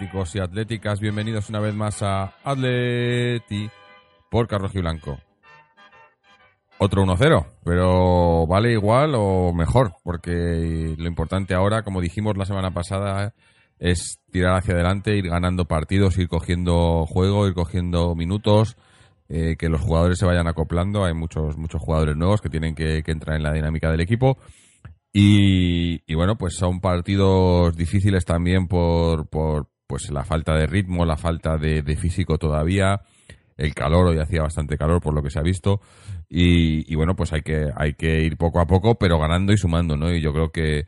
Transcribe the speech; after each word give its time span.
y 0.00 0.38
atléticas, 0.38 1.00
bienvenidos 1.00 1.48
una 1.48 1.58
vez 1.58 1.74
más 1.74 2.02
a 2.04 2.34
Atleti 2.44 3.68
por 4.30 4.46
Carlos 4.46 4.72
Blanco. 4.72 5.18
Otro 6.78 7.02
1-0, 7.02 7.46
pero 7.64 8.46
vale 8.46 8.72
igual 8.72 9.14
o 9.16 9.52
mejor, 9.52 9.94
porque 10.04 10.94
lo 10.96 11.08
importante 11.08 11.54
ahora, 11.54 11.82
como 11.82 12.00
dijimos 12.00 12.36
la 12.36 12.44
semana 12.44 12.70
pasada, 12.70 13.34
es 13.80 14.20
tirar 14.30 14.54
hacia 14.56 14.74
adelante, 14.74 15.16
ir 15.16 15.28
ganando 15.30 15.64
partidos, 15.64 16.16
ir 16.18 16.28
cogiendo 16.28 17.04
juego, 17.04 17.48
ir 17.48 17.54
cogiendo 17.54 18.14
minutos, 18.14 18.76
eh, 19.28 19.56
que 19.58 19.68
los 19.68 19.80
jugadores 19.80 20.18
se 20.18 20.26
vayan 20.26 20.46
acoplando. 20.46 21.04
Hay 21.04 21.14
muchos, 21.14 21.56
muchos 21.56 21.82
jugadores 21.82 22.16
nuevos 22.16 22.40
que 22.40 22.50
tienen 22.50 22.76
que, 22.76 23.02
entrar 23.04 23.36
en 23.36 23.42
la 23.42 23.52
dinámica 23.52 23.90
del 23.90 24.00
equipo. 24.00 24.38
Y, 25.12 26.14
bueno, 26.14 26.36
pues 26.36 26.54
son 26.54 26.80
partidos 26.80 27.74
difíciles 27.74 28.24
también 28.24 28.68
por 28.68 29.26
pues 29.88 30.08
la 30.12 30.22
falta 30.22 30.54
de 30.54 30.66
ritmo, 30.66 31.04
la 31.04 31.16
falta 31.16 31.56
de, 31.56 31.82
de 31.82 31.96
físico 31.96 32.38
todavía. 32.38 33.00
El 33.56 33.74
calor, 33.74 34.06
hoy 34.06 34.20
hacía 34.20 34.42
bastante 34.42 34.78
calor 34.78 35.00
por 35.00 35.12
lo 35.12 35.20
que 35.20 35.30
se 35.30 35.40
ha 35.40 35.42
visto, 35.42 35.80
y, 36.30 36.94
bueno, 36.94 37.16
pues 37.16 37.32
hay 37.32 37.42
que, 37.42 37.70
hay 37.74 37.94
que 37.94 38.20
ir 38.22 38.36
poco 38.36 38.60
a 38.60 38.66
poco, 38.66 38.96
pero 38.96 39.18
ganando 39.18 39.52
y 39.52 39.56
sumando, 39.56 39.96
¿no? 39.96 40.12
Y 40.12 40.20
yo 40.20 40.32
creo 40.32 40.52
que 40.52 40.86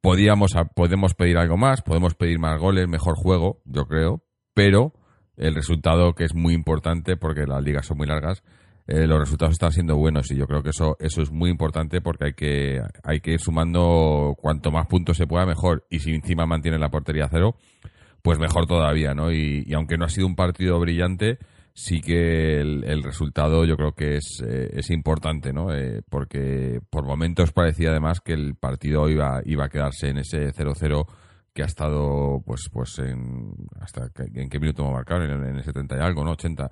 podíamos, 0.00 0.54
podemos 0.74 1.14
pedir 1.14 1.36
algo 1.36 1.56
más, 1.56 1.82
podemos 1.82 2.14
pedir 2.14 2.38
más 2.38 2.58
goles, 2.58 2.88
mejor 2.88 3.14
juego, 3.16 3.60
yo 3.64 3.86
creo, 3.86 4.24
pero 4.54 4.92
el 5.36 5.54
resultado 5.54 6.14
que 6.14 6.24
es 6.24 6.34
muy 6.34 6.54
importante 6.54 7.16
porque 7.16 7.46
las 7.46 7.62
ligas 7.62 7.86
son 7.86 7.98
muy 7.98 8.06
largas, 8.06 8.42
eh, 8.86 9.06
los 9.06 9.18
resultados 9.18 9.52
están 9.52 9.72
siendo 9.72 9.96
buenos. 9.96 10.30
Y 10.30 10.36
yo 10.36 10.46
creo 10.46 10.62
que 10.62 10.70
eso, 10.70 10.96
eso 10.98 11.22
es 11.22 11.30
muy 11.30 11.50
importante 11.50 12.00
porque 12.00 12.24
hay 12.26 12.34
que, 12.34 12.82
hay 13.02 13.20
que 13.20 13.32
ir 13.32 13.40
sumando 13.40 14.34
cuanto 14.38 14.70
más 14.70 14.86
puntos 14.86 15.16
se 15.16 15.26
pueda 15.26 15.46
mejor. 15.46 15.86
Y 15.90 16.00
si 16.00 16.14
encima 16.14 16.46
mantiene 16.46 16.78
la 16.78 16.90
portería 16.90 17.28
cero, 17.30 17.56
pues 18.24 18.38
mejor 18.38 18.66
todavía, 18.66 19.12
¿no? 19.12 19.30
Y, 19.30 19.70
aunque 19.74 19.98
no 19.98 20.06
ha 20.06 20.08
sido 20.08 20.26
un 20.26 20.34
partido 20.34 20.80
brillante, 20.80 21.36
sí 21.74 22.00
que 22.00 22.58
el, 22.58 22.82
el, 22.84 23.02
resultado 23.02 23.66
yo 23.66 23.76
creo 23.76 23.92
que 23.92 24.16
es, 24.16 24.42
eh, 24.42 24.70
es 24.72 24.90
importante, 24.90 25.52
¿no? 25.52 25.74
Eh, 25.74 26.00
porque 26.08 26.80
por 26.88 27.04
momentos 27.04 27.52
parecía 27.52 27.90
además 27.90 28.22
que 28.22 28.32
el 28.32 28.54
partido 28.54 29.10
iba, 29.10 29.42
iba 29.44 29.66
a 29.66 29.68
quedarse 29.68 30.08
en 30.08 30.16
ese 30.16 30.54
0-0 30.54 31.04
que 31.52 31.64
ha 31.64 31.66
estado, 31.66 32.42
pues, 32.46 32.70
pues 32.72 32.98
en, 32.98 33.52
hasta 33.78 34.08
en 34.16 34.48
qué 34.48 34.58
minuto 34.58 34.86
me 34.86 34.92
marcaron, 34.92 35.30
en, 35.30 35.46
en 35.46 35.56
el 35.56 35.62
70 35.62 35.94
y 35.94 36.00
algo, 36.00 36.24
¿no? 36.24 36.30
80. 36.30 36.70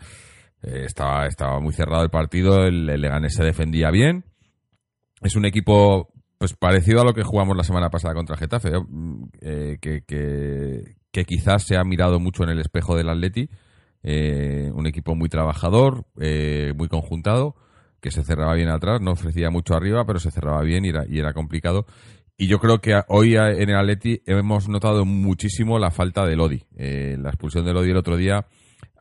Eh, 0.63 0.85
estaba, 0.87 1.27
estaba 1.27 1.61
muy 1.61 1.75
cerrado 1.75 2.03
el 2.03 2.11
partido, 2.11 2.65
el, 2.65 2.89
el 2.89 2.99
Leganés 2.99 3.35
se 3.35 3.45
defendía 3.45 3.91
bien. 3.91 4.25
Es 5.21 5.37
un 5.37 5.45
equipo, 5.45 6.12
pues 6.43 6.55
parecido 6.55 7.01
a 7.01 7.05
lo 7.05 7.15
que 7.15 7.23
jugamos 7.23 7.57
la 7.57 7.63
semana 7.63 7.89
pasada 7.89 8.15
contra 8.15 8.37
Getafe, 8.37 8.73
eh, 9.43 9.79
que, 9.81 11.25
quizás 11.25 11.63
se 11.63 11.77
ha 11.77 11.85
mirado 11.85 12.19
mucho 12.19 12.43
en 12.43 12.51
el 12.51 12.59
espejo 12.59 12.97
del 12.97 13.11
Atleti, 13.11 13.49
eh, 14.03 14.69
un 14.75 14.89
equipo 14.89 15.15
muy 15.15 15.29
trabajador, 15.29 16.05
eh, 16.21 16.73
muy 16.77 16.89
conjuntado, 16.89 17.55
que 18.01 18.11
se 18.11 18.25
cerraba 18.25 18.55
bien 18.55 18.71
atrás, 18.71 19.01
no 19.01 19.13
ofrecía 19.13 19.51
mucho 19.51 19.77
arriba, 19.77 20.05
pero 20.05 20.19
se 20.19 20.33
cerraba 20.33 20.63
bien 20.63 20.85
y 20.85 21.17
era, 21.17 21.33
complicado. 21.33 21.87
Y 22.37 22.49
yo 22.49 22.59
creo 22.59 22.81
que 22.81 23.01
hoy 23.07 23.37
en 23.37 23.71
el 23.71 23.77
Atleti 23.77 24.21
hemos 24.27 24.69
notado 24.69 25.05
muchísimo 25.05 25.79
la 25.79 25.93
falta 25.93 26.27
de 26.27 26.35
Lodi. 26.35 26.65
Eh, 26.77 27.19
la 27.21 27.29
expulsión 27.29 27.65
de 27.65 27.73
Lodi 27.73 27.93
el 27.93 27.99
otro 27.99 28.17
día 28.17 28.49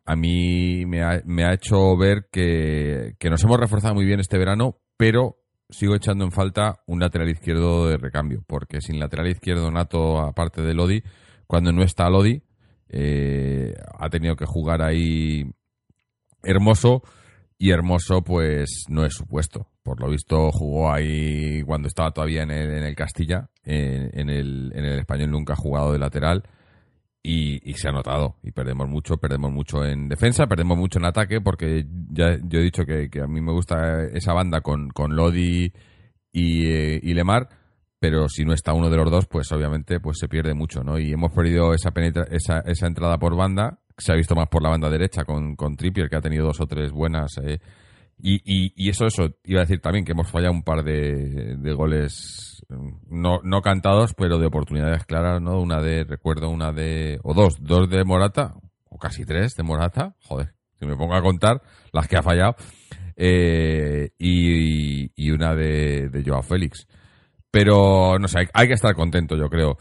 a 0.06 0.16
mí 0.16 0.86
me 0.86 1.02
ha, 1.02 1.24
me 1.26 1.44
ha 1.46 1.54
hecho 1.56 1.98
ver 1.98 2.28
que, 2.32 3.16
nos 3.32 3.44
hemos 3.44 3.60
reforzado 3.60 3.96
muy 3.96 4.06
bien 4.06 4.20
este 4.20 4.38
verano, 4.38 4.78
pero 4.96 5.38
sigo 5.72 5.96
echando 5.96 6.26
en 6.26 6.32
falta 6.32 6.82
un 6.86 7.00
lateral 7.00 7.30
izquierdo 7.30 7.88
de 7.88 7.98
recambio, 7.98 8.44
porque 8.46 8.82
sin 8.82 9.00
lateral 9.00 9.28
izquierdo 9.28 9.72
nato, 9.72 10.20
aparte 10.20 10.62
de 10.62 10.74
Lodi, 10.74 11.04
cuando 11.48 11.72
no 11.72 11.84
está 11.84 12.10
Lodi, 12.10 12.44
eh, 12.90 13.74
ha 13.98 14.10
tenido 14.10 14.36
que 14.36 14.46
jugar 14.46 14.82
ahí 14.82 15.50
Hermoso 16.44 17.04
y 17.58 17.72
Hermoso 17.72 18.24
pues 18.24 18.86
no 18.90 19.06
es 19.06 19.14
su 19.14 19.26
puesto. 19.26 19.68
Por 19.84 20.00
lo 20.00 20.10
visto 20.10 20.52
jugó 20.52 20.92
ahí 20.92 21.64
cuando 21.64 21.88
estaba 21.88 22.12
todavía 22.12 22.44
en 22.44 22.52
el, 22.52 22.70
en 22.72 22.84
el 22.84 22.96
Castilla, 22.96 23.50
en, 23.64 24.12
en, 24.14 24.30
el, 24.30 24.72
en 24.76 24.86
el 24.86 25.00
español 25.00 25.32
nunca 25.32 25.54
ha 25.54 25.58
jugado 25.58 25.94
de 25.94 26.00
lateral 26.00 26.44
y, 27.24 27.70
y, 27.70 27.74
se 27.74 27.90
ha 27.90 27.92
notado 27.92 28.38
y 28.44 28.52
perdemos 28.52 28.90
mucho, 28.90 29.18
perdemos 29.18 29.52
mucho 29.52 29.86
en 29.86 30.10
defensa, 30.10 30.48
perdemos 30.48 30.78
mucho 30.78 31.00
en 31.00 31.06
ataque 31.06 31.40
porque 31.42 31.86
ya 32.10 32.38
yo 32.44 32.60
he 32.60 32.64
dicho 32.64 32.84
que, 32.86 33.10
a 33.22 33.28
mí 33.28 33.42
me 33.42 33.52
gusta 33.52 34.06
esa 34.06 34.34
banda 34.34 34.62
con, 34.62 34.90
con 34.90 35.16
Lodi 35.16 35.72
y, 36.32 36.66
eh, 36.66 37.00
y 37.02 37.14
Lemar 37.14 37.50
pero 38.02 38.28
si 38.28 38.44
no 38.46 38.54
está 38.54 38.74
uno 38.74 38.90
de 38.90 38.98
los 38.98 39.12
dos, 39.12 39.28
pues 39.28 39.52
obviamente 39.52 40.00
pues 40.00 40.18
se 40.18 40.28
pierde 40.28 40.56
mucho, 40.56 40.84
¿no? 40.84 40.98
Y 40.98 41.12
hemos 41.12 41.32
perdido 41.34 41.72
esa, 41.72 41.92
penetra 41.92 42.26
esa, 42.32 42.62
esa 42.62 42.88
entrada 42.88 43.20
por 43.20 43.36
banda, 43.36 43.78
se 43.96 44.12
ha 44.12 44.16
visto 44.16 44.34
más 44.34 44.50
por 44.50 44.64
la 44.64 44.70
banda 44.70 44.90
derecha 44.90 45.24
con, 45.24 45.56
con 45.56 45.76
Trippier, 45.76 46.10
que 46.10 46.16
ha 46.16 46.22
tenido 46.22 46.48
dos 46.48 46.60
o 46.62 46.66
tres 46.66 46.92
buenas. 46.92 47.38
Eh, 47.44 47.60
y, 48.22 48.36
y, 48.46 48.74
y, 48.76 48.90
eso, 48.90 49.06
eso, 49.06 49.30
iba 49.44 49.62
a 49.62 49.64
decir 49.64 49.82
también 49.82 50.06
que 50.06 50.12
hemos 50.12 50.30
fallado 50.30 50.54
un 50.54 50.64
par 50.64 50.84
de, 50.84 51.58
de 51.58 51.74
goles 51.74 52.64
no, 53.10 53.40
no 53.44 53.62
cantados, 53.62 54.14
pero 54.14 54.38
de 54.38 54.48
oportunidades 54.48 55.06
claras, 55.06 55.42
¿no? 55.42 55.60
Una 55.60 55.82
de, 55.82 56.04
recuerdo, 56.04 56.50
una 56.50 56.72
de, 56.72 57.20
o 57.24 57.34
dos, 57.34 57.58
dos 57.60 57.90
de 57.90 58.04
Morata, 58.04 58.54
o 58.90 58.98
casi 58.98 59.26
tres 59.26 59.56
de 59.56 59.64
Morata, 59.64 60.16
joder, 60.24 60.54
si 60.80 60.86
me 60.86 60.96
pongo 60.96 61.16
a 61.16 61.22
contar 61.22 61.62
las 61.92 62.08
que 62.08 62.18
ha 62.18 62.24
fallado, 62.24 62.56
eh, 63.16 64.12
y, 64.18 65.12
y, 65.16 65.32
una 65.32 65.56
de, 65.56 66.10
de 66.10 66.24
Joao 66.24 66.42
Félix. 66.42 66.88
Pero, 67.50 68.18
no 68.18 68.28
sé, 68.28 68.40
hay, 68.40 68.46
hay 68.54 68.68
que 68.68 68.74
estar 68.74 68.96
contento, 68.96 69.36
yo 69.36 69.50
creo. 69.50 69.78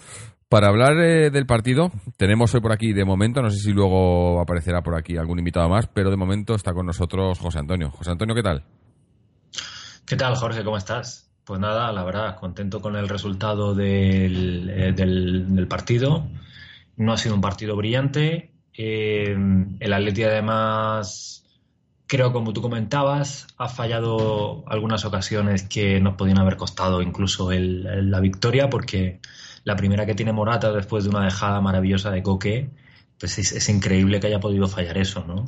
Para 0.51 0.67
hablar 0.67 0.99
eh, 0.99 1.31
del 1.31 1.47
partido, 1.47 1.93
tenemos 2.17 2.53
hoy 2.57 2.61
por 2.61 2.73
aquí, 2.73 2.93
de 2.93 3.05
momento, 3.05 3.41
no 3.41 3.51
sé 3.51 3.59
si 3.59 3.73
luego 3.73 4.41
aparecerá 4.41 4.83
por 4.83 4.97
aquí 4.97 5.17
algún 5.17 5.39
invitado 5.39 5.69
más, 5.69 5.87
pero 5.87 6.11
de 6.11 6.17
momento 6.17 6.57
está 6.57 6.73
con 6.73 6.87
nosotros 6.87 7.39
José 7.39 7.61
Antonio. 7.61 7.93
José 7.93 8.11
Antonio, 8.11 8.35
¿qué 8.35 8.43
tal? 8.43 8.65
¿Qué 10.05 10.17
tal, 10.17 10.35
Jorge? 10.35 10.65
¿Cómo 10.65 10.77
estás? 10.77 11.31
Pues 11.45 11.61
nada, 11.61 11.93
la 11.93 12.03
verdad, 12.03 12.35
contento 12.35 12.81
con 12.81 12.97
el 12.97 13.09
resultado 13.09 13.77
del, 13.77 14.69
eh, 14.71 14.93
del, 14.93 15.69
partido. 15.69 16.27
No 16.97 17.13
ha 17.13 17.17
sido 17.17 17.37
un 17.37 17.41
partido 17.41 17.77
brillante. 17.77 18.51
Eh, 18.77 19.37
el 19.79 19.93
Atleti, 19.93 20.25
además, 20.25 21.45
creo, 22.09 22.33
como 22.33 22.53
tú 22.53 22.61
comentabas, 22.61 23.47
ha 23.57 23.69
fallado 23.69 24.65
algunas 24.67 25.05
ocasiones 25.05 25.63
que 25.63 26.01
nos 26.01 26.17
podían 26.17 26.41
haber 26.41 26.57
costado 26.57 27.03
incluso 27.03 27.53
el, 27.53 28.11
la 28.11 28.19
victoria, 28.19 28.69
porque 28.69 29.21
la 29.65 29.77
primera 29.77 30.07
que 30.07 30.15
tiene 30.15 30.33
Morata 30.33 30.73
después 30.73 31.05
de 31.05 31.11
una 31.11 31.25
dejada 31.25 31.61
maravillosa 31.61 32.11
de 32.11 32.23
Coque, 32.23 32.71
pues 33.19 33.39
es, 33.39 33.69
increíble 33.69 34.19
que 34.19 34.29
haya 34.29 34.41
podido 34.41 34.67
fallar 34.67 34.97
eso, 34.97 35.25
¿no? 35.27 35.47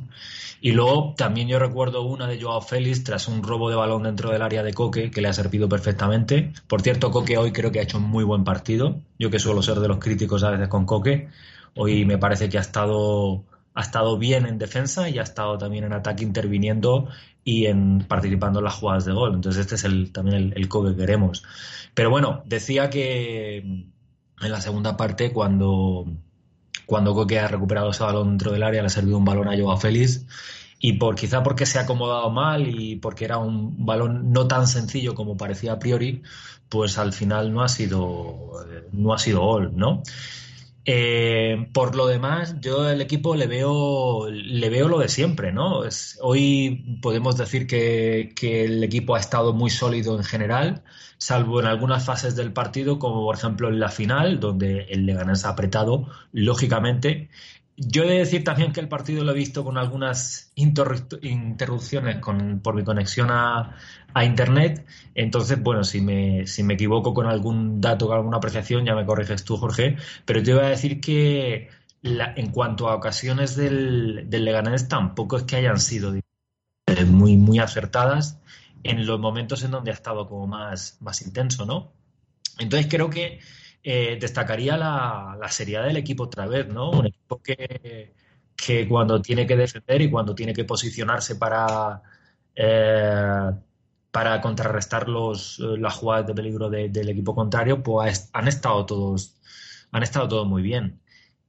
Y 0.61 0.73
luego 0.73 1.14
también 1.17 1.49
yo 1.49 1.59
recuerdo 1.59 2.03
una 2.03 2.26
de 2.26 2.41
Joao 2.41 2.61
Félix 2.61 3.03
tras 3.03 3.26
un 3.26 3.43
robo 3.43 3.70
de 3.70 3.76
balón 3.76 4.03
dentro 4.05 4.31
del 4.31 4.43
área 4.43 4.62
de 4.62 4.75
Coque 4.75 5.11
que 5.11 5.23
le 5.23 5.29
ha 5.29 5.32
servido 5.32 5.69
perfectamente. 5.69 6.53
Por 6.69 6.82
cierto, 6.82 7.11
Coque 7.11 7.38
hoy 7.38 7.50
creo 7.50 7.73
que 7.73 7.81
ha 7.81 7.82
hecho 7.82 7.97
un 7.97 8.05
muy 8.05 8.25
buen 8.25 8.44
partido. 8.44 9.00
Yo 9.19 9.31
que 9.31 9.38
suelo 9.38 9.62
ser 9.62 9.81
de 9.81 9.88
los 9.88 9.99
críticos 9.99 10.44
a 10.44 10.50
veces 10.50 10.69
con 10.69 10.85
Coque, 10.85 11.29
hoy 11.75 12.05
me 12.05 12.19
parece 12.19 12.49
que 12.49 12.58
ha 12.58 12.61
estado 12.61 13.44
ha 13.75 13.81
estado 13.81 14.19
bien 14.19 14.44
en 14.44 14.58
defensa 14.58 15.08
y 15.08 15.19
ha 15.19 15.23
estado 15.23 15.56
también 15.56 15.85
en 15.85 15.94
ataque 15.94 16.25
interviniendo 16.25 17.08
y 17.43 17.67
en 17.67 18.05
participando 18.06 18.61
en 18.61 18.67
las 18.67 18.75
jugadas 18.75 19.06
de 19.06 19.12
gol. 19.12 19.35
Entonces 19.35 19.62
este 19.62 19.76
es 19.76 19.85
el, 19.85 20.12
también 20.12 20.37
el, 20.37 20.53
el 20.56 20.69
co 20.69 20.85
que 20.85 20.94
queremos. 20.94 21.43
Pero 21.94 22.11
bueno, 22.11 22.43
decía 22.44 22.91
que 22.91 23.87
en 24.40 24.52
la 24.52 24.61
segunda 24.61 24.96
parte 24.96 25.32
cuando, 25.32 26.06
cuando 26.87 27.14
Coque 27.14 27.38
ha 27.38 27.49
recuperado 27.49 27.90
ese 27.90 28.02
balón 28.02 28.31
dentro 28.31 28.52
del 28.52 28.62
área 28.62 28.82
le 28.82 28.87
ha 28.87 28.90
servido 28.90 29.19
un 29.19 29.25
balón 29.25 29.49
a 29.49 29.58
Joao 29.58 29.76
Félix 29.76 30.26
y 30.79 30.94
por 30.94 31.14
quizá 31.14 31.43
porque 31.43 31.64
se 31.64 31.79
ha 31.79 31.82
acomodado 31.82 32.29
mal 32.31 32.67
y 32.67 32.96
porque 32.96 33.25
era 33.25 33.38
un 33.38 33.87
balón 33.87 34.32
no 34.32 34.49
tan 34.49 34.67
sencillo 34.67 35.14
como 35.14 35.37
parecía 35.37 35.75
a 35.75 35.79
priori, 35.79 36.23
pues 36.69 36.99
al 36.99 37.12
final 37.12 37.52
no 37.52 37.62
ha 37.62 37.69
sido 37.69 38.50
no 38.90 39.14
ha 39.14 39.19
sido 39.19 39.43
gol, 39.43 39.73
¿no? 39.76 40.02
Eh, 40.84 41.69
por 41.73 41.94
lo 41.94 42.08
demás, 42.08 42.56
yo 42.61 42.82
al 42.82 43.00
equipo 43.00 43.37
le 43.37 43.46
veo, 43.46 44.29
le 44.29 44.69
veo 44.69 44.88
lo 44.88 44.99
de 44.99 45.08
siempre, 45.08 45.52
¿no? 45.52 45.84
Es, 45.84 46.19
hoy 46.20 46.99
podemos 47.00 47.37
decir 47.37 47.69
que, 47.69 48.32
que, 48.34 48.64
el 48.64 48.82
equipo 48.82 49.14
ha 49.14 49.20
estado 49.20 49.52
muy 49.52 49.70
sólido 49.70 50.17
en 50.17 50.25
general, 50.25 50.82
salvo 51.23 51.61
en 51.61 51.67
algunas 51.67 52.05
fases 52.05 52.35
del 52.35 52.53
partido, 52.53 52.99
como 52.99 53.23
por 53.25 53.37
ejemplo 53.37 53.69
en 53.69 53.79
la 53.79 53.91
final, 53.91 54.41
donde 54.41 54.87
el 54.91 55.07
Leganés 55.07 55.45
ha 55.45 55.51
apretado, 55.51 56.09
lógicamente. 56.33 57.29
yo 57.77 58.03
he 58.03 58.09
de 58.09 58.19
decir 58.19 58.43
también 58.43 58.73
que 58.73 58.81
el 58.81 58.89
partido 58.89 59.23
lo 59.23 59.31
he 59.31 59.35
visto 59.35 59.63
con 59.65 59.79
algunas 59.79 60.51
interrupciones 60.57 62.19
con, 62.19 62.59
por 62.61 62.75
mi 62.75 62.83
conexión 62.83 63.29
a, 63.31 63.77
Internet. 64.25 64.85
Entonces, 65.15 65.63
bueno, 65.63 65.85
si 65.85 66.01
me, 66.01 66.47
si 66.47 66.63
me 66.65 66.75
equivoco 66.75 67.15
con 67.15 67.27
algún 67.27 67.81
dato, 67.81 68.09
con 68.09 68.17
alguna 68.17 68.39
apreciación, 68.39 68.85
ya 68.85 68.95
me 68.95 69.07
corriges 69.07 69.45
tú, 69.45 69.57
Jorge. 69.57 69.97
Pero 70.27 70.43
te 70.43 70.51
iba 70.51 70.65
a 70.65 70.69
decir 70.71 71.01
que 71.01 71.71
en 72.03 72.51
cuanto 72.51 72.89
a 72.89 72.97
ocasiones 72.97 73.57
del, 73.57 74.25
del 74.29 74.45
Leganés, 74.45 74.89
tampoco 74.89 75.37
es 75.39 75.45
que 75.45 75.57
hayan 75.57 75.79
sido 75.79 76.13
muy, 77.07 77.37
muy 77.37 77.59
acertadas 77.61 78.42
en 78.82 79.06
los 79.06 79.20
momentos 79.20 79.62
en 79.64 79.70
donde 79.70 79.90
ha 79.90 79.94
estado 79.94 80.29
como 80.29 80.46
más, 80.46 80.96
más 81.00 81.23
intenso, 81.23 81.67
¿no? 81.67 81.93
Entonces 82.58 82.88
creo 82.90 83.11
que 83.11 83.40
eh, 83.82 84.19
destacaría 84.20 84.76
la, 84.76 85.37
seriedad 85.50 85.84
del 85.84 85.96
equipo 85.96 86.25
otra 86.25 86.46
vez, 86.46 86.69
¿no? 86.69 86.90
Un 86.90 87.06
equipo 87.06 87.43
que, 87.43 88.14
que 88.56 88.88
cuando 88.88 89.20
tiene 89.20 89.46
que 89.46 89.56
defender 89.56 90.02
y 90.02 90.11
cuando 90.11 90.34
tiene 90.34 90.52
que 90.52 90.64
posicionarse 90.64 91.37
para, 91.37 92.02
eh, 92.55 93.50
para 94.11 94.40
contrarrestar 94.40 95.08
los, 95.08 95.58
las 95.58 95.94
jugadas 95.94 96.26
de 96.26 96.34
peligro 96.34 96.70
del 96.70 97.08
equipo 97.08 97.34
contrario, 97.34 97.82
pues 97.82 98.31
han 98.32 98.49
estado 98.49 98.87
todos, 98.87 99.37
han 99.90 100.02
estado 100.02 100.29
todos 100.29 100.46
muy 100.46 100.62
bien. 100.62 101.02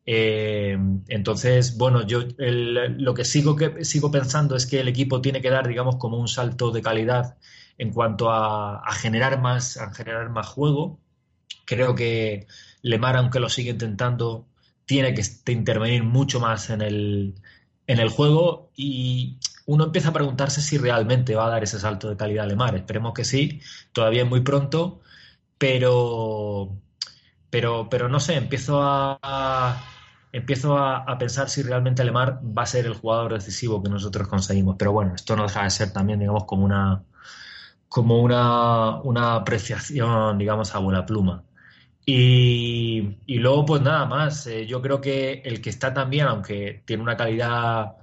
Eh, 0.06 0.78
entonces, 1.08 1.78
bueno, 1.78 2.06
yo 2.06 2.22
lo 2.38 3.14
que 3.14 3.26
sigo, 3.26 3.56
que 3.56 3.86
sigo 3.86 4.12
pensando 4.12 4.56
es 4.56 4.66
que 4.66 4.82
el 4.82 4.88
equipo 4.88 5.22
tiene 5.22 5.42
que 5.42 5.50
dar, 5.50 5.68
digamos, 5.68 5.96
como 5.98 6.18
un 6.18 6.28
salto 6.28 6.72
de 6.72 6.82
calidad 6.82 7.38
en 7.78 7.92
cuanto 7.92 8.30
a, 8.32 8.80
a 8.80 8.92
generar 8.94 9.42
más, 9.42 9.78
a 9.78 9.94
generar 9.94 10.30
más 10.30 10.48
juego. 10.48 11.00
Creo 11.66 11.96
que 11.96 12.48
Lemar, 12.82 13.16
aunque 13.18 13.40
lo 13.40 13.50
sigue 13.50 13.72
intentando, 13.72 14.46
tiene 14.86 15.14
que 15.14 15.24
intervenir 15.52 16.04
mucho 16.04 16.40
más 16.40 16.70
en 16.70 16.82
el, 16.82 17.36
en 17.88 18.00
el 18.00 18.10
juego 18.10 18.72
y 18.76 19.38
uno 19.66 19.86
empieza 19.86 20.10
a 20.10 20.14
preguntarse 20.14 20.62
si 20.62 20.78
realmente 20.78 21.36
va 21.36 21.46
a 21.48 21.50
dar 21.50 21.64
ese 21.64 21.80
salto 21.80 22.10
de 22.10 22.18
calidad 22.18 22.48
Lemar. 22.48 22.76
Esperemos 22.76 23.14
que 23.14 23.24
sí, 23.26 23.62
todavía 23.94 24.24
es 24.24 24.30
muy 24.30 24.42
pronto, 24.42 25.02
pero, 25.58 26.78
pero, 27.50 27.88
pero 27.90 28.10
no 28.10 28.20
sé, 28.20 28.36
empiezo 28.36 28.82
a, 28.82 29.82
empiezo 30.34 30.78
a, 30.78 31.18
pensar 31.18 31.50
si 31.50 31.62
realmente 31.62 32.04
Lemar 32.04 32.42
va 32.44 32.64
a 32.64 32.66
ser 32.66 32.86
el 32.86 32.96
jugador 32.96 33.34
decisivo 33.34 33.82
que 33.82 33.90
nosotros 33.90 34.28
conseguimos. 34.28 34.76
Pero 34.78 34.92
bueno, 34.92 35.16
esto 35.16 35.36
no 35.36 35.44
deja 35.44 35.64
de 35.64 35.70
ser 35.70 35.94
también, 35.94 36.20
digamos, 36.20 36.46
como 36.46 36.66
una 36.66 37.04
como 37.88 38.22
una, 38.22 39.02
una 39.02 39.36
apreciación, 39.36 40.40
digamos, 40.40 40.74
a 40.74 40.80
buena 40.80 41.06
pluma. 41.06 41.44
Y, 42.06 43.16
luego, 43.28 43.66
pues 43.66 43.82
nada 43.82 44.06
más, 44.06 44.48
eh, 44.48 44.66
yo 44.66 44.82
creo 44.82 45.00
que 45.00 45.42
el 45.46 45.62
que 45.62 45.70
está 45.70 45.94
también, 45.94 46.26
aunque 46.28 46.82
tiene 46.86 47.04
una 47.04 47.16
calidad 47.16 47.98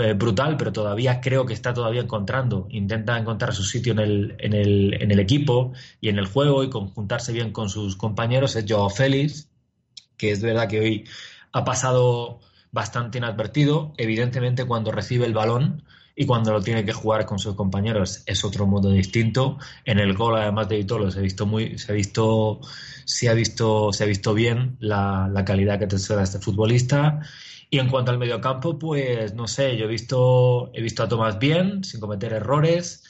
eh, 0.00 0.14
brutal, 0.14 0.56
pero 0.56 0.72
todavía 0.72 1.20
creo 1.20 1.46
que 1.46 1.54
está 1.54 1.72
todavía 1.72 2.02
encontrando, 2.02 2.66
intenta 2.70 3.16
encontrar 3.16 3.54
su 3.54 3.62
sitio 3.62 3.92
en 3.92 4.00
el, 4.00 4.36
en 4.38 4.52
el, 4.54 4.94
en 5.00 5.10
el 5.12 5.20
equipo 5.20 5.72
y 6.00 6.08
en 6.08 6.18
el 6.18 6.26
juego 6.26 6.64
y 6.64 6.70
conjuntarse 6.70 7.32
bien 7.32 7.52
con 7.52 7.68
sus 7.70 7.96
compañeros, 7.96 8.56
es 8.56 8.64
Joao 8.68 8.90
Félix, 8.90 9.48
que 10.16 10.32
es 10.32 10.42
verdad 10.42 10.68
que 10.68 10.80
hoy 10.80 11.04
ha 11.52 11.64
pasado 11.64 12.40
bastante 12.72 13.18
inadvertido. 13.18 13.92
Evidentemente, 13.96 14.66
cuando 14.66 14.92
recibe 14.92 15.26
el 15.26 15.34
balón, 15.34 15.84
y 16.20 16.26
cuando 16.26 16.50
lo 16.52 16.60
tiene 16.60 16.84
que 16.84 16.92
jugar 16.92 17.24
con 17.26 17.38
sus 17.38 17.54
compañeros 17.54 18.24
es 18.26 18.44
otro 18.44 18.66
modo 18.66 18.90
distinto. 18.90 19.56
En 19.84 20.00
el 20.00 20.14
gol, 20.14 20.34
además 20.34 20.68
de 20.68 20.78
Vitolo, 20.78 21.12
se 21.12 21.20
ha 21.20 21.22
visto 21.22 21.46
muy, 21.46 21.78
se 21.78 21.92
ha 21.92 21.94
visto, 21.94 22.60
se 23.04 23.28
ha 23.28 23.34
visto, 23.34 23.92
se 23.92 24.02
ha 24.02 24.06
visto 24.08 24.34
bien 24.34 24.76
la, 24.80 25.30
calidad 25.46 25.78
que 25.78 25.86
te 25.86 25.96
da 25.96 26.24
este 26.24 26.40
futbolista. 26.40 27.20
Y 27.70 27.78
en 27.78 27.88
cuanto 27.88 28.10
al 28.10 28.18
mediocampo, 28.18 28.80
pues 28.80 29.32
no 29.34 29.46
sé, 29.46 29.76
yo 29.76 29.84
he 29.84 29.88
visto, 29.88 30.72
he 30.74 30.82
visto 30.82 31.04
a 31.04 31.08
Tomás 31.08 31.38
bien, 31.38 31.84
sin 31.84 32.00
cometer 32.00 32.32
errores, 32.32 33.04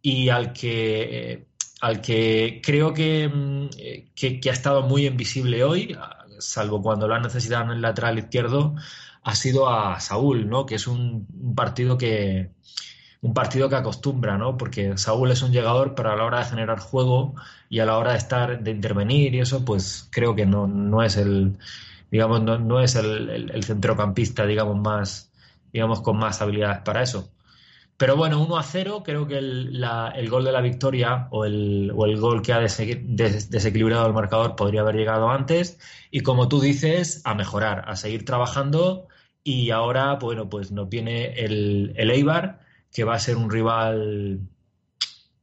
y 0.00 0.28
al 0.28 0.52
que 0.52 1.48
al 1.80 2.00
que 2.00 2.60
creo 2.64 2.94
que, 2.94 3.28
mm, 3.28 3.70
que, 4.14 4.38
que 4.40 4.50
ha 4.50 4.52
estado 4.52 4.82
muy 4.82 5.06
invisible 5.06 5.64
hoy, 5.64 5.96
salvo 6.42 6.82
cuando 6.82 7.08
lo 7.08 7.14
ha 7.14 7.20
necesitado 7.20 7.64
en 7.64 7.70
el 7.70 7.82
lateral 7.82 8.18
izquierdo, 8.18 8.74
ha 9.22 9.34
sido 9.34 9.68
a 9.68 10.00
Saúl, 10.00 10.48
¿no? 10.48 10.66
Que 10.66 10.76
es 10.76 10.86
un, 10.86 11.26
partido 11.54 11.96
que 11.98 12.50
un 13.20 13.34
partido 13.34 13.68
que 13.68 13.76
acostumbra, 13.76 14.36
¿no? 14.36 14.56
Porque 14.56 14.98
Saúl 14.98 15.30
es 15.30 15.42
un 15.42 15.52
llegador, 15.52 15.94
pero 15.94 16.10
a 16.10 16.16
la 16.16 16.24
hora 16.24 16.38
de 16.40 16.44
generar 16.46 16.80
juego 16.80 17.34
y 17.68 17.78
a 17.78 17.86
la 17.86 17.96
hora 17.98 18.12
de 18.12 18.18
estar, 18.18 18.62
de 18.62 18.70
intervenir 18.72 19.34
y 19.34 19.40
eso, 19.40 19.64
pues 19.64 20.08
creo 20.10 20.34
que 20.34 20.44
no, 20.44 20.66
no 20.66 21.02
es 21.02 21.16
el, 21.16 21.56
digamos, 22.10 22.42
no, 22.42 22.80
es 22.80 22.96
el, 22.96 23.64
centrocampista, 23.64 24.44
digamos, 24.44 24.76
más, 24.76 25.30
digamos, 25.72 26.02
con 26.02 26.18
más 26.18 26.42
habilidades 26.42 26.80
para 26.82 27.02
eso. 27.02 27.30
Pero 27.96 28.16
bueno, 28.16 28.42
1 28.42 28.56
a 28.56 28.62
0, 28.62 29.02
creo 29.04 29.26
que 29.28 29.38
el, 29.38 29.84
el 30.14 30.30
gol 30.30 30.44
de 30.44 30.52
la 30.52 30.60
victoria 30.60 31.28
o 31.30 31.44
el, 31.44 31.92
o 31.94 32.06
el 32.06 32.18
gol 32.18 32.42
que 32.42 32.52
ha 32.52 32.58
desequilibrado 32.58 34.06
el 34.06 34.12
marcador 34.12 34.56
podría 34.56 34.80
haber 34.80 34.96
llegado 34.96 35.30
antes. 35.30 35.78
Y 36.10 36.20
como 36.20 36.48
tú 36.48 36.60
dices, 36.60 37.22
a 37.24 37.34
mejorar, 37.34 37.84
a 37.86 37.96
seguir 37.96 38.24
trabajando 38.24 39.08
y 39.44 39.70
ahora, 39.70 40.14
bueno, 40.14 40.48
pues 40.48 40.70
nos 40.70 40.88
viene 40.88 41.34
el, 41.34 41.92
el 41.96 42.10
Eibar, 42.10 42.60
que 42.92 43.04
va 43.04 43.14
a 43.14 43.18
ser 43.18 43.36
un 43.36 43.50
rival. 43.50 44.40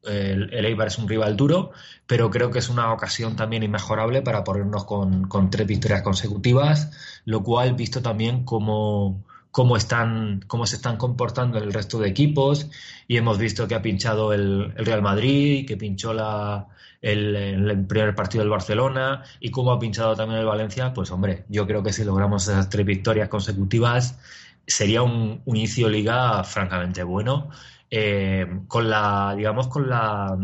El, 0.04 0.66
Eibar 0.66 0.88
es 0.88 0.98
un 0.98 1.10
rival 1.10 1.36
duro, 1.36 1.72
pero 2.08 2.30
creo 2.30 2.52
que 2.52 2.60
es 2.60 2.70
una 2.70 2.94
ocasión 2.94 3.36
también 3.36 3.64
inmejorable 3.64 4.22
para 4.22 4.44
ponernos 4.44 4.86
con, 4.86 5.28
con 5.28 5.50
tres 5.50 5.68
victorias 5.68 6.02
consecutivas, 6.02 6.92
lo 7.26 7.44
cual, 7.44 7.74
visto 7.76 8.02
también 8.02 8.46
como 8.46 9.26
cómo 9.52 9.78
están, 9.78 10.44
cómo 10.48 10.66
se 10.66 10.76
están 10.76 10.98
comportando 10.98 11.58
el 11.58 11.74
resto 11.74 12.00
de 12.00 12.10
equipos, 12.10 12.70
y 13.08 13.18
hemos 13.18 13.38
visto 13.38 13.68
que 13.68 13.76
ha 13.76 13.82
pinchado 13.82 14.34
el, 14.34 14.74
el 14.78 14.86
Real 14.86 15.02
Madrid, 15.02 15.68
que 15.68 15.78
pinchó 15.78 16.14
la, 16.14 16.68
el, 17.02 17.36
el, 17.36 17.86
primer 17.86 18.16
partido 18.16 18.44
del 18.44 18.50
Barcelona. 18.50 19.24
Y 19.40 19.52
cómo 19.52 19.72
ha 19.72 19.80
pinchado 19.80 20.16
también 20.16 20.40
el 20.40 20.46
Valencia, 20.46 20.94
pues 20.94 21.12
hombre, 21.12 21.46
yo 21.50 21.66
creo 21.68 21.84
que 21.84 21.94
si 21.94 22.04
logramos 22.04 22.48
esas 22.48 22.70
tres 22.70 22.86
victorias 22.86 23.30
consecutivas 23.30 24.20
sería 24.68 25.02
un, 25.02 25.42
inicio 25.46 25.90
liga 25.90 26.44
francamente 26.44 27.04
bueno, 27.04 27.50
eh, 27.90 28.48
con 28.68 28.90
la, 28.90 29.34
digamos, 29.36 29.68
con 29.68 29.90
la 29.90 30.38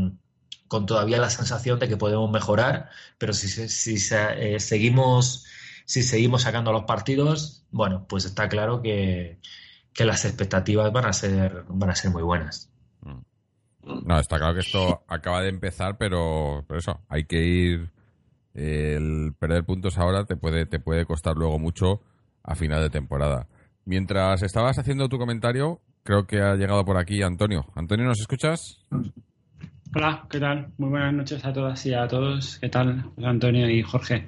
con 0.67 0.87
todavía 0.87 1.19
la 1.19 1.29
sensación 1.29 1.77
de 1.79 1.87
que 1.87 1.95
podemos 1.95 2.29
mejorar, 2.31 2.89
pero 3.19 3.33
si, 3.33 3.47
si 3.47 4.15
eh, 4.15 4.59
seguimos 4.59 5.45
si 5.85 6.03
seguimos 6.03 6.41
sacando 6.41 6.71
los 6.71 6.83
partidos, 6.83 7.63
bueno, 7.71 8.05
pues 8.07 8.25
está 8.25 8.49
claro 8.49 8.81
que, 8.81 9.39
que 9.93 10.05
las 10.05 10.25
expectativas 10.25 10.91
van 10.91 11.05
a 11.05 11.13
ser 11.13 11.63
van 11.69 11.89
a 11.89 11.95
ser 11.95 12.11
muy 12.11 12.23
buenas. 12.23 12.69
No, 13.85 14.19
está 14.19 14.37
claro 14.37 14.55
que 14.55 14.61
esto 14.61 15.03
acaba 15.07 15.41
de 15.41 15.49
empezar, 15.49 15.97
pero, 15.97 16.65
eso, 16.75 16.99
hay 17.07 17.25
que 17.25 17.43
ir. 17.43 17.91
El 18.55 19.33
perder 19.37 19.65
puntos 19.65 19.97
ahora 19.97 20.25
te 20.25 20.37
puede, 20.37 20.65
te 20.65 20.79
puede 20.79 21.05
costar 21.05 21.35
luego 21.35 21.59
mucho 21.59 22.01
a 22.41 22.55
final 22.55 22.81
de 22.81 22.89
temporada. 22.89 23.47
Mientras 23.83 24.41
estabas 24.43 24.79
haciendo 24.79 25.09
tu 25.09 25.17
comentario, 25.17 25.81
creo 26.03 26.25
que 26.25 26.41
ha 26.41 26.55
llegado 26.55 26.85
por 26.85 26.97
aquí 26.97 27.21
Antonio. 27.21 27.65
Antonio, 27.75 28.05
¿nos 28.05 28.21
escuchas? 28.21 28.79
Hola, 29.93 30.25
¿qué 30.29 30.39
tal? 30.39 30.71
Muy 30.77 30.89
buenas 30.89 31.13
noches 31.13 31.43
a 31.45 31.53
todas 31.53 31.85
y 31.85 31.93
a 31.93 32.07
todos. 32.07 32.57
¿Qué 32.59 32.69
tal, 32.69 33.11
Antonio 33.23 33.69
y 33.69 33.83
Jorge? 33.83 34.25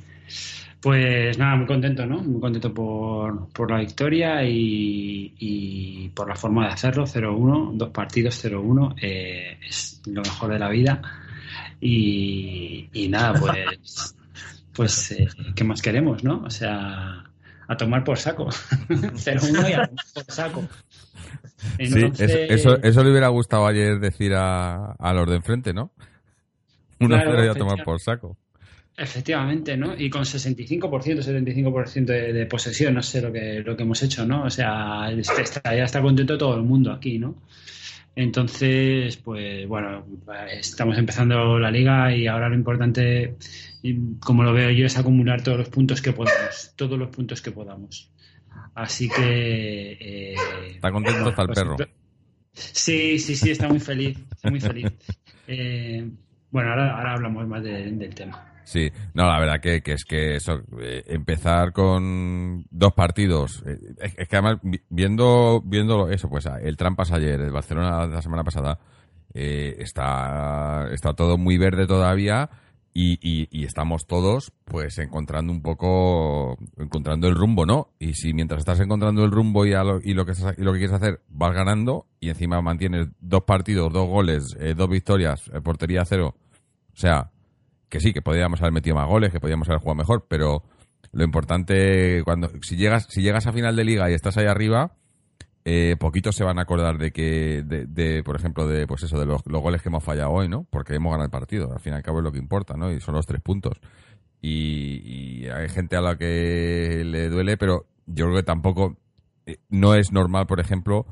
Pues 0.80 1.38
nada, 1.38 1.56
muy 1.56 1.66
contento, 1.66 2.06
¿no? 2.06 2.22
Muy 2.22 2.40
contento 2.40 2.74
por, 2.74 3.50
por 3.50 3.72
la 3.72 3.80
victoria 3.80 4.44
y, 4.44 6.12
por 6.16 6.30
la 6.30 6.36
forma 6.36 6.68
de 6.68 6.74
hacerlo, 6.74 7.06
0-1, 7.06 7.74
dos 7.74 7.90
partidos 7.90 8.44
0-1, 8.46 8.96
eh, 9.02 9.58
es 9.68 10.02
lo 10.06 10.22
mejor 10.22 10.52
de 10.52 10.60
la 10.60 10.70
vida. 10.70 11.02
Y, 11.82 13.08
nada, 13.10 13.34
pues, 13.40 14.16
pues 14.74 15.12
eh, 15.12 15.28
¿qué 15.56 15.64
más 15.64 15.82
queremos, 15.82 16.24
no? 16.24 16.44
O 16.44 16.50
sea, 16.50 17.24
a 17.68 17.78
tomar 17.78 18.04
por 18.04 18.18
saco. 18.18 18.46
0-1 18.90 19.70
y 19.70 19.74
a 19.74 19.88
tomar 19.88 20.06
por 20.14 20.32
saco. 20.32 20.64
Sí, 21.80 22.12
eso, 22.20 22.78
eso, 22.84 23.04
le 23.04 23.10
hubiera 23.10 23.30
gustado 23.30 23.66
ayer 23.66 24.00
decir 24.00 24.36
a, 24.36 24.92
a 24.92 25.14
los 25.14 25.28
de 25.28 25.38
enfrente, 25.38 25.74
¿no? 25.74 25.92
1-0 27.00 27.46
y 27.46 27.48
a 27.50 27.54
tomar 27.56 27.84
por 27.84 28.00
saco. 28.00 28.38
Efectivamente, 29.00 29.78
¿no? 29.78 29.94
Y 29.96 30.10
con 30.10 30.24
65%, 30.24 30.90
75% 30.90 32.06
de, 32.06 32.34
de, 32.34 32.46
posesión, 32.48 32.96
no 32.96 33.04
sé 33.04 33.22
lo 33.22 33.32
que, 33.32 33.62
lo 33.64 33.78
que 33.78 33.84
hemos 33.84 34.02
hecho, 34.02 34.26
¿no? 34.26 34.46
O 34.46 34.50
sea, 34.50 35.12
está, 35.12 35.76
ya 35.76 35.84
está 35.84 36.02
contento 36.02 36.36
todo 36.36 36.56
el 36.56 36.64
mundo 36.64 36.92
aquí, 36.92 37.20
¿no? 37.20 37.36
Entonces, 38.16 39.18
pues 39.18 39.68
bueno, 39.68 40.04
estamos 40.52 40.98
empezando 40.98 41.60
la 41.60 41.70
liga 41.70 42.16
y 42.16 42.26
ahora 42.26 42.50
lo 42.50 42.56
importante, 42.56 43.36
como 44.20 44.42
lo 44.42 44.52
veo 44.52 44.72
yo, 44.72 44.88
es 44.88 44.98
acumular 44.98 45.44
todos 45.44 45.60
los 45.60 45.70
puntos 45.70 46.02
que 46.02 46.14
podamos, 46.14 46.74
todos 46.76 46.98
los 46.98 47.10
puntos 47.10 47.40
que 47.44 47.52
podamos. 47.52 48.10
Así 48.74 49.08
que... 49.08 49.92
Eh, 49.92 50.36
está 50.72 50.92
contento 50.92 51.30
hasta 51.30 51.44
el 51.44 51.48
pues, 51.50 51.60
perro. 51.60 51.78
Sí, 52.52 53.20
sí, 53.20 53.36
sí, 53.36 53.52
está 53.52 53.70
muy 53.70 53.80
feliz, 53.80 54.18
está 54.32 54.50
muy 54.50 54.60
feliz. 54.60 54.92
Eh, 55.50 56.06
bueno, 56.50 56.72
ahora, 56.72 56.98
ahora 56.98 57.14
hablamos 57.14 57.48
más 57.48 57.64
del 57.64 58.14
tema. 58.16 58.57
Sí, 58.68 58.92
no, 59.14 59.28
la 59.28 59.40
verdad 59.40 59.62
que, 59.62 59.82
que 59.82 59.94
es 59.94 60.04
que 60.04 60.36
eso, 60.36 60.60
eh, 60.82 61.02
empezar 61.08 61.72
con 61.72 62.66
dos 62.70 62.92
partidos, 62.92 63.64
eh, 63.66 63.80
es, 64.18 64.28
que 64.28 64.36
además 64.36 64.58
vi- 64.62 64.82
viendo, 64.90 65.62
viendo 65.64 66.10
eso, 66.10 66.28
pues 66.28 66.46
el 66.62 66.76
Trampas 66.76 67.14
ayer, 67.14 67.40
el 67.40 67.52
Barcelona 67.52 68.06
la 68.08 68.22
semana 68.22 68.44
pasada, 68.44 68.78
eh, 69.34 69.78
está, 69.80 70.90
está 70.92 71.14
todo 71.14 71.38
muy 71.38 71.58
verde 71.58 71.88
todavía 71.88 72.50
y, 72.94 73.14
y- 73.22 73.48
y 73.52 73.64
estamos 73.64 74.06
todos 74.06 74.52
pues 74.66 74.98
encontrando 74.98 75.54
un 75.54 75.62
poco, 75.62 76.58
encontrando 76.78 77.30
el 77.30 77.36
rumbo, 77.36 77.66
¿no? 77.66 77.92
Y 78.00 78.16
si 78.16 78.34
mientras 78.34 78.60
estás 78.60 78.82
encontrando 78.82 79.24
el 79.24 79.32
rumbo 79.32 79.66
y, 79.66 79.72
a 79.76 79.84
lo, 79.86 80.02
y 80.04 80.14
lo, 80.14 80.26
que 80.26 80.34
y 80.58 80.62
lo 80.62 80.74
que 80.74 80.80
quieres 80.80 80.92
hacer 80.94 81.22
vas 81.30 81.54
ganando 81.54 82.06
y 82.20 82.28
encima 82.28 82.62
mantienes 82.62 83.08
dos 83.22 83.44
partidos, 83.44 83.94
dos 83.94 84.10
goles, 84.10 84.58
eh, 84.60 84.74
dos 84.76 84.90
victorias, 84.90 85.50
portería 85.64 86.04
cero, 86.04 86.36
o 86.92 86.98
sea, 87.00 87.32
que 87.90 88.00
sí, 88.00 88.14
que 88.14 88.22
podríamos 88.22 88.62
haber 88.62 88.74
metido 88.74 88.96
más 88.96 89.08
goles, 89.08 89.32
que 89.32 89.40
podríamos 89.40 89.68
haber 89.70 89.80
jugado 89.80 89.96
mejor, 89.96 90.26
pero 90.28 90.64
lo 91.12 91.24
importante 91.24 92.22
cuando 92.24 92.50
si 92.62 92.76
llegas 92.76 93.08
si 93.10 93.22
llegas 93.22 93.48
a 93.48 93.54
final 93.54 93.76
de 93.76 93.86
liga 93.86 94.10
y 94.10 94.14
estás 94.14 94.38
ahí 94.38 94.46
arriba, 94.46 94.92
eh, 95.66 95.96
poquitos 96.00 96.36
se 96.36 96.44
van 96.44 96.60
a 96.60 96.64
acordar 96.64 96.98
de 96.98 97.12
que 97.12 97.64
de, 97.64 97.86
de, 97.86 98.24
por 98.24 98.36
ejemplo 98.36 98.68
de 98.68 98.88
pues 98.88 99.04
eso 99.04 99.20
de 99.20 99.26
los, 99.26 99.42
los 99.46 99.62
goles 99.62 99.82
que 99.82 99.90
hemos 99.90 100.04
fallado 100.04 100.32
hoy, 100.32 100.48
¿no? 100.50 100.66
Porque 100.70 100.96
hemos 100.96 101.12
ganado 101.12 101.26
el 101.26 101.32
partido, 101.32 101.72
al 101.74 101.80
fin 101.80 101.94
y 101.94 101.96
al 101.96 102.04
cabo 102.04 102.20
es 102.20 102.24
lo 102.24 102.32
que 102.32 102.40
importa, 102.40 102.76
¿no? 102.76 102.92
Y 102.92 103.00
son 103.00 103.16
los 103.16 103.26
tres 103.26 103.42
puntos. 103.42 103.80
Y, 104.42 105.02
y 105.44 105.48
hay 105.50 105.68
gente 105.70 105.96
a 105.96 106.02
la 106.02 106.18
que 106.18 107.04
le 107.04 107.30
duele, 107.30 107.58
pero 107.58 107.88
yo 108.06 108.26
creo 108.26 108.38
que 108.38 108.44
tampoco 108.44 108.98
eh, 109.46 109.58
no 109.70 109.96
es 109.96 110.12
normal, 110.12 110.46
por 110.46 110.60
ejemplo, 110.60 111.06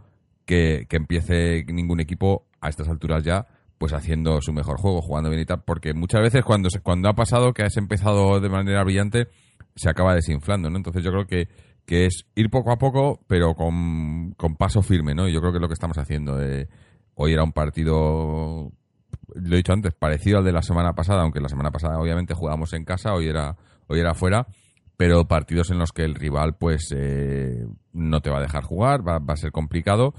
que, 0.46 0.86
que 0.88 0.98
empiece 0.98 1.66
ningún 1.68 2.00
equipo 2.00 2.46
a 2.62 2.70
estas 2.70 2.88
alturas 2.88 3.24
ya 3.24 3.48
pues 3.78 3.94
haciendo 3.94 4.42
su 4.42 4.54
mejor 4.54 4.78
juego, 4.80 5.02
jugando 5.02 5.30
bien 5.30 5.42
y 5.42 5.46
tal, 5.46 5.64
porque 5.64 5.94
muchas 5.94 6.22
veces 6.22 6.44
cuando 6.44 6.70
cuando 6.84 7.10
ha 7.10 7.14
pasado 7.14 7.54
que 7.54 7.64
has 7.64 7.78
empezado 7.78 8.40
de 8.40 8.50
manera 8.50 8.84
brillante 8.84 9.28
se 9.76 9.90
acaba 9.90 10.16
desinflando, 10.16 10.70
¿no? 10.70 10.78
Entonces 10.78 11.04
yo 11.04 11.12
creo 11.12 11.28
que, 11.28 11.50
que 11.86 12.06
es 12.06 12.26
ir 12.36 12.50
poco 12.50 12.72
a 12.72 12.78
poco, 12.78 13.20
pero 13.28 13.54
con, 13.54 14.34
con 14.38 14.56
paso 14.56 14.82
firme, 14.82 15.14
¿no? 15.14 15.28
Y 15.28 15.34
yo 15.34 15.42
creo 15.42 15.52
que 15.52 15.58
es 15.58 15.62
lo 15.62 15.68
que 15.68 15.74
estamos 15.74 15.98
haciendo. 15.98 16.42
eh, 16.42 16.68
hoy 17.16 17.34
era 17.34 17.44
un 17.44 17.52
partido, 17.52 18.72
lo 19.34 19.54
he 19.54 19.58
dicho 19.58 19.74
antes, 19.74 19.94
parecido 19.94 20.40
al 20.40 20.46
de 20.46 20.54
la 20.54 20.62
semana 20.62 20.94
pasada, 20.94 21.22
aunque 21.22 21.42
la 21.42 21.50
semana 21.50 21.72
pasada 21.72 22.00
obviamente 22.00 22.34
jugábamos 22.34 22.74
en 22.74 22.86
casa, 22.86 23.14
hoy 23.14 23.28
era, 23.28 23.58
hoy 23.88 24.00
era 24.00 24.14
fuera, 24.14 24.48
pero 24.98 25.28
partidos 25.28 25.72
en 25.72 25.80
los 25.80 25.92
que 25.92 26.04
el 26.04 26.16
rival 26.16 26.56
pues 26.58 26.94
eh, 26.96 27.66
no 27.92 28.22
te 28.22 28.30
va 28.30 28.38
a 28.38 28.42
dejar 28.42 28.64
jugar, 28.64 29.06
va, 29.06 29.20
va 29.20 29.34
a 29.34 29.38
ser 29.38 29.52
complicado 29.52 30.14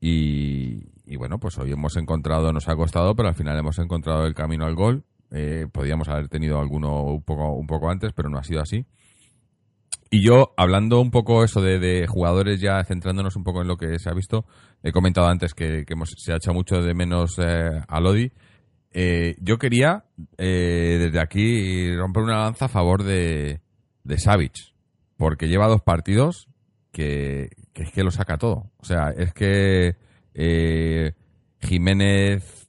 y, 0.00 0.93
y 1.04 1.16
bueno, 1.16 1.38
pues 1.38 1.58
hoy 1.58 1.72
hemos 1.72 1.96
encontrado, 1.96 2.52
nos 2.52 2.68
ha 2.68 2.76
costado, 2.76 3.14
pero 3.14 3.28
al 3.28 3.34
final 3.34 3.58
hemos 3.58 3.78
encontrado 3.78 4.26
el 4.26 4.34
camino 4.34 4.64
al 4.64 4.74
gol. 4.74 5.04
Eh, 5.30 5.66
podríamos 5.70 6.08
haber 6.08 6.28
tenido 6.28 6.60
alguno 6.60 7.02
un 7.02 7.22
poco, 7.22 7.52
un 7.52 7.66
poco 7.66 7.90
antes, 7.90 8.12
pero 8.12 8.28
no 8.28 8.38
ha 8.38 8.44
sido 8.44 8.60
así. 8.60 8.86
Y 10.10 10.24
yo, 10.24 10.54
hablando 10.56 11.00
un 11.00 11.10
poco 11.10 11.42
eso 11.42 11.60
de, 11.60 11.78
de 11.78 12.06
jugadores, 12.06 12.60
ya 12.60 12.82
centrándonos 12.84 13.34
un 13.36 13.42
poco 13.42 13.62
en 13.62 13.68
lo 13.68 13.76
que 13.76 13.98
se 13.98 14.08
ha 14.08 14.14
visto, 14.14 14.46
he 14.82 14.92
comentado 14.92 15.26
antes 15.26 15.54
que, 15.54 15.84
que 15.84 15.94
hemos, 15.94 16.14
se 16.16 16.32
ha 16.32 16.36
hecho 16.36 16.54
mucho 16.54 16.80
de 16.80 16.94
menos 16.94 17.36
eh, 17.38 17.82
a 17.88 18.00
Lodi. 18.00 18.30
Eh, 18.92 19.34
yo 19.40 19.58
quería, 19.58 20.04
eh, 20.38 20.98
desde 21.00 21.20
aquí, 21.20 21.96
romper 21.96 22.22
una 22.22 22.44
lanza 22.44 22.66
a 22.66 22.68
favor 22.68 23.02
de, 23.02 23.60
de 24.04 24.18
Savic, 24.18 24.54
porque 25.16 25.48
lleva 25.48 25.66
dos 25.66 25.82
partidos 25.82 26.48
que 26.92 27.50
es 27.74 27.90
que 27.90 28.04
lo 28.04 28.12
saca 28.12 28.38
todo. 28.38 28.70
O 28.76 28.84
sea, 28.84 29.10
es 29.10 29.34
que 29.34 29.96
eh, 30.34 31.12
Jiménez 31.60 32.68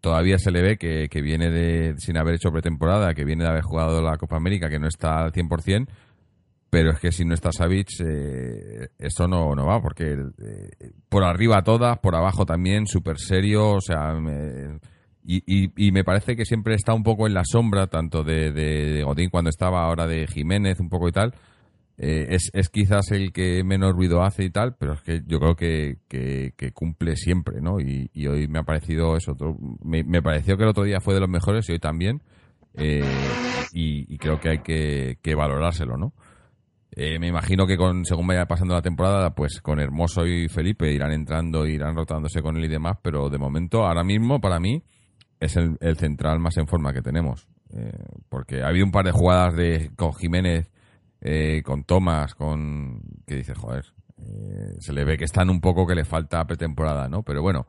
todavía 0.00 0.38
se 0.38 0.50
le 0.50 0.62
ve 0.62 0.76
que, 0.78 1.08
que 1.10 1.20
viene 1.20 1.50
de, 1.50 1.94
sin 1.98 2.16
haber 2.16 2.34
hecho 2.36 2.50
pretemporada, 2.50 3.14
que 3.14 3.24
viene 3.24 3.44
de 3.44 3.50
haber 3.50 3.62
jugado 3.62 4.00
la 4.02 4.16
Copa 4.16 4.36
América, 4.36 4.68
que 4.68 4.78
no 4.78 4.88
está 4.88 5.22
al 5.22 5.32
100%, 5.32 5.86
pero 6.70 6.90
es 6.92 7.00
que 7.00 7.12
si 7.12 7.24
no 7.24 7.34
está 7.34 7.50
Savic, 7.52 7.88
eh, 8.00 8.88
eso 8.98 9.26
no, 9.26 9.54
no 9.54 9.66
va, 9.66 9.82
porque 9.82 10.12
eh, 10.12 10.90
por 11.08 11.24
arriba 11.24 11.62
todas, 11.62 11.98
por 11.98 12.14
abajo 12.14 12.46
también, 12.46 12.86
súper 12.86 13.18
serio, 13.18 13.72
o 13.72 13.80
sea, 13.80 14.14
y, 15.22 15.42
y 15.86 15.92
me 15.92 16.04
parece 16.04 16.34
que 16.34 16.44
siempre 16.44 16.74
está 16.74 16.94
un 16.94 17.02
poco 17.02 17.26
en 17.26 17.34
la 17.34 17.44
sombra, 17.44 17.88
tanto 17.88 18.22
de, 18.24 18.52
de, 18.52 18.92
de 18.92 19.02
Godín 19.02 19.30
cuando 19.30 19.50
estaba, 19.50 19.84
ahora 19.84 20.06
de 20.06 20.26
Jiménez, 20.26 20.80
un 20.80 20.88
poco 20.88 21.08
y 21.08 21.12
tal. 21.12 21.34
Eh, 22.02 22.34
es, 22.34 22.50
es 22.54 22.70
quizás 22.70 23.10
el 23.10 23.30
que 23.30 23.62
menos 23.62 23.92
ruido 23.92 24.22
hace 24.22 24.44
y 24.44 24.50
tal, 24.50 24.74
pero 24.74 24.94
es 24.94 25.02
que 25.02 25.20
yo 25.26 25.38
creo 25.38 25.54
que, 25.54 25.98
que, 26.08 26.72
cumple 26.72 27.14
siempre, 27.14 27.60
¿no? 27.60 27.78
Y, 27.78 28.08
hoy 28.26 28.48
me 28.48 28.60
ha 28.60 28.62
parecido 28.62 29.18
eso, 29.18 29.32
otro- 29.32 29.58
me, 29.84 30.02
me 30.02 30.22
pareció 30.22 30.56
que 30.56 30.62
el 30.62 30.70
otro 30.70 30.84
día 30.84 31.00
fue 31.00 31.12
de 31.12 31.20
los 31.20 31.28
mejores 31.28 31.68
y 31.68 31.72
hoy 31.72 31.78
también, 31.78 32.22
eh, 32.72 33.02
y, 33.74 34.16
creo 34.16 34.40
que 34.40 34.48
hay 34.48 34.58
que, 34.60 35.18
que 35.20 35.34
valorárselo, 35.34 35.98
¿no? 35.98 36.14
Eh, 36.92 37.18
me 37.18 37.28
imagino 37.28 37.66
que 37.66 37.76
con 37.76 38.06
según 38.06 38.26
vaya 38.26 38.46
pasando 38.46 38.72
la 38.72 38.80
temporada, 38.80 39.34
pues 39.34 39.60
con 39.60 39.78
Hermoso 39.78 40.24
y 40.24 40.48
Felipe 40.48 40.90
irán 40.90 41.12
entrando, 41.12 41.66
irán 41.66 41.96
rotándose 41.96 42.40
con 42.40 42.56
él 42.56 42.64
y 42.64 42.68
demás, 42.68 42.96
pero 43.02 43.28
de 43.28 43.36
momento, 43.36 43.84
ahora 43.86 44.04
mismo, 44.04 44.40
para 44.40 44.58
mí, 44.58 44.82
es 45.38 45.54
el, 45.56 45.76
el 45.80 45.98
central 45.98 46.40
más 46.40 46.56
en 46.56 46.66
forma 46.66 46.94
que 46.94 47.02
tenemos. 47.02 47.46
Eh, 47.74 47.92
porque 48.30 48.62
ha 48.62 48.68
habido 48.68 48.86
un 48.86 48.90
par 48.90 49.04
de 49.04 49.12
jugadas 49.12 49.54
de 49.54 49.90
con 49.96 50.14
Jiménez, 50.14 50.70
eh, 51.20 51.62
con 51.62 51.84
Tomás, 51.84 52.34
con... 52.34 53.00
que 53.26 53.36
dice, 53.36 53.54
joder, 53.54 53.84
eh, 54.18 54.74
se 54.78 54.92
le 54.92 55.04
ve 55.04 55.16
que 55.16 55.24
están 55.24 55.50
un 55.50 55.60
poco 55.60 55.86
que 55.86 55.94
le 55.94 56.04
falta 56.04 56.44
pretemporada, 56.44 57.08
¿no? 57.08 57.22
Pero 57.22 57.42
bueno, 57.42 57.66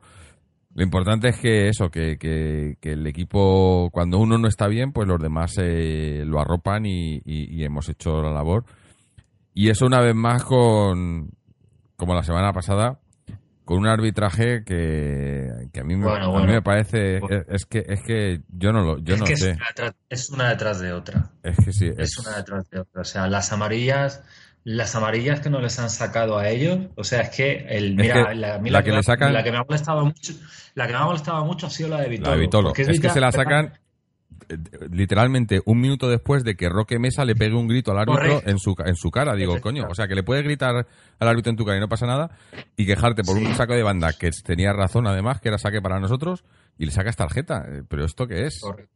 lo 0.73 0.83
importante 0.83 1.29
es 1.29 1.39
que 1.39 1.67
eso, 1.67 1.89
que, 1.89 2.17
que, 2.17 2.77
el 2.81 3.05
equipo, 3.07 3.89
cuando 3.91 4.19
uno 4.19 4.37
no 4.37 4.47
está 4.47 4.67
bien, 4.67 4.93
pues 4.93 5.07
los 5.07 5.21
demás 5.21 5.57
eh, 5.57 6.23
lo 6.25 6.39
arropan 6.39 6.85
y 6.85 7.21
hemos 7.63 7.89
hecho 7.89 8.21
la 8.21 8.31
labor. 8.31 8.65
Y 9.53 9.69
eso 9.69 9.85
una 9.85 9.99
vez 9.99 10.15
más 10.15 10.43
con, 10.43 11.31
como 11.97 12.15
la 12.15 12.23
semana 12.23 12.53
pasada, 12.53 13.00
con 13.71 13.79
un 13.79 13.87
arbitraje 13.87 14.65
que, 14.65 15.49
que 15.71 15.79
a, 15.79 15.83
mí 15.85 15.95
me, 15.95 16.03
Bueno, 16.05 16.25
a 16.25 16.27
mí 16.27 16.33
bueno. 16.33 16.53
me 16.53 16.61
parece, 16.61 17.19
Bueno. 17.21 17.43
es, 17.47 17.65
que, 17.65 17.85
es 17.87 18.01
que 18.03 18.41
yo 18.49 18.73
no 18.73 18.81
lo, 18.81 18.97
yo 18.99 19.13
es 19.13 19.21
no 19.21 19.25
que 19.25 19.37
sé. 19.37 19.51
es 19.51 19.55
una, 19.57 19.67
detrás, 19.69 19.93
es 20.09 20.29
una 20.29 20.49
detrás 20.49 20.79
de 20.81 20.91
otra. 20.91 21.29
Es 21.41 21.55
que 21.63 21.71
sí, 21.71 21.89
Es 21.97 22.17
una 22.17 22.35
detrás 22.35 22.69
de 22.69 22.79
otra. 22.81 23.01
O 23.01 23.05
sea, 23.05 23.27
las 23.27 23.53
amarillas, 23.53 24.23
las 24.65 24.93
amarillas 24.95 25.39
que 25.39 25.49
no 25.49 25.61
les 25.61 25.79
han 25.79 25.89
sacado 25.89 26.37
a 26.37 26.49
ellos, 26.49 26.79
o 26.95 27.05
sea, 27.05 27.21
es 27.21 27.29
que 27.29 27.65
el 27.69 27.95
mira, 27.95 28.27
que 28.27 28.35
la, 28.35 28.55
que 28.57 28.61
me 28.61 28.97
le 28.97 29.03
sacan- 29.03 29.31
la 29.31 29.41
que 29.41 29.51
me 29.53 29.57
ha 29.59 29.63
molestado 29.63 30.03
mucho, 30.05 30.33
la 30.75 30.87
que 30.87 30.91
me 30.93 30.99
ha 30.99 31.05
molestado 31.05 31.45
mucho 31.45 31.67
ha 31.67 31.69
sido 31.69 31.87
la 31.89 32.01
de 32.01 32.09
Vitolo. 32.09 32.29
La 32.29 32.35
de 32.35 32.41
Vitolo. 32.41 32.73
Es, 32.75 32.99
que 32.99 33.09
se 33.09 33.19
la 33.21 33.31
sacan 33.31 33.71
literalmente 34.89 35.61
un 35.65 35.79
minuto 35.79 36.09
después 36.09 36.43
de 36.43 36.55
que 36.55 36.69
Roque 36.69 36.99
Mesa 36.99 37.25
le 37.25 37.35
pegue 37.35 37.55
un 37.55 37.67
grito 37.67 37.91
al 37.91 37.99
árbitro 37.99 38.21
Correcto. 38.23 38.49
en 38.49 38.59
su, 38.59 38.75
en 38.85 38.95
su 38.95 39.11
cara. 39.11 39.35
Digo, 39.35 39.59
coño, 39.61 39.87
o 39.89 39.95
sea, 39.95 40.07
que 40.07 40.15
le 40.15 40.23
puedes 40.23 40.43
gritar 40.43 40.87
al 41.19 41.27
árbitro 41.27 41.51
en 41.51 41.57
tu 41.57 41.65
cara 41.65 41.77
y 41.77 41.81
no 41.81 41.87
pasa 41.89 42.05
nada 42.05 42.31
y 42.75 42.85
quejarte 42.85 43.23
por 43.23 43.37
Sí. 43.37 43.45
un 43.45 43.55
saco 43.55 43.73
de 43.73 43.83
banda 43.83 44.13
que 44.13 44.31
tenía 44.43 44.73
razón 44.73 45.07
además, 45.07 45.39
que 45.41 45.49
era 45.49 45.57
saque 45.57 45.81
para 45.81 45.99
nosotros 45.99 46.43
y 46.77 46.85
le 46.85 46.91
sacas 46.91 47.15
tarjeta. 47.15 47.65
¿Pero 47.87 48.05
esto 48.05 48.27
qué 48.27 48.45
es? 48.45 48.59
Correcto. 48.61 48.91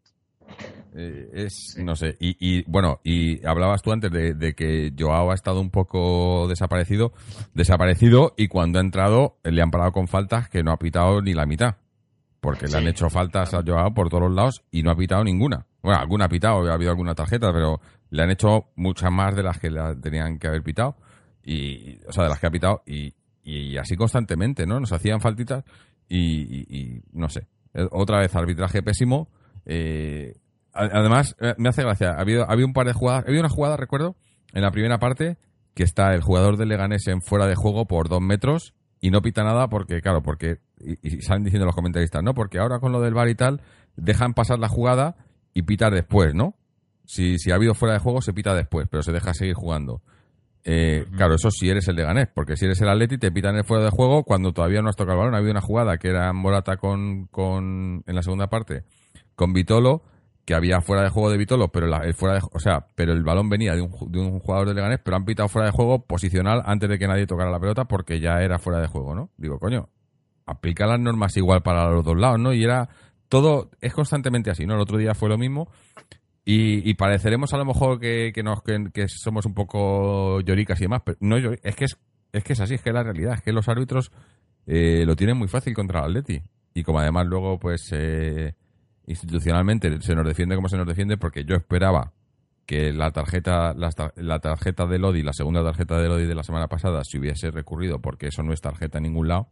Eh, 0.97 1.29
es, 1.33 1.73
Sí. 1.75 1.83
no 1.83 1.95
sé. 1.95 2.15
Y, 2.19 2.37
y, 2.39 2.63
bueno, 2.67 2.99
y 3.03 3.45
hablabas 3.45 3.81
tú 3.81 3.91
antes 3.91 4.11
de, 4.11 4.33
de 4.33 4.53
que 4.53 4.93
Joao 4.97 5.31
ha 5.31 5.35
estado 5.35 5.59
un 5.59 5.69
poco 5.71 6.47
desaparecido, 6.47 7.13
desaparecido 7.53 8.33
y 8.37 8.47
cuando 8.47 8.79
ha 8.79 8.81
entrado 8.81 9.37
le 9.43 9.61
han 9.61 9.71
parado 9.71 9.91
con 9.91 10.07
faltas 10.07 10.47
que 10.49 10.63
no 10.63 10.71
ha 10.71 10.77
pitado 10.77 11.21
ni 11.21 11.33
la 11.33 11.45
mitad. 11.45 11.75
Porque 12.45 12.67
le 12.67 12.77
han 12.77 12.87
hecho 12.87 13.09
faltas 13.09 13.53
a 13.53 13.61
Joao 13.65 13.93
por 13.93 14.09
todos 14.09 14.23
los 14.23 14.33
lados 14.33 14.63
y 14.71 14.83
no 14.83 14.91
ha 14.91 14.95
pitado 14.95 15.23
ninguna. 15.23 15.65
Bueno, 15.81 15.99
alguna 15.99 16.25
ha 16.25 16.29
pitado, 16.29 16.69
ha 16.69 16.73
habido 16.73 16.91
alguna 16.91 17.15
tarjeta, 17.15 17.51
pero 17.51 17.81
le 18.11 18.23
han 18.23 18.29
hecho 18.31 18.65
muchas 18.75 19.11
más 19.11 19.35
de 19.35 19.43
las 19.43 19.59
que 19.59 19.69
la 19.69 19.95
tenían 19.99 20.37
que 20.39 20.47
haber 20.47 20.61
pitado. 20.63 20.95
Y, 21.43 21.99
o 22.07 22.11
sea, 22.11 22.23
de 22.23 22.29
las 22.29 22.39
que 22.39 22.47
ha 22.47 22.51
pitado 22.51 22.81
y, 22.85 23.13
y 23.43 23.77
así 23.77 23.95
constantemente, 23.95 24.65
¿no? 24.65 24.79
Nos 24.79 24.91
hacían 24.91 25.21
faltitas 25.21 25.63
y, 26.07 26.17
y- 26.19 26.65
y 26.79 27.01
no 27.13 27.29
sé. 27.29 27.47
Eh, 27.73 27.87
Otra 27.91 28.19
vez 28.19 28.35
arbitraje 28.35 28.81
pésimo. 28.83 29.27
Eh, 29.65 30.35
además, 30.73 31.35
eh, 31.39 31.53
me 31.57 31.69
hace 31.69 31.81
gracia. 31.83 32.11
Ha 32.11 32.21
habido, 32.21 32.49
había 32.49 32.65
un 32.65 32.73
par 32.73 32.87
de 32.87 32.93
jugadas. 32.93 33.25
Había 33.27 33.39
una 33.39 33.49
jugada, 33.49 33.77
recuerdo, 33.77 34.15
en 34.53 34.61
la 34.61 34.71
primera 34.71 34.99
parte, 34.99 35.37
que 35.73 35.83
está 35.83 36.13
el 36.13 36.21
jugador 36.21 36.57
del 36.57 36.69
Leganés 36.69 37.07
en 37.07 37.21
fuera 37.21 37.47
de 37.47 37.55
juego 37.55 37.85
por 37.85 38.07
dos 38.09 38.21
metros 38.21 38.73
y 39.01 39.09
no 39.11 39.21
pita 39.21 39.43
nada 39.43 39.67
porque, 39.67 40.01
claro, 40.01 40.21
porque. 40.23 40.57
Y, 40.79 41.07
y 41.17 41.21
salen 41.21 41.43
diciendo 41.43 41.65
los 41.65 41.75
comentaristas, 41.75 42.21
¿no? 42.23 42.33
Porque 42.33 42.59
ahora 42.59 42.79
con 42.79 42.91
lo 42.91 43.01
del 43.01 43.13
bar 43.13 43.29
y 43.29 43.35
tal, 43.35 43.61
dejan 43.95 44.33
pasar 44.33 44.59
la 44.59 44.67
jugada 44.67 45.15
y 45.53 45.61
pitar 45.63 45.93
después, 45.93 46.33
¿no? 46.35 46.55
Si, 47.05 47.37
si 47.37 47.51
ha 47.51 47.55
habido 47.55 47.73
fuera 47.75 47.93
de 47.93 47.99
juego, 47.99 48.21
se 48.21 48.33
pita 48.33 48.53
después, 48.53 48.87
pero 48.89 49.03
se 49.03 49.11
deja 49.11 49.33
seguir 49.33 49.53
jugando. 49.53 50.01
Eh, 50.63 51.05
Claro, 51.15 51.35
eso 51.35 51.51
si 51.51 51.69
eres 51.69 51.87
el 51.87 51.95
Leganés, 51.95 52.27
porque 52.33 52.57
si 52.57 52.65
eres 52.65 52.81
el 52.81 52.89
Atleti 52.89 53.17
te 53.17 53.31
pitan 53.31 53.55
el 53.55 53.63
fuera 53.63 53.83
de 53.83 53.91
juego 53.91 54.23
cuando 54.23 54.51
todavía 54.51 54.81
no 54.81 54.89
has 54.89 54.95
tocado 54.95 55.13
el 55.13 55.19
balón. 55.19 55.35
Ha 55.35 55.37
habido 55.37 55.51
una 55.51 55.61
jugada 55.61 55.97
que 55.97 56.09
era 56.09 56.33
Morata 56.33 56.77
con, 56.77 57.27
con 57.27 58.03
en 58.05 58.15
la 58.15 58.23
segunda 58.23 58.47
parte 58.47 58.83
con 59.35 59.53
Vitolo, 59.53 60.01
que 60.45 60.55
había 60.55 60.81
fuera 60.81 61.03
de 61.03 61.09
juego 61.09 61.29
de 61.29 61.37
Vitolo, 61.37 61.67
pero 61.69 61.87
la- 61.87 62.03
el 62.05 62.13
fuera 62.15 62.35
de, 62.35 62.41
o 62.51 62.59
sea, 62.59 62.87
pero 62.95 63.13
el 63.13 63.23
balón 63.23 63.49
venía 63.49 63.75
de 63.75 63.81
un, 63.81 63.91
de 64.11 64.19
un 64.19 64.39
jugador 64.39 64.67
de 64.67 64.73
Leganés, 64.73 64.99
pero 65.03 65.15
han 65.17 65.25
pitado 65.25 65.47
fuera 65.49 65.67
de 65.67 65.71
juego 65.71 66.05
posicional 66.05 66.61
antes 66.65 66.89
de 66.89 66.97
que 66.97 67.07
nadie 67.07 67.27
tocara 67.27 67.51
la 67.51 67.59
pelota 67.59 67.85
porque 67.85 68.19
ya 68.19 68.41
era 68.41 68.57
fuera 68.59 68.79
de 68.79 68.87
juego, 68.87 69.13
¿no? 69.13 69.29
Digo, 69.37 69.59
coño, 69.59 69.89
aplica 70.45 70.85
las 70.85 70.99
normas 70.99 71.35
igual 71.37 71.61
para 71.61 71.89
los 71.89 72.03
dos 72.03 72.17
lados, 72.17 72.39
¿no? 72.39 72.53
Y 72.53 72.63
era 72.63 72.89
todo, 73.29 73.71
es 73.81 73.93
constantemente 73.93 74.51
así, 74.51 74.65
¿no? 74.65 74.75
El 74.75 74.81
otro 74.81 74.97
día 74.97 75.13
fue 75.13 75.29
lo 75.29 75.37
mismo 75.37 75.69
Y, 76.45 76.93
pareceremos 76.93 77.53
a 77.53 77.57
lo 77.57 77.65
mejor 77.65 77.99
que, 77.99 78.31
nos, 78.43 78.61
que, 78.61 79.07
somos 79.07 79.45
un 79.45 79.53
poco 79.53 80.41
lloricas 80.41 80.79
y 80.79 80.83
demás, 80.83 81.01
pero 81.03 81.17
no 81.21 81.37
es 81.37 81.75
que 81.75 81.85
es, 81.85 81.97
es 82.31 82.43
que 82.43 82.53
es 82.53 82.59
así, 82.59 82.75
es 82.75 82.81
que 82.81 82.93
la 82.93 83.01
realidad, 83.01 83.33
es 83.33 83.41
que 83.41 83.51
los 83.51 83.67
árbitros 83.67 84.11
eh, 84.67 85.03
lo 85.05 85.15
tienen 85.15 85.37
muy 85.37 85.47
fácil 85.47 85.73
contra 85.73 86.01
el 86.01 86.05
Atleti. 86.05 86.41
Y 86.73 86.83
como 86.83 86.99
además 86.99 87.25
luego, 87.25 87.57
pues, 87.57 87.89
eh, 87.93 88.53
institucionalmente 89.07 90.01
se 90.01 90.15
nos 90.15 90.25
defiende 90.25 90.55
como 90.55 90.69
se 90.69 90.77
nos 90.77 90.87
defiende, 90.87 91.17
porque 91.17 91.45
yo 91.45 91.55
esperaba 91.55 92.13
que 92.65 92.91
la 92.91 93.11
tarjeta, 93.11 93.73
la, 93.73 94.39
tarjeta 94.39 94.85
de 94.85 94.99
Lodi, 94.99 95.21
la 95.21 95.33
segunda 95.33 95.63
tarjeta 95.63 95.99
de 95.99 96.07
Lodi 96.07 96.25
de 96.25 96.35
la 96.35 96.43
semana 96.43 96.67
pasada, 96.67 97.03
se 97.03 97.19
hubiese 97.19 97.51
recurrido, 97.51 97.99
porque 98.01 98.27
eso 98.27 98.43
no 98.43 98.53
es 98.53 98.61
tarjeta 98.61 98.97
en 98.97 99.03
ningún 99.03 99.27
lado. 99.27 99.49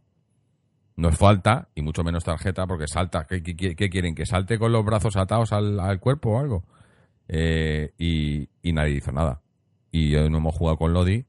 No 0.96 1.08
es 1.08 1.18
falta, 1.18 1.68
y 1.74 1.82
mucho 1.82 2.04
menos 2.04 2.24
tarjeta, 2.24 2.66
porque 2.66 2.86
salta. 2.86 3.26
¿Qué, 3.26 3.42
quieren? 3.42 4.14
¿Que 4.14 4.26
salte 4.26 4.58
con 4.58 4.72
los 4.72 4.84
brazos 4.84 5.16
atados 5.16 5.52
al, 5.52 5.98
cuerpo 6.00 6.30
o 6.30 6.38
algo? 6.38 6.64
Eh, 7.26 7.92
y, 7.98 8.72
nadie 8.72 8.96
hizo 8.96 9.10
nada. 9.10 9.40
Y 9.90 10.14
hoy 10.14 10.30
no 10.30 10.38
hemos 10.38 10.54
jugado 10.54 10.76
con 10.76 10.92
Lodi 10.92 11.24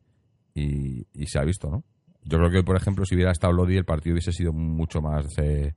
y, 0.54 1.06
se 1.26 1.40
ha 1.40 1.44
visto, 1.44 1.70
¿no? 1.70 1.84
Yo 2.24 2.38
creo 2.38 2.50
que 2.50 2.58
hoy, 2.58 2.64
por 2.64 2.78
ejemplo, 2.78 3.06
si 3.06 3.16
hubiera 3.16 3.32
estado 3.32 3.54
Lodi, 3.54 3.78
el 3.78 3.86
partido 3.86 4.14
hubiese 4.14 4.32
sido 4.32 4.54
mucho 4.54 5.02
más. 5.02 5.26
Eh, 5.38 5.74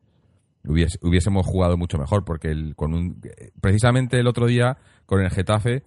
hubiésemos 0.65 1.47
jugado 1.47 1.77
mucho 1.77 1.99
mejor, 1.99 2.25
porque 2.25 2.49
el, 2.49 2.75
con 2.77 2.95
un, 2.95 3.21
precisamente 3.61 4.19
el 4.19 4.27
otro 4.27 4.47
día, 4.47 4.79
con 5.07 5.23
el 5.23 5.31
Getafe, 5.31 5.83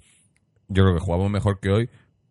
yo 0.68 0.84
creo 0.84 0.96
que 0.96 1.02
jugamos 1.02 1.30
mejor 1.30 1.60
que 1.60 1.70
hoy 1.70 1.90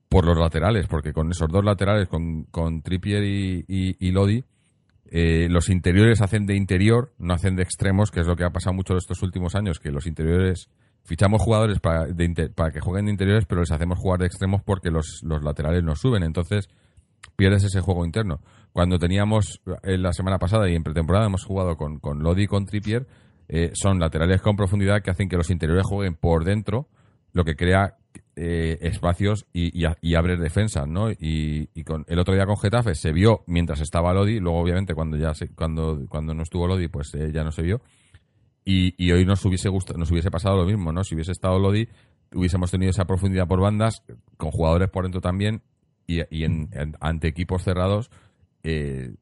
por 0.09 0.25
los 0.27 0.37
laterales, 0.37 0.89
porque 0.89 1.13
con 1.13 1.31
esos 1.31 1.49
dos 1.49 1.65
laterales, 1.65 2.09
con, 2.09 2.45
con 2.45 2.83
Trippier 2.83 3.23
y, 3.23 4.11
Lodi, 4.11 4.45
eh, 5.11 5.49
los 5.51 5.69
interiores 5.69 6.23
hacen 6.23 6.47
de 6.47 6.57
interior, 6.57 7.13
no 7.19 7.35
hacen 7.35 7.57
de 7.57 7.63
extremos, 7.63 8.11
que 8.11 8.21
es 8.21 8.27
lo 8.27 8.37
que 8.37 8.45
ha 8.45 8.51
pasado 8.51 8.75
mucho 8.75 8.97
estos 8.97 9.23
últimos 9.23 9.57
años, 9.57 9.81
que 9.81 9.91
los 9.91 10.07
interiores 10.07 10.71
fichamos 11.05 11.43
jugadores 11.43 11.81
para, 11.81 12.07
para 12.55 12.71
que 12.71 12.81
jueguen 12.81 13.07
de 13.07 13.13
interiores, 13.13 13.45
pero 13.47 13.63
les 13.63 13.73
hacemos 13.73 13.99
jugar 13.99 14.21
de 14.21 14.27
extremos 14.27 14.63
porque 14.63 14.91
los, 14.91 15.21
los 15.25 15.43
laterales 15.43 15.83
nos 15.83 15.99
suben, 15.99 16.23
entonces 16.23 16.69
pierdes 17.35 17.65
ese 17.65 17.81
juego 17.81 18.05
interno. 18.05 18.41
Cuando 18.73 18.99
teníamos 18.99 19.61
eh, 19.83 19.99
la 19.99 20.13
semana 20.13 20.39
pasada 20.39 20.71
y 20.71 20.77
en 20.77 20.85
pretemporada 20.85 21.27
hemos 21.27 21.45
jugado 21.45 21.77
con, 21.77 21.99
con 21.99 22.23
Lodi 22.23 22.45
y 22.45 22.47
con 22.47 22.67
Trippier, 22.67 23.07
eh, 23.49 23.73
son 23.75 23.99
laterales 23.99 24.41
con 24.41 24.55
profundidad 24.55 25.03
que 25.03 25.11
hacen 25.11 25.29
que 25.29 25.37
los 25.37 25.51
interiores 25.51 25.85
jueguen 25.87 26.15
por 26.15 26.45
dentro, 26.45 26.87
lo 27.33 27.45
que 27.45 27.57
crea 27.57 27.97
eh, 28.43 28.79
espacios 28.81 29.45
y, 29.53 29.85
y, 29.85 30.15
defensas, 30.39 30.89
¿no? 30.89 31.11
Y, 31.11 31.69
con, 31.85 32.07
el 32.09 32.19
otro 32.19 32.33
día 32.33 32.47
con 32.47 32.57
Getafe 32.57 32.95
se 32.95 33.13
vio 33.13 33.45
mientras 33.47 33.83
estaba 33.83 34.15
Lodi, 34.15 34.41
luego 34.41 34.61
obviamente 34.61 34.95
cuando 34.95 35.19
ya 35.19 35.33
cuando, 35.55 36.07
cuando 36.09 36.33
no 36.33 36.43
estuvo 36.43 36.67
Lodi, 36.67 36.89
pues 36.89 37.15
eh, 37.17 37.33
ya 37.35 37.45
no 37.45 37.53
se 37.53 37.61
vio. 37.61 37.83
Y, 38.65 39.13
hoy 39.13 39.27
nos 39.27 39.45
hubiese 39.45 39.69
gustado, 39.69 39.99
nos 39.99 40.11
hubiese 40.11 40.31
pasado 40.31 40.57
lo 40.57 40.65
mismo, 40.65 40.91
¿no? 40.91 41.05
Si 41.05 41.15
hubiese 41.15 41.33
estado 41.33 41.59
Lodi, 41.59 41.87
hubiésemos 42.33 42.71
tenido 42.71 42.89
esa 42.89 43.05
profundidad 43.05 43.47
por 43.47 43.61
bandas, 43.61 44.03
con 44.39 44.51
jugadores 44.53 44.89
por 44.89 45.03
dentro 45.03 45.21
también, 45.21 45.61
y, 46.07 46.23
ante 46.99 47.29
equipos 47.29 47.63
cerrados, 47.63 48.11
eh, 48.63 49.13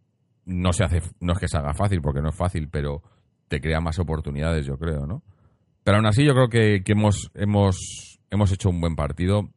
no 0.45 0.73
se 0.73 0.85
hace, 0.85 1.03
no 1.19 1.33
es 1.33 1.41
que 1.41 1.49
se 1.49 1.59
haga 1.59 1.75
fácil, 1.75 2.01
porque 2.03 2.23
no 2.23 2.29
es 2.29 2.37
fácil, 2.37 2.69
pero 2.69 3.03
te 3.49 3.61
crea 3.61 3.81
más 3.81 3.99
oportunidades, 3.99 4.65
yo 4.65 4.79
creo, 4.79 5.09
¿no? 5.09 5.25
Pero 5.83 5.97
aún 5.97 6.07
así 6.07 6.25
yo 6.25 6.35
creo 6.35 6.49
que, 6.49 6.83
hemos 7.35 8.18
hemos 8.31 8.53
hecho 8.53 8.71
un 8.71 8.81
buen 8.81 8.97
partido, 8.97 9.51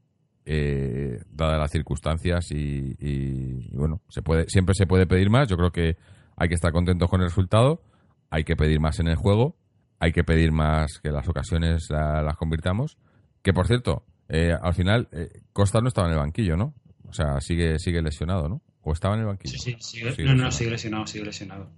eh, 0.45 1.21
dadas 1.29 1.59
las 1.59 1.71
circunstancias 1.71 2.51
y, 2.51 3.67
bueno, 3.73 4.01
se 4.09 4.21
puede, 4.21 4.45
siempre 4.49 4.75
se 4.75 4.87
puede 4.87 5.05
pedir 5.05 5.29
más. 5.29 5.47
Yo 5.47 5.57
creo 5.57 5.71
que 5.71 5.97
hay 6.35 6.49
que 6.49 6.55
estar 6.55 6.71
contentos 6.71 7.09
con 7.09 7.21
el 7.21 7.27
resultado, 7.27 7.81
hay 8.29 8.43
que 8.43 8.55
pedir 8.55 8.79
más 8.79 8.99
en 8.99 9.07
el 9.07 9.15
juego, 9.15 9.55
hay 9.99 10.11
que 10.11 10.23
pedir 10.23 10.51
más 10.51 10.99
que 10.99 11.11
las 11.11 11.27
ocasiones 11.27 11.89
las 11.89 12.35
convirtamos. 12.37 12.97
Que 13.41 13.53
por 13.53 13.67
cierto, 13.67 14.03
eh, 14.29 14.55
al 14.59 14.73
final 14.73 15.09
eh, 15.11 15.41
Costa 15.53 15.79
no 15.81 15.87
estaba 15.87 16.07
en 16.07 16.13
el 16.13 16.19
banquillo, 16.19 16.57
¿no? 16.57 16.73
O 17.07 17.13
sea, 17.13 17.41
sigue 17.41 17.77
sigue 17.79 18.01
lesionado, 18.01 18.47
¿no? 18.47 18.61
¿O 18.81 18.93
estaba 18.93 19.15
en 19.15 19.21
el 19.21 19.27
banquillo? 19.27 19.57
Sí, 19.57 19.75
sí, 19.79 19.99
sigue, 19.99 20.23
no, 20.23 20.35
no, 20.35 20.51
sigue 20.51 20.71
lesionado, 20.71 21.05
sigue 21.05 21.25
lesionado. 21.25 21.69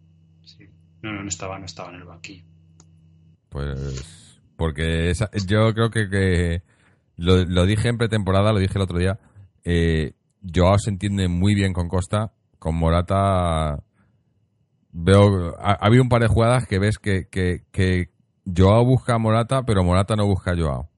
No, 1.02 1.12
no, 1.12 1.24
no 1.24 1.28
estaba, 1.28 1.60
no 1.60 1.66
estaba 1.66 1.90
en 1.90 1.96
el 1.96 2.06
banquillo. 2.06 2.46
Pues 3.50 4.40
porque 4.56 5.12
yo 5.46 5.74
creo 5.74 5.90
que, 5.90 6.10
que 6.10 6.62
lo, 7.18 7.66
dije 7.66 7.90
en 7.90 7.98
pretemporada, 7.98 8.54
lo 8.54 8.60
dije 8.60 8.74
el 8.76 8.82
otro 8.82 8.98
día. 8.98 9.20
Eh, 9.64 10.14
Joao 10.54 10.78
se 10.78 10.90
entiende 10.90 11.28
muy 11.28 11.56
bien 11.56 11.74
con 11.74 11.88
Costa. 11.88 12.32
Con 12.60 12.76
Morata 12.76 13.84
veo 14.92 15.56
ha, 15.60 15.74
habido 15.74 16.04
un 16.04 16.10
par 16.10 16.22
de 16.22 16.28
jugadas 16.28 16.66
que 16.68 16.80
ves 16.80 16.98
que, 16.98 17.28
que, 17.30 18.10
Joao 18.46 18.86
busca 18.86 19.16
a 19.16 19.20
Morata, 19.20 19.64
pero 19.64 19.84
Morata 19.84 20.16
no 20.16 20.26
busca 20.26 20.52
a 20.52 20.58
Joao. 20.58 20.90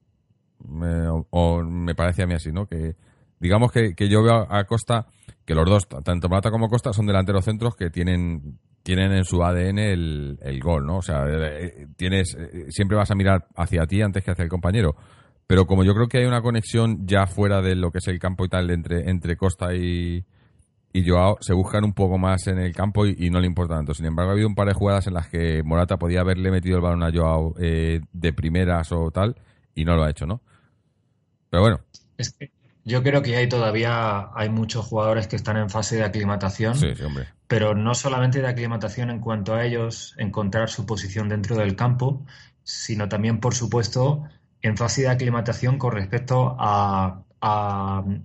Me, 0.64 1.08
o, 1.30 1.62
me 1.62 1.94
parece 1.94 2.22
a 2.22 2.26
mí 2.26 2.34
así, 2.34 2.50
¿no? 2.50 2.66
Que 2.66 2.96
digamos 3.38 3.70
que, 3.70 3.94
yo 4.08 4.22
veo 4.22 4.46
a 4.50 4.64
Costa 4.64 5.06
que 5.44 5.54
los 5.54 5.64
dos, 5.64 5.88
tanto 6.04 6.28
Morata 6.28 6.50
como 6.50 6.68
Costa, 6.68 6.92
son 6.92 7.06
delanteros 7.06 7.44
centros 7.44 7.76
que 7.76 7.90
tienen 7.90 8.58
tienen 8.82 9.10
en 9.10 9.24
su 9.24 9.42
ADN 9.42 9.80
el, 9.80 10.38
el 10.42 10.60
gol, 10.60 10.86
¿no? 10.86 10.98
O 10.98 11.02
sea, 11.02 11.24
eh, 11.26 11.88
tienes 11.96 12.36
eh, 12.38 12.66
siempre 12.68 12.96
vas 12.96 13.10
a 13.10 13.16
mirar 13.16 13.48
hacia 13.56 13.84
ti 13.84 14.00
antes 14.00 14.22
que 14.22 14.30
hacia 14.30 14.44
el 14.44 14.48
compañero. 14.48 14.94
Pero 15.46 15.66
como 15.66 15.84
yo 15.84 15.94
creo 15.94 16.08
que 16.08 16.18
hay 16.18 16.24
una 16.24 16.42
conexión 16.42 17.06
ya 17.06 17.26
fuera 17.26 17.62
de 17.62 17.76
lo 17.76 17.92
que 17.92 17.98
es 17.98 18.08
el 18.08 18.18
campo 18.18 18.44
y 18.44 18.48
tal 18.48 18.70
entre, 18.70 19.08
entre 19.08 19.36
Costa 19.36 19.74
y, 19.74 20.24
y 20.92 21.08
Joao, 21.08 21.36
se 21.40 21.52
buscan 21.52 21.84
un 21.84 21.92
poco 21.92 22.18
más 22.18 22.46
en 22.46 22.58
el 22.58 22.74
campo 22.74 23.06
y, 23.06 23.30
no 23.30 23.38
le 23.38 23.46
importa 23.46 23.76
tanto. 23.76 23.94
Sin 23.94 24.06
embargo, 24.06 24.30
ha 24.30 24.32
habido 24.32 24.48
un 24.48 24.54
par 24.54 24.66
de 24.66 24.74
jugadas 24.74 25.06
en 25.06 25.14
las 25.14 25.28
que 25.28 25.62
Morata 25.62 25.98
podía 25.98 26.20
haberle 26.20 26.50
metido 26.50 26.76
el 26.76 26.82
balón 26.82 27.02
a 27.02 27.12
Joao 27.12 27.54
eh, 27.60 28.00
de 28.12 28.32
primeras 28.32 28.90
o 28.92 29.10
tal 29.10 29.36
y 29.74 29.84
no 29.84 29.94
lo 29.94 30.04
ha 30.04 30.10
hecho, 30.10 30.26
¿no? 30.26 30.40
Pero 31.50 31.62
bueno. 31.62 31.80
Es 32.16 32.30
que 32.30 32.50
yo 32.84 33.02
creo 33.02 33.20
que 33.20 33.36
hay 33.36 33.48
todavía 33.48 34.30
hay 34.34 34.48
muchos 34.48 34.86
jugadores 34.86 35.26
que 35.26 35.36
están 35.36 35.56
en 35.56 35.70
fase 35.70 35.96
de 35.96 36.04
aclimatación. 36.04 36.76
Sí, 36.76 36.94
sí, 36.96 37.02
hombre. 37.02 37.28
Pero 37.46 37.74
no 37.74 37.94
solamente 37.94 38.40
de 38.40 38.48
aclimatación 38.48 39.10
en 39.10 39.20
cuanto 39.20 39.54
a 39.54 39.64
ellos 39.64 40.14
encontrar 40.18 40.70
su 40.70 40.86
posición 40.86 41.28
dentro 41.28 41.56
del 41.56 41.76
campo, 41.76 42.24
sino 42.62 43.08
también, 43.08 43.38
por 43.38 43.54
supuesto, 43.54 44.24
en 44.66 44.76
fase 44.76 45.02
de 45.02 45.08
aclimatación 45.08 45.78
con 45.78 45.92
respecto 45.92 46.56
a, 46.58 47.22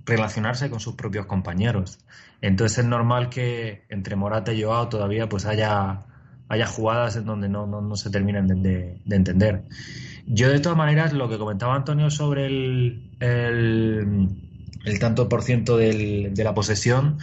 relacionarse 0.04 0.72
con 0.72 0.80
sus 0.80 0.96
propios 0.96 1.28
compañeros. 1.28 2.00
Entonces 2.42 2.80
es 2.80 2.86
normal 2.86 3.30
que 3.30 3.84
entre 3.90 4.16
Morata 4.16 4.52
y 4.52 4.64
Joao 4.64 4.90
todavía 4.90 5.30
pues 5.30 5.46
haya, 5.46 6.06
haya 6.50 6.66
jugadas 6.66 7.18
en 7.18 7.26
donde 7.26 7.48
no, 7.48 7.96
se 7.96 8.10
terminen 8.10 8.48
de, 8.64 9.00
entender. 9.08 9.66
Yo 10.26 10.50
de 10.50 10.60
todas 10.60 10.76
maneras 10.76 11.14
lo 11.14 11.30
que 11.30 11.38
comentaba 11.38 11.76
Antonio 11.76 12.10
sobre 12.10 12.48
el, 12.48 13.12
el, 13.20 15.00
tanto 15.00 15.30
por 15.30 15.44
ciento 15.44 15.78
de 15.78 16.34
la 16.36 16.56
posesión, 16.56 17.20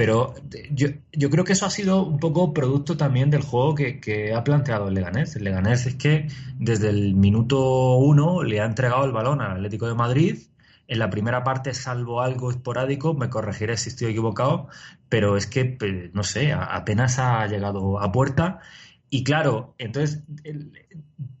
pero 0.00 0.32
yo, 0.70 0.88
yo, 1.12 1.28
creo 1.28 1.44
que 1.44 1.52
eso 1.52 1.66
ha 1.66 1.70
sido 1.70 2.06
un 2.06 2.18
poco 2.18 2.54
producto 2.54 2.96
también 2.96 3.28
del 3.28 3.42
juego 3.42 3.74
que, 3.74 4.32
ha 4.34 4.42
planteado 4.42 4.88
el 4.88 4.94
Leganés. 4.94 5.36
El 5.36 5.44
Leganés 5.44 5.84
es 5.84 5.96
que 5.96 6.26
desde 6.54 6.88
el 6.88 7.14
minuto 7.14 7.96
uno 7.96 8.42
le 8.42 8.62
ha 8.62 8.64
entregado 8.64 9.04
el 9.04 9.12
balón 9.12 9.42
al 9.42 9.56
Atlético 9.56 9.88
de 9.88 9.94
Madrid. 9.94 10.38
En 10.88 11.00
la 11.00 11.10
primera 11.10 11.44
parte, 11.44 11.74
salvo 11.74 12.22
algo 12.22 12.50
esporádico, 12.50 13.12
me 13.12 13.28
corregiré 13.28 13.76
si 13.76 13.90
estoy 13.90 14.12
equivocado, 14.12 14.68
pero 15.10 15.36
es 15.36 15.46
que, 15.46 15.76
no 16.14 16.22
sé, 16.22 16.54
apenas 16.54 17.18
ha 17.18 17.46
llegado 17.46 18.00
a 18.00 18.10
puerta. 18.10 18.60
Y 19.10 19.22
claro, 19.22 19.74
entonces, 19.76 20.22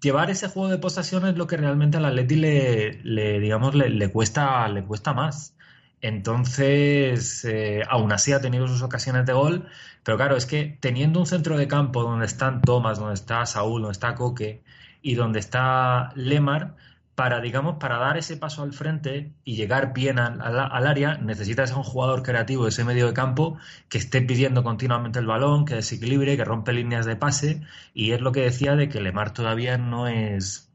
llevar 0.02 0.28
ese 0.30 0.48
juego 0.48 0.68
de 0.68 0.76
posesión 0.76 1.26
es 1.26 1.34
lo 1.34 1.46
que 1.46 1.56
realmente 1.56 1.96
al 1.96 2.04
Atleti 2.04 2.36
le, 2.36 3.40
digamos, 3.40 3.74
le, 3.74 4.08
cuesta, 4.10 4.68
le 4.68 4.84
cuesta 4.84 5.14
más. 5.14 5.56
Entonces, 6.02 7.44
eh, 7.44 7.82
aún 7.88 8.12
así 8.12 8.32
ha 8.32 8.40
tenido 8.40 8.66
sus 8.68 8.82
ocasiones 8.82 9.26
de 9.26 9.32
gol, 9.32 9.68
pero 10.02 10.16
claro, 10.16 10.36
es 10.36 10.46
que 10.46 10.78
teniendo 10.80 11.20
un 11.20 11.26
centro 11.26 11.58
de 11.58 11.68
campo 11.68 12.02
donde 12.02 12.26
están 12.26 12.62
Tomás, 12.62 12.98
donde 12.98 13.14
está 13.14 13.44
Saúl, 13.46 13.82
donde 13.82 13.92
está 13.92 14.14
Coque 14.14 14.62
y 15.02 15.14
donde 15.14 15.40
está 15.40 16.10
Lemar, 16.14 16.76
para, 17.20 17.42
digamos, 17.42 17.76
para 17.78 17.98
dar 17.98 18.16
ese 18.16 18.38
paso 18.38 18.62
al 18.62 18.72
frente 18.72 19.34
y 19.44 19.54
llegar 19.56 19.92
bien 19.92 20.18
al, 20.18 20.86
área, 20.86 21.18
necesitas 21.18 21.70
a 21.70 21.76
un 21.76 21.82
jugador 21.82 22.22
creativo 22.22 22.62
de 22.64 22.70
ese 22.70 22.82
medio 22.82 23.06
de 23.06 23.12
campo 23.12 23.58
que 23.90 23.98
esté 23.98 24.22
pidiendo 24.22 24.62
continuamente 24.64 25.18
el 25.18 25.26
balón, 25.26 25.66
que 25.66 25.74
desequilibre, 25.74 26.38
que 26.38 26.44
rompe 26.46 26.72
líneas 26.72 27.04
de 27.04 27.16
pase, 27.16 27.60
y 27.92 28.12
es 28.12 28.22
lo 28.22 28.32
que 28.32 28.40
decía 28.40 28.74
de 28.74 28.88
que 28.88 29.02
Lemar 29.02 29.34
todavía 29.34 29.76
no 29.76 30.08
es, 30.08 30.72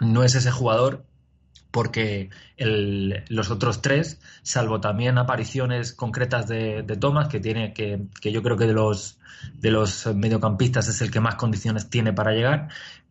no 0.00 0.24
es 0.24 0.34
ese 0.34 0.50
jugador 0.50 1.04
porque 1.74 2.30
los 2.56 3.50
otros 3.50 3.82
tres, 3.82 4.20
salvo 4.44 4.80
también 4.80 5.18
apariciones 5.18 5.92
concretas 5.92 6.46
de, 6.46 6.84
Thomas, 7.00 7.26
que 7.26 7.40
tiene 7.40 7.72
que, 7.74 8.06
yo 8.22 8.44
creo 8.44 8.56
que 8.56 8.68
de 8.68 8.74
los 8.74 9.18
de 9.54 9.72
los 9.72 10.06
mediocampistas 10.14 10.86
es 10.86 11.02
el 11.02 11.10
que 11.10 11.18
más 11.18 11.34
condiciones 11.34 11.90
tiene 11.90 12.12
para 12.12 12.30
llegar, 12.30 12.68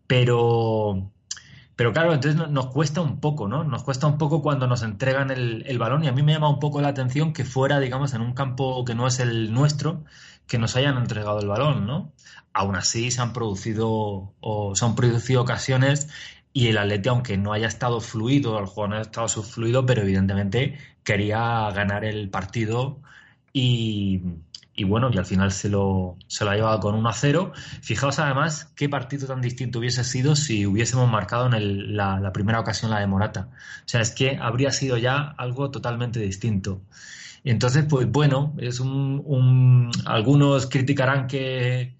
pero 0.07 1.11
pero 1.75 1.91
claro, 1.91 2.13
entonces 2.13 2.49
nos 2.49 2.67
cuesta 2.67 3.01
un 3.01 3.19
poco, 3.19 3.49
¿no? 3.49 3.65
Nos 3.65 3.83
cuesta 3.83 4.07
un 4.07 4.17
poco 4.17 4.41
cuando 4.41 4.65
nos 4.65 4.81
entregan 4.81 5.29
el, 5.29 5.63
el, 5.67 5.77
balón 5.77 6.05
y 6.05 6.07
a 6.07 6.13
mí 6.13 6.23
me 6.23 6.31
llama 6.31 6.47
un 6.47 6.59
poco 6.59 6.79
la 6.79 6.87
atención 6.87 7.33
que 7.33 7.43
fuera, 7.43 7.81
digamos, 7.81 8.13
en 8.13 8.21
un 8.21 8.33
campo 8.33 8.85
que 8.85 8.95
no 8.95 9.07
es 9.07 9.19
el 9.19 9.51
nuestro, 9.51 10.05
que 10.47 10.57
nos 10.57 10.77
hayan 10.77 10.97
entregado 10.97 11.39
el 11.39 11.47
balón, 11.47 11.85
¿no? 11.85 12.13
Aún 12.53 12.75
así 12.77 13.11
se 13.11 13.21
han 13.21 13.33
producido 13.33 14.33
o 14.39 14.75
se 14.75 14.85
han 14.85 14.95
producido 14.95 15.41
ocasiones 15.41 16.07
y 16.53 16.67
el 16.67 16.77
Atleti, 16.77 17.09
aunque 17.09 17.37
no 17.37 17.51
haya 17.53 17.67
estado 17.67 17.99
fluido, 17.99 18.59
el 18.59 18.67
juego 18.67 18.89
no 18.89 18.95
haya 18.95 19.03
estado 19.03 19.27
subfluido, 19.27 19.85
pero 19.85 20.03
evidentemente 20.03 20.77
quería 21.03 21.69
ganar 21.71 22.05
el 22.05 22.29
partido 22.29 23.01
y, 23.51 24.21
y 24.75 24.83
bueno, 24.85 25.09
y 25.13 25.17
al 25.17 25.25
final 25.25 25.51
se 25.51 25.69
lo, 25.69 26.17
se 26.27 26.43
lo 26.45 26.51
ha 26.51 26.55
llevado 26.55 26.79
con 26.79 26.95
1 26.95 27.07
a 27.07 27.13
0. 27.13 27.53
Fijaos 27.81 28.19
además 28.19 28.71
qué 28.75 28.89
partido 28.89 29.27
tan 29.27 29.41
distinto 29.41 29.79
hubiese 29.79 30.03
sido 30.03 30.35
si 30.35 30.65
hubiésemos 30.65 31.09
marcado 31.09 31.45
en 31.47 31.53
el, 31.53 31.95
la, 31.95 32.31
primera 32.33 32.59
ocasión 32.59 32.89
la 32.91 32.99
de 32.99 33.07
Morata. 33.07 33.49
O 33.51 33.87
sea, 33.87 34.01
es 34.01 34.11
que 34.11 34.37
habría 34.41 34.71
sido 34.71 34.97
ya 34.97 35.35
algo 35.37 35.69
totalmente 35.69 36.19
distinto. 36.19 36.81
Entonces, 37.43 37.85
pues 37.89 38.09
bueno, 38.09 38.55
es 38.57 38.79
un, 38.79 39.91
algunos 40.05 40.67
criticarán 40.67 41.27
que, 41.27 41.95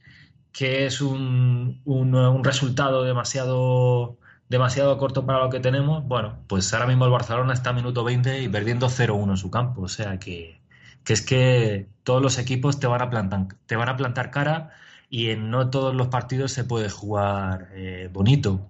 que 0.52 0.86
es 0.86 1.02
un, 1.02 1.82
un, 1.86 2.44
resultado 2.44 3.04
demasiado 3.04 4.18
demasiado 4.54 4.98
corto 4.98 5.26
para 5.26 5.40
lo 5.40 5.50
que 5.50 5.60
tenemos. 5.60 6.06
Bueno, 6.08 6.38
pues 6.48 6.74
ahora 6.74 6.88
mismo 6.88 7.06
el 7.06 7.12
Barcelona 7.12 7.54
está 7.54 7.72
a 7.72 7.74
minuto 7.74 8.04
20 8.04 8.44
y 8.44 8.48
perdiendo 8.48 8.88
0-1 8.88 9.32
en 9.32 9.38
su 9.38 9.50
campo. 9.52 9.82
O 9.82 9.88
sea 9.90 10.20
que 10.20 10.62
que 11.04 11.14
es 11.14 11.22
que 11.22 11.88
todos 12.04 12.22
los 12.22 12.38
equipos 12.38 12.80
te 12.80 12.88
van 12.88 13.02
a 13.02 13.10
plantar, 13.10 13.48
te 13.66 13.76
van 13.76 13.90
a 13.90 13.98
plantar 13.98 14.32
cara 14.32 14.72
y 15.10 15.30
en 15.30 15.50
no 15.50 15.70
todos 15.70 15.94
los 15.96 16.08
partidos 16.08 16.52
se 16.52 16.64
puede 16.64 16.90
jugar 16.90 17.70
eh, 17.74 18.10
bonito. 18.12 18.70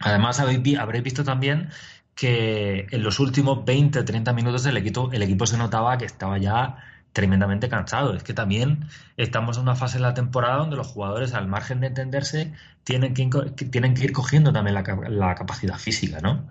Además, 0.00 0.40
habéis, 0.40 0.78
habréis 0.78 1.04
visto 1.04 1.24
también 1.24 1.70
que 2.14 2.86
en 2.90 3.02
los 3.02 3.20
últimos 3.20 3.64
20, 3.64 4.02
30 4.02 4.32
minutos 4.32 4.66
el 4.66 4.76
equipo, 4.76 5.10
el 5.12 5.22
equipo 5.22 5.46
se 5.46 5.56
notaba 5.58 5.98
que 5.98 6.04
estaba 6.04 6.38
ya 6.38 6.78
tremendamente 7.14 7.70
cansado. 7.70 8.14
Es 8.14 8.22
que 8.22 8.34
también 8.34 8.86
estamos 9.16 9.56
en 9.56 9.62
una 9.62 9.74
fase 9.74 9.96
de 9.96 10.02
la 10.02 10.12
temporada 10.12 10.58
donde 10.58 10.76
los 10.76 10.88
jugadores, 10.88 11.32
al 11.32 11.48
margen 11.48 11.80
de 11.80 11.86
entenderse, 11.86 12.52
tienen 12.84 13.14
que, 13.14 13.26
tienen 13.70 13.94
que 13.94 14.04
ir 14.04 14.12
cogiendo 14.12 14.52
también 14.52 14.74
la, 14.74 14.82
la 15.08 15.34
capacidad 15.34 15.78
física, 15.78 16.20
¿no? 16.20 16.46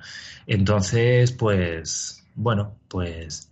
Entonces, 0.47 1.31
pues, 1.31 2.25
bueno, 2.35 2.75
pues 2.87 3.51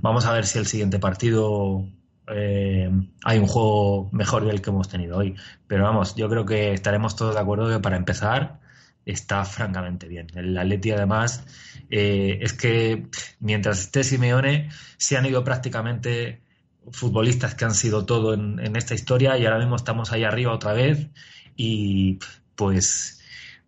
Vamos 0.00 0.26
a 0.26 0.32
ver 0.32 0.46
si 0.46 0.58
el 0.58 0.66
siguiente 0.66 0.98
partido 0.98 1.86
eh, 2.28 2.90
hay 3.24 3.38
un 3.38 3.46
juego 3.46 4.08
mejor 4.12 4.44
del 4.44 4.62
que 4.62 4.70
hemos 4.70 4.88
tenido 4.88 5.18
hoy. 5.18 5.36
Pero 5.66 5.84
vamos, 5.84 6.14
yo 6.14 6.28
creo 6.28 6.44
que 6.44 6.72
estaremos 6.72 7.16
todos 7.16 7.34
de 7.34 7.40
acuerdo 7.40 7.68
que 7.68 7.80
para 7.80 7.96
empezar 7.96 8.60
está 9.04 9.44
francamente 9.44 10.08
bien. 10.08 10.28
El 10.34 10.56
Atleti 10.56 10.90
además 10.92 11.44
eh, 11.90 12.38
es 12.42 12.52
que 12.52 13.06
mientras 13.40 13.80
esté 13.80 14.04
Simeone 14.04 14.70
se 14.96 15.16
han 15.16 15.26
ido 15.26 15.42
prácticamente 15.44 16.42
futbolistas 16.92 17.54
que 17.54 17.64
han 17.64 17.74
sido 17.74 18.04
todo 18.04 18.34
en, 18.34 18.58
en 18.60 18.76
esta 18.76 18.94
historia 18.94 19.38
y 19.38 19.46
ahora 19.46 19.58
mismo 19.58 19.76
estamos 19.76 20.12
ahí 20.12 20.24
arriba 20.24 20.52
otra 20.52 20.72
vez 20.72 21.08
y 21.56 22.18
pues 22.56 23.20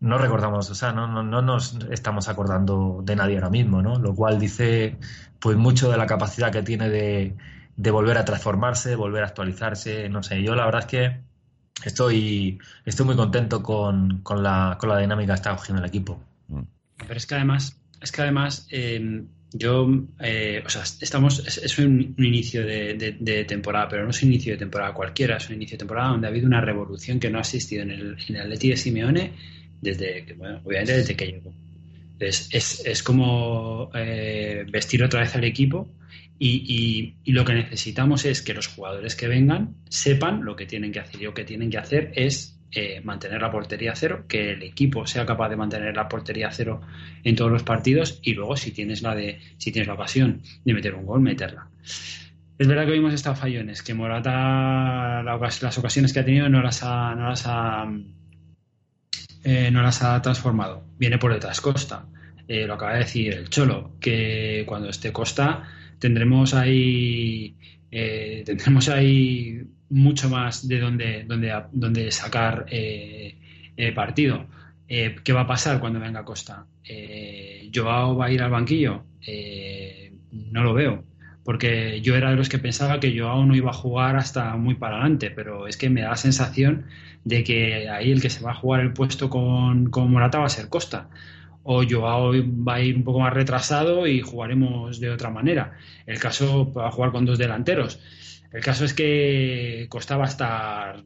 no 0.03 0.19
recordamos, 0.19 0.69
o 0.69 0.75
sea, 0.75 0.93
no, 0.93 1.07
no, 1.07 1.23
no, 1.23 1.43
nos 1.43 1.79
estamos 1.91 2.29
acordando 2.29 3.03
de 3.05 3.15
nadie 3.15 3.37
ahora 3.37 3.51
mismo, 3.51 3.83
¿no? 3.83 4.01
Lo 4.01 4.15
cual 4.17 4.41
dice 4.41 4.99
pues 5.39 5.57
mucho 5.57 5.91
de 5.91 5.97
la 5.97 6.07
capacidad 6.07 6.51
que 6.51 6.63
tiene 6.63 6.89
de, 6.89 7.37
volver 7.77 8.19
a 8.19 8.25
transformarse, 8.25 8.97
volver 8.97 9.23
a 9.23 9.29
actualizarse, 9.29 10.09
no 10.09 10.25
sé, 10.25 10.43
yo 10.43 10.57
la 10.57 10.65
verdad 10.65 10.81
es 10.81 10.87
que 10.87 11.21
estoy, 11.85 12.59
estoy 12.85 13.07
muy 13.07 13.15
contento 13.15 13.63
con, 13.63 14.23
la, 14.43 14.77
con 14.81 14.89
la 14.89 14.99
dinámica 14.99 15.35
que 15.35 15.37
está 15.37 15.55
cogiendo 15.55 15.83
el 15.83 15.89
equipo. 15.89 16.21
Mm. 16.49 16.63
Pero 16.97 17.15
es 17.15 17.27
que 17.27 17.37
además, 17.37 17.81
es 18.01 18.11
que 18.11 18.23
además 18.23 18.67
em, 18.71 19.29
yo, 19.53 19.89
eh, 20.21 20.63
o 20.65 20.69
sea, 20.69 20.83
estamos, 21.01 21.47
es, 21.47 21.79
un, 21.79 22.15
inicio 22.19 22.65
de, 22.65 23.45
temporada, 23.47 23.89
pero 23.89 24.05
no 24.05 24.11
es 24.11 24.23
un 24.23 24.31
inicio 24.31 24.53
de 24.53 24.59
temporada 24.59 24.95
cualquiera, 24.95 25.37
es 25.37 25.49
un 25.49 25.57
inicio 25.57 25.75
de 25.75 25.81
temporada 25.81 26.11
donde 26.11 26.27
ha 26.27 26.31
habido 26.31 26.47
una 26.47 26.61
revolución 26.61 27.21
que 27.21 27.31
no 27.31 27.39
ha 27.39 27.43
existido 27.43 27.83
en 27.83 27.91
el, 27.91 28.17
en 28.29 28.37
el 28.37 28.43
Atleti 28.43 28.71
de 28.71 28.77
Simeone 28.77 29.33
desde 29.81 30.25
bueno, 30.37 30.61
obviamente 30.65 30.97
desde 30.97 31.17
que 31.17 31.27
llegó 31.27 31.53
es, 32.27 32.85
es, 32.85 33.03
como 33.03 33.91
eh, 33.95 34.65
vestir 34.71 35.03
otra 35.03 35.21
vez 35.21 35.35
al 35.35 35.45
equipo 35.45 35.89
y, 36.39 37.15
lo 37.27 37.45
que 37.45 37.55
necesitamos 37.55 38.25
es 38.25 38.43
que 38.43 38.55
los 38.55 38.67
jugadores 38.67 39.15
que 39.15 39.29
vengan 39.29 39.77
sepan 39.89 40.45
lo 40.45 40.57
que 40.57 40.67
tienen 40.67 40.91
que 40.91 41.01
hacer. 41.01 41.21
Y 41.21 41.25
lo 41.25 41.35
que 41.35 41.45
tienen 41.45 41.71
que 41.71 41.79
hacer 41.79 42.13
es 42.17 42.59
eh, 42.75 43.03
mantener 43.05 43.43
la 43.43 43.51
portería 43.51 43.95
cero, 43.95 44.25
que 44.27 44.53
el 44.53 44.63
equipo 44.63 45.07
sea 45.07 45.27
capaz 45.27 45.51
de 45.51 45.57
mantener 45.57 45.95
la 45.95 46.09
portería 46.09 46.51
cero 46.51 46.81
en 47.23 47.37
todos 47.37 47.53
los 47.53 47.63
partidos 47.63 48.19
y 48.23 48.33
luego 48.33 48.57
si 48.57 48.71
tienes 48.71 49.03
la 49.03 49.15
de 49.15 49.41
si 49.59 49.73
tienes 49.73 49.89
la 49.89 49.93
ocasión 49.93 50.41
de 50.65 50.73
meter 50.73 50.95
un 50.95 51.05
gol, 51.05 51.21
meterla. 51.21 51.69
Es 52.59 52.67
verdad 52.67 52.87
que 52.87 52.93
hoy 52.93 52.99
hemos 52.99 53.13
estado 53.13 53.37
fallones, 53.37 53.83
que 53.83 53.93
Morata 53.93 55.23
las 55.23 55.79
ocasiones 55.79 56.15
que 56.15 56.21
ha 56.21 56.25
tenido 56.25 56.49
no 56.49 56.63
las 56.63 56.83
ha, 56.83 57.15
no 57.15 57.29
las 57.29 57.43
ha 57.47 57.93
eh, 59.45 59.71
no 59.71 59.83
las 59.83 60.03
ha 60.03 60.23
transformado. 60.23 60.83
Viene 60.97 61.19
por 61.19 61.35
detrás 61.35 61.61
Costa. 61.61 62.07
Eh, 62.49 62.67
lo 62.67 62.75
acaba 62.75 62.95
de 62.95 63.01
decir 63.01 63.35
el 63.35 63.51
Cholo, 63.51 63.97
que 64.01 64.65
cuando 64.67 64.89
esté 64.89 65.13
Costa 65.13 65.69
tendremos 65.99 66.55
ahí 66.55 67.55
tendremos 67.91 68.89
ahí 68.89 69.63
mucho 69.93 70.29
más 70.29 70.67
de 70.67 70.81
donde, 70.81 71.25
donde, 71.25 71.63
donde 71.73 72.11
sacar 72.11 72.67
partido. 73.95 74.47
¿Qué 74.89 75.33
va 75.33 75.43
a 75.43 75.47
pasar 75.47 75.81
cuando 75.81 76.01
venga 76.01 76.25
Costa? 76.25 76.67
¿Joao 77.75 78.17
va 78.17 78.27
a 78.27 78.31
ir 78.33 78.43
al 78.43 78.51
banquillo? 78.51 79.05
no 80.31 80.63
lo 80.65 80.75
veo 80.75 81.05
porque 81.45 82.01
yo 82.03 82.15
era 82.15 82.31
de 82.31 82.37
los 82.37 82.49
que 82.49 82.59
pensaba 82.59 83.01
que 83.01 83.19
Joao 83.19 83.45
no 83.45 83.55
iba 83.55 83.71
a 83.71 83.75
jugar 83.75 84.17
hasta 84.17 84.57
muy 84.57 84.75
para 84.75 84.97
adelante, 84.97 85.31
pero 85.31 85.67
es 85.67 85.77
que 85.77 85.91
me 85.91 86.03
da 86.03 86.11
la 86.11 86.17
sensación 86.17 86.87
de 87.25 87.43
que 87.43 87.89
ahí 87.89 88.13
el 88.13 88.23
que 88.23 88.31
se 88.31 88.45
va 88.45 88.53
a 88.53 88.55
jugar 88.55 88.81
el 88.81 88.93
puesto 88.93 89.29
con, 89.29 89.91
Morata 89.91 90.39
va 90.39 90.47
a 90.47 90.49
ser 90.49 90.69
Costa. 90.69 91.09
O 91.65 91.85
Joao 91.89 92.33
va 92.67 92.75
a 92.75 92.81
ir 92.81 92.97
un 92.97 93.05
poco 93.05 93.21
más 93.21 93.33
retrasado 93.33 94.07
y 94.07 94.21
jugaremos 94.21 94.99
de 95.01 95.11
otra 95.11 95.31
manera. 95.31 95.79
El 96.07 96.19
caso 96.19 96.73
va 96.73 96.89
a 96.89 96.91
jugar 96.91 97.13
con 97.13 97.25
dos 97.25 97.39
delanteros. 97.39 98.01
El 98.53 98.63
caso 98.63 98.85
es 98.85 98.93
que 98.93 99.87
Costa 99.89 100.17
va 100.17 100.25
a 100.25 100.29
estar 100.29 101.03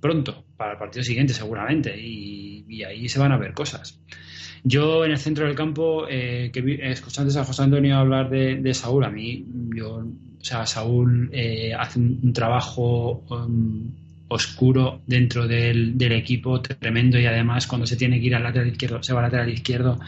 pronto 0.00 0.44
para 0.56 0.72
el 0.72 0.78
partido 0.78 1.04
siguiente, 1.04 1.32
seguramente, 1.32 1.96
y, 1.96 2.82
ahí 2.82 3.08
se 3.08 3.20
van 3.20 3.30
a 3.30 3.36
ver 3.36 3.52
cosas. 3.52 4.00
Yo 4.64 5.04
en 5.04 5.12
el 5.12 5.18
centro 5.18 5.46
del 5.46 5.54
campo, 5.54 6.06
eh, 6.08 6.50
que 6.52 6.80
escuchando 6.90 7.38
a 7.38 7.44
José 7.44 7.62
Antonio 7.62 7.96
hablar 7.96 8.28
de, 8.28 8.74
Saúl, 8.74 9.04
a 9.04 9.10
mí, 9.10 9.44
yo, 9.76 9.98
o 9.98 10.44
sea, 10.44 10.66
Saúl 10.66 11.30
eh, 11.32 11.72
hace 11.74 12.00
un, 12.00 12.32
trabajo 12.32 13.24
um, 13.30 13.88
oscuro 14.28 15.02
dentro 15.06 15.46
del, 15.46 16.00
equipo, 16.12 16.60
tremendo, 16.60 17.20
y 17.20 17.26
además 17.26 17.68
cuando 17.68 17.86
se 17.86 17.96
tiene 17.96 18.18
que 18.18 18.26
ir 18.26 18.34
al 18.34 18.42
lateral 18.42 18.68
izquierdo, 18.68 19.02
se 19.02 19.12
va 19.12 19.20
al 19.20 19.26
lateral 19.26 19.50
izquierdo, 19.50 20.00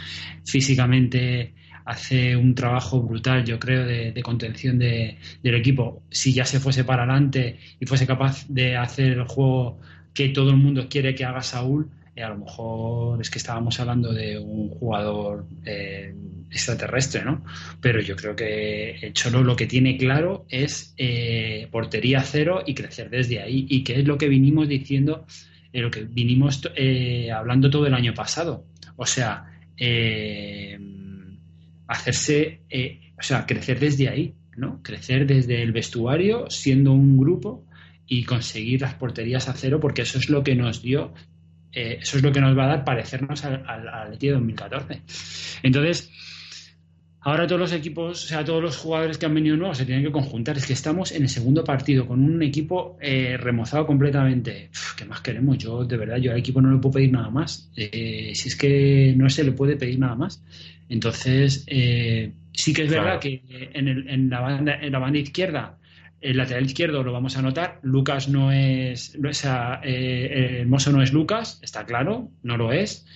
físicamente 0.45 1.53
hace 1.85 2.37
un 2.37 2.55
trabajo 2.55 3.03
brutal, 3.03 3.45
yo 3.45 3.59
creo, 3.59 3.85
de, 3.85 4.23
contención 4.23 4.79
del 4.79 5.19
equipo. 5.43 6.03
Si 6.11 6.33
ya 6.33 6.45
se 6.45 6.61
fuese 6.61 6.85
para 6.85 7.03
adelante 7.03 7.59
y 7.79 7.87
fuese 7.87 8.07
capaz 8.07 8.47
de 8.49 8.77
hacer 8.77 9.13
el 9.13 9.25
juego 9.25 9.79
que 10.15 10.29
todo 10.31 10.51
el 10.51 10.57
mundo 10.57 10.89
quiere 10.89 11.15
que 11.15 11.25
haga 11.25 11.43
Saúl, 11.43 11.91
eh, 12.17 12.23
a 12.23 12.29
lo 12.29 12.39
mejor 12.39 13.21
es 13.21 13.29
que 13.29 13.39
estábamos 13.39 13.81
hablando 13.81 14.13
de 14.13 14.39
un 14.39 14.69
jugador 14.69 15.47
eh, 15.65 16.15
extraterrestre, 16.51 17.25
¿no? 17.25 17.45
Pero 17.81 18.01
yo 18.01 18.15
creo 18.15 18.37
que 18.37 18.99
el 19.03 19.13
Cholo 19.13 19.43
lo 19.43 19.57
que 19.57 19.67
tiene 19.67 19.97
claro 19.97 20.47
es 20.49 20.95
eh, 20.97 21.67
portería 21.73 22.23
cero 22.23 22.63
y 22.65 22.75
crecer 22.75 23.11
desde 23.11 23.41
ahí, 23.41 23.67
y 23.69 23.83
que 23.83 23.99
es 23.99 24.07
lo 24.07 24.17
que 24.17 24.29
vinimos 24.29 24.69
diciendo, 24.69 25.27
lo 25.73 25.91
que 25.91 26.05
vinimos 26.05 26.63
hablando 27.35 27.69
todo 27.69 27.89
el 27.89 27.95
año 27.95 28.15
pasado. 28.15 28.65
O 28.97 29.07
sea, 29.07 29.47
hacerse, 31.87 32.61
o 33.19 33.23
sea, 33.23 33.47
crecer 33.47 33.81
desde 33.81 34.09
ahí, 34.09 34.35
¿no? 34.57 34.83
Crecer 34.83 35.27
desde 35.27 35.63
el 35.63 35.73
vestuario, 35.73 36.49
siendo 36.51 36.93
un 36.93 37.17
grupo 37.17 37.65
y 38.07 38.25
conseguir 38.25 38.83
las 38.83 38.95
porterías 38.95 39.49
a 39.49 39.55
cero, 39.55 39.81
porque 39.81 40.03
eso 40.03 40.19
es 40.19 40.29
lo 40.29 40.43
que 40.43 40.55
nos 40.55 40.83
dio 40.83 41.13
eh, 41.75 41.99
eso 42.01 42.17
es 42.17 42.23
lo 42.23 42.31
que 42.31 42.41
nos 42.41 42.57
va 42.57 42.65
a 42.65 42.69
dar 42.69 42.85
parecernos 42.85 43.45
al, 43.45 43.65
al, 43.67 44.19
de 44.19 44.31
2014. 44.31 45.03
Entonces, 45.65 46.11
ahora 47.25 47.47
todos 47.47 47.61
los 47.61 47.73
equipos, 47.73 48.25
o 48.25 48.27
sea, 48.29 48.45
todos 48.45 48.63
los 48.63 48.77
jugadores 48.77 49.19
que 49.19 49.27
han 49.27 49.35
venido 49.35 49.57
nuevos 49.57 49.79
se 49.79 49.87
tienen 49.87 50.05
que 50.05 50.13
conjuntar. 50.13 50.57
Es 50.57 50.67
que 50.67 50.73
estamos 50.73 51.13
en 51.13 51.23
el 51.23 51.29
segundo 51.29 51.65
partido 51.65 52.07
con 52.07 52.23
un 52.23 52.43
equipo 52.43 52.97
eh, 53.01 53.37
remozado 53.37 53.87
completamente. 53.87 54.71
¿Qué 54.97 55.05
más 55.05 55.21
queremos? 55.21 55.59
Yo, 55.59 55.85
de 55.85 55.97
verdad, 55.97 56.19
yo 56.19 56.33
al 56.33 56.39
equipo 56.39 56.61
no 56.61 56.71
le 56.71 56.79
puedo 56.79 56.95
pedir 56.95 57.13
nada 57.13 57.31
más. 57.31 57.71
Eh, 57.77 58.33
si 58.35 58.49
es 58.49 58.57
que 58.57 59.15
no 59.17 59.29
se 59.29 59.43
le 59.43 59.53
puede 59.53 59.77
pedir 59.77 59.99
nada 59.99 60.15
más. 60.15 60.43
Entonces, 60.89 61.65
sí 61.65 62.73
que 62.73 62.83
es 62.83 62.91
verdad 62.91 63.19
que 63.19 63.43
en, 63.73 63.89
el, 63.89 64.09
en, 64.09 64.31
la 64.31 64.41
banda, 64.41 64.79
en 64.81 64.93
la 64.93 64.99
banda 64.99 65.19
izquierda 65.19 65.79
el 66.25 66.39
lateral 66.39 66.65
izquierdo 66.65 67.03
lo 67.03 67.13
vamos 67.13 67.37
a 67.37 67.43
notar. 67.43 67.81
Lucas 67.83 68.29
no 68.29 68.51
es. 68.51 69.17
O 69.23 69.33
sea, 69.35 69.81
eh, 69.85 70.61
el 70.61 70.67
mozo 70.67 70.91
no 70.91 71.03
es 71.03 71.13
Lucas, 71.13 71.61
está 71.63 71.85
claro, 71.85 72.31
no 72.43 72.57
lo 72.57 72.73
es. 72.73 73.07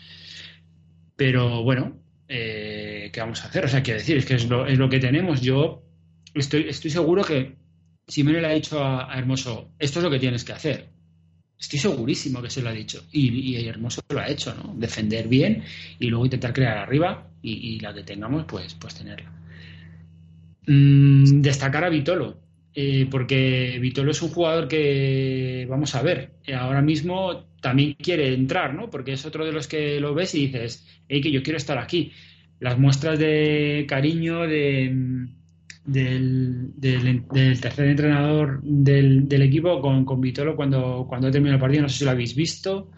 Pero 1.16 1.62
bueno, 1.62 1.96
eh, 2.28 3.10
¿qué 3.12 3.20
vamos 3.20 3.42
a 3.42 3.48
hacer? 3.48 3.64
O 3.64 3.68
sea, 3.68 3.82
quiero 3.82 3.98
decir, 3.98 4.18
es 4.18 4.26
que 4.26 4.34
es 4.34 4.48
lo, 4.48 4.66
es 4.66 4.78
lo 4.78 4.88
que 4.88 5.00
tenemos. 5.00 5.40
Yo 5.40 5.82
estoy, 6.34 6.68
estoy 6.68 6.90
seguro 6.90 7.24
que 7.24 7.56
si 8.06 8.22
me 8.22 8.32
le 8.32 8.46
ha 8.46 8.50
dicho 8.50 8.82
a, 8.84 9.10
Hermoso, 9.16 9.72
esto 9.78 9.98
es 9.98 10.04
lo 10.04 10.10
que 10.10 10.18
tienes 10.18 10.44
que 10.44 10.52
hacer. 10.52 10.88
Estoy 11.58 11.78
segurísimo 11.78 12.40
que 12.40 12.50
se 12.50 12.62
lo 12.62 12.68
ha 12.68 12.72
dicho. 12.72 13.04
Y, 13.10 13.56
y 13.56 13.66
Hermoso 13.66 14.02
lo 14.08 14.20
ha 14.20 14.28
hecho, 14.28 14.54
¿no? 14.54 14.74
Defender 14.76 15.26
bien 15.26 15.64
y 15.98 16.08
luego 16.08 16.24
intentar 16.24 16.52
crear 16.52 16.78
arriba 16.78 17.30
y, 17.42 17.80
la 17.80 17.94
que 17.94 18.02
tengamos, 18.02 18.44
pues, 18.46 18.74
pues 18.74 18.94
tenerla. 18.94 19.32
Mm, 20.66 21.40
destacar 21.40 21.84
a 21.84 21.88
Vitolo, 21.88 22.38
eh, 22.80 23.08
porque 23.10 23.76
Vitolo 23.80 24.12
es 24.12 24.22
un 24.22 24.28
jugador 24.28 24.68
que, 24.68 25.66
vamos 25.68 25.96
a 25.96 26.02
ver, 26.02 26.34
ahora 26.56 26.80
mismo 26.80 27.48
también 27.60 27.94
quiere 27.94 28.32
entrar, 28.32 28.72
¿no? 28.72 28.88
Porque 28.88 29.14
es 29.14 29.26
otro 29.26 29.44
de 29.44 29.50
los 29.50 29.66
que 29.66 29.98
lo 29.98 30.14
ves 30.14 30.32
y 30.36 30.46
dices, 30.46 30.86
hey, 31.08 31.20
que 31.20 31.32
yo 31.32 31.42
quiero 31.42 31.56
estar 31.56 31.76
aquí. 31.76 32.12
Las 32.60 32.78
muestras 32.78 33.18
de 33.18 33.84
cariño 33.88 34.42
de, 34.42 35.26
del, 35.86 36.72
tercer 37.60 37.88
entrenador 37.88 38.60
del, 38.62 39.42
equipo 39.42 39.80
con, 39.80 40.04
con, 40.04 40.20
Vitolo 40.20 40.54
cuando, 40.54 41.04
cuando 41.08 41.32
terminó 41.32 41.54
el 41.54 41.60
partido, 41.60 41.82
no 41.82 41.88
sé 41.88 41.98
si 41.98 42.04
lo 42.04 42.12
habéis 42.12 42.36
visto, 42.36 42.92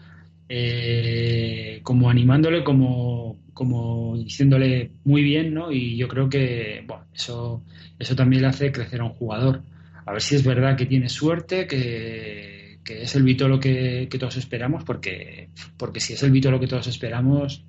eh, 0.47 1.79
como 1.81 2.07
animándole, 2.07 2.63
como, 2.63 3.39
como 3.51 4.15
diciéndole 4.15 4.91
muy 5.05 5.23
bien, 5.23 5.55
¿no? 5.55 5.71
Y 5.71 5.97
yo 5.97 6.07
creo 6.07 6.29
que, 6.29 6.83
bueno, 6.85 7.05
eso, 7.15 7.63
eso 7.97 8.15
también 8.15 8.43
le 8.43 8.49
hace 8.49 8.71
crecer 8.71 9.01
a 9.01 9.05
un 9.05 9.13
jugador. 9.13 9.63
A 10.05 10.11
ver 10.11 10.21
si 10.21 10.35
es 10.35 10.43
verdad 10.43 10.75
que 10.75 10.85
tiene 10.85 11.09
suerte, 11.09 11.67
que, 11.67 12.79
que 12.83 13.03
es 13.03 13.15
el 13.15 13.23
Vitolo 13.23 13.59
que, 13.59 14.07
que, 14.09 14.17
todos 14.17 14.37
esperamos, 14.37 14.83
porque, 14.83 15.49
porque 15.77 15.99
si 15.99 16.13
es 16.13 16.23
el 16.23 16.31
Vitolo 16.31 16.59
que 16.59 16.67
todos 16.67 16.87
esperamos, 16.87 17.63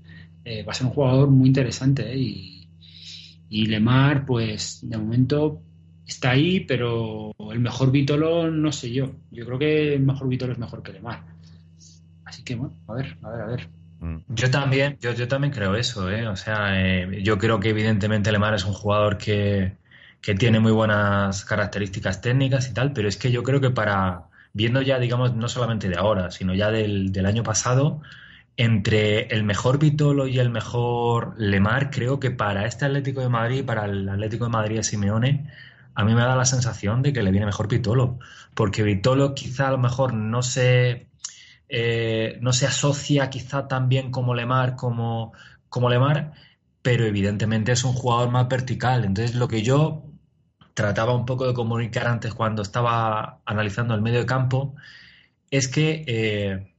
eh, 0.45 0.62
va 0.62 0.73
a 0.73 0.75
ser 0.75 0.87
un 0.87 0.92
jugador 0.92 1.31
muy 1.31 1.49
interesante, 1.49 2.12
¿eh? 2.12 2.18
Y, 2.18 2.68
y 3.49 3.66
Lemar, 3.66 4.25
pues 4.25 4.81
de 4.83 4.97
momento 4.97 5.61
está 6.07 6.31
ahí, 6.31 6.61
pero 6.61 7.35
el 7.53 7.61
mejor 7.61 7.90
Vítolo 7.90 8.51
no 8.51 8.73
sé 8.73 8.92
yo. 8.92 9.12
Yo 9.31 9.45
creo 9.45 9.59
que 9.59 9.95
el 9.95 10.03
mejor 10.03 10.29
Vítolo 10.29 10.53
es 10.53 10.59
mejor 10.59 10.83
que 10.83 10.92
Lemar. 10.92 11.23
Así 12.25 12.42
que 12.42 12.55
bueno, 12.55 12.75
a 12.88 12.95
ver, 12.95 13.16
a 13.23 13.31
ver, 13.31 13.40
a 13.40 13.47
ver. 13.47 13.68
Mm. 14.01 14.16
Yo 14.29 14.51
también, 14.51 14.97
yo, 15.01 15.12
yo 15.12 15.29
también 15.29 15.53
creo 15.53 15.77
eso, 15.77 16.11
¿eh? 16.11 16.27
O 16.27 16.37
sea, 16.37 16.81
eh, 16.81 17.23
yo 17.23 17.38
creo 17.38 17.61
que 17.61 17.71
evidentemente 17.71 18.33
Lemar 18.33 18.55
es 18.55 18.64
un 18.64 18.73
jugador 18.73 19.18
que, 19.18 19.77
que 20.23 20.35
tiene 20.35 20.61
muy 20.61 20.73
buenas 20.73 21.45
características 21.45 22.21
técnicas 22.21 22.69
y 22.71 22.75
tal, 22.75 22.93
pero 22.93 23.09
es 23.09 23.17
que 23.17 23.33
yo 23.33 23.43
creo 23.43 23.61
que 23.61 23.71
para, 23.71 24.29
viendo 24.53 24.81
ya, 24.81 24.99
digamos, 24.99 25.35
no 25.35 25.49
solamente 25.49 25.89
de 25.89 25.97
ahora, 25.97 26.31
sino 26.31 26.55
ya 26.55 26.71
del, 26.71 27.13
del 27.13 27.27
año 27.27 27.43
pasado, 27.43 28.01
entre 28.57 29.27
el 29.35 29.45
mejor 29.45 29.79
Vitolo 29.79 30.27
y 30.29 30.39
el 30.39 30.51
mejor 30.51 31.35
Lemar, 31.39 31.91
creo 31.91 32.21
que 32.21 32.31
para 32.31 32.67
este 32.67 32.85
Atlético 32.85 33.21
de 33.21 33.29
Madrid, 33.29 33.65
para 33.65 33.87
el 33.87 34.09
Atlético 34.09 34.45
de 34.45 34.51
Madrid 34.51 34.77
de 34.77 34.85
Simeone, 34.85 35.51
a 35.95 36.05
mí 36.05 36.15
me 36.15 36.23
da 36.23 36.37
la 36.37 36.45
sensación 36.45 37.03
de 37.03 37.13
que 37.13 37.23
le 37.23 37.33
viene 37.33 37.47
mejor 37.47 37.69
Vitolo, 37.69 38.19
porque 38.55 38.83
Vitolo 38.85 39.35
quizá 39.35 39.69
a 39.69 39.73
lo 39.73 39.79
mejor 39.79 40.15
no 40.15 40.43
se, 40.43 41.09
eh, 41.69 42.39
no 42.41 42.53
se 42.53 42.67
asocia 42.67 43.29
quizá 43.29 43.67
tan 43.69 43.89
bien 43.89 44.11
como 44.13 44.35
Lemar, 44.35 44.77
como, 44.77 45.33
como 45.69 45.91
Lemar, 45.91 46.33
pero 46.83 47.05
evidentemente 47.07 47.73
es 47.73 47.85
un 47.85 47.93
jugador 47.93 48.31
más 48.31 48.49
vertical. 48.49 49.05
Entonces 49.05 49.35
lo 49.35 49.49
que 49.49 49.63
yo 49.63 50.12
trataba 50.75 51.15
un 51.15 51.27
poco 51.27 51.47
de 51.47 51.55
comunicar 51.55 52.07
antes 52.07 52.35
cuando 52.35 52.63
estaba 52.63 53.41
analizando 53.45 53.95
el 53.95 54.03
medio 54.03 54.21
de 54.21 54.27
campo 54.27 54.75
es 55.51 55.69
que... 55.69 56.05
Eh, 56.07 56.73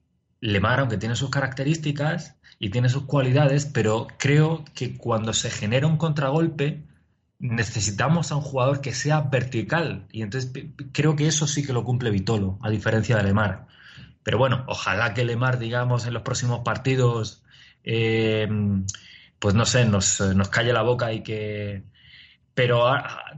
Lemar, 0.43 0.81
aunque 0.81 0.97
tiene 0.97 1.15
sus 1.15 1.29
características 1.29 2.35
y 2.59 2.69
tiene 2.69 2.89
sus 2.89 3.03
cualidades, 3.03 3.65
pero 3.65 4.07
creo 4.19 4.65
que 4.75 4.97
cuando 4.97 5.31
se 5.31 5.49
genera 5.49 5.87
un 5.87 5.95
contragolpe 5.95 6.83
necesitamos 7.39 8.29
a 8.29 8.35
un 8.35 8.41
jugador 8.41 8.81
que 8.81 8.93
sea 8.93 9.21
vertical 9.21 10.05
y 10.11 10.21
entonces 10.21 10.51
creo 10.91 11.15
que 11.15 11.27
eso 11.27 11.47
sí 11.47 11.65
que 11.65 11.71
lo 11.71 11.85
cumple 11.85 12.09
Vitolo, 12.09 12.59
a 12.61 12.69
diferencia 12.69 13.15
de 13.15 13.23
Lemar. 13.23 13.67
Pero 14.21 14.37
bueno, 14.37 14.65
ojalá 14.67 15.13
que 15.13 15.23
Lemar, 15.23 15.59
digamos, 15.59 16.05
en 16.07 16.13
los 16.13 16.23
próximos 16.23 16.59
partidos, 16.59 17.41
eh, 17.85 18.49
pues 19.39 19.55
no 19.55 19.65
sé, 19.65 19.85
nos, 19.85 20.19
nos 20.19 20.49
calle 20.49 20.73
la 20.73 20.81
boca 20.81 21.13
y 21.13 21.23
que, 21.23 21.83
pero 22.53 22.85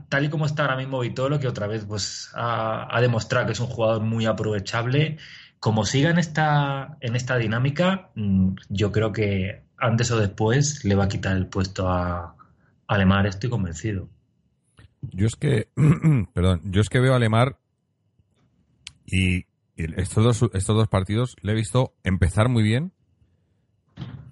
tal 0.08 0.24
y 0.24 0.28
como 0.28 0.46
está 0.46 0.62
ahora 0.62 0.76
mismo 0.76 1.00
Vitolo, 1.00 1.40
que 1.40 1.48
otra 1.48 1.66
vez 1.66 1.84
pues 1.84 2.30
ha, 2.34 3.00
demostrado 3.00 3.46
que 3.46 3.52
es 3.52 3.60
un 3.60 3.66
jugador 3.66 4.02
muy 4.02 4.26
aprovechable 4.26 5.18
como 5.58 5.84
siga 5.84 6.10
en 6.10 6.18
esta, 6.18 6.98
en 7.00 7.16
esta 7.16 7.36
dinámica, 7.38 8.10
mm, 8.14 8.54
yo 8.68 8.92
creo 8.92 9.12
que 9.12 9.62
antes 9.78 10.10
o 10.10 10.18
después 10.18 10.84
le 10.84 10.94
va 10.94 11.04
a 11.04 11.08
quitar 11.08 11.36
el 11.36 11.46
puesto 11.46 11.88
a, 11.88 12.34
Alemar, 12.88 13.26
estoy 13.26 13.50
convencido. 13.50 14.08
Yo 15.02 15.26
es 15.26 15.34
que, 15.34 15.70
perdón, 16.34 16.60
yo 16.66 16.80
es 16.80 16.88
que 16.88 17.00
veo 17.00 17.14
a 17.14 17.16
Alemar 17.16 17.58
y 19.06 19.46
estos 19.76 20.22
dos, 20.22 20.50
estos 20.54 20.76
dos 20.76 20.88
partidos 20.88 21.36
le 21.42 21.52
he 21.52 21.54
visto 21.56 21.94
empezar 22.04 22.48
muy 22.48 22.62
bien, 22.62 22.92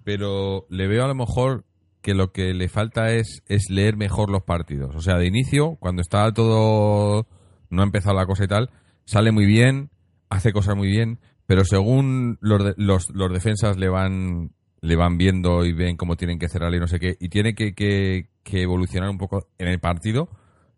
pero 0.05 0.67
le 0.69 0.87
veo 0.87 1.05
a 1.05 1.09
lo 1.09 1.17
mejor 1.17 1.65
que 2.05 2.13
lo 2.13 2.33
que 2.33 2.53
le 2.53 2.69
falta 2.69 3.13
es, 3.15 3.43
es 3.47 3.71
leer 3.71 3.97
mejor 3.97 4.31
los 4.31 4.43
partidos. 4.43 4.95
O 4.95 5.01
sea, 5.01 5.17
de 5.17 5.27
inicio, 5.27 5.77
cuando 5.81 6.03
está 6.03 6.31
todo, 6.35 7.27
no 7.71 7.81
ha 7.81 7.85
empezado 7.85 8.15
la 8.15 8.27
cosa 8.27 8.45
y 8.45 8.47
tal, 8.47 8.69
sale 9.07 9.33
muy 9.33 9.47
bien, 9.47 9.89
hace 10.29 10.53
cosas 10.53 10.77
muy 10.77 10.89
bien, 10.89 11.19
pero 11.47 11.65
según 11.65 12.37
los, 12.43 12.75
los, 12.77 13.33
defensas 13.33 13.79
le 13.79 13.89
van 13.89 14.53
le 14.83 14.97
van 14.97 15.17
viendo 15.17 15.65
y 15.65 15.73
ven 15.73 15.97
cómo 15.97 16.17
tienen 16.17 16.39
que 16.39 16.51
cerrar 16.51 16.75
y 16.75 16.79
no 16.79 16.89
sé 16.89 17.01
qué, 17.01 17.17
y 17.19 17.31
tiene 17.31 17.55
que, 17.55 17.73
que, 17.73 18.29
evolucionar 18.63 19.09
un 19.09 19.17
poco 19.17 19.49
en 19.57 19.69
el 19.69 19.81
partido, 19.81 20.29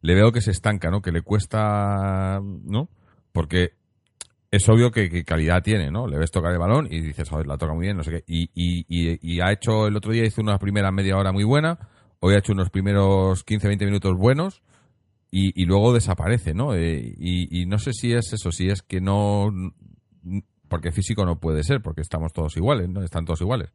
le 0.02 0.14
veo 0.14 0.30
que 0.30 0.40
se 0.40 0.52
estanca, 0.52 0.90
¿no? 0.92 1.02
Que 1.02 1.10
le 1.10 1.22
cuesta, 1.22 2.40
¿no? 2.40 2.88
Porque 3.32 3.72
es 4.50 4.68
obvio 4.68 4.90
que, 4.90 5.24
calidad 5.24 5.62
tiene, 5.62 5.90
¿no? 5.90 6.06
Le 6.06 6.18
ves 6.18 6.30
tocar 6.30 6.52
el 6.52 6.58
balón 6.58 6.86
y 6.90 7.00
dices, 7.00 7.28
joder, 7.28 7.46
la 7.46 7.58
toca 7.58 7.74
muy 7.74 7.86
bien, 7.86 7.96
no 7.96 8.04
sé 8.04 8.10
qué. 8.10 8.24
Y, 8.26 8.50
y, 8.54 8.86
y, 8.88 9.40
ha 9.40 9.52
hecho, 9.52 9.86
el 9.86 9.96
otro 9.96 10.12
día 10.12 10.24
hizo 10.24 10.40
una 10.40 10.58
primera 10.58 10.90
media 10.92 11.16
hora 11.16 11.32
muy 11.32 11.44
buena, 11.44 11.78
hoy 12.20 12.34
ha 12.34 12.38
hecho 12.38 12.52
unos 12.52 12.70
primeros 12.70 13.44
15-20 13.44 13.84
minutos 13.84 14.16
buenos, 14.16 14.62
y, 15.30 15.60
y 15.60 15.66
luego 15.66 15.92
desaparece, 15.92 16.54
¿no? 16.54 16.74
Eh, 16.74 17.14
y, 17.18 17.60
y, 17.60 17.66
no 17.66 17.78
sé 17.78 17.92
si 17.92 18.12
es 18.12 18.32
eso, 18.32 18.52
si 18.52 18.68
es 18.68 18.82
que 18.82 19.00
no. 19.00 19.52
Porque 20.68 20.92
físico 20.92 21.24
no 21.24 21.38
puede 21.38 21.62
ser, 21.62 21.82
porque 21.82 22.00
estamos 22.00 22.32
todos 22.32 22.56
iguales, 22.56 22.88
¿no? 22.88 23.02
Están 23.02 23.24
todos 23.24 23.40
iguales. 23.40 23.70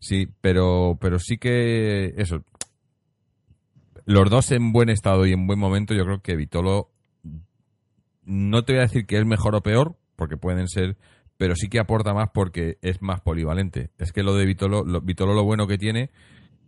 Sí, 0.00 0.28
pero, 0.40 0.98
pero 1.00 1.18
sí 1.18 1.38
que 1.38 2.14
eso. 2.16 2.42
Los 4.04 4.30
dos 4.30 4.50
en 4.52 4.72
buen 4.72 4.88
estado 4.88 5.26
y 5.26 5.32
en 5.32 5.46
buen 5.46 5.58
momento, 5.58 5.94
yo 5.94 6.04
creo 6.04 6.20
que 6.22 6.36
Vitolo. 6.36 6.90
No 8.24 8.64
te 8.64 8.72
voy 8.72 8.80
a 8.80 8.86
decir 8.86 9.06
que 9.06 9.18
es 9.18 9.24
mejor 9.24 9.54
o 9.54 9.62
peor, 9.62 9.96
porque 10.16 10.36
pueden 10.36 10.68
ser, 10.68 10.96
pero 11.36 11.54
sí 11.54 11.68
que 11.68 11.78
aporta 11.78 12.14
más 12.14 12.30
porque 12.32 12.78
es 12.82 13.02
más 13.02 13.20
polivalente. 13.20 13.90
Es 13.98 14.12
que 14.12 14.22
lo 14.22 14.34
de 14.34 14.46
Vitolo, 14.46 14.84
lo, 14.84 15.00
Vitolo 15.00 15.34
lo 15.34 15.44
bueno 15.44 15.66
que 15.66 15.78
tiene 15.78 16.10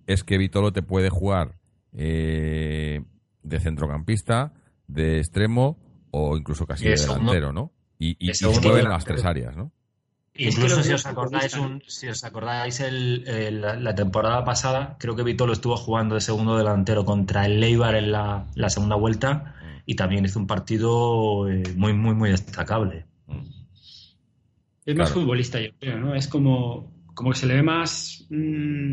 es 0.06 0.24
que 0.24 0.38
Vitolo 0.38 0.72
te 0.72 0.82
puede 0.82 1.10
jugar 1.10 1.56
eh, 1.92 3.02
de 3.42 3.60
centrocampista, 3.60 4.52
de 4.86 5.18
extremo 5.18 5.78
o 6.10 6.36
incluso 6.36 6.66
casi 6.66 6.84
de 6.88 6.96
delantero, 6.96 7.52
¿no? 7.52 7.72
Y, 7.98 8.16
y, 8.18 8.34
se 8.34 8.46
mueve 8.46 8.80
en 8.80 8.88
las 8.88 9.04
tres 9.04 9.24
áreas, 9.24 9.56
¿no? 9.56 9.72
Incluso 10.38 10.84
si 10.84 10.92
os 10.92 11.04
acordáis, 11.04 11.52
si 11.88 12.08
os 12.08 12.22
acordáis 12.22 12.78
el, 12.78 13.60
la, 13.60 13.94
temporada 13.94 14.44
pasada, 14.44 14.96
creo 14.98 15.16
que 15.16 15.24
Vitolo 15.24 15.52
estuvo 15.52 15.76
jugando 15.76 16.14
de 16.14 16.20
segundo 16.20 16.56
delantero 16.56 17.04
contra 17.04 17.44
el 17.44 17.58
Leibar 17.58 17.96
en 17.96 18.12
la, 18.12 18.46
segunda 18.68 18.94
vuelta 18.94 19.56
y 19.84 19.96
también 19.96 20.24
hizo 20.24 20.38
un 20.38 20.46
partido 20.46 21.50
eh, 21.50 21.64
muy, 21.76 21.92
muy, 21.92 22.14
muy 22.14 22.30
destacable. 22.30 23.04
Es 24.84 24.96
más 24.96 25.12
futbolista, 25.12 25.60
yo 25.60 25.70
creo, 25.78 25.98
¿no? 25.98 26.14
Es 26.14 26.28
como, 26.28 26.90
como 27.14 27.32
que 27.32 27.38
se 27.38 27.46
le 27.46 27.56
ve 27.56 27.62
más, 27.62 28.24
mm, 28.30 28.90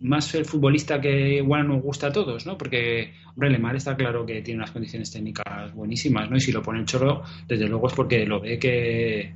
más 0.00 0.34
el 0.34 0.46
futbolista 0.46 1.00
que 1.00 1.36
igual 1.36 1.68
nos 1.68 1.82
gusta 1.82 2.06
a 2.06 2.12
todos, 2.12 2.46
¿no? 2.46 2.56
Porque, 2.56 3.12
hombre, 3.28 3.50
Lemar 3.50 3.76
está 3.76 3.94
claro 3.94 4.24
que 4.24 4.40
tiene 4.40 4.60
unas 4.60 4.70
condiciones 4.70 5.10
técnicas 5.10 5.74
buenísimas, 5.74 6.30
¿no? 6.30 6.36
Y 6.36 6.40
si 6.40 6.50
lo 6.50 6.62
pone 6.62 6.80
el 6.80 6.86
chorro, 6.86 7.22
desde 7.46 7.68
luego 7.68 7.88
es 7.88 7.94
porque 7.94 8.24
lo 8.24 8.40
ve 8.40 8.58
que 8.58 9.34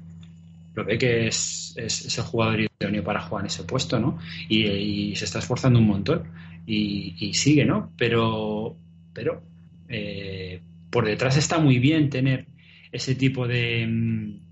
lo 0.75 0.85
ve 0.85 0.97
que 0.97 1.27
es, 1.27 1.75
es, 1.77 2.17
el 2.17 2.25
jugador 2.25 2.61
idóneo 2.81 3.03
para 3.03 3.21
jugar 3.21 3.43
en 3.43 3.49
ese 3.49 3.65
puesto, 3.65 3.99
¿no? 3.99 4.19
Y, 4.49 5.15
se 5.17 5.25
está 5.25 5.41
esforzando 5.41 5.79
un 5.79 5.87
montón 5.89 6.23
y, 6.67 7.33
sigue, 7.35 7.65
¿no? 7.65 7.93
Pero, 7.97 8.77
pero 9.13 9.43
eh, 9.89 10.61
por 10.91 11.05
detrás 11.05 11.37
está 11.37 11.59
muy 11.59 11.79
bien 11.79 12.09
tener 12.09 12.47
ese 12.93 13.15
tipo 13.15 13.47
de 13.47 13.87
mm, 13.87 14.49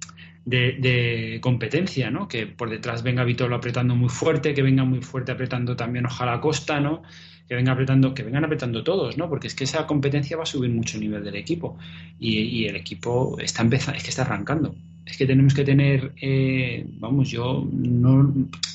de, 0.47 1.39
competencia, 1.43 2.11
¿no? 2.11 2.29
Que 2.29 2.47
por 2.47 2.71
detrás 2.71 3.03
venga 3.03 3.25
Vitolo 3.25 3.57
apretando 3.57 3.95
muy 3.97 4.09
fuerte, 4.09 4.55
que 4.55 4.63
venga 4.63 4.85
muy 4.85 5.03
fuerte 5.03 5.33
apretando 5.33 5.77
también 5.77 6.07
Ojalá 6.07 6.41
Costa, 6.41 6.81
¿no? 6.81 7.03
Que 7.49 7.57
venga 7.57 7.73
apretando, 7.73 8.15
que 8.15 8.23
vengan 8.23 8.45
apretando 8.45 8.83
todos, 8.85 9.19
¿no? 9.19 9.29
Porque 9.29 9.49
es 9.49 9.55
que 9.55 9.65
esa 9.65 9.87
competencia 9.87 10.37
va 10.37 10.45
a 10.45 10.47
subir 10.47 10.71
mucho 10.71 10.97
el 10.97 11.03
nivel 11.03 11.25
del 11.25 11.37
equipo. 11.37 11.77
Y, 12.19 12.65
el 12.67 12.77
equipo 12.77 13.37
está 13.41 13.63
empezando, 13.63 13.99
es 13.99 14.05
que 14.05 14.11
está 14.11 14.23
arrancando. 14.23 14.75
Es 15.05 15.17
que 15.17 15.27
tenemos 15.27 15.55
que 15.55 15.65
tener, 15.65 16.13
eh, 16.21 16.85
vamos, 16.99 17.29
yo 17.29 17.67
no, 17.73 18.33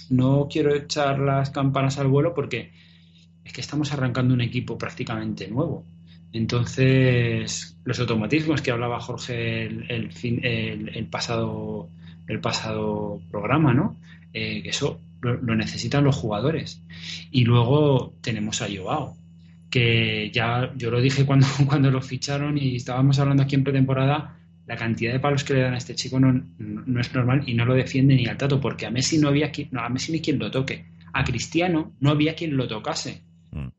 no 0.09 0.47
quiero 0.51 0.73
echar 0.75 1.19
las 1.19 1.49
campanas 1.49 1.97
al 1.97 2.07
vuelo 2.07 2.33
porque 2.33 2.71
es 3.43 3.53
que 3.53 3.61
estamos 3.61 3.91
arrancando 3.91 4.33
un 4.33 4.41
equipo 4.41 4.77
prácticamente 4.77 5.47
nuevo. 5.47 5.85
Entonces, 6.33 7.77
los 7.83 7.99
automatismos 7.99 8.61
que 8.61 8.71
hablaba 8.71 8.99
Jorge 8.99 9.65
el, 9.65 10.09
el, 10.43 11.05
pasado 11.07 11.89
el 12.27 12.39
pasado 12.39 13.19
programa, 13.29 13.73
¿no? 13.73 13.97
Eh, 14.33 14.61
eso 14.65 14.99
lo, 15.21 15.55
necesitan 15.55 16.03
los 16.03 16.15
jugadores. 16.15 16.81
Y 17.31 17.43
luego 17.43 18.13
tenemos 18.21 18.61
a 18.61 18.67
Joao, 18.73 19.15
que 19.69 20.31
ya 20.33 20.71
yo 20.75 20.89
lo 20.89 21.01
dije 21.01 21.25
cuando, 21.25 21.47
cuando 21.67 21.91
lo 21.91 22.01
ficharon 22.01 22.57
y 22.57 22.77
estábamos 22.77 23.19
hablando 23.19 23.43
aquí 23.43 23.55
en 23.55 23.63
pretemporada, 23.63 24.37
la 24.67 24.77
cantidad 24.77 25.11
de 25.11 25.19
palos 25.19 25.43
que 25.43 25.53
le 25.53 25.61
dan 25.61 25.73
a 25.73 25.77
este 25.77 25.95
chico 25.95 26.19
no, 26.19 26.31
no, 26.57 27.01
es 27.01 27.13
normal 27.13 27.43
y 27.45 27.53
no 27.53 27.65
lo 27.65 27.73
defiende 27.73 28.15
ni 28.15 28.25
al 28.27 28.37
tato, 28.37 28.61
porque 28.61 28.85
a 28.85 28.91
Messi 28.91 29.17
no 29.17 29.27
había 29.27 29.51
no, 29.71 29.81
a 29.81 29.89
Messi 29.89 30.11
ni 30.11 30.21
quien 30.21 30.39
lo 30.39 30.49
toque. 30.49 30.85
A 31.13 31.25
Cristiano 31.25 31.91
no 31.99 32.11
había 32.11 32.35
quien 32.35 32.55
lo 32.55 32.67
tocase. 32.67 33.21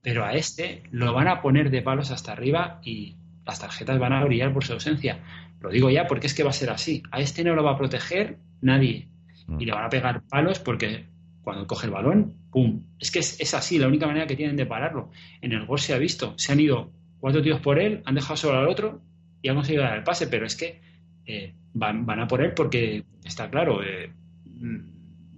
Pero 0.02 0.24
a 0.24 0.34
este 0.34 0.82
lo 0.90 1.12
van 1.14 1.28
a 1.28 1.40
poner 1.40 1.70
de 1.70 1.80
palos 1.80 2.10
hasta 2.10 2.32
arriba 2.32 2.80
y 2.84 3.16
las 3.46 3.60
tarjetas 3.60 3.98
van 3.98 4.12
a 4.12 4.24
brillar 4.24 4.52
por 4.52 4.64
su 4.64 4.72
ausencia. 4.72 5.20
Lo 5.60 5.70
digo 5.70 5.90
ya 5.90 6.06
porque 6.06 6.26
es 6.26 6.34
que 6.34 6.42
va 6.42 6.50
a 6.50 6.54
ser 6.54 6.70
así. 6.70 7.02
A 7.10 7.20
este 7.20 7.44
no 7.44 7.54
lo 7.54 7.62
va 7.62 7.72
a 7.72 7.78
proteger 7.78 8.38
nadie. 8.60 9.08
Mm. 9.46 9.60
Y 9.60 9.66
le 9.66 9.72
van 9.72 9.84
a 9.84 9.90
pegar 9.90 10.22
palos 10.22 10.58
porque 10.58 11.06
cuando 11.42 11.66
coge 11.66 11.86
el 11.86 11.92
balón, 11.92 12.34
¡pum! 12.50 12.82
Es 12.98 13.10
que 13.10 13.20
es, 13.20 13.54
así, 13.54 13.78
la 13.78 13.88
única 13.88 14.06
manera 14.06 14.26
que 14.26 14.36
tienen 14.36 14.56
de 14.56 14.66
pararlo. 14.66 15.10
En 15.40 15.52
el 15.52 15.66
gol 15.66 15.78
se 15.78 15.94
ha 15.94 15.98
visto. 15.98 16.34
Se 16.36 16.52
han 16.52 16.60
ido 16.60 16.90
cuatro 17.20 17.42
tíos 17.42 17.60
por 17.60 17.78
él, 17.78 18.02
han 18.04 18.14
dejado 18.14 18.36
solo 18.36 18.58
al 18.58 18.68
otro 18.68 19.00
y 19.40 19.48
han 19.48 19.56
conseguido 19.56 19.84
dar 19.84 19.96
el 19.96 20.04
pase. 20.04 20.26
Pero 20.26 20.46
es 20.46 20.56
que 20.56 20.80
eh, 21.26 21.54
van, 21.74 22.08
a 22.08 22.26
por 22.26 22.42
él 22.42 22.52
porque 22.54 23.04
está 23.24 23.50
claro, 23.50 23.82
eh, 23.82 24.12
mm, 24.46 24.78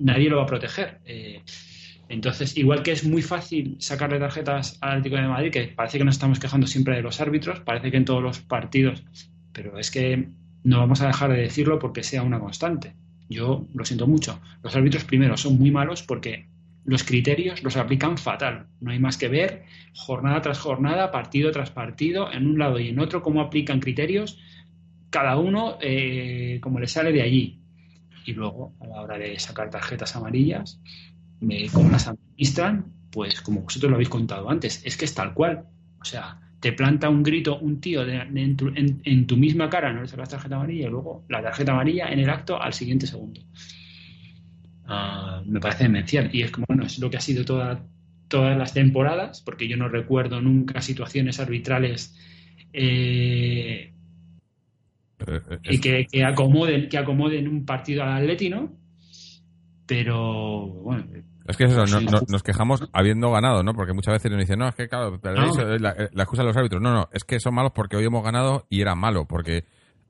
nadie 0.01 0.31
lo 0.31 0.39
va 0.39 0.45
a 0.45 0.47
proteger. 0.47 1.01
Eh, 1.05 1.43
entonces, 2.09 2.57
igual 2.57 2.83
que 2.83 2.93
es 2.93 3.05
muy 3.05 3.23
fácil 3.23 3.77
sacarle 3.81 4.19
tarjetas 4.19 4.79
al 4.81 4.91
Atlético 4.91 5.17
de 5.17 5.29
Madrid, 5.29 5.51
que 5.51 5.69
parece 5.69 5.99
que 5.99 6.05
nos 6.05 6.17
estamos 6.17 6.39
quejando 6.39 6.67
siempre 6.67 6.97
de 6.97 7.03
los 7.03 7.21
árbitros, 7.21 7.61
parece 7.61 7.91
que 7.91 7.97
en 7.97 8.05
todos 8.05 8.23
los 8.23 8.41
partidos, 8.41 9.05
pero 9.53 9.79
es 9.79 9.91
que 9.91 10.29
no 10.65 10.79
vamos 10.79 11.01
a 11.01 11.07
dejar 11.07 11.31
de 11.31 11.43
decirlo 11.43 11.79
porque 11.79 12.03
sea 12.03 12.23
una 12.23 12.41
constante. 12.41 12.95
Yo 13.29 13.67
lo 13.75 13.85
siento 13.85 14.07
mucho. 14.07 14.41
Los 14.63 14.77
árbitros 14.77 15.05
primero 15.05 15.37
son 15.37 15.59
muy 15.59 15.71
malos 15.71 16.03
porque 16.03 16.49
los 16.85 17.05
criterios 17.05 17.63
los 17.63 17.77
aplican 17.77 18.19
fatal. 18.19 18.67
No 18.81 18.91
hay 18.91 18.99
más 18.99 19.17
que 19.17 19.29
ver 19.29 19.65
jornada 19.95 20.43
tras 20.43 20.59
jornada, 20.59 21.11
partido 21.11 21.51
tras 21.51 21.71
partido, 21.71 22.31
en 22.33 22.47
un 22.47 22.59
lado 22.59 22.79
y 22.79 22.89
en 22.89 22.99
otro, 22.99 23.23
cómo 23.23 23.41
aplican 23.41 23.81
criterios, 23.81 24.39
cada 25.11 25.39
uno 25.39 25.79
eh, 25.81 26.59
como 26.61 26.81
le 26.81 26.89
sale 26.89 27.13
de 27.13 27.23
allí. 27.23 27.61
Y 28.27 28.33
luego, 28.33 28.75
a 28.81 28.87
la 28.87 29.01
hora 29.03 29.19
de 29.19 29.39
sacar 29.39 29.71
tarjetas 29.71 30.17
amarillas, 30.17 30.81
me, 31.41 31.69
como 31.69 31.91
las 31.91 32.09
administran, 32.09 32.87
pues 33.11 33.41
como 33.41 33.63
vosotros 33.63 33.91
lo 33.91 33.97
habéis 33.97 34.09
contado 34.09 34.51
antes, 34.51 34.83
es 34.85 34.97
que 34.97 35.05
es 35.05 35.15
tal 35.15 35.35
cual. 35.35 35.65
O 36.01 36.05
sea, 36.05 36.41
te 36.61 36.73
planta 36.73 37.11
un 37.11 37.23
grito 37.23 37.59
un 37.59 37.81
tío 37.81 38.07
en, 38.09 39.27
tu, 39.27 39.37
misma 39.37 39.69
cara, 39.69 39.93
no 39.93 40.03
le 40.03 40.09
sacas 40.09 40.31
tarjeta 40.31 40.57
amarilla 40.57 40.87
y 40.87 40.91
luego 40.91 41.25
la 41.29 41.43
tarjeta 41.43 41.73
amarilla 41.73 42.09
en 42.09 42.21
el 42.21 42.31
acto 42.31 42.61
al 42.61 42.73
siguiente 42.73 43.07
segundo. 43.07 43.43
Ah, 44.87 45.43
me 45.47 45.61
parece 45.61 45.85
demencial. 45.85 46.31
Y 46.33 46.43
es 46.43 46.51
como, 46.51 46.65
bueno, 46.67 46.85
es 46.85 46.99
lo 46.99 47.11
que 47.11 47.19
ha 47.19 47.21
sido 47.21 47.45
toda, 47.45 47.87
todas 48.29 48.57
las 48.57 48.73
temporadas, 48.73 49.43
porque 49.43 49.69
yo 49.69 49.77
no 49.77 49.89
recuerdo 49.89 50.41
nunca 50.41 50.81
situaciones 50.81 51.39
arbitrales 51.39 52.19
eh, 52.73 53.93
eh, 55.27 55.41
eh, 55.65 55.81
que, 55.81 56.07
que, 56.11 56.25
acomoden, 56.25 56.89
que 56.89 56.99
acomoden 56.99 57.47
un 57.47 57.65
partido 57.65 58.03
al 58.03 58.23
Atleti, 58.23 58.49
¿no? 58.51 58.84
Pero, 59.87 60.67
bueno, 60.67 61.05
es 61.47 61.57
que 61.59 61.65
eso, 61.65 61.85
nos 62.29 62.43
quejamos 62.43 62.89
habiendo 62.93 63.31
ganado, 63.31 63.63
¿no? 63.63 63.75
Porque 63.75 63.93
muchas 63.93 64.15
veces 64.15 64.31
nos 64.31 64.41
dicen, 64.41 64.59
no, 64.59 64.69
es 64.69 64.75
que 64.75 64.89
claro, 64.89 65.21
la, 65.23 65.91
excusa 65.91 66.43
de 66.43 66.49
los 66.49 66.57
árbitros. 66.57 66.81
No, 66.81 66.93
no, 66.93 67.09
es 67.13 67.25
que 67.25 67.39
son 67.39 67.55
malos 67.55 67.73
porque 67.75 67.97
hoy 67.97 68.05
hemos 68.05 68.25
ganado 68.25 68.67
y 68.71 68.81
era 68.81 68.95
malo, 68.95 69.27
porque 69.27 69.65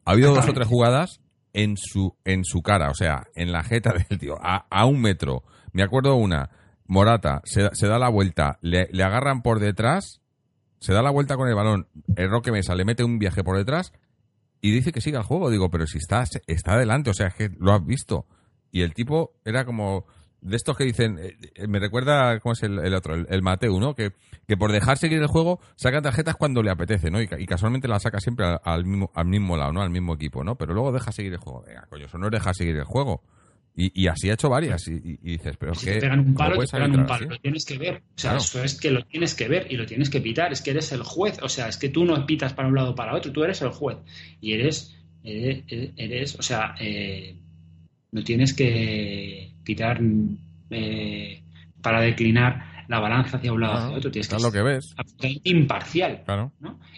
ha 0.05 0.13
habido 0.13 0.33
dos 0.33 0.49
o 0.49 0.53
tres 0.53 0.69
jugadas 0.69 1.21
en 1.53 1.77
su, 1.77 2.17
en 2.25 2.45
su 2.45 2.63
cara, 2.63 2.91
o 2.91 2.95
sea, 2.95 3.27
en 3.35 3.51
la 3.51 3.65
jeta 3.65 3.93
del 4.09 4.19
tío, 4.19 4.37
a, 4.41 4.87
un 4.87 5.01
metro. 5.01 5.43
Me 5.73 5.83
acuerdo 5.83 6.15
una, 6.15 6.51
Morata, 6.87 7.41
se, 7.45 7.69
se 7.73 7.89
da 7.89 7.99
la 7.99 8.11
vuelta, 8.11 8.59
le, 8.61 8.89
le, 8.93 9.03
agarran 9.03 9.43
por 9.43 9.59
detrás, 9.59 10.21
se 10.79 10.93
da 10.93 11.03
la 11.03 11.11
vuelta 11.11 11.37
con 11.37 11.49
el 11.49 11.57
balón, 11.57 11.89
el 12.15 12.31
Roque 12.31 12.53
Mesa 12.53 12.77
le 12.77 12.85
mete 12.85 13.03
un 13.03 13.19
viaje 13.19 13.43
por 13.43 13.57
detrás 13.57 13.93
y 14.61 14.71
dice 14.71 14.93
que 14.93 15.01
siga 15.01 15.19
el 15.19 15.27
juego. 15.27 15.51
Digo, 15.51 15.69
pero 15.69 15.87
si 15.87 15.99
está, 15.99 16.25
está 16.47 16.73
adelante, 16.75 17.11
o 17.11 17.15
sea, 17.15 17.27
es 17.27 17.35
que 17.35 17.51
lo 17.59 17.75
has 17.75 17.85
visto. 17.85 18.27
Y 18.75 18.83
el 18.83 18.93
tipo 18.93 19.35
era 19.45 19.65
como 19.65 20.05
de 20.41 20.57
estos 20.57 20.77
que 20.77 20.83
dicen, 20.83 21.17
eh, 21.21 21.37
eh, 21.55 21.69
me 21.69 21.79
recuerda, 21.79 22.41
¿cómo 22.41 22.55
es 22.55 22.63
el, 22.65 22.93
otro? 22.93 23.15
El, 23.15 23.41
Mateo, 23.41 23.79
¿no? 23.79 23.95
Que, 23.95 24.11
que 24.49 24.57
por 24.57 24.73
dejar 24.73 24.99
seguir 24.99 25.21
el 25.21 25.29
juego 25.29 25.61
saca 25.77 26.03
tarjetas 26.03 26.35
cuando 26.35 26.61
le 26.61 26.73
apetece, 26.73 27.09
¿no? 27.09 27.23
Y, 27.23 27.29
casualmente 27.47 27.87
la 27.87 28.01
saca 28.01 28.19
siempre 28.19 28.47
al, 28.65 28.85
mismo, 28.85 29.13
al 29.15 29.27
mismo 29.27 29.57
lado, 29.57 29.73
¿no? 29.73 29.81
Al 29.81 29.91
mismo 29.91 30.15
equipo, 30.15 30.43
¿no? 30.43 30.57
Pero 30.57 30.75
luego 30.75 30.91
deja 30.91 31.13
seguir 31.13 31.35
el 31.35 31.39
juego. 31.39 31.63
Venga, 31.65 31.87
coño, 31.89 32.07
eso 32.07 32.19
no 32.19 32.27
es 32.27 32.33
dejar 32.33 32.57
seguir 32.57 32.75
el 32.75 32.83
juego. 32.83 33.23
Y, 33.77 34.09
así 34.09 34.29
ha 34.29 34.35
hecho 34.35 34.49
varias. 34.49 34.89
Y, 34.89 35.19
dices, 35.19 35.57
pero 35.57 35.73
si 35.77 35.87
que. 35.87 35.93
Te 35.93 36.01
pegan 36.01 36.19
un 36.19 36.35
palo, 36.35 36.59
te 36.59 36.67
pegan 36.67 36.99
un 36.99 37.07
palo. 37.07 37.29
Lo 37.29 37.39
tienes 37.39 37.65
que 37.65 37.79
ver. 37.79 38.03
O 38.17 38.19
sea, 38.19 38.37
eso 38.39 38.63
es 38.63 38.81
que 38.81 38.91
lo 38.91 39.05
tienes 39.05 39.37
que 39.37 39.47
ver 39.47 39.71
y 39.71 39.77
lo 39.77 39.87
tienes 39.87 40.11
que 40.11 40.21
pitar. 40.21 40.53
Es 40.53 40.63
que 40.63 40.73
eres 40.73 40.91
el 40.91 41.05
juez. 41.05 41.39
O 41.43 41.49
sea, 41.49 41.69
es 41.69 41.77
que 41.77 41.91
tú 41.91 42.05
no 42.05 42.27
pitas 42.27 42.55
para 42.55 42.67
un 42.67 42.75
lado 42.75 42.91
o 42.91 42.95
para 42.97 43.15
otro. 43.15 43.31
Tú 43.31 43.45
eres 43.45 43.63
el 43.63 43.71
juez. 43.71 43.99
Y 44.41 44.53
eres. 44.53 44.97
Eres. 45.25 46.39
o 46.39 46.43
sea, 46.43 46.75
eh, 46.81 47.37
no 48.15 48.23
tienes 48.23 48.55
que 48.55 49.51
pitar 49.65 50.01
eh, 50.71 51.43
para 51.83 52.01
declinar 52.01 52.85
la 52.87 53.01
balanza 53.01 53.39
hacia 53.39 53.53
un 53.53 53.61
lado 53.61 53.75
o 53.75 53.79
hacia 53.79 53.97
otro. 53.97 54.11
Tienes 54.13 54.29
que 54.29 54.39
lo 54.39 54.53
que 54.53 54.63
ves. 54.63 54.95
imparcial. 55.43 56.23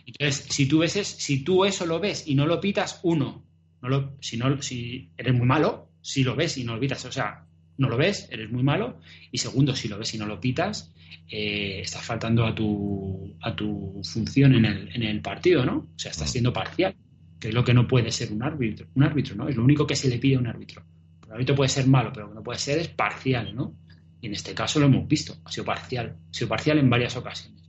Entonces, 0.04 0.46
si 0.50 0.68
tú, 0.68 0.80
ves 0.80 0.92
si 0.92 1.42
tú 1.42 1.64
eso 1.64 1.86
lo 1.86 2.00
ves 2.00 2.28
y 2.28 2.34
no 2.34 2.44
lo 2.44 2.60
pitas, 2.60 3.00
uno, 3.02 3.46
no 3.80 3.88
lo, 3.88 4.16
si, 4.20 4.36
no, 4.36 4.60
si 4.60 5.10
eres 5.16 5.32
muy 5.32 5.46
malo, 5.46 5.88
si 6.02 6.22
lo 6.22 6.36
ves 6.36 6.58
y 6.58 6.64
no 6.64 6.74
lo 6.74 6.80
pitas, 6.80 7.02
o 7.06 7.12
sea, 7.12 7.46
no 7.78 7.88
lo 7.88 7.96
ves, 7.96 8.28
eres 8.30 8.52
muy 8.52 8.62
malo. 8.62 9.00
Y 9.32 9.38
segundo, 9.38 9.74
si 9.74 9.88
lo 9.88 9.96
ves 9.96 10.12
y 10.12 10.18
no 10.18 10.26
lo 10.26 10.38
pitas, 10.38 10.92
eh, 11.30 11.80
estás 11.80 12.04
faltando 12.04 12.44
a 12.44 12.54
tu, 12.54 13.34
a 13.40 13.56
tu 13.56 14.02
función 14.04 14.54
en 14.54 14.66
el, 14.66 14.90
en 14.94 15.02
el 15.02 15.22
partido, 15.22 15.64
¿no? 15.64 15.78
O 15.78 15.98
sea, 15.98 16.10
estás 16.10 16.30
siendo 16.30 16.52
parcial, 16.52 16.94
que 17.40 17.48
es 17.48 17.54
lo 17.54 17.64
que 17.64 17.72
no 17.72 17.88
puede 17.88 18.10
ser 18.10 18.32
un 18.32 18.42
árbitro, 18.42 18.86
un 18.94 19.02
árbitro, 19.02 19.34
¿no? 19.34 19.48
Es 19.48 19.56
lo 19.56 19.64
único 19.64 19.86
que 19.86 19.96
se 19.96 20.10
le 20.10 20.18
pide 20.18 20.36
a 20.36 20.40
un 20.40 20.46
árbitro. 20.46 20.84
El 21.26 21.32
árbitro 21.32 21.54
puede 21.54 21.68
ser 21.68 21.86
malo, 21.86 22.10
pero 22.12 22.26
lo 22.26 22.32
que 22.32 22.36
no 22.36 22.42
puede 22.42 22.58
ser 22.58 22.78
es 22.78 22.88
parcial, 22.88 23.54
¿no? 23.54 23.74
Y 24.20 24.26
en 24.26 24.32
este 24.32 24.54
caso 24.54 24.80
lo 24.80 24.86
hemos 24.86 25.06
visto, 25.06 25.36
ha 25.44 25.50
sido 25.50 25.64
parcial, 25.64 26.16
ha 26.30 26.34
sido 26.34 26.48
parcial 26.48 26.78
en 26.78 26.88
varias 26.88 27.16
ocasiones. 27.16 27.62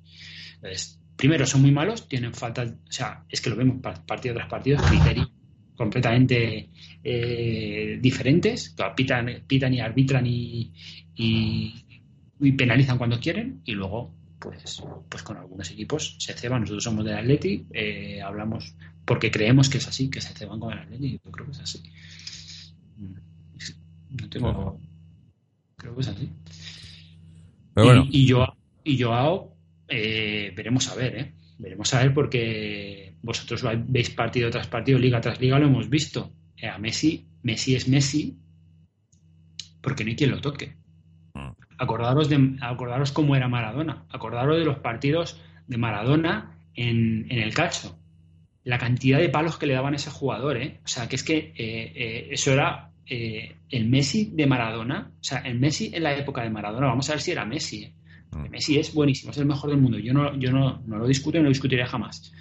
Entonces, 0.56 1.00
primero, 1.16 1.46
son 1.46 1.62
muy 1.62 1.72
malos, 1.72 2.08
tienen 2.08 2.34
falta, 2.34 2.64
o 2.64 2.92
sea, 2.92 3.24
es 3.30 3.42
que 3.42 3.50
lo 3.50 3.56
vemos 3.56 3.78
partido 3.82 4.36
tras 4.36 4.48
partido, 4.48 4.78
criterios 4.84 5.32
completamente 5.76 6.70
eh, 7.04 8.00
diferentes, 8.02 8.76
pitan, 8.96 9.44
pitan 9.46 9.74
y 9.74 9.80
arbitran 9.80 10.26
y, 10.26 10.74
y, 11.16 12.52
penalizan 12.58 12.98
cuando 12.98 13.20
quieren, 13.20 13.62
y 13.64 13.74
luego, 13.74 14.12
pues, 14.40 14.82
pues 15.08 15.24
con 15.24 15.38
algunos 15.38 15.70
equipos 15.72 16.16
se 16.20 16.34
ceban. 16.34 16.62
Nosotros 16.62 16.84
somos 16.84 17.06
del 17.06 17.18
Atleti, 17.18 17.66
eh, 17.74 18.22
hablamos 18.22 18.76
porque 19.06 19.32
creemos 19.32 19.70
que 19.70 19.78
es 19.78 19.88
así, 19.88 20.10
que 20.10 20.22
se 20.22 20.34
ceban 20.34 20.60
con 20.60 20.74
el 20.74 20.80
Atleti, 20.80 21.20
yo 21.24 21.32
creo 21.32 21.46
que 21.46 21.52
es 21.52 21.60
así. 21.60 21.82
No 24.10 24.30
tengo. 24.30 24.80
Creo 25.76 25.96
que 25.96 26.02
es 26.02 26.08
así. 26.08 26.30
y, 28.10 28.26
yo 28.26 28.46
y 28.84 29.02
Joao, 29.02 29.56
eh, 29.88 30.54
veremos 30.56 30.90
a 30.90 30.96
ver, 30.96 31.16
¿eh? 31.18 31.34
Veremos 31.60 31.94
a 31.94 32.00
ver 32.00 32.14
porque 32.14 33.16
vosotros 33.22 33.64
veis 33.88 34.10
partido 34.12 34.50
tras 34.50 34.68
partido, 34.68 34.98
liga 35.00 35.20
tras 35.20 35.42
liga, 35.42 35.60
lo 35.60 35.68
hemos 35.68 35.90
visto. 35.90 36.32
Eh, 36.56 36.68
a 36.68 36.78
Messi, 36.78 37.28
Messi 37.44 37.76
es 37.76 37.88
Messi 37.88 38.38
porque 39.82 40.04
no 40.04 40.10
hay 40.10 40.16
quien 40.16 40.32
lo 40.32 40.42
toque. 40.42 40.76
Mm. 41.34 41.52
Acordaros, 41.78 42.30
de, 42.30 42.58
acordaros 42.62 43.12
cómo 43.12 43.36
era 43.36 43.48
Maradona. 43.48 44.06
Acordaros 44.10 44.58
de 44.58 44.66
los 44.66 44.80
partidos 44.80 45.42
de 45.68 45.78
Maradona 45.78 46.58
en, 46.74 47.28
en 47.30 47.40
el 47.40 47.54
cacho. 47.54 48.00
La 48.64 48.78
cantidad 48.78 49.20
de 49.20 49.30
palos 49.30 49.58
que 49.58 49.66
le 49.66 49.74
daban 49.74 49.94
a 49.94 49.98
ese 49.98 50.12
jugador, 50.12 50.58
¿eh? 50.58 50.80
O 50.84 50.88
sea, 50.88 51.08
que 51.08 51.16
es 51.16 51.24
que 51.24 51.54
eh, 51.56 52.28
eso 52.32 52.52
era 52.52 52.87
eh, 53.10 53.56
el 53.70 53.88
Messi 53.88 54.32
de 54.34 54.46
Maradona, 54.48 55.12
o 55.20 55.24
sea, 55.24 55.40
el 55.40 55.58
Messi 55.60 55.92
en 55.94 56.04
la 56.04 56.16
época 56.16 56.44
de 56.44 56.50
Maradona, 56.50 56.88
vamos 56.88 57.10
a 57.10 57.14
ver 57.14 57.22
si 57.22 57.32
era 57.32 57.46
Messi. 57.46 57.84
¿eh? 57.84 57.94
Mm. 58.32 58.50
Messi 58.50 58.78
es 58.78 58.94
buenísimo, 58.94 59.32
es 59.32 59.38
el 59.38 59.46
mejor 59.46 59.70
del 59.70 59.80
mundo. 59.80 59.98
Yo 59.98 60.14
no, 60.14 60.38
yo 60.38 60.52
no, 60.52 60.82
lo 60.86 61.08
discuto 61.08 61.38
y 61.38 61.40
no 61.40 61.46
lo 61.46 61.50
discutiré 61.50 61.86
jamás. 61.86 62.34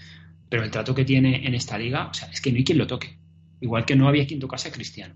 Pero 0.49 0.64
el 0.64 0.71
trato 0.71 0.95
que 0.95 1.05
tiene 1.05 1.47
en 1.47 1.55
esta 1.55 1.79
liga, 1.79 2.09
o 2.09 2.14
sea, 2.14 2.29
es 2.29 2.41
que 2.41 2.51
no 2.51 2.59
hay 2.59 2.64
quien 2.64 2.79
lo 2.79 2.87
toque. 2.87 3.19
Igual 3.61 3.85
que 3.85 3.97
no 3.97 4.09
había 4.09 4.27
quien 4.27 4.41
tocase 4.41 4.69
a 4.69 4.73
Cristiano. 4.73 5.14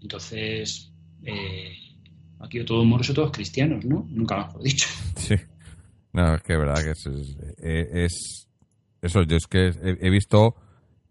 Entonces, 0.00 0.92
eh, 1.22 1.72
aquí 2.40 2.64
todos 2.64 2.84
moroso, 2.86 3.14
todos 3.14 3.30
cristianos, 3.30 3.84
¿no? 3.84 4.06
Nunca 4.08 4.36
mejor 4.38 4.62
dicho. 4.62 4.88
Sí. 5.16 5.36
No, 6.14 6.34
es 6.34 6.42
que 6.42 6.52
es 6.52 6.58
verdad 6.58 6.82
que 6.82 6.90
es, 6.90 7.06
es, 7.58 8.48
eso, 9.00 9.22
yo 9.22 9.36
es 9.36 9.46
que 9.46 9.68
he, 9.68 10.06
he, 10.06 10.10
visto, 10.10 10.56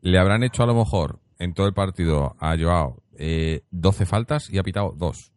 le 0.02 0.20
habrán 0.20 0.44
hecho 0.44 0.62
a 0.62 0.68
lo 0.68 0.76
mejor 0.76 1.20
en 1.40 1.56
todo 1.56 1.66
el 1.66 1.74
partido 1.74 2.36
a 2.40 2.56
Joao 2.56 3.01
eh, 3.24 3.62
12 3.70 4.06
faltas 4.08 4.50
y 4.50 4.58
ha 4.58 4.64
pitado 4.64 4.94
dos. 4.98 5.32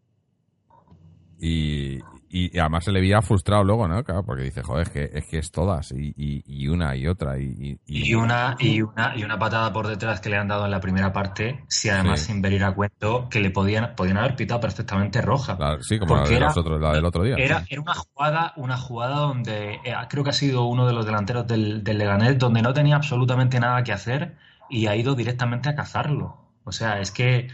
Y, 1.38 1.98
y, 2.30 2.58
además 2.58 2.84
se 2.84 2.92
le 2.92 3.00
veía 3.00 3.20
frustrado 3.20 3.62
luego, 3.62 3.86
¿no? 3.86 4.02
Claro, 4.02 4.24
porque 4.24 4.44
dice, 4.44 4.62
joder, 4.62 4.86
es 4.86 4.90
que 4.90 5.10
es, 5.12 5.26
que 5.26 5.38
es 5.38 5.50
todas, 5.50 5.92
y, 5.92 6.14
y, 6.16 6.68
una 6.68 6.96
y 6.96 7.06
otra. 7.06 7.38
Y, 7.38 7.78
y, 7.84 8.14
una, 8.14 8.56
y, 8.58 8.80
una, 8.80 9.14
y 9.14 9.22
una 9.22 9.38
patada 9.38 9.70
por 9.70 9.86
detrás 9.86 10.20
que 10.20 10.30
le 10.30 10.38
han 10.38 10.48
dado 10.48 10.64
en 10.64 10.70
la 10.70 10.80
primera 10.80 11.12
parte, 11.12 11.62
si 11.68 11.90
además 11.90 12.20
sin 12.20 12.40
venir 12.40 12.64
a 12.64 12.74
cuento 12.74 13.28
que 13.28 13.40
le 13.40 13.50
podían, 13.50 13.94
podían 13.94 14.16
haber 14.16 14.34
pitado 14.34 14.60
perfectamente 14.60 15.20
roja. 15.20 15.58
sí, 15.82 15.98
como 15.98 16.16
la, 16.16 16.92
del 16.94 17.04
otro 17.04 17.22
día. 17.22 17.34
Era, 17.36 17.64
era 17.68 17.82
una 17.82 17.94
jugada, 17.94 18.54
una 18.56 18.78
jugada 18.78 19.16
donde 19.16 19.74
eh, 19.84 19.94
creo 20.08 20.24
que 20.24 20.30
ha 20.30 20.34
sido 20.34 20.64
uno 20.64 20.86
de 20.86 20.94
los 20.94 21.04
delanteros 21.04 21.46
del, 21.46 21.84
del 21.84 21.98
Leganés, 21.98 22.38
donde 22.38 22.62
no 22.62 22.72
tenía 22.72 22.96
absolutamente 22.96 23.60
nada 23.60 23.84
que 23.84 23.92
hacer 23.92 24.36
y 24.70 24.86
ha 24.86 24.96
ido 24.96 25.14
directamente 25.14 25.68
a 25.68 25.74
cazarlo. 25.74 26.38
O 26.64 26.72
sea, 26.72 27.00
es 27.00 27.10
que 27.10 27.48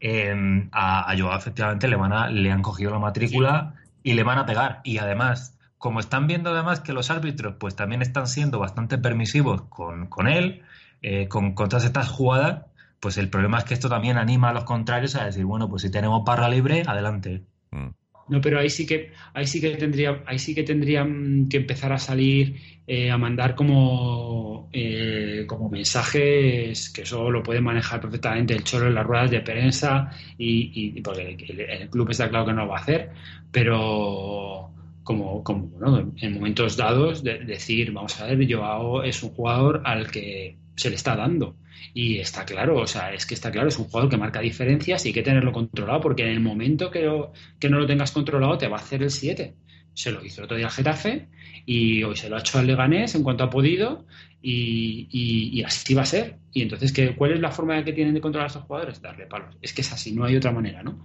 eh, 0.00 0.68
a, 0.72 1.10
a 1.10 1.18
Joao 1.18 1.36
efectivamente 1.36 1.88
le, 1.88 1.96
van 1.96 2.12
a, 2.12 2.28
le 2.30 2.50
han 2.50 2.62
cogido 2.62 2.90
la 2.90 2.98
matrícula 2.98 3.74
y 4.02 4.14
le 4.14 4.22
van 4.22 4.38
a 4.38 4.46
pegar. 4.46 4.80
Y 4.84 4.98
además, 4.98 5.58
como 5.78 6.00
están 6.00 6.26
viendo 6.26 6.50
además 6.50 6.80
que 6.80 6.92
los 6.92 7.10
árbitros 7.10 7.54
pues 7.58 7.76
también 7.76 8.02
están 8.02 8.26
siendo 8.26 8.58
bastante 8.58 8.98
permisivos 8.98 9.62
con, 9.62 10.06
con 10.06 10.28
él, 10.28 10.62
eh, 11.02 11.28
con, 11.28 11.54
todas 11.54 11.84
estas 11.84 12.08
jugadas, 12.08 12.66
pues 13.00 13.16
el 13.18 13.30
problema 13.30 13.58
es 13.58 13.64
que 13.64 13.74
esto 13.74 13.88
también 13.88 14.18
anima 14.18 14.50
a 14.50 14.52
los 14.52 14.64
contrarios 14.64 15.14
a 15.16 15.24
decir, 15.24 15.44
bueno, 15.44 15.68
pues 15.68 15.82
si 15.82 15.90
tenemos 15.90 16.24
barra 16.24 16.48
libre, 16.48 16.82
adelante. 16.86 17.44
Mm. 17.70 17.88
No, 18.30 18.40
pero 18.40 18.60
ahí 18.60 18.70
sí 18.70 18.86
que, 18.86 19.10
ahí 19.34 19.46
sí 19.46 19.60
que 19.60 19.76
tendría, 19.76 20.22
ahí 20.24 20.38
sí 20.38 20.54
que 20.54 20.62
tendrían 20.62 21.48
que 21.48 21.56
empezar 21.56 21.92
a 21.92 21.98
salir 21.98 22.56
eh, 22.86 23.10
a 23.10 23.18
mandar 23.18 23.56
como, 23.56 24.68
eh, 24.72 25.44
como 25.48 25.68
mensajes 25.68 26.90
que 26.90 27.02
eso 27.02 27.28
lo 27.30 27.42
puede 27.42 27.60
manejar 27.60 28.00
perfectamente 28.00 28.54
el 28.54 28.62
cholo 28.62 28.86
en 28.86 28.94
las 28.94 29.04
ruedas 29.04 29.32
de 29.32 29.40
prensa 29.40 30.10
y, 30.38 30.92
y 30.96 31.00
porque 31.02 31.36
el, 31.48 31.90
club 31.90 32.10
está 32.10 32.28
claro 32.28 32.46
que 32.46 32.52
no 32.52 32.62
lo 32.62 32.68
va 32.68 32.78
a 32.78 32.80
hacer, 32.82 33.10
pero 33.50 34.70
como, 35.02 35.42
como 35.42 35.66
bueno, 35.66 36.12
en 36.16 36.34
momentos 36.34 36.76
dados 36.76 37.24
de, 37.24 37.40
decir, 37.40 37.90
vamos 37.90 38.20
a 38.20 38.26
ver, 38.26 38.46
Joao 38.48 39.02
es 39.02 39.22
un 39.24 39.30
jugador 39.30 39.82
al 39.84 40.08
que 40.10 40.56
se 40.76 40.88
le 40.88 40.96
está 40.96 41.16
dando 41.16 41.56
y 41.94 42.18
está 42.18 42.44
claro, 42.44 42.78
o 42.78 42.86
sea, 42.86 43.12
es 43.12 43.26
que 43.26 43.34
está 43.34 43.50
claro, 43.50 43.68
es 43.68 43.78
un 43.78 43.86
jugador 43.86 44.10
que 44.10 44.16
marca 44.16 44.40
diferencias 44.40 45.04
y 45.04 45.08
hay 45.08 45.14
que 45.14 45.22
tenerlo 45.22 45.52
controlado, 45.52 46.00
porque 46.00 46.22
en 46.22 46.30
el 46.30 46.40
momento 46.40 46.90
que, 46.90 47.10
que 47.58 47.68
no 47.68 47.78
lo 47.78 47.86
tengas 47.86 48.12
controlado 48.12 48.58
te 48.58 48.68
va 48.68 48.78
a 48.78 48.80
hacer 48.80 49.02
el 49.02 49.10
7. 49.10 49.54
Se 49.92 50.12
lo 50.12 50.24
hizo 50.24 50.40
el 50.40 50.44
otro 50.44 50.56
día 50.56 50.70
Getafe 50.70 51.28
y 51.66 52.02
hoy 52.04 52.16
se 52.16 52.28
lo 52.28 52.36
ha 52.36 52.40
hecho 52.40 52.58
al 52.58 52.66
Leganés 52.66 53.14
en 53.14 53.22
cuanto 53.22 53.44
ha 53.44 53.50
podido 53.50 54.06
y, 54.42 55.62
así 55.64 55.94
va 55.94 56.02
a 56.02 56.06
ser. 56.06 56.36
Y 56.52 56.62
entonces, 56.62 56.92
¿qué, 56.92 57.14
¿cuál 57.14 57.32
es 57.32 57.40
la 57.40 57.50
forma 57.50 57.82
que 57.84 57.92
tienen 57.92 58.14
de 58.14 58.20
controlar 58.20 58.46
a 58.46 58.48
estos 58.48 58.64
jugadores? 58.64 59.02
Darle 59.02 59.26
palos. 59.26 59.56
Es 59.60 59.72
que 59.72 59.82
es 59.82 59.92
así, 59.92 60.12
no 60.12 60.24
hay 60.24 60.36
otra 60.36 60.52
manera, 60.52 60.82
¿no? 60.82 61.04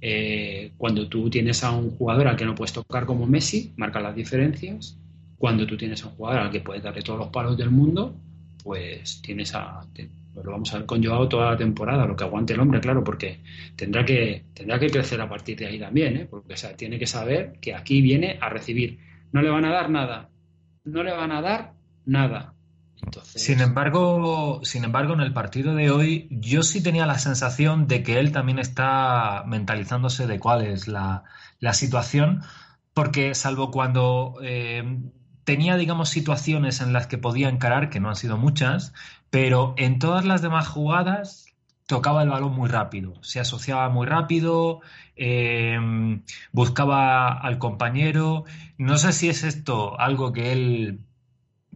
Eh, 0.00 0.72
cuando 0.78 1.08
tú 1.08 1.28
tienes 1.28 1.62
a 1.62 1.72
un 1.72 1.90
jugador 1.90 2.28
al 2.28 2.36
que 2.36 2.46
no 2.46 2.54
puedes 2.54 2.72
tocar 2.72 3.04
como 3.04 3.26
Messi, 3.26 3.72
marca 3.76 4.00
las 4.00 4.14
diferencias. 4.14 4.98
Cuando 5.36 5.66
tú 5.66 5.76
tienes 5.76 6.02
a 6.02 6.08
un 6.08 6.14
jugador 6.14 6.40
al 6.40 6.50
que 6.50 6.60
puedes 6.60 6.82
darle 6.82 7.02
todos 7.02 7.18
los 7.18 7.28
palos 7.28 7.56
del 7.56 7.70
mundo, 7.70 8.14
pues 8.62 9.20
tienes 9.22 9.54
a, 9.54 9.80
pues 10.32 10.46
lo 10.46 10.52
vamos 10.52 10.72
a 10.72 10.78
ver 10.78 10.86
con 10.86 11.02
toda 11.02 11.50
la 11.50 11.56
temporada, 11.56 12.06
lo 12.06 12.16
que 12.16 12.24
aguante 12.24 12.52
el 12.52 12.60
hombre, 12.60 12.80
claro, 12.80 13.02
porque 13.02 13.40
tendrá 13.76 14.04
que, 14.04 14.44
tendrá 14.54 14.78
que 14.78 14.88
crecer 14.88 15.20
a 15.20 15.28
partir 15.28 15.58
de 15.58 15.66
ahí 15.66 15.78
también, 15.78 16.16
¿eh? 16.16 16.26
porque 16.30 16.54
o 16.54 16.76
tiene 16.76 16.98
que 16.98 17.06
saber 17.06 17.58
que 17.60 17.74
aquí 17.74 18.00
viene 18.00 18.38
a 18.40 18.48
recibir. 18.48 18.98
No 19.32 19.42
le 19.42 19.50
van 19.50 19.64
a 19.64 19.70
dar 19.70 19.90
nada, 19.90 20.30
no 20.84 21.02
le 21.02 21.12
van 21.12 21.32
a 21.32 21.40
dar 21.40 21.72
nada. 22.04 22.54
Sin 23.22 23.60
embargo, 23.60 24.60
sin 24.62 24.84
embargo, 24.84 25.14
en 25.14 25.20
el 25.20 25.32
partido 25.32 25.74
de 25.74 25.90
hoy, 25.90 26.28
yo 26.30 26.62
sí 26.62 26.82
tenía 26.82 27.06
la 27.06 27.18
sensación 27.18 27.86
de 27.86 28.02
que 28.02 28.18
él 28.18 28.30
también 28.30 28.58
está 28.58 29.42
mentalizándose 29.46 30.26
de 30.26 30.38
cuál 30.38 30.66
es 30.66 30.86
la, 30.86 31.24
situación, 31.72 32.42
porque 32.92 33.34
salvo 33.34 33.70
cuando 33.70 34.36
eh, 34.42 34.82
tenía, 35.50 35.76
digamos, 35.76 36.10
situaciones 36.10 36.80
en 36.80 36.92
las 36.92 37.08
que 37.08 37.18
podía 37.18 37.48
encarar, 37.48 37.90
que 37.90 37.98
no 37.98 38.08
han 38.08 38.14
sido 38.14 38.36
muchas, 38.36 38.92
pero 39.30 39.74
en 39.78 39.98
todas 39.98 40.24
las 40.24 40.42
demás 40.42 40.68
jugadas 40.68 41.46
tocaba 41.86 42.22
el 42.22 42.28
balón 42.28 42.54
muy 42.54 42.68
rápido, 42.68 43.14
se 43.20 43.40
asociaba 43.40 43.88
muy 43.88 44.06
rápido, 44.06 44.80
em, 45.16 46.22
buscaba 46.52 47.32
al 47.32 47.58
compañero. 47.58 48.44
No 48.78 48.96
sé 48.96 49.10
si 49.10 49.28
es 49.28 49.42
esto 49.42 49.98
algo 49.98 50.32
que 50.32 50.52
él 50.52 51.00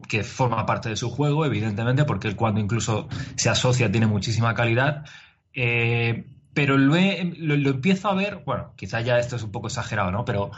que 0.09 0.23
forma 0.23 0.67
parte 0.67 0.91
de 0.91 0.97
su 0.97 1.11
juego, 1.11 1.45
evidentemente, 1.45 2.05
porque 2.05 2.29
él 2.29 2.37
cuando 2.37 2.61
incluso 2.61 3.09
se 3.35 3.51
asocia 3.51 3.91
tiene 3.91 4.07
muchísima 4.07 4.55
calidad. 4.55 5.05
Eh, 5.53 6.27
pero 6.55 6.79
lo, 6.79 6.95
lo, 6.95 7.71
empiezo 7.71 8.09
a 8.09 8.15
ver, 8.15 8.43
bueno, 8.47 8.73
quizá 8.77 9.01
ya 9.01 9.19
esto 9.19 9.35
es 9.35 9.43
un 9.43 9.51
poco 9.51 9.67
exagerado, 9.67 10.13
¿no? 10.13 10.25
Pero 10.25 10.53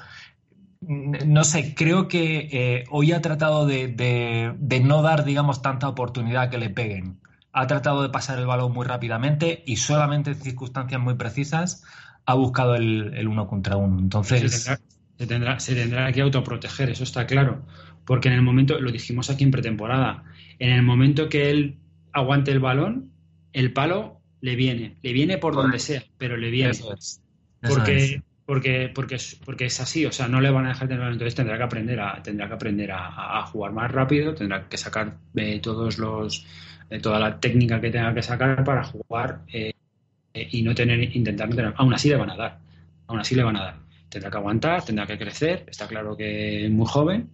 no 0.81 1.45
sé, 1.45 1.74
creo 1.74 2.09
que 2.09 2.49
eh, 2.53 2.85
hoy 2.91 3.12
ha 3.12 3.20
tratado 3.20 3.66
de, 3.66 4.55
no 4.85 5.03
dar, 5.03 5.24
digamos, 5.24 5.62
tanta 5.62 5.89
oportunidad 5.89 6.51
que 6.51 6.59
le 6.59 6.70
peguen. 6.70 7.20
Ha 7.53 7.66
tratado 7.66 8.03
de 8.03 8.11
pasar 8.11 8.39
el 8.39 8.47
balón 8.47 8.72
muy 8.72 8.87
rápidamente 8.87 9.62
y 9.66 9.77
solamente 9.77 10.31
en 10.31 10.37
circunstancias 10.37 11.01
muy 11.01 11.14
precisas 11.14 11.85
ha 12.27 12.35
buscado 12.35 12.74
el, 12.74 13.27
uno 13.27 13.47
contra 13.47 13.77
uno. 13.77 13.99
Entonces. 13.99 14.68
Se 15.18 15.27
tendrá, 15.27 15.59
se 15.61 15.74
tendrá, 15.74 16.12
que 16.12 16.20
autoproteger, 16.20 16.91
eso 16.91 17.05
está 17.05 17.27
claro. 17.27 17.64
Porque 18.05 18.29
en 18.29 18.35
el 18.35 18.43
momento, 18.43 18.79
lo 18.79 18.93
dijimos 18.93 19.31
aquí 19.31 19.45
en 19.45 19.51
pretemporada, 19.51 20.24
en 20.59 20.70
el 20.70 20.83
momento 20.83 21.31
que 21.31 21.51
él 21.51 21.79
aguante 22.12 22.51
el 22.51 22.61
balón, 22.61 23.11
el 23.55 23.72
palo 23.72 24.20
le 24.43 24.57
viene. 24.57 24.99
Le 25.03 25.12
viene 25.14 25.39
por 25.39 25.55
donde 25.55 25.79
sea, 25.79 26.05
pero 26.18 26.37
le 26.37 26.51
viene. 26.51 26.79
porque 27.62 28.22
porque, 28.47 28.90
porque, 28.94 29.16
porque 29.44 29.66
es 29.66 29.80
así, 29.80 30.07
o 30.07 30.12
sea, 30.12 30.28
no 30.28 30.40
le 30.40 30.51
van 30.51 30.66
a 30.66 30.68
dejar 30.68 30.86
tener 30.86 31.03
entonces 31.09 31.34
tendrá 31.34 31.59
que 31.59 31.64
aprender 31.64 32.01
a, 32.01 32.22
tendrá 32.22 32.47
que 32.47 32.55
aprender 32.55 32.92
a, 32.92 33.44
jugar 33.47 33.72
más 33.72 33.90
rápido, 33.90 34.34
tendrá 34.34 34.68
que 34.68 34.78
sacar 34.78 35.16
eh, 35.34 35.59
todos 35.61 35.99
los 35.99 36.47
eh, 36.88 37.01
toda 37.01 37.18
la 37.18 37.40
técnica 37.40 37.80
que 37.80 37.90
tenga 37.90 38.14
que 38.14 38.22
sacar 38.22 38.62
para 38.62 38.84
jugar 38.84 39.40
eh, 39.53 39.72
y 40.32 40.62
no 40.62 40.74
tener, 40.74 41.16
intentar 41.16 41.49
no 41.49 41.57
tener, 41.57 41.74
aún 41.76 41.92
así 41.92 42.09
le 42.09 42.16
van 42.16 42.30
a 42.30 42.36
dar, 42.36 42.59
aún 43.09 43.18
así 43.18 43.34
le 43.34 43.42
van 43.42 43.57
a 43.57 43.64
dar, 43.64 43.76
tendrá 44.09 44.30
que 44.30 44.36
aguantar, 44.36 44.84
tendrá 44.84 45.07
que 45.07 45.18
crecer, 45.18 45.64
está 45.66 45.88
claro 45.88 46.16
que 46.16 46.66
es 46.66 46.70
muy 46.70 46.86
joven, 46.86 47.28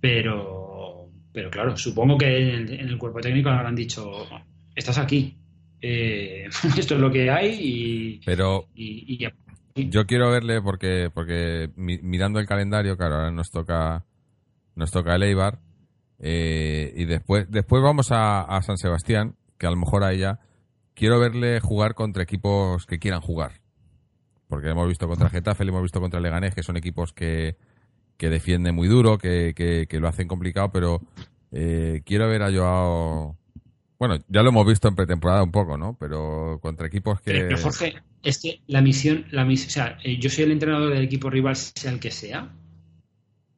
pero, 0.00 1.08
pero 1.32 1.50
claro, 1.50 1.76
supongo 1.76 2.18
que 2.18 2.54
en 2.54 2.68
el, 2.68 2.98
cuerpo 2.98 3.20
técnico 3.20 3.50
le 3.50 3.56
habrán 3.56 3.76
dicho, 3.76 4.26
estás 4.74 4.98
aquí, 4.98 5.36
esto 5.80 6.94
es 6.94 7.00
lo 7.00 7.12
que 7.12 7.30
hay 7.30 7.58
y, 7.60 8.20
pero... 8.24 8.66
y, 8.74 9.14
y 9.14 9.47
yo 9.88 10.06
quiero 10.06 10.30
verle 10.30 10.60
porque, 10.60 11.10
porque 11.12 11.70
mirando 11.76 12.38
el 12.38 12.46
calendario, 12.46 12.96
claro, 12.96 13.16
ahora 13.16 13.30
nos 13.30 13.50
toca, 13.50 14.04
nos 14.74 14.90
toca 14.90 15.14
el 15.14 15.22
Eibar. 15.22 15.60
Eh, 16.18 16.92
y 16.96 17.04
después, 17.04 17.46
después 17.48 17.82
vamos 17.82 18.08
a, 18.10 18.60
San 18.62 18.76
Sebastián, 18.76 19.36
que 19.56 19.66
a 19.66 19.70
lo 19.70 19.76
mejor 19.76 20.02
a 20.02 20.12
ella 20.12 20.40
quiero 20.94 21.20
verle 21.20 21.60
jugar 21.60 21.94
contra 21.94 22.22
equipos 22.22 22.86
que 22.86 22.98
quieran 22.98 23.20
jugar. 23.20 23.60
Porque 24.48 24.70
hemos 24.70 24.88
visto 24.88 25.06
contra 25.06 25.28
Getafe, 25.28 25.64
le 25.64 25.70
hemos 25.70 25.82
visto 25.82 26.00
contra 26.00 26.20
Leganés, 26.20 26.54
que 26.54 26.62
son 26.62 26.76
equipos 26.76 27.12
que, 27.12 27.56
que 28.16 28.30
defienden 28.30 28.74
muy 28.74 28.88
duro, 28.88 29.18
que, 29.18 29.54
que, 29.54 30.00
lo 30.00 30.08
hacen 30.08 30.26
complicado, 30.26 30.70
pero 30.72 31.00
eh, 31.52 32.02
quiero 32.04 32.28
ver 32.28 32.42
a 32.42 32.52
Joao 32.52 33.36
bueno, 33.98 34.16
ya 34.28 34.42
lo 34.42 34.50
hemos 34.50 34.66
visto 34.66 34.88
en 34.88 34.94
pretemporada 34.94 35.42
un 35.42 35.50
poco, 35.50 35.76
¿no? 35.76 35.96
Pero 35.98 36.58
contra 36.62 36.86
equipos 36.86 37.20
que. 37.20 37.32
Pero, 37.32 37.58
Jorge, 37.58 37.94
es 38.22 38.40
que 38.40 38.60
la 38.66 38.80
misión, 38.80 39.26
la 39.30 39.44
misión, 39.44 39.68
o 39.68 39.70
sea, 39.70 39.98
eh, 40.04 40.18
yo 40.18 40.30
soy 40.30 40.44
el 40.44 40.52
entrenador 40.52 40.92
del 40.92 41.02
equipo 41.02 41.30
rival, 41.30 41.56
sea 41.56 41.90
el 41.90 41.98
que 41.98 42.10
sea, 42.10 42.52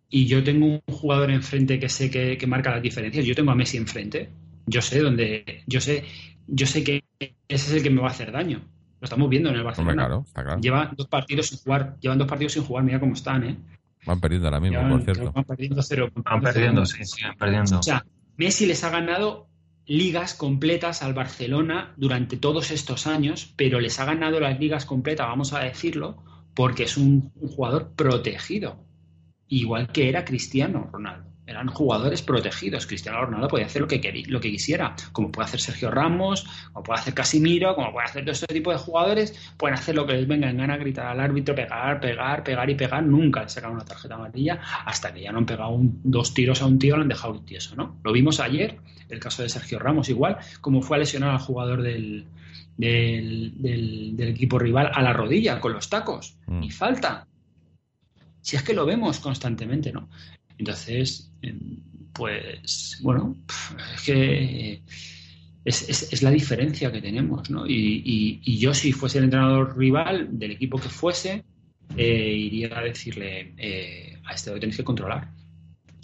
y 0.08 0.26
yo 0.26 0.42
tengo 0.42 0.66
un 0.66 0.80
jugador 0.90 1.30
enfrente 1.30 1.78
que 1.78 1.88
sé 1.88 2.10
que, 2.10 2.46
marca 2.46 2.70
las 2.70 2.82
diferencias. 2.82 3.24
Yo 3.24 3.34
tengo 3.34 3.52
a 3.52 3.54
Messi 3.54 3.76
enfrente. 3.76 4.30
Yo 4.66 4.82
sé 4.82 5.00
dónde, 5.00 5.62
yo 5.66 5.80
sé, 5.80 6.04
yo 6.46 6.66
sé 6.66 6.84
que 6.84 7.04
ese 7.18 7.34
es 7.48 7.72
el 7.72 7.82
que 7.82 7.90
me 7.90 8.00
va 8.00 8.08
a 8.08 8.10
hacer 8.10 8.32
daño. 8.32 8.62
Lo 9.00 9.04
estamos 9.04 9.30
viendo 9.30 9.50
en 9.50 9.56
el 9.56 9.62
Barcelona. 9.62 10.06
claro, 10.06 10.24
está 10.26 10.42
claro. 10.42 10.60
Llevan 10.60 10.94
dos 10.96 11.06
partidos 11.06 11.46
sin 11.48 11.58
jugar, 11.58 11.96
llevan 12.00 12.18
dos 12.18 12.28
partidos 12.28 12.52
sin 12.52 12.64
jugar, 12.64 12.84
mira 12.84 13.00
cómo 13.00 13.14
están, 13.14 13.44
¿eh? 13.44 13.56
Van 14.06 14.20
perdiendo 14.20 14.48
ahora 14.48 14.60
mismo, 14.60 14.88
por 14.88 15.02
cierto. 15.02 15.32
Van 15.32 15.44
perdiendo 15.44 15.82
cero. 15.82 16.10
Van 16.14 16.40
perdiendo, 16.40 16.86
sí, 16.86 17.04
siguen 17.04 17.36
perdiendo. 17.36 17.78
O 17.78 17.82
sea, 17.82 18.04
Messi 18.36 18.66
les 18.66 18.82
ha 18.84 18.90
ganado 18.90 19.49
ligas 19.90 20.34
completas 20.34 21.02
al 21.02 21.14
Barcelona 21.14 21.94
durante 21.96 22.36
todos 22.36 22.70
estos 22.70 23.08
años, 23.08 23.52
pero 23.56 23.80
les 23.80 23.98
ha 23.98 24.04
ganado 24.04 24.38
las 24.38 24.60
ligas 24.60 24.86
completas, 24.86 25.26
vamos 25.26 25.52
a 25.52 25.64
decirlo, 25.64 26.22
porque 26.54 26.84
es 26.84 26.96
un, 26.96 27.32
jugador 27.32 27.90
protegido, 27.96 28.86
igual 29.48 29.88
que 29.88 30.08
era 30.08 30.24
Cristiano 30.24 30.88
Ronaldo. 30.92 31.29
Eran 31.50 31.68
jugadores 31.68 32.22
protegidos. 32.22 32.86
Cristiano 32.86 33.24
Ronaldo 33.24 33.48
podía 33.48 33.66
hacer 33.66 33.82
lo 33.82 33.88
que, 33.88 34.24
lo 34.26 34.40
que 34.40 34.50
quisiera, 34.50 34.94
como 35.12 35.32
puede 35.32 35.46
hacer 35.46 35.60
Sergio 35.60 35.90
Ramos, 35.90 36.46
como 36.72 36.84
puede 36.84 37.00
hacer 37.00 37.14
Casimiro, 37.14 37.74
como 37.74 37.92
puede 37.92 38.06
hacer 38.06 38.22
todo 38.22 38.32
este 38.32 38.46
tipo 38.46 38.70
de 38.70 38.78
jugadores, 38.78 39.52
pueden 39.56 39.74
hacer 39.74 39.94
lo 39.94 40.06
que 40.06 40.14
les 40.14 40.28
venga 40.28 40.48
en 40.48 40.58
gana, 40.58 40.76
gritar 40.76 41.06
al 41.06 41.20
árbitro, 41.20 41.54
pegar, 41.54 42.00
pegar, 42.00 42.44
pegar 42.44 42.70
y 42.70 42.74
pegar. 42.74 43.02
Nunca 43.02 43.42
le 43.42 43.48
sacaron 43.48 43.76
una 43.76 43.84
tarjeta 43.84 44.14
amarilla 44.14 44.60
hasta 44.86 45.12
que 45.12 45.22
ya 45.22 45.32
no 45.32 45.38
han 45.38 45.46
pegado 45.46 45.76
dos 45.80 46.32
tiros 46.34 46.62
a 46.62 46.66
un 46.66 46.78
tío, 46.78 46.96
lo 46.96 47.02
han 47.02 47.08
dejado 47.08 47.34
un 47.34 47.44
tieso, 47.44 47.74
¿no? 47.74 47.98
Lo 48.04 48.12
vimos 48.12 48.40
ayer 48.40 48.78
el 49.08 49.18
caso 49.18 49.42
de 49.42 49.48
Sergio 49.48 49.78
Ramos 49.78 50.08
igual, 50.08 50.38
como 50.60 50.82
fue 50.82 50.96
a 50.96 51.00
lesionar 51.00 51.30
al 51.30 51.38
jugador 51.38 51.82
del, 51.82 52.26
del, 52.76 54.16
equipo 54.18 54.58
rival 54.58 54.90
a 54.94 55.02
la 55.02 55.12
rodilla 55.12 55.60
con 55.60 55.72
los 55.72 55.88
tacos. 55.88 56.38
Mm. 56.46 56.62
Y 56.62 56.70
falta. 56.70 57.26
Si 58.40 58.56
es 58.56 58.62
que 58.62 58.72
lo 58.72 58.86
vemos 58.86 59.20
constantemente, 59.20 59.92
¿no? 59.92 60.08
Entonces, 60.60 61.32
em, 61.40 61.78
pues, 62.12 63.00
bueno, 63.02 63.34
es 63.94 64.02
que 64.02 64.82
es, 65.64 66.22
la 66.22 66.30
diferencia 66.30 66.92
que 66.92 67.00
tenemos, 67.00 67.48
¿no? 67.48 67.66
Y, 67.66 68.58
yo 68.58 68.74
si 68.74 68.92
fuese 68.92 69.18
el 69.18 69.24
entrenador 69.24 69.76
rival 69.76 70.28
del 70.38 70.50
equipo 70.52 70.78
que 70.78 70.90
fuese, 70.90 71.44
eh, 71.96 72.34
iría 72.36 72.78
a 72.78 72.82
decirle, 72.82 73.54
eh, 73.56 74.18
a 74.24 74.34
este 74.34 74.50
lo 74.50 74.60
tenéis 74.60 74.76
que 74.76 74.84
controlar. 74.84 75.30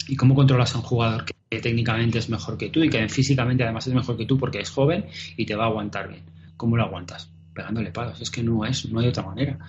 ¿Y 0.07 0.15
cómo 0.15 0.33
controlas 0.33 0.73
a 0.73 0.79
un 0.79 0.83
jugador 0.83 1.25
que, 1.25 1.35
técnicamente 1.61 2.17
es 2.17 2.29
mejor 2.29 2.57
que 2.57 2.69
tú 2.69 2.83
y 2.83 2.89
que 2.89 3.07
físicamente 3.07 3.63
además 3.63 3.85
es 3.87 3.93
mejor 3.93 4.17
que 4.17 4.25
tú 4.25 4.37
porque 4.37 4.59
es 4.59 4.69
joven 4.69 5.05
y 5.37 5.45
te 5.45 5.55
va 5.55 5.65
a 5.65 5.67
aguantar 5.67 6.09
bien? 6.09 6.23
¿Cómo 6.57 6.77
lo 6.77 6.83
aguantas? 6.83 7.29
Pegándole 7.53 7.91
palos. 7.91 8.19
Es 8.19 8.31
que 8.31 8.41
no 8.41 8.65
es, 8.65 8.89
no 8.89 8.99
hay 9.01 9.07
otra 9.07 9.23
manera. 9.23 9.59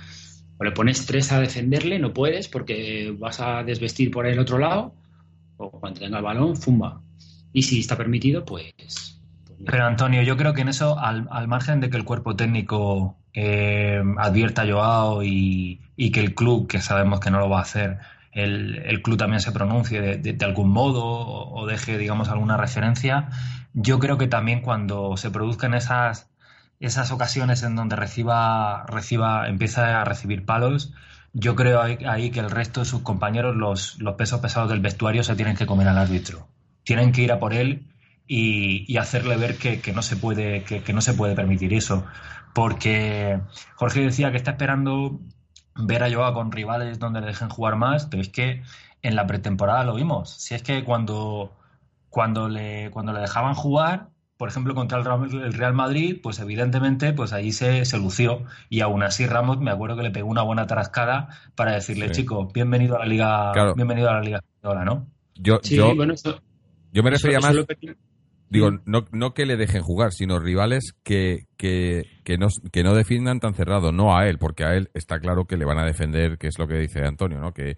O 0.58 0.64
le 0.64 0.72
pones 0.72 1.06
tres 1.06 1.30
a 1.32 1.40
defenderle, 1.40 1.98
no 1.98 2.12
puedes 2.12 2.48
porque 2.48 3.14
vas 3.16 3.40
a 3.40 3.62
desvestir 3.62 4.10
por 4.10 4.26
el 4.26 4.38
otro 4.38 4.58
lado, 4.58 4.94
o 5.56 5.70
cuando 5.70 6.00
tenga 6.00 6.18
el 6.18 6.24
balón, 6.24 6.56
fumba. 6.56 7.00
Y 7.52 7.62
si 7.62 7.80
está 7.80 7.96
permitido, 7.96 8.44
pues 8.44 8.74
pero 9.64 9.86
Antonio, 9.86 10.22
yo 10.22 10.36
creo 10.36 10.54
que 10.54 10.62
en 10.62 10.68
eso, 10.68 10.98
al, 10.98 11.48
margen 11.48 11.80
de 11.80 11.90
que 11.90 11.96
el 11.96 12.04
cuerpo 12.04 12.36
técnico 12.36 13.16
eh, 13.34 14.02
advierta 14.18 14.62
a 14.62 14.66
Joao 14.66 15.22
y, 15.24 15.80
que 16.12 16.20
el 16.20 16.34
club, 16.34 16.68
que 16.68 16.80
sabemos 16.80 17.20
que 17.20 17.30
no 17.30 17.40
lo 17.40 17.48
va 17.48 17.58
a 17.58 17.62
hacer, 17.62 17.98
el, 18.32 19.02
club 19.02 19.18
también 19.18 19.40
se 19.40 19.50
pronuncie 19.50 20.18
de, 20.18 20.44
algún 20.44 20.70
modo 20.70 21.04
o, 21.04 21.66
deje, 21.66 21.98
digamos, 21.98 22.28
alguna 22.28 22.56
referencia, 22.56 23.30
yo 23.74 23.98
creo 23.98 24.16
que 24.16 24.28
también 24.28 24.60
cuando 24.62 25.16
se 25.16 25.30
produzcan 25.30 25.74
esas, 25.74 26.30
esas 26.80 27.10
ocasiones 27.10 27.62
en 27.62 27.74
donde 27.74 27.96
reciba, 27.96 28.84
reciba, 28.86 29.48
empieza 29.48 30.00
a 30.00 30.04
recibir 30.04 30.44
palos, 30.44 30.92
yo 31.32 31.54
creo 31.54 31.82
ahí, 31.82 32.30
que 32.30 32.40
el 32.40 32.50
resto 32.50 32.80
de 32.80 32.86
sus 32.86 33.02
compañeros, 33.02 33.54
los, 33.54 33.98
los 33.98 34.14
pesos 34.14 34.40
pesados 34.40 34.70
del 34.70 34.80
vestuario, 34.80 35.22
se 35.22 35.36
tienen 35.36 35.56
que 35.56 35.66
comer 35.66 35.88
al 35.88 35.98
árbitro. 35.98 36.48
Tienen 36.84 37.12
que 37.12 37.22
ir 37.22 37.32
a 37.32 37.38
por 37.38 37.52
él 37.52 37.86
y, 38.26 38.96
hacerle 38.96 39.36
ver 39.36 39.56
que, 39.56 39.92
no 39.92 40.02
se 40.02 40.16
puede, 40.16 40.62
que, 40.64 40.92
no 40.92 41.00
se 41.00 41.14
puede 41.14 41.34
permitir 41.34 41.74
eso. 41.74 42.04
Porque 42.54 43.40
Jorge 43.74 44.00
decía 44.00 44.30
que 44.30 44.36
está 44.36 44.52
esperando 44.52 45.20
ver 45.76 46.02
a 46.02 46.12
Joao 46.12 46.34
con 46.34 46.50
rivales 46.50 46.98
donde 46.98 47.20
le 47.20 47.28
dejen 47.28 47.48
jugar 47.48 47.76
más, 47.76 48.06
pero 48.06 48.22
es 48.22 48.30
que 48.30 48.62
en 49.02 49.14
la 49.14 49.26
pretemporada 49.26 49.84
lo 49.84 49.94
vimos. 49.94 50.30
Si 50.30 50.54
es 50.54 50.62
que 50.62 50.82
cuando, 50.84 51.52
cuando, 52.08 52.48
le, 52.48 52.90
cuando 52.90 53.12
le 53.12 53.20
dejaban 53.20 53.54
jugar, 53.54 54.08
por 54.38 54.48
ejemplo, 54.48 54.74
contra 54.74 54.98
el 54.98 55.52
Real 55.52 55.74
Madrid, 55.74 56.20
pues 56.22 56.38
evidentemente, 56.38 57.12
pues 57.12 57.32
allí 57.32 57.50
se, 57.50 57.84
se, 57.84 57.98
lució. 57.98 58.44
Y 58.70 58.80
aún 58.80 59.02
así 59.02 59.26
Ramos, 59.26 59.58
me 59.58 59.72
acuerdo 59.72 59.96
que 59.96 60.04
le 60.04 60.12
pegó 60.12 60.30
una 60.30 60.42
buena 60.42 60.68
tarascada 60.68 61.28
para 61.56 61.72
decirle, 61.72 62.12
chico, 62.12 62.48
bienvenido 62.54 62.96
a 62.96 63.00
la 63.00 63.06
Liga, 63.06 63.52
bienvenido 63.74 64.08
a 64.08 64.14
la 64.14 64.20
Liga 64.20 64.40
¿no? 64.62 65.08
Yo, 65.34 65.60
yo, 65.62 65.92
yo 66.92 67.02
me 67.02 67.10
refería 67.10 67.40
más... 67.40 67.56
Digo, 68.50 68.70
no, 68.86 69.04
no 69.12 69.34
que 69.34 69.44
le 69.44 69.56
dejen 69.56 69.82
jugar, 69.82 70.12
sino 70.12 70.38
rivales 70.38 70.94
que, 71.02 71.46
que, 71.58 72.06
que, 72.24 72.38
no, 72.38 72.46
que 72.72 72.82
no 72.82 72.94
defiendan 72.94 73.40
tan 73.40 73.54
cerrado, 73.54 73.92
no 73.92 74.16
a 74.16 74.26
él, 74.26 74.38
porque 74.38 74.64
a 74.64 74.74
él 74.74 74.88
está 74.94 75.18
claro 75.18 75.44
que 75.46 75.58
le 75.58 75.66
van 75.66 75.78
a 75.78 75.84
defender, 75.84 76.38
que 76.38 76.46
es 76.46 76.58
lo 76.58 76.66
que 76.66 76.78
dice 76.78 77.04
Antonio, 77.04 77.40
¿no? 77.40 77.52
Que 77.52 77.76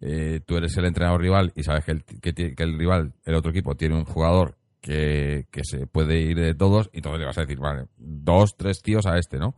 eh, 0.00 0.40
tú 0.46 0.56
eres 0.56 0.74
el 0.78 0.86
entrenador 0.86 1.20
rival 1.20 1.52
y 1.54 1.64
sabes 1.64 1.84
que 1.84 1.92
el, 1.92 2.04
que, 2.04 2.54
el 2.56 2.78
rival, 2.78 3.12
el 3.24 3.34
otro 3.34 3.50
equipo, 3.50 3.74
tiene 3.74 3.96
un 3.96 4.04
jugador 4.04 4.56
que, 4.86 5.48
que 5.50 5.64
se 5.64 5.88
puede 5.88 6.20
ir 6.20 6.36
de 6.36 6.54
todos 6.54 6.88
y 6.92 6.98
entonces 6.98 7.18
le 7.18 7.26
vas 7.26 7.38
a 7.38 7.40
decir, 7.40 7.58
vale, 7.58 7.86
dos, 7.96 8.56
tres 8.56 8.82
tíos 8.82 9.04
a 9.06 9.18
este, 9.18 9.36
¿no? 9.36 9.56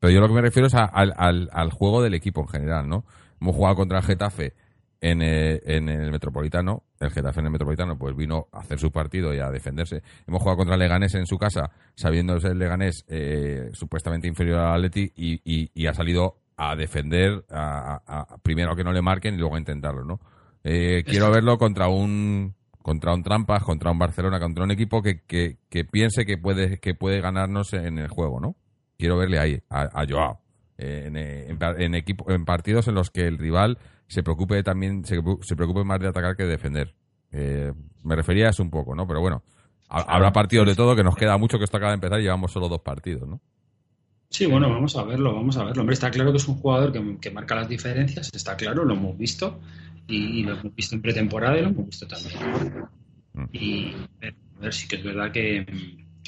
Pero 0.00 0.12
yo 0.12 0.20
lo 0.20 0.26
que 0.26 0.34
me 0.34 0.40
refiero 0.40 0.66
es 0.66 0.74
al, 0.74 1.14
al, 1.16 1.48
al 1.52 1.70
juego 1.70 2.02
del 2.02 2.14
equipo 2.14 2.40
en 2.40 2.48
general, 2.48 2.88
¿no? 2.88 3.04
Hemos 3.40 3.54
jugado 3.54 3.76
contra 3.76 3.98
el 3.98 4.04
Getafe 4.04 4.54
en, 5.00 5.22
eh, 5.22 5.60
en, 5.64 5.88
el 5.88 6.10
Metropolitano, 6.10 6.82
el 6.98 7.10
Getafe 7.10 7.38
en 7.38 7.46
el 7.46 7.52
Metropolitano, 7.52 7.96
pues 7.96 8.16
vino 8.16 8.48
a 8.50 8.58
hacer 8.58 8.80
su 8.80 8.90
partido 8.90 9.32
y 9.32 9.38
a 9.38 9.50
defenderse. 9.50 10.02
Hemos 10.26 10.42
jugado 10.42 10.58
contra 10.58 10.74
el 10.74 10.80
Leganés 10.80 11.14
en 11.14 11.26
su 11.26 11.38
casa, 11.38 11.70
sabiéndose 11.94 12.48
el 12.48 12.58
Leganés 12.58 13.04
eh, 13.06 13.70
supuestamente 13.72 14.26
inferior 14.26 14.58
al 14.58 14.74
Atleti 14.74 15.12
y, 15.14 15.70
y, 15.72 15.86
ha 15.86 15.94
salido 15.94 16.38
a 16.56 16.74
defender, 16.74 17.44
a, 17.50 18.36
primero 18.42 18.74
que 18.74 18.82
no 18.82 18.92
le 18.92 19.02
marquen 19.02 19.34
y 19.34 19.38
luego 19.38 19.54
a 19.54 19.58
intentarlo, 19.60 20.04
¿no? 20.04 20.20
Eh, 20.64 21.04
quiero 21.06 21.30
verlo 21.30 21.58
contra 21.58 21.88
un 21.88 22.54
contra 22.84 23.14
un 23.14 23.22
Trampas, 23.22 23.64
contra 23.64 23.90
un 23.90 23.98
Barcelona, 23.98 24.38
contra 24.38 24.62
un 24.62 24.70
equipo 24.70 25.00
que, 25.00 25.22
que, 25.22 25.56
que, 25.70 25.86
piense 25.86 26.26
que 26.26 26.36
puede 26.36 26.80
que 26.80 26.94
puede 26.94 27.22
ganarnos 27.22 27.72
en 27.72 27.98
el 27.98 28.08
juego, 28.08 28.40
¿no? 28.40 28.56
Quiero 28.98 29.16
verle 29.16 29.38
ahí 29.38 29.62
a, 29.70 30.04
Joao 30.06 30.42
en, 30.76 31.16
en, 31.16 31.94
equipo, 31.94 32.30
en 32.30 32.44
partidos 32.44 32.86
en 32.86 32.94
los 32.94 33.08
que 33.10 33.22
el 33.22 33.38
rival 33.38 33.78
se 34.06 34.22
preocupe 34.22 34.62
también, 34.62 35.02
se, 35.06 35.16
preocupe 35.56 35.82
más 35.82 35.98
de 35.98 36.08
atacar 36.08 36.36
que 36.36 36.42
de 36.42 36.50
defender. 36.50 36.94
Eh, 37.32 37.72
me 38.02 38.16
refería 38.16 38.48
a 38.48 38.50
eso 38.50 38.62
un 38.62 38.70
poco, 38.70 38.94
¿no? 38.94 39.06
Pero 39.06 39.22
bueno, 39.22 39.42
habrá 39.88 40.30
partidos 40.30 40.66
de 40.66 40.74
todo 40.74 40.94
que 40.94 41.02
nos 41.02 41.16
queda 41.16 41.38
mucho 41.38 41.56
que 41.56 41.64
esto 41.64 41.78
acaba 41.78 41.92
de 41.92 41.96
empezar 41.96 42.20
y 42.20 42.24
llevamos 42.24 42.52
solo 42.52 42.68
dos 42.68 42.82
partidos, 42.82 43.26
¿no? 43.26 43.40
Sí, 44.34 44.46
bueno, 44.46 44.68
vamos 44.68 44.96
a 44.96 45.04
verlo, 45.04 45.32
vamos 45.32 45.56
a 45.58 45.62
verlo. 45.62 45.82
Hombre, 45.82 45.94
está 45.94 46.10
claro 46.10 46.32
que 46.32 46.38
es 46.38 46.48
un 46.48 46.56
jugador 46.56 46.92
que, 47.20 47.30
marca 47.30 47.54
las 47.54 47.68
diferencias, 47.68 48.32
está 48.34 48.56
claro, 48.56 48.84
lo 48.84 48.94
hemos 48.94 49.16
visto 49.16 49.60
y, 50.08 50.42
lo 50.42 50.58
hemos 50.58 50.74
visto 50.74 50.96
en 50.96 51.02
pretemporada 51.02 51.56
y 51.56 51.62
lo 51.62 51.68
hemos 51.68 51.86
visto 51.86 52.08
también. 52.08 52.88
Mm. 53.32 53.44
Y 53.52 53.92
a 54.22 54.60
ver, 54.60 54.74
sí 54.74 54.88
que 54.88 54.96
es 54.96 55.04
verdad 55.04 55.30
que, 55.30 55.64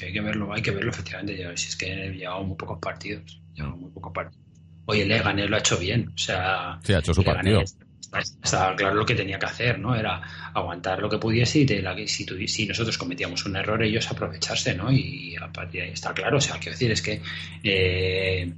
hay 0.01 0.13
que 0.13 0.21
verlo, 0.21 0.53
hay 0.53 0.61
que 0.61 0.71
verlo 0.71 0.89
efectivamente. 0.89 1.37
Ya, 1.37 1.57
si 1.57 1.67
es 1.67 1.75
que 1.75 2.13
llevamos 2.13 2.47
muy 2.47 2.55
pocos 2.55 2.79
partidos, 2.79 3.41
llevamos 3.53 3.81
muy 3.81 3.91
pocos 3.91 4.13
partidos. 4.13 4.45
Oye, 4.85 5.05
Leganés 5.05 5.49
lo 5.49 5.57
ha 5.57 5.59
hecho 5.59 5.77
bien. 5.77 6.07
O 6.07 6.17
sea, 6.17 6.79
sí, 6.83 6.93
ha 6.93 6.99
hecho 6.99 7.13
su 7.13 7.25
partido. 7.25 7.61
Estaba 8.43 8.75
claro 8.75 8.95
lo 8.95 9.05
que 9.05 9.15
tenía 9.15 9.37
que 9.37 9.45
hacer, 9.45 9.79
¿no? 9.79 9.95
Era 9.95 10.21
aguantar 10.53 10.99
lo 10.99 11.09
que 11.09 11.17
pudiese 11.17 11.59
y 11.59 11.65
de 11.65 11.81
la, 11.81 11.95
si, 12.07 12.25
si 12.47 12.65
nosotros 12.65 12.97
cometíamos 12.97 13.45
un 13.45 13.55
error, 13.55 13.81
ellos 13.83 14.09
aprovecharse, 14.09 14.73
¿no? 14.75 14.91
Y 14.91 15.35
a 15.35 15.51
partir 15.51 15.81
de 15.81 15.87
ahí 15.87 15.93
está 15.93 16.13
claro. 16.13 16.37
O 16.37 16.41
sea, 16.41 16.57
quiero 16.57 16.71
decir, 16.71 16.91
es 16.91 17.01
que 17.01 17.21
eh, 17.63 18.53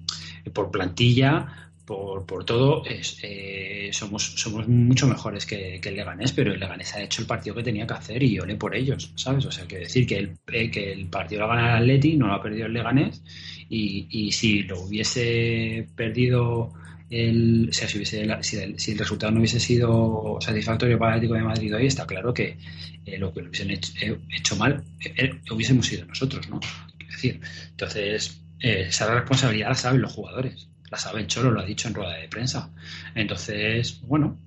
por 0.53 0.69
plantilla, 0.71 1.69
por, 1.89 2.23
por 2.23 2.45
todo, 2.45 2.83
eh, 2.85 3.89
somos, 3.91 4.23
somos 4.23 4.67
mucho 4.67 5.07
mejores 5.07 5.47
que, 5.47 5.81
el 5.83 5.95
Leganés, 5.95 6.31
pero 6.33 6.53
el 6.53 6.59
Leganés 6.59 6.93
ha 6.93 7.01
hecho 7.01 7.21
el 7.21 7.27
partido 7.27 7.55
que 7.55 7.63
tenía 7.63 7.87
que 7.87 7.95
hacer 7.95 8.21
y 8.21 8.35
yo 8.35 8.45
le 8.45 8.55
por 8.55 8.75
ellos, 8.75 9.11
¿sabes? 9.15 9.43
O 9.47 9.51
sea, 9.51 9.65
quiero 9.65 9.85
decir 9.85 10.05
que 10.05 10.17
el, 10.17 10.37
eh, 10.51 10.69
que 10.69 10.91
el 10.91 11.07
partido 11.07 11.41
lo 11.41 11.45
ha 11.51 11.55
ganado 11.55 11.77
el 11.77 11.83
Atleti, 11.83 12.15
no 12.15 12.27
lo 12.27 12.33
ha 12.33 12.43
perdido 12.43 12.67
el 12.67 12.73
Leganés 12.73 13.23
y, 13.69 14.31
si 14.31 14.63
lo 14.63 14.81
hubiese 14.81 15.87
perdido 15.95 16.73
el, 17.09 17.67
o 17.69 17.73
sea, 17.73 17.87
si, 17.87 17.97
hubiese, 17.97 18.27
si, 18.43 18.91
el, 18.91 18.97
resultado 18.97 19.31
no 19.31 19.39
hubiese 19.39 19.59
sido 19.59 20.37
satisfactorio 20.39 20.99
para 20.99 21.13
el 21.13 21.17
Atlético 21.17 21.35
de 21.35 21.43
Madrid 21.43 21.75
hoy, 21.75 21.87
está 21.87 22.05
claro 22.05 22.33
que 22.33 22.57
eh, 23.05 23.17
lo 23.17 23.33
que 23.33 23.41
lo 23.41 23.49
hubiesen 23.49 23.71
hecho, 23.71 23.93
eh, 24.01 24.19
mal 24.57 24.83
eh, 25.03 25.39
hubiésemos 25.51 25.87
sido 25.87 26.05
nosotros, 26.05 26.47
¿no? 26.49 26.59
Es 26.99 27.15
decir, 27.15 27.41
entonces, 27.71 28.41
esa 28.59 29.13
responsabilidad 29.13 29.69
la 29.69 29.75
saben 29.75 30.01
los 30.01 30.13
jugadores, 30.13 30.69
la 30.91 30.97
sabe 30.97 31.25
Cholo, 31.27 31.51
lo 31.51 31.61
ha 31.61 31.65
dicho 31.65 31.87
en 31.87 31.95
rueda 31.95 32.15
de 32.15 32.27
prensa. 32.27 32.71
Entonces, 33.15 34.01
bueno, 34.01 34.37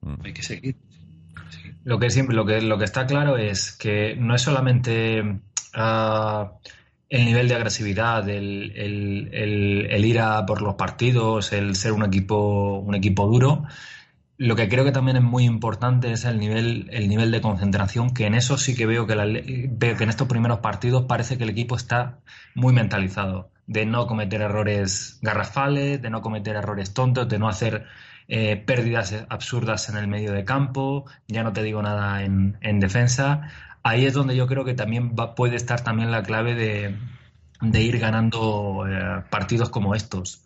mm. 0.00 0.14
hay 0.24 0.32
que 0.32 0.42
seguir. 0.42 0.76
Lo 1.84 1.98
que, 1.98 2.08
lo, 2.28 2.44
que, 2.44 2.60
lo 2.60 2.78
que 2.78 2.84
está 2.84 3.06
claro 3.06 3.36
es 3.36 3.72
que 3.72 4.14
no 4.16 4.34
es 4.34 4.42
solamente. 4.42 5.40
Ah, 5.72 6.52
el 7.10 7.24
nivel 7.24 7.48
de 7.48 7.56
agresividad, 7.56 8.28
el, 8.28 8.72
el, 8.76 10.04
ir 10.04 10.20
a 10.20 10.46
por 10.46 10.62
los 10.62 10.76
partidos, 10.76 11.52
el 11.52 11.74
ser 11.74 11.92
un 11.92 12.04
equipo, 12.04 12.78
un 12.78 12.94
equipo 12.94 13.26
duro. 13.26 13.64
Lo 14.36 14.54
que 14.56 14.68
creo 14.68 14.84
que 14.84 14.92
también 14.92 15.16
es 15.16 15.22
muy 15.22 15.44
importante 15.44 16.12
es 16.12 16.24
el 16.24 16.38
nivel, 16.38 16.88
el 16.92 17.08
nivel 17.08 17.32
de 17.32 17.40
concentración, 17.40 18.14
que 18.14 18.26
en 18.26 18.34
eso 18.34 18.56
sí 18.56 18.76
que 18.76 18.86
veo 18.86 19.08
que, 19.08 19.68
veo 19.70 19.96
que 19.96 20.04
en 20.04 20.08
estos 20.08 20.28
primeros 20.28 20.60
partidos 20.60 21.04
parece 21.06 21.36
que 21.36 21.44
el 21.44 21.50
equipo 21.50 21.74
está 21.74 22.20
muy 22.54 22.72
mentalizado, 22.72 23.50
de 23.66 23.86
no 23.86 24.06
cometer 24.06 24.40
errores 24.40 25.18
garrafales, 25.20 26.00
de 26.00 26.10
no 26.10 26.22
cometer 26.22 26.54
errores 26.54 26.94
tontos, 26.94 27.28
de 27.28 27.40
no 27.40 27.48
hacer 27.48 27.86
eh, 28.28 28.56
pérdidas 28.56 29.26
absurdas 29.28 29.88
en 29.88 29.96
el 29.96 30.06
medio 30.06 30.32
de 30.32 30.44
campo, 30.44 31.06
ya 31.26 31.42
no 31.42 31.52
te 31.52 31.64
digo 31.64 31.82
nada 31.82 32.22
en, 32.22 32.56
en 32.60 32.78
defensa 32.78 33.50
ahí 33.82 34.06
es 34.06 34.14
donde 34.14 34.36
yo 34.36 34.46
creo 34.46 34.64
que 34.64 34.74
también 34.74 35.14
va, 35.18 35.34
puede 35.34 35.56
estar 35.56 35.82
también 35.82 36.10
la 36.10 36.22
clave 36.22 36.54
de, 36.54 37.80
ir 37.80 37.98
ganando 37.98 38.84
eh, 38.88 39.24
partidos 39.30 39.70
como 39.70 39.94
estos. 39.94 40.44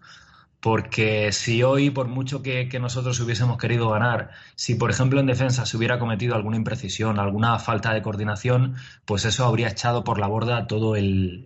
Porque 0.60 1.30
si 1.32 1.62
hoy, 1.62 1.90
por 1.90 2.08
mucho 2.08 2.42
que, 2.42 2.66
nosotros 2.80 3.20
hubiésemos 3.20 3.58
querido 3.58 3.90
ganar, 3.90 4.30
si 4.54 4.76
por 4.76 4.90
ejemplo 4.90 5.20
en 5.20 5.26
defensa 5.26 5.66
se 5.66 5.76
hubiera 5.76 5.98
cometido 5.98 6.34
alguna 6.34 6.56
imprecisión, 6.56 7.18
alguna 7.18 7.58
falta 7.58 7.92
de 7.92 8.00
coordinación, 8.00 8.76
pues 9.04 9.26
eso 9.26 9.44
habría 9.44 9.68
echado 9.68 10.04
por 10.04 10.18
la 10.18 10.26
borda 10.26 10.66
todo 10.66 10.96
el, 10.96 11.44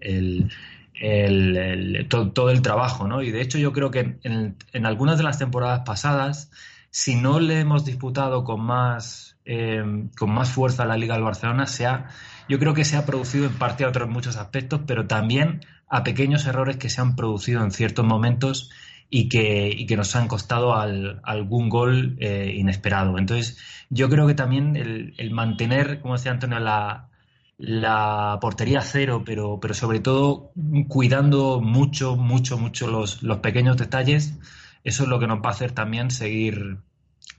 todo, 2.09 2.51
el 2.51 2.63
trabajo, 2.63 3.09
¿no? 3.09 3.21
Y 3.23 3.33
de 3.33 3.41
hecho 3.41 3.59
yo 3.59 3.73
creo 3.73 3.91
que 3.91 4.21
en, 4.23 4.57
en 4.73 4.87
algunas 4.87 5.19
de 5.19 5.25
las 5.25 5.39
temporadas 5.39 5.81
pasadas, 5.85 6.53
si 6.91 7.17
no 7.17 7.41
le 7.41 7.59
hemos 7.59 7.85
disputado 7.85 8.45
con 8.45 8.61
más 8.61 9.28
eh, 9.49 9.83
con 10.17 10.31
más 10.31 10.51
fuerza 10.51 10.85
la 10.85 10.97
Liga 10.97 11.15
del 11.15 11.25
Barcelona, 11.25 11.67
se 11.67 11.89
yo 12.49 12.59
creo 12.59 12.75
que 12.75 12.85
se 12.85 12.97
ha 12.97 13.07
producido 13.07 13.47
en 13.47 13.55
parte 13.55 13.85
a 13.85 13.89
otros 13.89 14.09
muchos 14.09 14.37
aspectos, 14.37 14.83
pero 14.87 15.07
también 15.07 15.61
a 15.89 16.05
pequeños 16.05 16.47
errores 16.47 16.77
que 16.77 16.91
se 16.91 17.01
han 17.01 17.17
producido 17.17 17.63
en 17.65 17.71
ciertos 17.71 18.05
momentos 18.05 18.71
y 19.11 19.29
que, 19.31 19.71
y 19.71 19.87
que 19.87 19.97
nos 19.97 20.15
han 20.17 20.29
costado 20.29 20.75
algún 20.75 21.69
gol 21.71 22.17
eh, 22.21 22.53
inesperado. 22.57 23.19
Entonces, 23.19 23.59
yo 23.89 24.11
creo 24.11 24.27
que 24.27 24.35
también 24.35 24.77
el, 24.77 25.31
mantener, 25.31 26.01
como 26.01 26.15
decía 26.15 26.33
Antonio, 26.33 26.59
la, 26.59 27.09
la 27.57 28.39
portería 28.41 28.83
cero, 28.83 29.23
pero, 29.25 29.59
pero 29.61 29.73
sobre 29.73 30.01
todo 30.01 30.53
cuidando 30.89 31.61
mucho, 31.63 32.17
mucho, 32.17 32.59
mucho 32.59 32.87
los, 32.87 33.23
los 33.23 33.39
pequeños 33.39 33.79
detalles, 33.79 34.35
eso 34.85 35.03
es 35.05 35.09
lo 35.09 35.19
que 35.19 35.27
nos 35.27 35.39
va 35.39 35.49
a 35.49 35.53
hacer 35.53 35.73
también 35.73 36.11
seguir, 36.11 36.79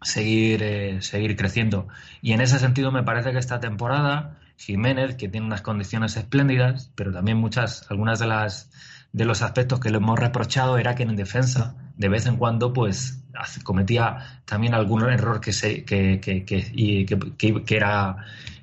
seguir, 0.01 0.63
eh, 0.63 1.01
seguir 1.01 1.35
creciendo. 1.35 1.87
Y 2.21 2.33
en 2.33 2.41
ese 2.41 2.59
sentido 2.59 2.91
me 2.91 3.03
parece 3.03 3.31
que 3.31 3.37
esta 3.37 3.59
temporada 3.59 4.37
Jiménez, 4.57 5.15
que 5.15 5.29
tiene 5.29 5.47
unas 5.47 5.61
condiciones 5.61 6.17
espléndidas, 6.17 6.91
pero 6.95 7.13
también 7.13 7.37
muchas, 7.37 7.89
algunas 7.89 8.19
de 8.19 8.27
las 8.27 8.69
de 9.11 9.25
los 9.25 9.41
aspectos 9.41 9.79
que 9.79 9.89
le 9.89 9.97
hemos 9.97 10.19
reprochado 10.19 10.77
era 10.77 10.95
que 10.95 11.03
en 11.03 11.15
defensa 11.15 11.75
de 11.97 12.09
vez 12.09 12.25
en 12.27 12.37
cuando 12.37 12.73
pues 12.73 13.23
cometía 13.63 14.41
también 14.45 14.73
algún 14.73 15.03
error 15.09 15.41
que 15.41 15.51
se 15.51 15.83
que, 15.83 16.19
que, 16.19 16.45
que, 16.45 17.75
era 17.75 18.17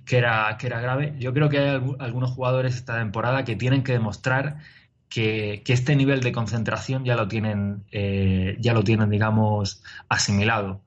que 0.05 0.19
era 0.19 0.57
que 0.59 0.67
era 0.67 0.81
grave 0.81 1.15
yo 1.19 1.33
creo 1.35 1.49
que 1.49 1.59
hay 1.59 1.81
algunos 1.99 2.31
jugadores 2.31 2.77
esta 2.77 2.99
temporada 2.99 3.45
que 3.45 3.57
tienen 3.57 3.83
que 3.83 3.93
demostrar 3.93 4.59
que, 5.09 5.63
este 5.67 5.97
nivel 5.97 6.21
de 6.21 6.31
concentración 6.31 7.05
ya 7.05 7.17
lo 7.17 7.27
tienen 7.27 7.85
eh, 7.91 8.57
ya 8.61 8.73
lo 8.73 8.85
tienen 8.85 9.11
digamos 9.11 9.83
asimilado 10.09 10.81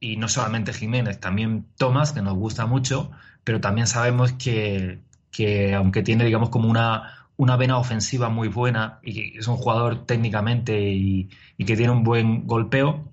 y 0.00 0.16
no 0.16 0.28
solamente 0.28 0.72
Jiménez 0.72 1.20
también 1.20 1.66
Tomás 1.76 2.12
que 2.12 2.22
nos 2.22 2.34
gusta 2.34 2.66
mucho 2.66 3.10
pero 3.44 3.60
también 3.60 3.86
sabemos 3.86 4.32
que, 4.32 5.00
que 5.30 5.74
aunque 5.74 6.02
tiene 6.02 6.24
digamos 6.24 6.50
como 6.50 6.68
una 6.68 7.16
una 7.36 7.56
vena 7.56 7.78
ofensiva 7.78 8.28
muy 8.28 8.48
buena 8.48 8.98
y 9.02 9.38
es 9.38 9.46
un 9.46 9.56
jugador 9.56 10.06
técnicamente 10.06 10.90
y, 10.90 11.28
que 11.58 11.76
tiene 11.76 11.90
un 11.90 12.04
buen 12.04 12.46
golpeo, 12.46 13.10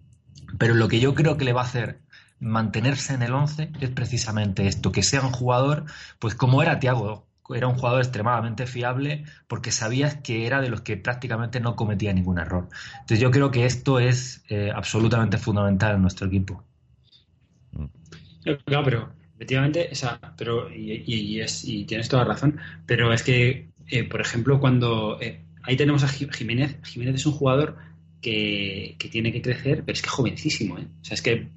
pero 0.58 0.74
lo 0.76 0.88
que 0.88 1.00
yo 1.00 1.14
creo 1.16 1.38
que 1.38 1.46
le 1.46 1.54
va 1.54 1.62
a 1.62 1.66
hacer 1.66 2.00
mantenerse 2.40 3.14
en 3.14 3.24
el 3.24 3.34
11 3.34 3.72
es 3.80 3.90
precisamente 3.90 4.68
esto, 4.68 4.92
que 4.92 5.04
sea 5.04 5.22
un 5.22 5.32
jugador, 5.32 5.86
pues 6.20 6.36
como 6.36 6.62
era 6.62 6.80
Tiago, 6.80 7.26
era 7.54 7.68
un 7.68 7.76
jugador 7.76 8.02
extremadamente 8.02 8.68
fiable 8.68 9.26
porque 9.48 9.72
sabías 9.72 10.16
que 10.16 10.46
era 10.46 10.62
de 10.62 10.70
los 10.70 10.82
que 10.82 10.98
prácticamente 10.98 11.60
no 11.60 11.76
cometía 11.76 12.14
ningún 12.14 12.40
error. 12.40 12.70
Entonces 12.94 13.20
yo 13.20 13.32
creo 13.32 13.52
que 13.52 13.66
esto 13.66 14.00
es 14.00 14.44
eh, 14.50 14.72
absolutamente 14.74 15.38
fundamental 15.38 15.96
en 15.96 16.02
nuestro 16.02 16.28
equipo. 16.28 16.64
Claro, 18.44 18.84
pero 18.84 19.14
efectivamente, 19.36 19.92
esa, 19.92 20.20
pero 20.38 20.74
y, 20.74 21.40
es, 21.40 21.64
y 21.66 21.86
tienes 21.86 22.10
toda 22.10 22.24
razón, 22.24 22.60
pero 22.86 23.14
es 23.14 23.24
que 23.24 23.74
eh, 23.88 24.04
por 24.04 24.22
ejemplo, 24.22 24.60
cuando 24.60 25.20
eh, 25.22 25.42
ahí 25.64 25.76
tenemos 25.76 26.04
a 26.04 26.08
Jiménez, 26.08 26.78
Jiménez 26.84 27.16
es 27.16 27.26
un 27.26 27.34
jugador 27.34 27.78
que, 28.22 28.96
tiene 29.12 29.32
que 29.32 29.42
crecer, 29.42 29.84
pero 29.86 29.94
es 29.94 30.02
que 30.02 30.10
jovencísimo. 30.10 30.80
¿eh? 30.80 30.88
O 31.02 31.06
sea, 31.06 31.16
es 31.16 31.22
que 31.22 31.50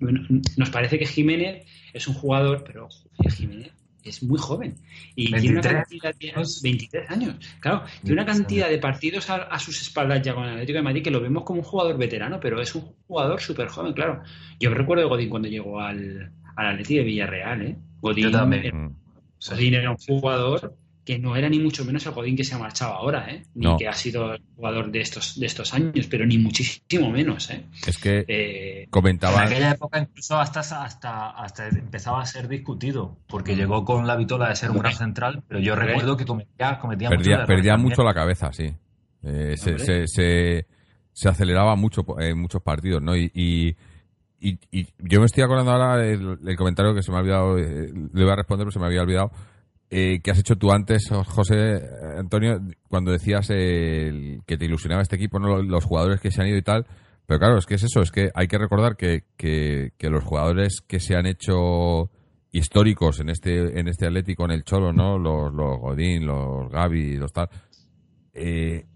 nos 0.57 0.71
parece 0.71 0.99
que 0.99 1.07
Jiménez 1.07 1.65
es 1.93 2.09
un 2.09 2.15
jugador, 2.15 2.65
pero 2.67 2.89
Jiménez 3.31 3.73
es 4.03 4.23
muy 4.23 4.39
joven. 4.39 4.75
Y 5.15 5.33
tiene 5.33 5.59
una 5.59 5.63
cantidad 5.63 6.15
de 6.15 6.33
23 6.63 7.11
años. 7.11 7.37
Claro, 7.61 7.85
tiene 8.03 8.21
una 8.21 8.27
cantidad 8.27 8.69
de 8.69 8.79
partidos 8.79 9.31
a, 9.31 9.59
sus 9.59 9.81
espaldas 9.83 10.23
ya 10.23 10.35
con 10.35 10.45
el 10.45 10.51
Atlético 10.51 10.79
de 10.79 10.83
Madrid 10.83 11.03
que 11.03 11.11
lo 11.11 11.21
vemos 11.21 11.45
como 11.45 11.61
un 11.61 11.65
jugador 11.65 11.97
veterano, 11.97 12.39
pero 12.41 12.61
es 12.61 12.75
un 12.75 12.93
jugador 13.07 13.41
súper 13.41 13.69
joven, 13.69 13.93
claro. 13.93 14.23
Yo 14.61 14.71
recuerdo 14.71 15.05
de 15.05 15.09
Godín 15.09 15.31
cuando 15.31 15.49
llegó 15.49 15.81
al, 15.81 16.33
al 16.57 16.67
Atlético 16.67 16.99
de 16.99 17.05
Villarreal, 17.05 17.63
¿eh? 17.63 17.77
Godín, 18.01 18.33
Godín 18.33 19.75
era 19.75 19.91
un 19.91 19.97
jugador 19.97 20.77
que 21.07 21.21
no 21.21 21.37
era 21.37 21.49
ni 21.49 21.61
mucho 21.61 21.85
menos 21.85 22.05
el 22.05 22.13
Godín 22.13 22.37
que 22.37 22.43
se 22.43 22.57
ha 22.57 22.59
marchado 22.59 22.95
ahora, 22.95 23.31
¿eh? 23.31 23.45
ni 23.55 23.77
que 23.77 23.87
ha 23.87 23.93
sido 23.93 24.35
el 24.35 24.43
jugador 24.57 24.91
de 24.91 25.01
estos, 25.01 25.39
de 25.39 25.47
estos 25.47 25.73
años, 25.73 26.09
pero 26.11 26.27
ni 26.27 26.37
muchísimo 26.37 27.11
menos. 27.13 27.49
¿eh? 27.51 27.65
Es 27.87 27.97
que 27.97 28.25
eh, 28.27 28.89
comentaba. 28.91 29.37
En 29.37 29.47
aquella 29.47 29.71
época 29.71 30.01
incluso 30.01 30.37
hasta, 30.37 30.61
hasta, 30.61 31.31
hasta 31.31 31.69
empezaba 31.69 32.21
a 32.21 32.27
ser 32.27 32.49
discutido, 32.49 33.17
porque 33.29 33.55
mm. 33.55 33.57
llegó 33.57 33.85
con 33.85 34.05
la 34.09 34.17
vitola 34.17 34.49
de 34.49 34.57
ser 34.57 34.73
un 34.73 34.79
gran 34.79 34.95
central, 34.95 35.45
pero 35.47 35.61
yo 35.61 35.77
recuerdo 35.77 36.17
que 36.17 36.25
cometía, 36.25 36.81
cometía 36.81 37.09
perdía, 37.09 37.47
perdía 37.47 37.77
mucho 37.77 38.03
la 38.03 38.13
cabeza, 38.13 38.53
sí. 38.53 38.75
Eh, 39.23 39.57
se, 39.57 39.79
se, 39.79 40.67
se, 41.13 41.29
aceleraba 41.29 41.77
mucho 41.77 42.05
en 42.19 42.39
muchos 42.39 42.63
partidos, 42.63 43.01
¿no? 43.01 43.17
Y, 43.17 43.31
y, 43.33 43.77
y, 44.53 44.87
yo 44.99 45.21
me 45.21 45.27
estoy 45.27 45.43
acordando 45.43 45.73
ahora 45.73 45.97
del, 45.97 46.57
comentario 46.57 46.95
que 46.95 47.03
se 47.03 47.11
me 47.11 47.19
ha 47.19 47.21
olvidado, 47.21 47.59
eh, 47.59 47.93
le 47.93 48.23
voy 48.23 48.33
a 48.33 48.37
responder, 48.37 48.65
pero 48.65 48.73
se 48.73 48.79
me 48.79 48.87
había 48.87 49.03
olvidado 49.03 49.31
eh, 49.89 50.21
que 50.21 50.31
has 50.33 50.39
hecho 50.39 50.57
tú 50.57 50.73
antes, 50.73 51.09
José 51.27 51.81
Antonio, 52.19 52.61
cuando 52.89 53.13
decías 53.13 53.47
que 53.49 54.41
te 54.47 54.65
ilusionaba 54.65 55.03
este 55.03 55.17
equipo, 55.17 55.39
¿no? 55.39 55.63
los 55.63 55.85
jugadores 55.85 56.21
que 56.21 56.31
se 56.31 56.43
han 56.43 56.49
ido 56.49 56.59
y 56.59 56.63
tal. 56.63 56.87
Pero 57.27 57.41
claro, 57.41 57.59
es 57.59 57.67
que 57.67 57.75
es 57.75 57.83
eso, 57.83 58.03
es 58.03 58.13
que 58.13 58.31
hay 58.35 58.47
que 58.47 58.59
recordar 58.59 58.97
que, 58.97 59.25
que, 59.37 59.93
los 60.01 60.25
jugadores 60.25 60.81
que 60.87 61.01
se 61.01 61.17
han 61.17 61.27
hecho 61.27 62.11
históricos 62.53 63.21
en 63.21 63.29
este 63.29 63.79
en 63.79 63.89
este 63.89 64.07
Atlético, 64.07 64.45
en 64.45 64.53
el 64.53 64.65
Cholo, 64.65 64.93
¿no? 64.93 65.19
Los, 65.19 65.53
los 65.53 65.79
Godín, 65.79 66.25
los 66.25 66.71
Gaby, 66.71 67.17
los 67.17 67.33
tal, 67.33 67.49
eh, 68.33 68.87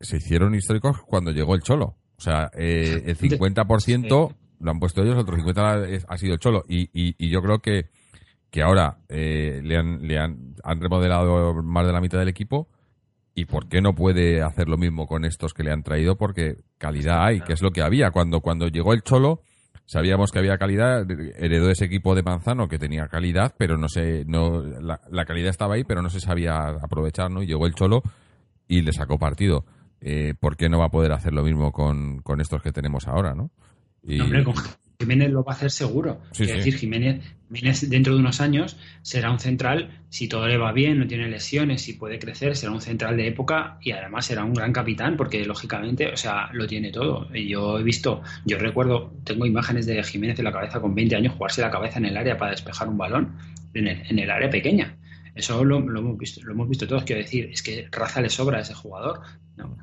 se 0.00 0.16
hicieron 0.18 0.54
históricos 0.54 0.98
cuando 1.06 1.30
llegó 1.30 1.54
el 1.54 1.62
Cholo. 1.62 1.96
O 2.16 2.20
sea, 2.20 2.50
eh, 2.54 3.02
el 3.06 3.16
50% 3.16 4.34
lo 4.60 4.70
han 4.70 4.78
puesto 4.78 5.02
ellos, 5.02 5.14
el 5.14 5.20
otro 5.20 5.36
50% 5.36 6.04
ha 6.06 6.18
sido 6.18 6.34
el 6.34 6.40
Cholo. 6.40 6.64
Y, 6.68 6.88
y, 6.92 7.28
yo 7.28 7.40
creo 7.42 7.60
que 7.60 7.86
que 8.50 8.62
ahora 8.62 8.98
eh, 9.10 9.60
le, 9.62 9.76
han, 9.76 10.08
le 10.08 10.18
han, 10.18 10.54
han 10.64 10.80
remodelado 10.80 11.62
más 11.62 11.86
de 11.86 11.92
la 11.92 12.00
mitad 12.00 12.18
del 12.18 12.28
equipo 12.28 12.68
y 13.34 13.44
por 13.44 13.68
qué 13.68 13.82
no 13.82 13.94
puede 13.94 14.42
hacer 14.42 14.68
lo 14.68 14.78
mismo 14.78 15.06
con 15.06 15.26
estos 15.26 15.52
que 15.52 15.62
le 15.62 15.70
han 15.70 15.82
traído 15.82 16.16
porque 16.16 16.56
calidad 16.78 17.24
hay, 17.24 17.40
que 17.40 17.52
es 17.52 17.60
lo 17.60 17.72
que 17.72 17.82
había 17.82 18.10
cuando 18.10 18.40
cuando 18.40 18.68
llegó 18.68 18.94
el 18.94 19.02
Cholo 19.02 19.42
sabíamos 19.88 20.32
que 20.32 20.38
había 20.38 20.58
calidad, 20.58 21.10
heredó 21.10 21.70
ese 21.70 21.86
equipo 21.86 22.14
de 22.14 22.22
Manzano 22.22 22.68
que 22.68 22.78
tenía 22.78 23.08
calidad, 23.08 23.54
pero 23.56 23.78
no 23.78 23.88
sé, 23.88 24.24
no 24.26 24.62
la, 24.62 25.00
la 25.10 25.24
calidad 25.24 25.48
estaba 25.48 25.74
ahí, 25.74 25.84
pero 25.84 26.02
no 26.02 26.10
se 26.10 26.20
sabía 26.20 26.68
aprovechar, 26.68 27.30
¿no? 27.30 27.42
Y 27.42 27.46
llegó 27.46 27.66
el 27.66 27.74
Cholo 27.74 28.02
y 28.68 28.82
le 28.82 28.92
sacó 28.92 29.18
partido. 29.18 29.64
Eh, 30.00 30.34
¿Por 30.38 30.56
qué 30.56 30.68
no 30.68 30.78
va 30.78 30.86
a 30.86 30.90
poder 30.90 31.12
hacer 31.12 31.32
lo 31.32 31.42
mismo 31.42 31.72
con, 31.72 32.20
con 32.20 32.40
estos 32.40 32.62
que 32.62 32.70
tenemos 32.70 33.08
ahora, 33.08 33.34
no? 33.34 33.50
Y... 34.08 34.20
Hombre, 34.20 34.44
Jiménez 35.00 35.30
lo 35.30 35.44
va 35.44 35.52
a 35.52 35.54
hacer 35.54 35.70
seguro. 35.70 36.22
es 36.32 36.48
decir, 36.48 36.76
Jiménez, 36.76 37.22
dentro 37.88 38.14
de 38.14 38.18
unos 38.18 38.40
años 38.40 38.76
será 39.02 39.30
un 39.30 39.38
central, 39.38 40.02
si 40.08 40.26
todo 40.26 40.48
le 40.48 40.58
va 40.58 40.72
bien, 40.72 40.98
no 40.98 41.06
tiene 41.06 41.28
lesiones, 41.28 41.82
si 41.82 41.92
puede 41.92 42.18
crecer, 42.18 42.56
será 42.56 42.72
un 42.72 42.80
central 42.80 43.16
de 43.16 43.28
época 43.28 43.78
y 43.80 43.92
además 43.92 44.26
será 44.26 44.44
un 44.44 44.54
gran 44.54 44.72
capitán 44.72 45.16
porque 45.16 45.44
lógicamente, 45.44 46.08
o 46.08 46.16
sea, 46.16 46.50
lo 46.52 46.66
tiene 46.66 46.90
todo. 46.90 47.32
Yo 47.32 47.78
he 47.78 47.84
visto, 47.84 48.22
yo 48.44 48.58
recuerdo, 48.58 49.12
tengo 49.22 49.46
imágenes 49.46 49.86
de 49.86 50.02
Jiménez 50.02 50.40
en 50.40 50.46
la 50.46 50.52
cabeza 50.52 50.80
con 50.80 50.96
20 50.96 51.14
años 51.14 51.34
jugarse 51.34 51.60
la 51.60 51.70
cabeza 51.70 51.98
en 52.00 52.06
el 52.06 52.16
área 52.16 52.36
para 52.36 52.50
despejar 52.50 52.88
un 52.88 52.98
balón 52.98 53.36
en 53.74 53.86
el, 53.86 54.02
en 54.04 54.18
el 54.18 54.30
área 54.30 54.50
pequeña. 54.50 54.96
Eso 55.38 55.64
lo, 55.64 55.78
hemos 55.78 56.18
visto, 56.18 56.40
lo 56.42 56.52
hemos 56.52 56.68
visto 56.68 56.88
todos. 56.88 57.04
Quiero 57.04 57.22
decir, 57.22 57.48
es 57.52 57.62
que 57.62 57.86
raza 57.92 58.20
le 58.20 58.28
sobra 58.28 58.58
a 58.58 58.62
ese 58.62 58.74
jugador. 58.74 59.20
¿no? 59.56 59.78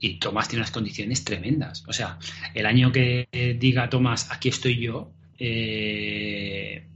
Y 0.00 0.18
Tomás 0.18 0.48
tiene 0.48 0.62
unas 0.62 0.70
condiciones 0.72 1.24
tremendas. 1.24 1.84
O 1.86 1.92
sea, 1.92 2.18
el 2.54 2.66
año 2.66 2.90
que 2.90 3.28
diga 3.60 3.88
Tomás, 3.90 4.30
aquí 4.32 4.48
estoy 4.48 4.78
yo, 4.78 5.12
eh, 5.38 6.86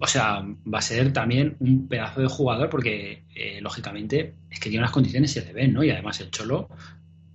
o 0.00 0.06
sea, 0.06 0.42
va 0.42 0.78
a 0.78 0.82
ser 0.82 1.12
también 1.12 1.56
un 1.60 1.88
pedazo 1.88 2.20
de 2.20 2.28
jugador 2.28 2.68
porque, 2.68 3.24
eh, 3.34 3.60
lógicamente, 3.60 4.34
es 4.50 4.60
que 4.60 4.68
tiene 4.68 4.82
unas 4.82 4.92
condiciones 4.92 5.32
se 5.32 5.44
le 5.44 5.52
ven, 5.52 5.72
¿no? 5.72 5.82
Y 5.84 5.90
además 5.90 6.20
el 6.20 6.30
Cholo, 6.30 6.68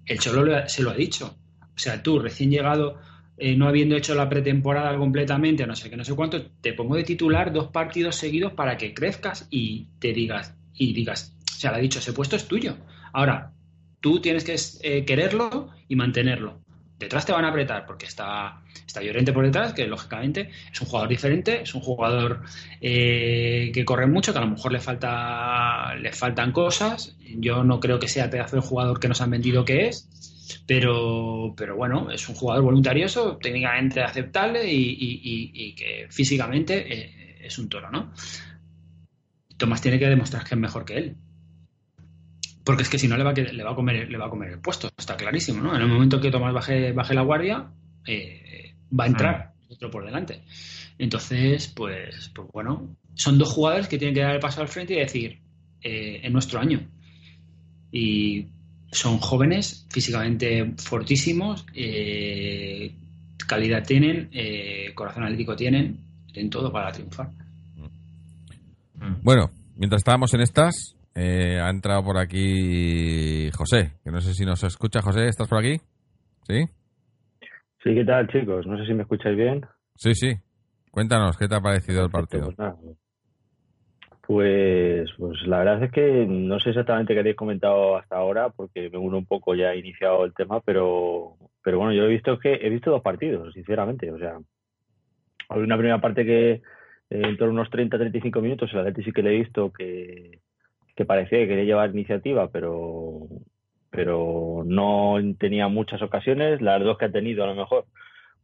el 0.06 0.20
Cholo 0.20 0.68
se 0.68 0.84
lo 0.84 0.92
ha 0.92 0.96
dicho. 0.96 1.38
O 1.62 1.80
sea, 1.80 2.02
tú, 2.02 2.20
recién 2.20 2.50
llegado, 2.50 3.00
eh, 3.38 3.56
no 3.56 3.68
habiendo 3.68 3.96
hecho 3.96 4.16
la 4.16 4.30
pretemporada 4.30 4.98
completamente, 4.98 5.68
no 5.68 5.76
sé 5.76 5.90
qué, 5.90 5.98
no 5.98 6.04
sé 6.04 6.16
cuánto, 6.16 6.44
te 6.62 6.74
pongo 6.74 6.96
de 6.96 7.04
titular 7.04 7.54
dos 7.54 7.68
partidos 7.68 8.16
seguidos 8.16 8.54
para 8.54 8.78
que 8.78 8.94
crezcas 8.94 9.48
y 9.52 9.88
te 10.00 10.14
digas, 10.14 10.56
y 10.74 10.94
digas, 10.94 11.36
o 11.56 11.60
sea, 11.60 11.72
le 11.72 11.78
ha 11.78 11.82
dicho, 11.82 12.00
ese 12.00 12.14
puesto 12.14 12.36
es 12.36 12.48
tuyo. 12.48 12.78
Ahora, 13.14 13.52
Tú 14.00 14.22
tienes 14.22 14.44
que 14.44 14.56
eh, 14.82 15.06
quererlo 15.06 15.70
y 15.88 15.96
mantenerlo. 15.96 16.60
Detrás 17.00 17.26
te 17.26 17.32
van 17.32 17.46
a 17.46 17.50
apretar 17.50 17.86
porque 17.86 18.08
está, 18.08 18.64
está 18.86 19.04
Llorente 19.04 19.32
por 19.32 19.46
detrás, 19.46 19.74
que 19.74 19.86
lógicamente 19.86 20.50
es 20.72 20.82
un 20.82 20.88
jugador 20.88 21.10
diferente, 21.10 21.62
es 21.62 21.76
un 21.76 21.82
jugador 21.82 22.42
eh, 22.82 23.72
que 23.72 23.86
corre 23.86 24.08
mucho, 24.08 24.34
que 24.34 24.40
a 24.40 24.42
lo 24.42 24.50
mejor 24.50 24.72
le, 24.72 24.80
falta, 24.80 25.94
le 25.96 26.12
faltan 26.12 26.52
cosas. 26.52 27.16
Yo 27.36 27.64
no 27.64 27.80
creo 27.80 28.00
que 28.00 28.08
sea 28.08 28.32
pedazo 28.32 28.56
de 28.56 28.64
jugador 28.64 29.00
que 29.00 29.08
nos 29.08 29.22
han 29.22 29.30
vendido 29.30 29.64
que 29.64 29.88
es, 29.88 30.10
pero, 30.66 31.54
pero 31.56 31.76
bueno, 31.76 32.10
es 32.10 32.28
un 32.30 32.36
jugador 32.36 32.64
voluntarioso, 32.64 33.38
técnicamente 33.38 34.02
aceptable 34.02 34.64
y, 34.66 35.76
que 35.76 36.08
físicamente 36.10 36.94
eh, 36.94 37.38
es 37.44 37.60
un 37.60 37.70
toro, 37.70 37.92
¿no? 37.92 38.12
Tomás 39.58 39.82
tiene 39.82 40.00
que 40.00 40.08
demostrar 40.08 40.44
que 40.44 40.56
es 40.56 40.60
mejor 40.60 40.84
que 40.84 40.98
él. 40.98 41.16
Porque 42.68 42.84
es 42.84 42.90
que 42.90 43.00
si 43.00 43.08
no 43.08 43.16
le 43.16 43.24
va, 43.24 43.30
a, 43.30 43.34
le 43.34 43.64
va 43.64 43.72
a 43.72 43.76
comer 43.76 44.10
le 44.12 44.18
va 44.18 44.26
a 44.26 44.30
comer 44.30 44.50
el 44.50 44.60
puesto, 44.60 44.90
está 44.98 45.16
clarísimo, 45.16 45.64
¿no? 45.64 45.74
En 45.74 45.82
el 45.82 45.88
momento 45.88 46.20
que 46.20 46.30
Tomás 46.30 46.54
baje, 46.54 46.92
baje 46.92 47.14
la 47.14 47.22
guardia, 47.22 47.66
eh, 48.06 48.74
va 48.92 49.06
a 49.06 49.08
entrar 49.08 49.54
otro 49.70 49.90
por 49.90 50.06
delante. 50.06 50.42
Entonces, 50.98 51.70
pues, 51.70 52.30
pues 52.36 52.48
bueno, 52.52 52.90
son 53.14 53.38
dos 53.38 53.54
jugadores 53.54 53.88
que 53.88 53.98
tienen 53.98 54.14
que 54.14 54.22
dar 54.22 54.36
el 54.36 54.42
paso 54.42 54.60
al 54.60 54.68
frente 54.68 54.96
y 54.96 55.00
decir, 55.00 55.40
eh, 55.82 56.20
en 56.24 56.34
nuestro 56.34 56.60
año. 56.60 56.86
Y 57.90 58.48
son 58.92 59.20
jóvenes, 59.20 59.86
físicamente 59.90 60.74
fortísimos, 60.78 61.66
eh, 61.74 62.92
calidad 63.48 63.86
tienen, 63.86 64.28
eh, 64.34 64.92
corazón 64.94 65.24
atlético 65.24 65.56
tienen, 65.56 66.00
en 66.34 66.50
todo 66.50 66.70
para 66.70 66.92
triunfar. 66.92 67.30
Bueno, 69.24 69.52
mientras 69.78 70.02
estábamos 70.02 70.34
en 70.34 70.42
estas, 70.42 70.97
eh, 71.20 71.60
ha 71.60 71.72
entrado 71.72 72.04
por 72.04 72.20
aquí 72.20 73.50
José, 73.52 73.94
que 74.04 74.12
no 74.12 74.22
sé 74.22 74.36
si 74.36 74.46
nos 74.46 74.64
escucha. 74.64 75.02
José, 75.02 75.28
¿estás 75.28 75.48
por 75.48 75.58
aquí? 75.58 75.78
¿Sí? 76.44 76.66
Sí, 77.84 77.96
¿qué 77.96 78.06
tal, 78.06 78.28
chicos? 78.28 78.68
No 78.68 78.78
sé 78.78 78.86
si 78.86 78.94
me 78.94 79.02
escucháis 79.02 79.36
bien. 79.36 79.66
Sí, 79.96 80.14
sí. 80.14 80.36
Cuéntanos, 80.92 81.36
¿qué 81.36 81.48
te 81.48 81.56
ha 81.56 81.60
parecido 81.60 82.04
el 82.04 82.12
partido? 82.12 82.54
Pues, 82.56 82.78
pues, 84.28 85.10
pues, 85.18 85.48
la 85.48 85.60
verdad 85.60 85.84
es 85.86 85.92
que 85.92 86.26
no 86.28 86.60
sé 86.60 86.70
exactamente 86.70 87.16
qué 87.16 87.22
habéis 87.22 87.36
comentado 87.36 87.98
hasta 87.98 88.18
ahora, 88.18 88.50
porque 88.50 88.88
me 88.92 89.00
uno 89.00 89.18
un 89.18 89.26
poco 89.26 89.56
ya 89.56 89.74
he 89.74 89.80
iniciado 89.80 90.24
el 90.24 90.36
tema, 90.36 90.62
pero, 90.62 91.36
pero 91.64 91.80
bueno, 91.80 91.94
yo 91.94 92.04
he 92.04 92.10
visto 92.10 92.38
que 92.38 92.54
he 92.54 92.70
visto 92.70 92.92
dos 92.92 93.02
partidos, 93.02 93.54
sinceramente. 93.56 94.12
O 94.12 94.20
sea, 94.20 94.38
hay 95.50 95.62
una 95.62 95.78
primera 95.78 96.00
parte 96.00 96.24
que 96.24 96.52
eh, 96.52 96.62
en 97.10 97.38
torno 97.38 97.60
a 97.60 97.62
unos 97.62 97.72
30-35 97.72 98.40
minutos, 98.40 98.70
el 98.72 98.80
Atleti 98.80 99.04
sí 99.04 99.12
que 99.12 99.24
le 99.24 99.34
he 99.34 99.40
visto 99.40 99.72
que, 99.72 100.42
que 100.98 101.06
parecía 101.06 101.38
que 101.40 101.48
quería 101.48 101.64
llevar 101.64 101.92
iniciativa, 101.92 102.50
pero, 102.50 103.28
pero 103.92 104.64
no 104.66 105.18
tenía 105.40 105.68
muchas 105.68 106.02
ocasiones. 106.02 106.60
Las 106.60 106.84
dos 106.84 106.98
que 106.98 107.06
ha 107.06 107.12
tenido, 107.12 107.44
a 107.44 107.48
lo 107.48 107.56
mejor, 107.56 107.86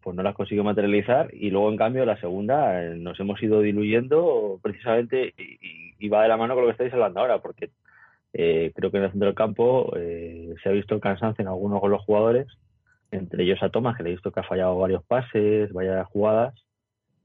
pues 0.01 0.15
no 0.15 0.21
las 0.21 0.35
consiguió 0.35 0.63
materializar 0.63 1.33
y 1.33 1.49
luego 1.49 1.71
en 1.71 1.77
cambio 1.77 2.05
la 2.05 2.19
segunda 2.19 2.83
eh, 2.83 2.95
nos 2.95 3.19
hemos 3.19 3.41
ido 3.41 3.61
diluyendo 3.61 4.59
precisamente 4.61 5.33
y, 5.37 6.09
va 6.09 6.21
de 6.21 6.27
la 6.27 6.35
mano 6.35 6.53
con 6.53 6.63
lo 6.63 6.67
que 6.67 6.73
estáis 6.73 6.93
hablando 6.93 7.21
ahora 7.21 7.41
porque 7.41 7.71
eh, 8.33 8.73
creo 8.75 8.91
que 8.91 8.97
en 8.97 9.03
el 9.05 9.11
centro 9.11 9.27
del 9.27 9.35
campo 9.35 9.93
eh, 9.95 10.53
se 10.61 10.67
ha 10.67 10.73
visto 10.73 10.93
el 10.93 11.01
cansancio 11.01 11.41
en 11.41 11.47
algunos 11.47 11.81
de 11.81 11.87
los 11.87 12.01
jugadores 12.01 12.47
entre 13.09 13.45
ellos 13.45 13.63
a 13.63 13.69
Tomás 13.69 13.95
que 13.95 14.03
le 14.03 14.09
he 14.09 14.11
visto 14.11 14.33
que 14.33 14.41
ha 14.41 14.43
fallado 14.43 14.77
varios 14.77 15.01
pases 15.05 15.71
varias 15.71 16.05
jugadas 16.07 16.53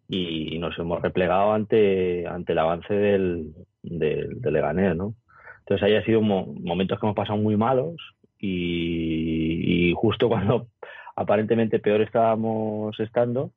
y 0.08 0.56
nos 0.60 0.78
hemos 0.78 1.02
replegado 1.02 1.52
ante 1.52 2.24
ante 2.28 2.52
el 2.52 2.58
avance 2.60 2.94
del, 2.94 3.52
del, 3.82 4.40
Leganés 4.42 4.96
¿no? 4.96 5.14
entonces 5.60 5.82
ahí 5.82 5.94
ha 5.94 6.04
sido 6.04 6.20
momentos 6.20 6.98
que 6.98 7.06
hemos 7.06 7.16
pasado 7.16 7.38
muy 7.38 7.56
malos 7.56 7.96
y 8.40 9.92
justo 9.96 10.28
cuando 10.28 10.68
aparentemente 11.16 11.80
peor 11.80 12.00
estábamos 12.00 12.98
estando, 13.00 13.52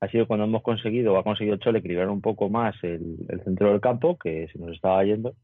ha 0.00 0.08
sido 0.08 0.26
cuando 0.28 0.44
hemos 0.44 0.62
conseguido, 0.62 1.14
o 1.14 1.18
ha 1.18 1.24
conseguido 1.24 1.56
Chole 1.56 1.80
equilibrar 1.80 2.08
un 2.08 2.20
poco 2.20 2.48
más 2.48 2.76
el, 2.82 3.16
centro 3.44 3.70
del 3.70 3.80
campo, 3.80 4.16
que 4.16 4.46
se 4.52 4.58
nos 4.58 4.72
estaba 4.72 5.02
yendo, 5.04 5.34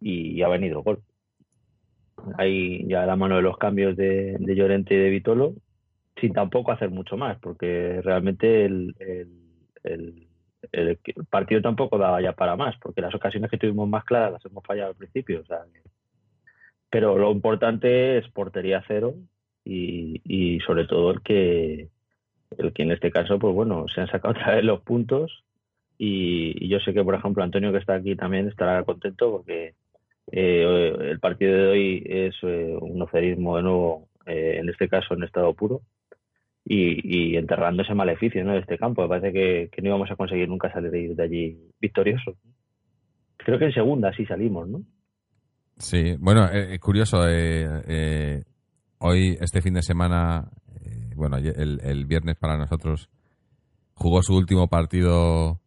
y, 0.00 0.42
ha 0.42 0.48
venido 0.48 0.78
el 0.78 0.84
gol. 0.84 1.02
Ahí 2.36 2.86
ya 2.88 3.06
la 3.06 3.16
mano 3.16 3.36
de 3.36 3.42
los 3.42 3.56
cambios 3.56 3.96
de, 3.96 4.36
Llorente 4.40 4.94
y 4.94 4.98
de 4.98 5.08
Vitolo, 5.08 5.54
sin 6.20 6.32
tampoco 6.34 6.72
hacer 6.72 6.90
mucho 6.90 7.16
más, 7.16 7.38
porque 7.40 8.00
realmente 8.02 8.66
el, 8.66 8.94
el, 9.82 10.26
partido 11.30 11.60
tampoco 11.60 11.98
daba 11.98 12.20
ya 12.20 12.32
para 12.32 12.56
más, 12.56 12.76
porque 12.78 13.00
las 13.00 13.14
ocasiones 13.14 13.50
que 13.50 13.58
tuvimos 13.58 13.88
más 13.88 14.04
claras 14.04 14.32
las 14.32 14.44
hemos 14.44 14.64
fallado 14.64 14.90
al 14.90 14.96
principio. 14.96 15.42
pero 16.90 17.16
lo 17.16 17.30
importante 17.32 18.18
es 18.18 18.28
portería 18.28 18.84
cero 18.86 19.14
y, 19.64 20.60
sobre 20.66 20.86
todo 20.86 21.10
el 21.12 21.22
que 21.22 21.88
el 22.58 22.72
que 22.74 22.82
en 22.82 22.92
este 22.92 23.10
caso 23.10 23.38
pues 23.38 23.54
bueno 23.54 23.86
se 23.88 24.02
han 24.02 24.08
sacado 24.08 24.32
otra 24.38 24.54
vez 24.56 24.64
los 24.64 24.80
puntos 24.82 25.44
y, 25.98 26.68
yo 26.68 26.80
sé 26.80 26.92
que 26.92 27.04
por 27.04 27.14
ejemplo 27.14 27.42
Antonio 27.42 27.72
que 27.72 27.78
está 27.78 27.94
aquí 27.94 28.16
también 28.16 28.48
estará 28.48 28.82
contento 28.84 29.30
porque 29.30 29.74
eh, 30.30 30.96
el 31.00 31.20
partido 31.20 31.56
de 31.56 31.66
hoy 31.66 32.02
es 32.06 32.34
eh, 32.42 32.76
un 32.80 33.00
ocerismo 33.02 33.56
de 33.56 33.62
nuevo 33.62 34.08
eh, 34.26 34.58
en 34.60 34.68
este 34.68 34.88
caso 34.88 35.14
en 35.14 35.22
estado 35.22 35.54
puro 35.54 35.80
y, 36.64 37.36
enterrando 37.36 37.82
ese 37.82 37.94
maleficio 37.94 38.44
¿no? 38.44 38.52
de 38.52 38.60
este 38.60 38.78
campo 38.78 39.02
me 39.02 39.08
parece 39.08 39.32
que, 39.32 39.82
no 39.82 39.88
íbamos 39.88 40.10
a 40.10 40.16
conseguir 40.16 40.48
nunca 40.48 40.72
salir 40.72 41.14
de 41.14 41.22
allí 41.22 41.58
victoriosos 41.80 42.36
creo 43.36 43.58
que 43.58 43.66
en 43.66 43.72
segunda 43.72 44.12
sí 44.14 44.24
salimos 44.26 44.68
¿no? 44.68 44.82
Sí, 45.82 46.14
bueno, 46.18 46.48
es 46.48 46.78
curioso. 46.78 47.26
Eh, 47.28 48.44
hoy, 48.98 49.36
este 49.40 49.60
fin 49.60 49.74
de 49.74 49.82
semana, 49.82 50.48
eh, 50.80 51.12
bueno, 51.16 51.38
el, 51.38 52.06
viernes 52.06 52.36
para 52.36 52.56
nosotros, 52.56 53.08
jugó 53.94 54.22
su 54.22 54.36
último 54.36 54.68
partido 54.68 55.60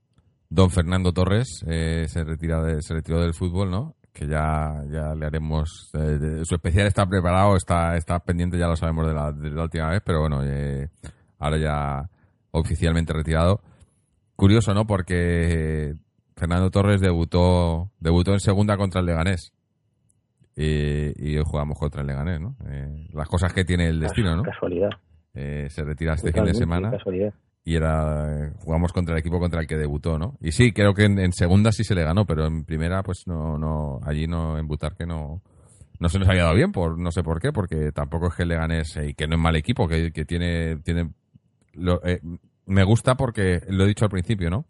don 0.50 0.70
Fernando 0.70 1.12
Torres, 1.12 1.66
eh, 1.68 2.06
se, 2.08 2.24
retira 2.24 2.80
se 2.82 2.93
retiró 2.93 3.20
del 3.20 3.34
fútbol, 3.34 3.70
¿no? 3.72 3.95
Que 4.16 4.28
ya, 4.28 4.82
ya 4.89 5.13
le 5.13 5.26
haremos. 5.26 5.91
Eh, 5.93 6.45
su 6.45 6.55
especial 6.55 6.88
está 6.88 7.05
preparado, 7.05 7.57
está, 7.57 7.97
está 7.97 8.20
pendiente, 8.20 8.57
ya 8.57 8.68
lo 8.68 8.78
sabemos 8.78 9.07
de 9.07 9.13
la, 9.13 9.32
de 9.34 9.49
la 9.49 9.63
última 9.63 9.89
vez, 9.89 10.01
pero 10.05 10.22
bueno, 10.22 10.41
ahora 11.38 11.57
ya 11.57 12.09
oficialmente 12.51 13.11
retirado. 13.11 13.59
Curioso, 14.38 14.74
¿no? 14.74 14.88
Porque 14.88 15.95
Fernando 16.38 16.72
Torres 16.72 17.01
debutó, 17.01 17.91
debutó 17.99 18.32
en 18.32 18.39
segunda 18.39 18.78
contra 18.78 19.01
el 19.01 19.07
Leganés 19.07 19.53
y 20.55 21.38
hoy 21.38 21.43
jugamos 21.45 21.78
contra 21.78 22.01
el 22.01 22.07
Leganés, 22.07 22.39
¿no? 22.39 22.55
Eh, 22.70 23.07
las 23.13 23.28
cosas 23.28 23.53
que 23.53 23.66
tiene 23.66 23.88
el 23.88 23.99
destino, 23.99 24.36
¿no? 24.36 24.43
Casualidad. 24.43 24.89
Eh, 25.34 25.68
se 25.70 25.84
retira 25.84 26.13
este 26.13 26.32
fin 26.32 26.45
de 26.45 26.53
semana. 26.53 26.91
Y 27.68 27.76
era 27.76 28.53
jugamos 28.59 28.93
contra 28.93 29.16
el 29.16 29.20
equipo 29.20 29.39
contra 29.39 29.59
el 29.59 29.68
que 29.68 29.76
debutó, 29.76 30.20
¿no? 30.20 30.38
Y 30.39 30.51
sí, 30.51 30.72
creo 30.72 30.93
que 30.93 31.05
en, 31.05 31.34
segunda 31.34 31.72
sí 31.72 31.84
se 31.84 31.95
le 31.95 32.03
ganó, 32.03 32.26
pero 32.26 32.45
en 32.45 32.63
primera, 32.63 33.01
pues 33.01 33.24
no, 33.26 33.57
no, 33.57 33.99
allí 34.03 34.28
no, 34.28 34.59
en 34.59 34.68
Butarque 34.68 35.07
no, 35.07 35.41
no 35.99 36.09
se 36.09 36.20
nos 36.20 36.30
había 36.30 36.43
dado 36.43 36.55
bien, 36.55 36.72
por 36.72 36.99
no 36.99 37.11
sé 37.11 37.24
por 37.24 37.41
qué, 37.41 37.51
porque 37.51 37.91
tampoco 37.91 38.28
es 38.28 38.36
que 38.36 38.43
el 38.43 38.49
Leganés, 38.49 38.95
y 39.03 39.16
que 39.16 39.28
no 39.28 39.36
es 39.36 39.41
mal 39.41 39.55
equipo, 39.55 39.88
que, 39.88 40.11
que 40.11 40.26
tiene, 40.26 40.78
tiene, 40.78 41.09
eh, 42.03 42.20
me 42.68 42.84
gusta 42.84 43.16
porque 43.16 43.61
lo 43.68 43.84
he 43.84 43.88
dicho 43.88 44.05
al 44.05 44.11
principio, 44.11 44.49
¿no? 44.49 44.66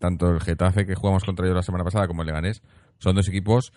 tanto 0.00 0.30
el 0.30 0.40
Getafe 0.40 0.84
que 0.84 0.96
jugamos 0.96 1.22
contra 1.22 1.46
ellos 1.46 1.54
la 1.54 1.62
semana 1.62 1.84
pasada 1.84 2.08
como 2.08 2.22
el 2.22 2.26
Leganés 2.26 2.60
son 2.98 3.14
dos 3.14 3.28
equipos 3.28 3.72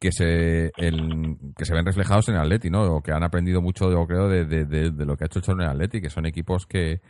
que 0.00 0.12
se, 0.12 0.72
que 0.76 1.64
se 1.64 1.74
ven 1.74 1.86
reflejados 1.86 2.28
en 2.28 2.34
el 2.34 2.42
Atleti, 2.42 2.70
¿no? 2.70 2.82
O 2.96 3.02
que 3.02 3.12
han 3.12 3.22
aprendido 3.22 3.62
mucho, 3.62 3.90
yo 3.90 4.06
creo, 4.06 4.28
de, 4.28 4.44
de, 4.44 4.90
lo 5.04 5.16
que 5.16 5.24
ha 5.24 5.26
hecho 5.26 5.40
el 5.52 5.60
Atleti, 5.62 6.00
que 6.00 6.10
son 6.10 6.26
equipos 6.26 6.66
que, 6.66 7.00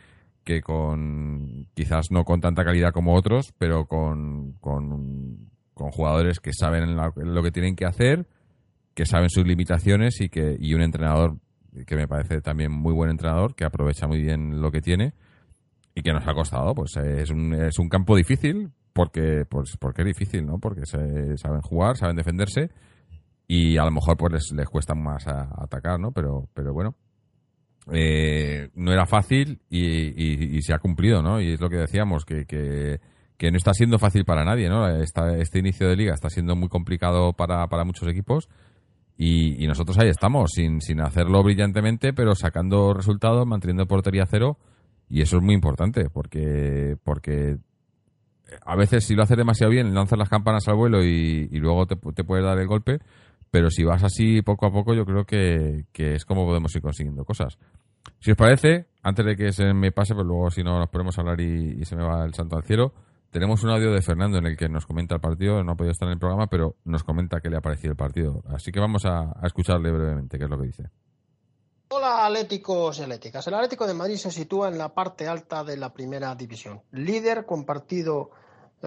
que 0.45 0.61
con, 0.61 1.67
quizás 1.73 2.11
no 2.11 2.23
con 2.23 2.39
tanta 2.39 2.63
calidad 2.63 2.93
como 2.93 3.15
otros, 3.15 3.53
pero 3.57 3.87
con, 3.87 4.53
con, 4.61 5.49
jugadores 5.73 6.39
que 6.39 6.53
saben 6.53 6.95
lo 6.95 7.43
que 7.43 7.51
tienen 7.51 7.75
que 7.75 7.85
hacer, 7.85 8.27
que 8.93 9.05
saben 9.05 9.29
sus 9.29 9.45
limitaciones 9.45 10.21
y 10.21 10.29
que, 10.29 10.55
y 10.57 10.73
un 10.73 10.81
entrenador 10.81 11.37
que 11.85 11.95
me 11.97 12.07
parece 12.07 12.39
también 12.39 12.71
muy 12.71 12.93
buen 12.93 13.09
entrenador, 13.09 13.55
que 13.55 13.65
aprovecha 13.65 14.07
muy 14.07 14.21
bien 14.21 14.61
lo 14.61 14.71
que 14.71 14.81
tiene 14.81 15.13
y 15.93 16.01
que 16.01 16.13
nos 16.13 16.25
ha 16.25 16.33
costado. 16.33 16.73
Pues 16.73 16.95
es 16.95 17.29
un, 17.29 17.53
es 17.53 17.77
un 17.77 17.89
campo 17.89 18.15
difícil, 18.15 18.71
porque, 18.93 19.43
pues, 19.49 19.75
porque 19.77 20.03
es 20.03 20.07
difícil, 20.07 20.45
¿no? 20.45 20.59
Porque 20.59 20.85
se, 20.85 21.37
saben 21.37 21.61
jugar, 21.61 21.97
saben 21.97 22.15
defenderse 22.15 22.69
y 23.47 23.77
a 23.77 23.83
lo 23.83 23.91
mejor 23.91 24.15
pues 24.15 24.31
les, 24.31 24.51
les 24.55 24.69
cuesta 24.69 24.95
más 24.95 25.27
atacar, 25.27 25.99
¿no? 25.99 26.11
Pero, 26.11 26.47
pero 26.53 26.73
bueno, 26.73 26.95
eh, 27.91 28.69
no 28.75 28.91
era 28.91 29.05
fácil 29.05 29.59
y, 29.69 30.61
se 30.61 30.73
ha 30.73 30.79
cumplido, 30.79 31.21
¿no? 31.21 31.39
Y 31.39 31.53
es 31.53 31.61
lo 31.61 31.69
que 31.69 31.77
decíamos, 31.77 32.25
que, 32.25 32.45
que, 32.45 32.99
que 33.37 33.51
no 33.51 33.57
está 33.57 33.73
siendo 33.73 33.99
fácil 33.99 34.25
para 34.25 34.43
nadie, 34.43 34.69
¿no? 34.69 34.87
este 34.87 35.59
inicio 35.59 35.87
de 35.87 35.95
liga 35.95 36.13
está 36.13 36.29
siendo 36.29 36.55
muy 36.55 36.69
complicado 36.69 37.33
para, 37.33 37.67
para 37.67 37.83
muchos 37.83 38.07
equipos 38.07 38.49
y, 39.17 39.65
nosotros 39.67 39.97
ahí 39.99 40.09
estamos, 40.09 40.51
sin, 40.51 41.01
hacerlo 41.01 41.43
brillantemente, 41.43 42.13
pero 42.13 42.35
sacando 42.35 42.93
resultados, 42.93 43.45
manteniendo 43.45 43.87
portería 43.87 44.25
cero 44.25 44.57
y 45.09 45.21
eso 45.21 45.37
es 45.37 45.43
muy 45.43 45.53
importante 45.53 46.09
porque, 46.09 46.97
porque 47.03 47.57
a 48.65 48.75
veces 48.75 49.05
si 49.05 49.15
lo 49.15 49.23
haces 49.23 49.37
demasiado 49.37 49.71
bien, 49.71 49.93
lanzas 49.93 50.19
las 50.19 50.29
campanas 50.29 50.67
al 50.67 50.75
vuelo 50.75 51.03
y, 51.03 51.47
luego 51.59 51.85
te, 51.85 51.95
te 51.95 52.23
puedes 52.23 52.43
dar 52.43 52.57
el 52.57 52.67
golpe, 52.67 52.99
pero 53.51 53.69
si 53.69 53.85
vas 53.85 54.03
así 54.03 54.41
poco 54.41 54.65
a 54.65 54.71
poco, 54.71 54.93
yo 54.93 55.05
creo 55.05 55.23
que, 55.25 55.85
es 55.93 56.25
como 56.25 56.45
podemos 56.45 56.75
ir 56.75 56.81
consiguiendo 56.81 57.23
cosas. 57.23 57.57
Si 58.19 58.31
os 58.31 58.37
parece, 58.37 58.87
antes 59.03 59.25
de 59.25 59.35
que 59.35 59.51
se 59.51 59.73
me 59.73 59.91
pase, 59.91 60.15
pues 60.15 60.25
luego 60.25 60.49
si 60.49 60.63
no 60.63 60.79
nos 60.79 60.89
ponemos 60.89 61.17
a 61.17 61.21
hablar 61.21 61.39
y, 61.39 61.83
se 61.85 61.95
me 61.95 62.03
va 62.03 62.25
el 62.25 62.33
santo 62.33 62.55
al 62.55 62.63
cielo, 62.63 62.93
tenemos 63.29 63.63
un 63.63 63.69
audio 63.69 63.91
de 63.91 64.01
Fernando 64.01 64.37
en 64.37 64.45
el 64.45 64.57
que 64.57 64.69
nos 64.69 64.85
comenta 64.85 65.15
el 65.15 65.21
partido, 65.21 65.63
no 65.63 65.73
ha 65.73 65.75
podido 65.75 65.91
estar 65.91 66.07
en 66.07 66.13
el 66.13 66.19
programa, 66.19 66.47
pero 66.47 66.75
nos 66.85 67.03
comenta 67.03 67.41
qué 67.41 67.49
le 67.49 67.57
ha 67.57 67.61
parecido 67.61 67.91
el 67.91 67.97
partido. 67.97 68.43
Así 68.47 68.71
que 68.71 68.79
vamos 68.79 69.05
a, 69.05 69.35
escucharle 69.43 69.91
brevemente 69.91 70.37
qué 70.37 70.45
es 70.45 70.49
lo 70.49 70.57
que 70.57 70.67
dice. 70.67 70.89
Hola 71.89 72.25
Atléticos 72.25 72.97
y 72.99 73.03
Atléticas. 73.03 73.45
El 73.47 73.53
Atlético 73.53 73.85
de 73.85 73.93
Madrid 73.93 74.15
se 74.15 74.31
sitúa 74.31 74.69
en 74.69 74.77
la 74.77 74.93
parte 74.93 75.27
alta 75.27 75.63
de 75.63 75.77
la 75.77 75.93
primera 75.93 76.33
división. 76.33 76.81
Líder 76.91 77.45
compartido 77.45 78.31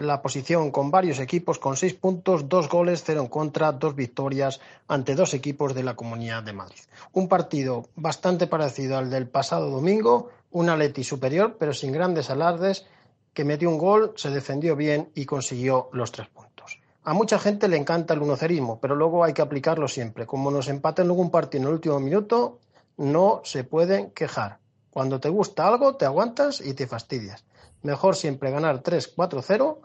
la 0.01 0.23
posición 0.23 0.71
con 0.71 0.91
varios 0.91 1.19
equipos 1.19 1.59
con 1.59 1.77
seis 1.77 1.95
puntos, 1.95 2.49
dos 2.49 2.69
goles, 2.69 3.03
cero 3.05 3.21
en 3.23 3.29
contra, 3.29 3.73
dos 3.73 3.95
victorias 3.95 4.61
ante 4.87 5.15
dos 5.15 5.35
equipos 5.35 5.75
de 5.75 5.83
la 5.83 5.97
Comunidad 5.97 6.43
de 6.43 6.53
Madrid. 6.53 6.81
Un 7.13 7.29
partido 7.29 7.89
bastante 7.97 8.47
parecido 8.47 8.97
al 8.97 9.11
del 9.11 9.29
pasado 9.29 9.71
domingo, 9.71 10.31
un 10.51 10.71
Atleti 10.71 11.05
superior 11.05 11.57
pero 11.59 11.73
sin 11.73 11.93
grandes 11.93 12.31
alardes 12.31 12.87
que 13.33 13.45
metió 13.45 13.69
un 13.69 13.79
gol, 13.79 14.13
se 14.17 14.31
defendió 14.31 14.75
bien 14.75 15.11
y 15.15 15.25
consiguió 15.25 15.91
los 15.93 16.11
tres 16.11 16.29
puntos. 16.29 16.81
A 17.05 17.15
mucha 17.15 17.39
gente 17.39 17.69
le 17.69 17.77
encanta 17.77 18.15
el 18.15 18.23
unocerismo, 18.23 18.81
pero 18.81 18.95
luego 18.95 19.25
hay 19.25 19.33
que 19.33 19.43
aplicarlo 19.43 19.89
siempre. 19.89 20.27
Como 20.27 20.51
nos 20.51 20.69
empaten 20.69 21.07
luego 21.07 21.23
un 21.23 21.31
partido 21.31 21.63
en 21.63 21.69
el 21.69 21.75
último 21.75 22.01
minuto, 22.01 22.59
no 22.97 23.41
se 23.45 23.65
pueden 23.65 24.11
quejar. 24.11 24.59
Cuando 24.91 25.21
te 25.21 25.29
gusta 25.29 25.67
algo, 25.67 25.97
te 25.97 26.05
aguantas 26.05 26.61
y 26.61 26.75
te 26.75 26.87
fastidias. 26.87 27.45
Mejor 27.83 28.17
siempre 28.17 28.51
ganar 28.51 28.83
3-4-0 28.83 29.79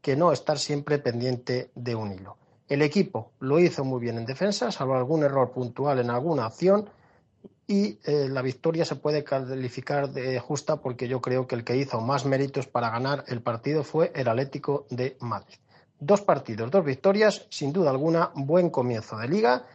que 0.00 0.16
no 0.16 0.32
estar 0.32 0.58
siempre 0.58 0.98
pendiente 0.98 1.70
de 1.74 1.94
un 1.94 2.12
hilo. 2.12 2.36
El 2.68 2.82
equipo 2.82 3.32
lo 3.40 3.58
hizo 3.58 3.84
muy 3.84 4.00
bien 4.00 4.16
en 4.18 4.26
defensa, 4.26 4.70
salvo 4.70 4.94
algún 4.94 5.24
error 5.24 5.50
puntual 5.50 5.98
en 5.98 6.10
alguna 6.10 6.46
acción, 6.46 6.88
y 7.66 7.98
eh, 8.04 8.28
la 8.28 8.42
victoria 8.42 8.84
se 8.84 8.96
puede 8.96 9.22
calificar 9.22 10.10
de 10.10 10.40
justa 10.40 10.76
porque 10.76 11.06
yo 11.06 11.20
creo 11.20 11.46
que 11.46 11.54
el 11.54 11.62
que 11.62 11.76
hizo 11.76 12.00
más 12.00 12.24
méritos 12.24 12.66
para 12.66 12.90
ganar 12.90 13.24
el 13.28 13.42
partido 13.42 13.84
fue 13.84 14.10
el 14.14 14.26
Atlético 14.26 14.86
de 14.90 15.16
Madrid. 15.20 15.54
Dos 16.00 16.20
partidos, 16.20 16.70
dos 16.70 16.84
victorias, 16.84 17.46
sin 17.50 17.72
duda 17.72 17.90
alguna, 17.90 18.32
buen 18.34 18.70
comienzo 18.70 19.18
de 19.18 19.28
liga, 19.28 19.66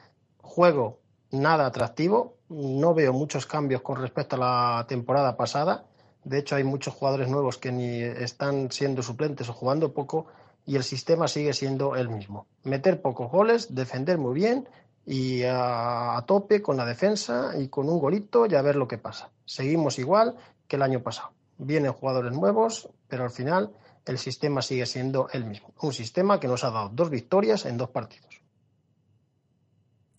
juego 0.41 0.99
nada 1.31 1.65
atractivo, 1.65 2.35
no 2.49 2.93
veo 2.93 3.13
muchos 3.13 3.45
cambios 3.45 3.81
con 3.81 4.01
respecto 4.01 4.35
a 4.35 4.39
la 4.79 4.87
temporada 4.87 5.37
pasada, 5.37 5.85
de 6.25 6.39
hecho 6.39 6.55
hay 6.55 6.63
muchos 6.63 6.93
jugadores 6.93 7.29
nuevos 7.29 7.57
que 7.57 7.71
ni 7.71 8.01
están 8.01 8.71
siendo 8.71 9.01
suplentes 9.03 9.47
o 9.47 9.53
jugando 9.53 9.93
poco 9.93 10.25
y 10.65 10.75
el 10.75 10.83
sistema 10.83 11.27
sigue 11.27 11.53
siendo 11.53 11.95
el 11.95 12.09
mismo. 12.09 12.47
Meter 12.63 13.01
pocos 13.01 13.31
goles, 13.31 13.73
defender 13.73 14.17
muy 14.17 14.33
bien 14.33 14.67
y 15.05 15.43
a, 15.43 16.21
tope 16.25 16.63
con 16.63 16.77
la 16.77 16.85
defensa 16.85 17.51
y 17.57 17.67
con 17.67 17.87
un 17.87 17.99
golito 17.99 18.47
y 18.47 18.55
a 18.55 18.61
ver 18.63 18.75
lo 18.75 18.87
que 18.87 18.97
pasa. 18.97 19.29
Seguimos 19.45 19.99
igual 19.99 20.35
que 20.67 20.77
el 20.77 20.81
año 20.81 21.01
pasado. 21.01 21.31
Vienen 21.59 21.93
jugadores 21.93 22.33
nuevos, 22.33 22.89
pero 23.07 23.23
al 23.23 23.29
final 23.29 23.69
el 24.05 24.17
sistema 24.17 24.63
sigue 24.63 24.87
siendo 24.87 25.29
el 25.31 25.45
mismo. 25.45 25.73
Un 25.81 25.93
sistema 25.93 26.39
que 26.39 26.47
nos 26.47 26.63
ha 26.63 26.71
dado 26.71 26.89
dos 26.89 27.11
victorias 27.11 27.67
en 27.67 27.77
dos 27.77 27.89
partidos. 27.91 28.41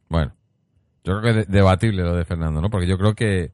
Bueno, 0.08 0.32
yo 1.02 1.18
creo 1.18 1.34
que 1.34 1.40
es 1.40 1.48
debatible 1.48 2.04
lo 2.04 2.14
de 2.14 2.24
Fernando, 2.24 2.60
¿no? 2.60 2.70
Porque 2.70 2.86
yo 2.86 2.96
creo 2.96 3.14
que, 3.16 3.52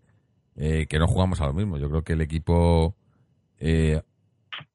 eh, 0.57 0.87
que 0.87 0.99
no 0.99 1.07
jugamos 1.07 1.41
a 1.41 1.47
lo 1.47 1.55
mismo. 1.55 1.79
Yo 1.79 1.89
creo 1.89 2.03
que 2.03 2.13
el 2.13 2.21
equipo 2.21 2.95
eh, 3.59 4.03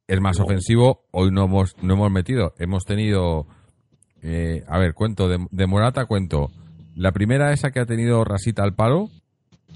es 0.07 0.21
más 0.21 0.39
ofensivo. 0.39 1.05
Hoy 1.11 1.31
no 1.31 1.45
hemos, 1.45 1.75
no 1.81 1.93
hemos 1.93 2.11
metido. 2.11 2.53
Hemos 2.57 2.85
tenido. 2.85 3.47
Eh, 4.21 4.63
a 4.67 4.79
ver, 4.79 4.93
cuento 4.93 5.27
de, 5.27 5.67
Morata, 5.67 6.05
cuento. 6.05 6.49
La 6.95 7.11
primera, 7.11 7.53
esa 7.53 7.71
que 7.71 7.79
ha 7.79 7.85
tenido 7.85 8.23
Rasita 8.23 8.63
al 8.63 8.73
palo, 8.73 9.09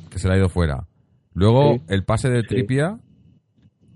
que 0.09 0.17
se 0.17 0.27
le 0.27 0.35
ha 0.35 0.37
ido 0.37 0.49
fuera. 0.49 0.87
Luego, 1.33 1.79
el 1.87 2.03
pase 2.03 2.29
de 2.29 2.43
Tripia, 2.43 2.99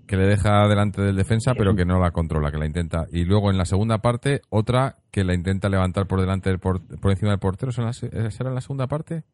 que 0.06 0.16
le 0.16 0.26
deja 0.26 0.68
delante 0.68 1.02
del 1.02 1.16
defensa, 1.16 1.52
pero 1.54 1.74
que 1.74 1.84
no 1.84 1.98
la 1.98 2.12
controla, 2.12 2.52
que 2.52 2.58
la 2.58 2.66
intenta. 2.66 3.06
Y 3.10 3.24
luego, 3.24 3.50
en 3.50 3.58
la 3.58 3.64
segunda 3.64 3.98
parte, 3.98 4.42
otra 4.48 4.98
que 5.10 5.24
la 5.24 5.34
intenta 5.34 5.68
levantar 5.68 6.06
por 6.06 6.20
delante 6.20 6.50
del 6.50 6.60
por, 6.60 6.80
encima 7.02 7.32
del 7.32 7.40
portero. 7.40 7.70
¿Esa 7.70 8.06
era 8.40 8.52
la 8.52 8.60
segunda 8.60 8.86
parte? 8.86 9.24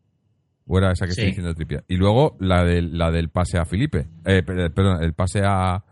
¿O 0.66 0.78
era 0.78 0.92
esa 0.92 1.06
que 1.06 1.10
estoy 1.10 1.26
diciendo 1.26 1.54
Tripia? 1.54 1.82
Y 1.88 1.96
luego, 1.96 2.36
la, 2.38 2.64
de, 2.64 2.82
la 2.82 3.10
del 3.10 3.28
pase 3.30 3.58
a 3.58 3.64
Felipe. 3.64 4.06
Eh, 4.24 4.42
perdón, 4.42 5.02
el 5.02 5.12
pase 5.14 5.42
a 5.44 5.84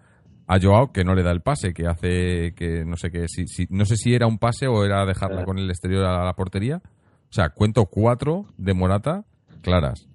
a 0.51 0.59
Joao 0.61 0.91
que 0.91 1.05
no 1.05 1.15
le 1.15 1.23
da 1.23 1.31
el 1.31 1.43
pase, 1.43 1.73
que 1.73 1.87
hace 1.87 2.55
que 2.57 2.85
no 2.85 2.97
sé 2.97 3.13
qué, 3.13 3.29
si, 3.29 3.47
si, 3.47 3.69
no 3.71 3.85
sé 3.85 3.97
si 3.97 4.15
era 4.15 4.27
un 4.27 4.39
pase 4.39 4.67
o 4.67 4.85
era 4.85 5.07
dejarla 5.07 5.45
con 5.45 5.59
el 5.59 5.71
exterior 5.71 6.05
a 6.05 6.25
la 6.25 6.33
portería. 6.33 6.83
O 6.85 7.33
sea, 7.33 7.51
cuento 7.51 7.87
cuatro 7.87 8.47
de 8.59 8.75
Morata 8.75 9.25
claras. 9.63 10.09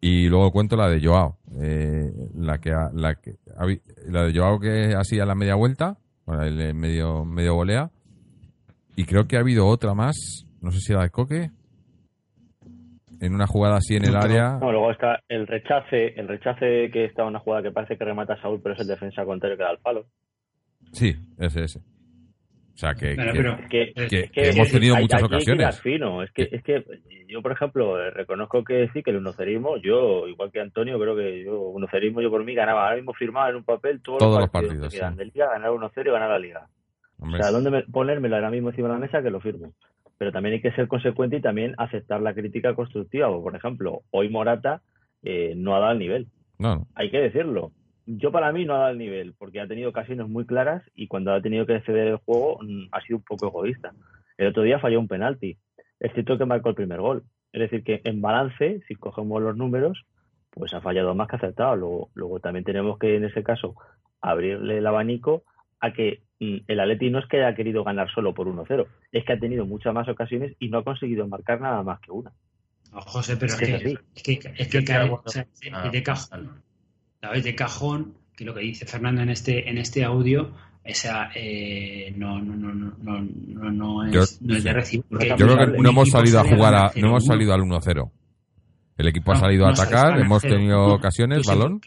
Y 0.00 0.28
luego 0.28 0.52
cuento 0.52 0.76
la 0.76 0.88
de 0.88 1.06
Joao, 1.06 1.36
eh, 1.60 2.10
la 2.34 2.58
que 2.58 2.70
la 2.70 3.14
que 3.16 3.36
la 4.08 4.24
de 4.24 4.32
Joao 4.34 4.58
que 4.58 4.94
hacía 4.94 5.26
la 5.26 5.34
media 5.34 5.54
vuelta, 5.54 5.98
bueno, 6.24 6.44
el 6.44 6.74
medio 6.74 7.26
medio 7.26 7.54
volea. 7.54 7.90
Y 8.96 9.04
creo 9.04 9.26
que 9.26 9.36
ha 9.36 9.40
habido 9.40 9.66
otra 9.66 9.92
más, 9.92 10.16
no 10.62 10.70
sé 10.72 10.78
si 10.80 10.92
era 10.94 11.02
de 11.02 11.10
Coque, 11.10 11.50
en 13.20 13.34
una 13.34 13.46
jugada 13.46 13.76
así 13.76 13.96
en 13.96 14.04
el 14.04 14.16
área. 14.16 14.58
No, 14.60 14.72
luego 14.72 14.90
está 14.90 15.20
el 15.28 15.46
rechace, 15.46 16.18
el 16.18 16.28
rechace 16.28 16.90
que 16.92 17.04
está 17.04 17.24
una 17.24 17.38
jugada 17.38 17.62
que 17.62 17.70
parece 17.70 17.96
que 17.96 18.04
remata 18.04 18.34
a 18.34 18.40
Saúl, 18.40 18.60
pero 18.62 18.74
es 18.74 18.80
el 18.80 18.86
defensa 18.86 19.24
contrario 19.24 19.56
que 19.56 19.62
da 19.64 19.72
el 19.72 19.78
palo. 19.78 20.06
Sí, 20.92 21.14
ese, 21.38 21.64
ese. 21.64 21.80
O 22.74 22.76
sea, 22.76 22.92
que, 22.94 23.12
hemos 24.34 24.70
tenido 24.72 24.96
muchas 24.96 25.22
ocasiones. 25.22 25.80
fino. 25.80 26.24
Es 26.24 26.32
que, 26.32 26.48
es 26.50 26.62
que 26.64 26.84
yo, 27.28 27.40
por 27.40 27.52
ejemplo, 27.52 28.10
reconozco 28.10 28.64
que 28.64 28.88
sí, 28.92 29.02
que 29.04 29.10
el 29.10 29.18
unocerismo, 29.18 29.76
yo, 29.76 30.26
igual 30.26 30.50
que 30.50 30.60
Antonio, 30.60 30.98
creo 30.98 31.14
que 31.14 31.44
yo, 31.44 31.60
unocerismo, 31.60 32.20
yo 32.20 32.30
por 32.30 32.44
mí 32.44 32.52
ganaba. 32.52 32.84
Ahora 32.84 32.96
mismo 32.96 33.14
firmaba 33.14 33.50
en 33.50 33.56
un 33.56 33.64
papel 33.64 34.00
todos, 34.02 34.20
los 34.20 34.50
partidos, 34.50 34.92
que 34.92 34.98
de 34.98 35.24
liga, 35.26 35.50
ganar 35.50 35.70
1-0 35.70 35.92
y 36.04 36.10
ganar 36.10 36.30
la 36.30 36.38
liga. 36.40 36.68
o 37.20 37.36
sea, 37.36 37.52
¿dónde 37.52 37.84
ponérmelo 37.92 38.34
ahora 38.34 38.50
mismo 38.50 38.70
encima 38.70 38.88
de 38.88 38.94
la 38.94 39.00
mesa 39.00 39.22
que 39.22 39.30
lo 39.30 39.40
firmo? 39.40 39.72
Pero 40.18 40.32
también 40.32 40.54
hay 40.54 40.60
que 40.60 40.72
ser 40.72 40.88
consecuente 40.88 41.36
y 41.36 41.40
también 41.40 41.74
aceptar 41.78 42.20
la 42.20 42.34
crítica 42.34 42.74
constructiva. 42.74 43.28
Por 43.28 43.54
ejemplo, 43.56 44.02
hoy 44.10 44.28
Morata 44.28 44.82
eh, 45.22 45.54
no 45.56 45.74
ha 45.74 45.80
dado 45.80 45.92
el 45.92 45.98
nivel. 45.98 46.28
No. 46.58 46.86
Hay 46.94 47.10
que 47.10 47.18
decirlo. 47.18 47.72
Yo 48.06 48.30
para 48.30 48.52
mí 48.52 48.64
no 48.64 48.74
ha 48.74 48.78
dado 48.78 48.90
el 48.90 48.98
nivel, 48.98 49.34
porque 49.38 49.60
ha 49.60 49.66
tenido 49.66 49.90
ocasiones 49.90 50.28
muy 50.28 50.44
claras 50.44 50.82
y 50.94 51.08
cuando 51.08 51.32
ha 51.32 51.40
tenido 51.40 51.66
que 51.66 51.80
ceder 51.80 52.08
el 52.08 52.16
juego 52.16 52.58
mm, 52.62 52.88
ha 52.92 53.00
sido 53.00 53.18
un 53.18 53.24
poco 53.24 53.48
egoísta. 53.48 53.92
El 54.36 54.48
otro 54.48 54.62
día 54.62 54.78
falló 54.78 55.00
un 55.00 55.08
penalti. 55.08 55.56
Es 56.00 56.12
cierto 56.12 56.36
que 56.36 56.44
marcó 56.44 56.68
el 56.68 56.74
primer 56.74 57.00
gol. 57.00 57.24
Es 57.52 57.60
decir, 57.60 57.84
que 57.84 58.00
en 58.04 58.20
balance, 58.20 58.80
si 58.86 58.94
cogemos 58.94 59.40
los 59.40 59.56
números, 59.56 60.04
pues 60.50 60.74
ha 60.74 60.80
fallado 60.80 61.14
más 61.14 61.28
que 61.28 61.36
acertado. 61.36 61.76
Luego, 61.76 62.10
luego 62.14 62.40
también 62.40 62.64
tenemos 62.64 62.98
que, 62.98 63.16
en 63.16 63.24
ese 63.24 63.42
caso, 63.42 63.74
abrirle 64.20 64.78
el 64.78 64.86
abanico 64.86 65.44
a 65.84 65.92
que 65.92 66.22
mm, 66.40 66.56
el 66.66 66.80
Atleti 66.80 67.10
no 67.10 67.18
es 67.18 67.26
que 67.26 67.42
haya 67.42 67.54
querido 67.54 67.84
ganar 67.84 68.10
solo 68.10 68.32
por 68.32 68.46
1-0, 68.46 68.86
es 69.12 69.24
que 69.24 69.32
ha 69.32 69.38
tenido 69.38 69.66
muchas 69.66 69.92
más 69.92 70.08
ocasiones 70.08 70.56
y 70.58 70.68
no 70.68 70.78
ha 70.78 70.84
conseguido 70.84 71.26
marcar 71.28 71.60
nada 71.60 71.82
más 71.82 72.00
que 72.00 72.10
una. 72.10 72.32
José, 72.90 73.36
pero 73.36 73.52
es, 73.52 73.58
que, 73.58 73.64
es 73.64 74.22
que, 74.22 74.54
es 74.56 74.68
que, 74.68 74.78
de 74.78 76.02
cajón, 76.02 76.62
¿sabes? 77.20 77.44
De 77.44 77.54
cajón, 77.54 78.14
que 78.36 78.44
lo 78.44 78.54
que 78.54 78.60
dice 78.60 78.86
Fernando 78.86 79.20
en 79.22 79.30
este, 79.30 79.68
en 79.68 79.78
este 79.78 80.04
audio, 80.04 80.52
esa 80.84 81.30
eh, 81.34 82.14
no, 82.16 82.40
no, 82.40 82.54
no, 82.54 82.72
no, 82.72 83.20
no, 83.20 83.70
no, 83.70 84.04
es, 84.06 84.40
no 84.40 84.54
es 84.54 84.62
de 84.62 84.72
recibir. 84.72 85.04
Yo 85.10 85.46
creo 85.46 85.56
que 85.56 85.82
no 85.82 85.90
hemos 85.90 86.08
salido 86.08 86.40
a 86.40 86.44
jugar 86.44 86.74
a, 86.74 86.92
no 86.94 87.08
hemos 87.08 87.26
salido 87.26 87.52
al 87.52 87.62
1-0. 87.62 88.10
El 88.96 89.08
equipo 89.08 89.32
ha 89.32 89.36
salido 89.36 89.66
a 89.66 89.70
atacar, 89.70 90.20
hemos 90.20 90.42
tenido 90.42 90.86
ocasiones, 90.94 91.44
balón. 91.46 91.80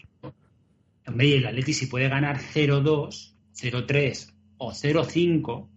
Hombre, 1.06 1.26
y 1.26 1.32
el 1.34 1.46
Atleti 1.46 1.72
si 1.72 1.86
puede 1.86 2.08
ganar 2.08 2.36
0-2, 2.36 3.37
0-3 3.60 4.32
o 4.58 4.72
0-5, 4.72 5.68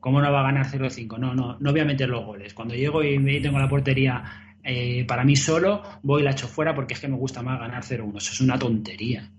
¿cómo 0.00 0.20
no 0.20 0.32
va 0.32 0.40
a 0.40 0.44
ganar 0.44 0.66
0-5? 0.66 1.18
No, 1.18 1.34
no, 1.34 1.58
no 1.58 1.70
voy 1.70 1.80
a 1.80 1.84
meter 1.84 2.08
los 2.08 2.24
goles. 2.24 2.54
Cuando 2.54 2.74
llego 2.74 3.02
y 3.02 3.18
me 3.18 3.40
tengo 3.40 3.58
la 3.58 3.68
portería 3.68 4.46
eh, 4.68 5.04
para 5.04 5.24
mí 5.24 5.36
solo, 5.36 5.82
voy 6.02 6.22
y 6.22 6.24
la 6.24 6.32
echo 6.32 6.48
fuera 6.48 6.74
porque 6.74 6.94
es 6.94 7.00
que 7.00 7.08
me 7.08 7.16
gusta 7.16 7.42
más 7.42 7.60
ganar 7.60 7.84
0-1. 7.84 8.16
Eso 8.16 8.32
es 8.32 8.40
una 8.40 8.58
tontería. 8.58 9.30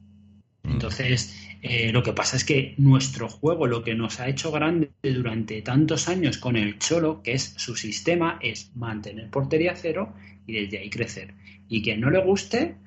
Mm. 0.64 0.72
Entonces, 0.72 1.36
eh, 1.62 1.92
lo 1.92 2.02
que 2.02 2.14
pasa 2.14 2.38
es 2.38 2.46
que 2.46 2.76
nuestro 2.78 3.28
juego, 3.28 3.68
lo 3.68 3.84
que 3.84 3.94
nos 3.94 4.20
ha 4.20 4.28
hecho 4.30 4.52
grande 4.52 4.92
durante 5.02 5.62
tantos 5.62 6.08
años 6.08 6.38
con 6.38 6.56
el 6.56 6.80
Cholo, 6.80 7.22
que 7.22 7.34
es 7.34 7.56
su 7.58 7.76
sistema, 7.76 8.40
es 8.42 8.72
mantener 8.76 9.30
portería 9.30 9.76
cero 9.76 10.14
y 10.46 10.54
desde 10.54 10.80
ahí 10.80 10.90
crecer. 10.90 11.34
Y 11.68 11.82
que 11.82 11.98
no 11.98 12.10
le 12.10 12.24
guste, 12.24 12.78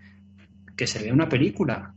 que 0.76 0.86
se 0.86 1.02
vea 1.02 1.12
una 1.12 1.28
película. 1.28 1.94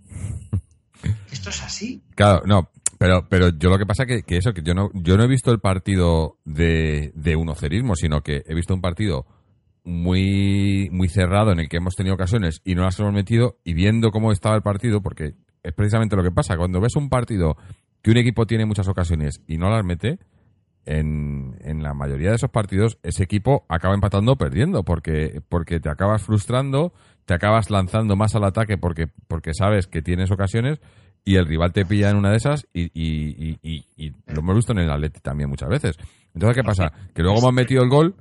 Esto 1.32 1.52
es 1.52 1.64
así. 1.64 2.02
Claro, 2.16 2.44
no, 2.46 2.70
pero, 3.04 3.28
pero 3.28 3.50
yo 3.50 3.70
lo 3.70 3.78
que 3.78 3.86
pasa 3.86 4.06
que, 4.06 4.24
que 4.24 4.38
eso, 4.38 4.54
que 4.54 4.62
yo 4.62 4.74
no, 4.74 4.90
yo 4.94 5.18
no 5.18 5.26
he 5.26 5.28
visto 5.28 5.52
el 5.52 5.60
partido 5.60 6.38
de, 6.46 7.12
de 7.16 7.36
unocerismo, 7.36 7.98
sino 7.98 8.22
que 8.22 8.44
he 8.48 8.56
visto 8.56 8.74
un 8.74 8.80
partido 8.80 9.26
muy, 9.84 10.88
muy 10.90 11.10
cerrado 11.10 11.52
en 11.52 11.60
el 11.60 11.68
que 11.68 11.76
hemos 11.76 11.98
tenido 11.98 12.16
ocasiones 12.16 12.62
y 12.64 12.76
no 12.76 12.84
las 12.84 12.98
hemos 13.02 13.12
metido 13.12 13.58
y 13.66 13.74
viendo 13.74 14.12
cómo 14.12 14.32
estaba 14.32 14.56
el 14.56 14.62
partido, 14.62 15.02
porque 15.02 15.34
es 15.64 15.74
precisamente 15.74 16.16
lo 16.16 16.24
que 16.24 16.32
pasa. 16.32 16.56
Cuando 16.56 16.80
ves 16.80 16.96
un 16.96 17.10
partido 17.10 17.58
que 18.02 18.12
un 18.12 18.16
equipo 18.16 18.46
tiene 18.46 18.66
muchas 18.66 18.88
ocasiones 18.88 19.42
y 19.48 19.58
no 19.58 19.70
las 19.70 19.84
mete, 19.84 20.20
en, 20.86 21.58
en 21.60 21.84
la 21.84 21.94
mayoría 21.94 22.30
de 22.30 22.38
esos 22.38 22.52
partidos 22.52 23.00
ese 23.04 23.24
equipo 23.24 23.66
acaba 23.68 23.96
empatando 23.96 24.32
o 24.32 24.38
perdiendo 24.38 24.84
porque, 24.84 25.42
porque 25.50 25.82
te 25.82 25.90
acabas 25.90 26.22
frustrando, 26.22 26.94
te 27.26 27.34
acabas 27.34 27.70
lanzando 27.70 28.16
más 28.16 28.34
al 28.36 28.46
ataque 28.46 28.78
porque, 28.78 29.08
porque 29.28 29.54
sabes 29.54 29.88
que 29.88 30.02
tienes 30.02 30.32
ocasiones 30.32 30.80
y 31.26 31.36
el 31.36 31.46
rival 31.46 31.72
te 31.72 31.86
pilla 31.86 32.10
en 32.10 32.18
una 32.18 32.32
de 32.32 32.38
esas 32.38 32.68
y, 32.74 32.84
y, 32.94 33.58
y, 33.62 34.10
lo 34.28 34.40
hemos 34.40 34.56
visto 34.56 34.74
en 34.74 34.80
el 34.80 34.92
Atleti 34.92 35.20
también 35.22 35.50
muchas 35.50 35.70
veces. 35.70 35.98
Entonces, 36.34 36.58
¿qué 36.58 36.64
pasa? 36.64 36.92
Que 37.14 37.22
luego 37.22 37.40
hemos 37.40 37.54
metido 37.54 37.84
el 37.84 37.90
gol 37.90 38.16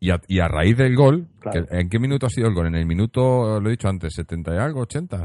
y 0.00 0.10
a, 0.10 0.20
y 0.28 0.40
a 0.40 0.48
raíz 0.48 0.76
del 0.76 0.94
gol, 0.94 1.28
¿en 1.52 1.88
qué 1.88 1.98
minuto 1.98 2.26
ha 2.26 2.30
sido 2.30 2.48
el 2.48 2.54
gol? 2.54 2.66
En 2.66 2.76
el 2.76 2.86
minuto, 2.86 3.60
lo 3.60 3.68
he 3.68 3.72
dicho 3.72 3.88
antes, 3.88 4.14
70 4.14 4.54
y 4.54 4.58
algo, 4.58 4.80
80. 4.82 5.24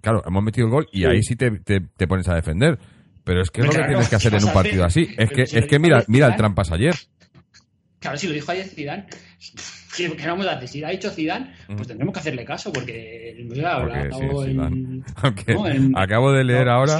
claro, 0.00 0.22
hemos 0.26 0.42
metido 0.42 0.66
el 0.66 0.72
gol 0.72 0.88
y 0.92 1.04
ahí 1.04 1.22
sí 1.22 1.36
te, 1.36 1.50
te, 1.50 2.06
pones 2.06 2.28
a 2.28 2.34
defender. 2.34 2.78
Pero 3.24 3.42
es 3.42 3.50
que 3.50 3.60
es 3.60 3.66
lo 3.66 3.72
que 3.72 3.86
tienes 3.86 4.08
que 4.08 4.16
hacer 4.16 4.34
en 4.34 4.44
un 4.44 4.52
partido 4.52 4.84
así. 4.84 5.06
Es 5.16 5.30
que, 5.30 5.42
es 5.42 5.66
que 5.66 5.78
mira, 5.78 6.02
mira 6.08 6.26
el 6.26 6.36
trampas 6.36 6.72
ayer. 6.72 6.94
Claro, 7.98 8.16
si 8.16 8.26
lo 8.26 8.32
dijo 8.32 8.50
ayer 8.50 8.66
Zidane, 8.66 9.06
¿qué 9.96 10.26
vamos 10.26 10.46
a 10.46 10.52
hacer? 10.52 10.68
Si 10.68 10.80
lo 10.80 10.86
ha 10.86 10.90
dicho 10.90 11.10
Zidane, 11.10 11.54
pues 11.68 11.88
tendremos 11.88 12.12
que 12.12 12.20
hacerle 12.20 12.44
caso, 12.44 12.72
porque, 12.72 13.48
acabo 15.96 16.32
de 16.32 16.44
leer 16.44 16.68
ahora 16.68 16.98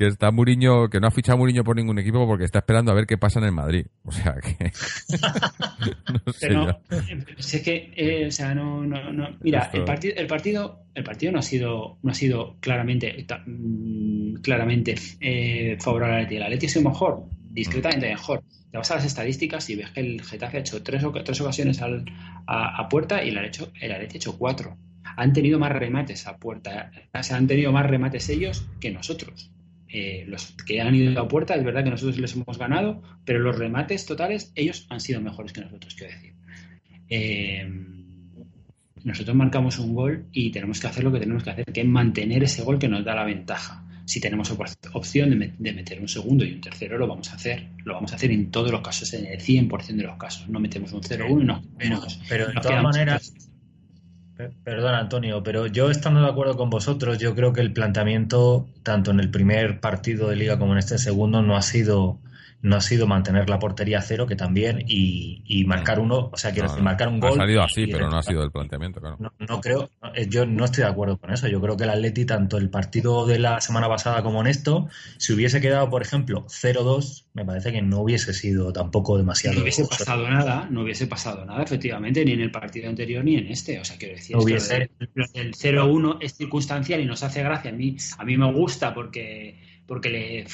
que 0.00 0.06
está 0.06 0.30
Muriño, 0.30 0.88
que 0.88 0.98
no 0.98 1.08
ha 1.08 1.10
fichado 1.10 1.36
Muriño 1.36 1.62
por 1.62 1.76
ningún 1.76 1.98
equipo 1.98 2.26
porque 2.26 2.44
está 2.44 2.60
esperando 2.60 2.90
a 2.90 2.94
ver 2.94 3.06
qué 3.06 3.18
pasa 3.18 3.38
en 3.38 3.44
el 3.44 3.52
Madrid. 3.52 3.84
O 4.02 4.12
sea 4.12 4.34
que. 4.40 4.72
no 6.24 6.32
sé 6.32 6.48
Pero, 6.48 6.80
sé 7.36 7.62
que, 7.62 7.92
eh, 7.94 8.26
o 8.26 8.30
sea, 8.30 8.54
no, 8.54 8.86
no, 8.86 9.12
no. 9.12 9.28
Mira, 9.40 9.70
el 9.74 9.84
partido, 9.84 10.14
el 10.16 10.26
partido, 10.26 10.84
el 10.94 11.04
partido 11.04 11.32
no 11.32 11.38
ha 11.38 11.42
sido, 11.42 11.98
no 12.02 12.10
ha 12.10 12.14
sido 12.14 12.56
claramente, 12.60 13.26
mm, 13.46 14.36
claramente 14.36 14.94
eh, 15.20 15.76
favorable 15.78 16.16
al 16.16 16.22
Atleti. 16.22 16.36
El 16.36 16.42
Atleti 16.44 16.66
ha 16.66 16.68
sido 16.70 16.88
mejor, 16.88 17.24
discretamente 17.50 18.08
mejor. 18.08 18.42
Te 18.70 18.78
vas 18.78 18.90
a 18.90 18.96
las 18.96 19.04
estadísticas 19.04 19.68
y 19.68 19.76
ves 19.76 19.90
que 19.90 20.00
el 20.00 20.22
Getafe 20.22 20.58
ha 20.58 20.60
hecho 20.60 20.82
tres, 20.82 21.04
tres 21.24 21.40
ocasiones 21.40 21.82
al, 21.82 22.04
a, 22.46 22.88
puerta 22.88 23.22
y 23.22 23.30
el 23.30 23.38
Atleti, 23.38 23.64
el 23.80 23.92
Atleti 23.92 24.14
ha 24.14 24.16
hecho 24.16 24.38
cuatro. 24.38 24.76
Han 25.16 25.32
tenido 25.32 25.58
más 25.58 25.72
remates 25.72 26.26
a 26.26 26.36
puerta, 26.36 26.92
o 27.12 27.22
sea, 27.22 27.36
han 27.36 27.46
tenido 27.46 27.72
más 27.72 27.86
remates 27.86 28.28
ellos 28.28 28.66
que 28.80 28.90
nosotros. 28.90 29.50
Eh, 29.88 30.24
los 30.28 30.52
que 30.52 30.80
han 30.80 30.94
ido 30.94 31.20
a 31.20 31.26
puerta, 31.26 31.54
es 31.56 31.64
verdad 31.64 31.82
que 31.82 31.90
nosotros 31.90 32.16
les 32.18 32.34
hemos 32.34 32.58
ganado, 32.58 33.02
pero 33.24 33.40
los 33.40 33.58
remates 33.58 34.06
totales, 34.06 34.52
ellos 34.54 34.86
han 34.88 35.00
sido 35.00 35.20
mejores 35.20 35.52
que 35.52 35.62
nosotros, 35.62 35.94
quiero 35.96 36.14
decir. 36.14 36.34
Eh, 37.08 37.68
nosotros 39.02 39.34
marcamos 39.34 39.78
un 39.78 39.94
gol 39.94 40.26
y 40.30 40.52
tenemos 40.52 40.78
que 40.78 40.86
hacer 40.86 41.02
lo 41.02 41.10
que 41.10 41.18
tenemos 41.18 41.42
que 41.42 41.50
hacer, 41.50 41.64
que 41.64 41.80
es 41.80 41.86
mantener 41.86 42.44
ese 42.44 42.62
gol 42.62 42.78
que 42.78 42.88
nos 42.88 43.04
da 43.04 43.16
la 43.16 43.24
ventaja. 43.24 43.84
Si 44.10 44.18
tenemos 44.18 44.50
opción 44.92 45.30
de, 45.30 45.72
meter 45.72 46.00
un 46.00 46.08
segundo 46.08 46.44
y 46.44 46.52
un 46.52 46.60
tercero, 46.60 46.98
lo 46.98 47.06
vamos 47.06 47.30
a 47.30 47.36
hacer. 47.36 47.68
Lo 47.84 47.94
vamos 47.94 48.12
a 48.12 48.16
hacer 48.16 48.32
en 48.32 48.50
todos 48.50 48.72
los 48.72 48.80
casos, 48.80 49.12
en 49.14 49.24
el 49.24 49.38
100% 49.38 49.86
de 49.86 50.02
los 50.02 50.16
casos. 50.16 50.48
No 50.48 50.58
metemos 50.58 50.92
un 50.92 51.00
0-1 51.00 51.62
y 51.78 52.28
pero 52.28 52.48
de 52.48 52.54
todas 52.54 52.82
maneras, 52.82 53.32
Perdón, 54.64 54.96
Antonio, 54.96 55.44
pero 55.44 55.68
yo 55.68 55.92
estando 55.92 56.22
de 56.22 56.28
acuerdo 56.28 56.56
con 56.56 56.70
vosotros, 56.70 57.18
yo 57.18 57.36
creo 57.36 57.52
que 57.52 57.60
el 57.60 57.72
planteamiento, 57.72 58.66
tanto 58.82 59.12
en 59.12 59.20
el 59.20 59.30
primer 59.30 59.78
partido 59.78 60.28
de 60.28 60.34
liga 60.34 60.58
como 60.58 60.72
en 60.72 60.78
este 60.78 60.98
segundo, 60.98 61.42
no 61.42 61.56
ha 61.56 61.62
sido 61.62 62.18
no 62.62 62.76
ha 62.76 62.80
sido 62.80 63.06
mantener 63.06 63.48
la 63.48 63.58
portería 63.58 63.98
a 63.98 64.02
cero, 64.02 64.26
que 64.26 64.36
también, 64.36 64.84
y, 64.86 65.64
marcar 65.66 65.98
uno, 65.98 66.30
o 66.32 66.36
sea, 66.36 66.52
quiero 66.52 66.68
decir, 66.68 66.82
marcar 66.82 67.08
un 67.08 67.20
gol. 67.20 67.32
Ha 67.32 67.36
salido 67.36 67.62
así, 67.62 67.86
pero 67.86 68.10
no 68.10 68.18
ha 68.18 68.22
sido 68.22 68.42
el 68.42 68.50
planteamiento, 68.50 69.00
claro. 69.00 69.16
No, 69.18 69.60
creo, 69.60 69.90
eh, 70.14 70.26
yo 70.28 70.44
no 70.46 70.64
estoy 70.64 70.84
de 70.84 70.90
acuerdo 70.90 71.18
con 71.18 71.32
eso. 71.32 71.48
Yo 71.48 71.60
creo 71.60 71.76
que 71.76 71.84
el 71.84 71.90
Atleti, 71.90 72.24
tanto 72.26 72.58
el 72.58 72.68
partido 72.68 73.26
de 73.26 73.38
la 73.38 73.60
semana 73.60 73.88
pasada 73.88 74.22
como 74.22 74.40
en 74.40 74.46
esto, 74.46 74.88
si 75.16 75.32
hubiese 75.32 75.60
quedado, 75.60 75.88
por 75.88 76.02
ejemplo, 76.02 76.44
0-2, 76.48 77.24
me 77.32 77.44
parece 77.44 77.72
que 77.72 77.80
no 77.82 78.00
hubiese 78.00 78.34
sido 78.34 78.72
tampoco 78.72 79.16
demasiado. 79.16 79.56
No 79.56 79.62
hubiese 79.62 79.86
pasado 79.86 80.28
nada, 80.28 80.68
no 80.70 80.82
hubiese 80.82 81.06
pasado 81.06 81.44
nada, 81.44 81.62
efectivamente, 81.62 82.24
ni 82.24 82.32
en 82.32 82.40
el 82.40 82.50
partido 82.50 82.88
anterior 82.88 83.24
ni 83.24 83.36
en 83.36 83.46
este. 83.46 83.78
O 83.78 83.84
sea, 83.84 83.96
quiero 83.96 84.16
decir, 84.16 84.36
el 84.36 85.54
0-1 85.54 86.18
es 86.20 86.34
circunstancial 86.34 87.00
y 87.00 87.06
nos 87.06 87.22
hace 87.22 87.42
gracia. 87.42 87.70
A 87.70 87.74
mí, 87.74 87.96
a 88.18 88.24
mí 88.24 88.36
me 88.36 88.52
gusta 88.52 88.92
porque, 88.92 89.58
porque 89.86 90.10
le 90.10 90.46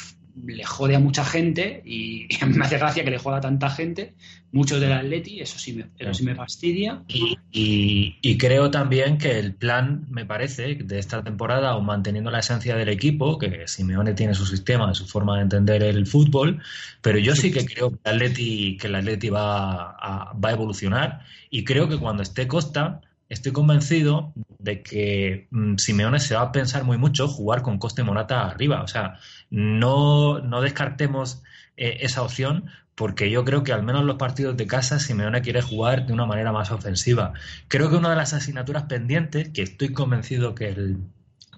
le 0.45 0.65
jode 0.65 0.97
a 0.97 0.99
mucha 0.99 1.25
gente 1.25 1.83
y, 1.85 2.29
a 2.43 2.47
mí 2.47 2.55
me 2.57 2.65
hace 2.65 2.79
gracia 2.79 3.05
que 3.05 3.11
le 3.11 3.19
joda 3.19 3.39
a 3.39 3.41
tanta 3.41 3.71
gente, 3.71 4.15
muchos 4.53 4.81
del 4.81 4.93
Atleti, 4.93 5.41
eso 5.41 5.59
sí 5.59 5.73
me, 5.73 5.87
eso 5.99 6.15
sí 6.15 6.25
me 6.25 6.35
fastidia. 6.35 7.03
Y, 7.09 8.39
creo 8.39 8.71
también 8.71 9.19
que 9.19 9.39
el 9.39 9.55
plan, 9.55 10.07
me 10.11 10.27
parece, 10.27 10.75
de 10.75 10.99
esta 10.99 11.23
temporada, 11.23 11.71
aún 11.71 11.87
manteniendo 11.87 12.31
la 12.31 12.41
esencia 12.41 12.77
del 12.77 12.91
equipo, 12.91 13.39
que 13.39 13.67
Simeone 13.67 14.13
tiene 14.13 14.35
su 14.35 14.45
sistema, 14.45 14.93
su 14.95 15.07
forma 15.07 15.37
de 15.37 15.43
entender 15.43 15.83
el 15.83 16.07
fútbol, 16.07 16.61
pero 17.01 17.19
yo 17.19 17.35
sí, 17.35 17.51
que 17.51 17.65
creo 17.65 17.91
que 17.91 17.99
el 18.05 18.15
Atleti, 18.15 18.77
que 18.77 18.87
el 18.89 18.95
Atleti 18.95 19.31
va, 19.31 19.93
a, 19.93 20.33
va 20.35 20.49
a 20.51 20.53
evolucionar 20.53 21.21
y 21.51 21.65
creo 21.65 21.89
que 21.89 21.97
cuando 21.97 22.23
esté 22.23 22.47
Costa 22.47 23.01
estoy 23.29 23.53
convencido 23.53 24.33
de 24.59 24.83
que 24.83 25.49
mm, 25.51 25.77
Simeone 25.77 26.21
se 26.21 26.35
va 26.35 26.43
a 26.43 26.53
pensar 26.53 26.85
muy 26.85 26.99
mucho 26.99 27.29
jugar 27.29 27.63
con 27.63 27.79
Coste 27.79 28.03
Morata 28.03 28.47
arriba. 28.47 28.83
O 28.83 28.89
sea, 28.89 29.19
no, 29.51 30.41
no 30.41 30.61
descartemos 30.61 31.43
eh, 31.77 31.99
esa 32.01 32.23
opción 32.23 32.71
porque 32.95 33.31
yo 33.31 33.45
creo 33.45 33.63
que 33.63 33.73
al 33.73 33.83
menos 33.83 34.05
los 34.05 34.17
partidos 34.17 34.57
de 34.57 34.67
casa 34.67 34.99
Simeone 34.99 35.43
quiere 35.43 35.61
jugar 35.61 36.07
de 36.07 36.15
una 36.15 36.25
manera 36.25 36.51
más 36.51 36.71
ofensiva. 36.71 37.35
Creo 37.69 37.91
que 37.91 37.97
una 37.97 38.11
de 38.11 38.17
las 38.17 38.33
asignaturas 38.33 38.85
pendientes, 38.85 39.51
que 39.51 39.63
estoy 39.63 39.93
convencido 39.93 40.55
que 40.55 40.71
el, 40.71 40.99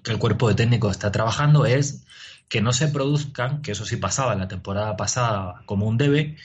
que 0.03 0.11
el 0.11 0.19
cuerpo 0.19 0.49
de 0.49 0.55
técnico 0.55 0.91
está 0.91 1.11
trabajando, 1.11 1.65
es 1.65 2.05
que 2.49 2.61
no 2.61 2.73
se 2.73 2.89
produzcan, 2.89 3.61
que 3.61 3.71
eso 3.71 3.85
sí 3.85 3.95
pasaba 3.95 4.33
en 4.33 4.39
la 4.39 4.47
temporada 4.49 4.97
pasada 4.97 5.61
como 5.65 5.87
un 5.87 5.97
debe, 5.97 6.35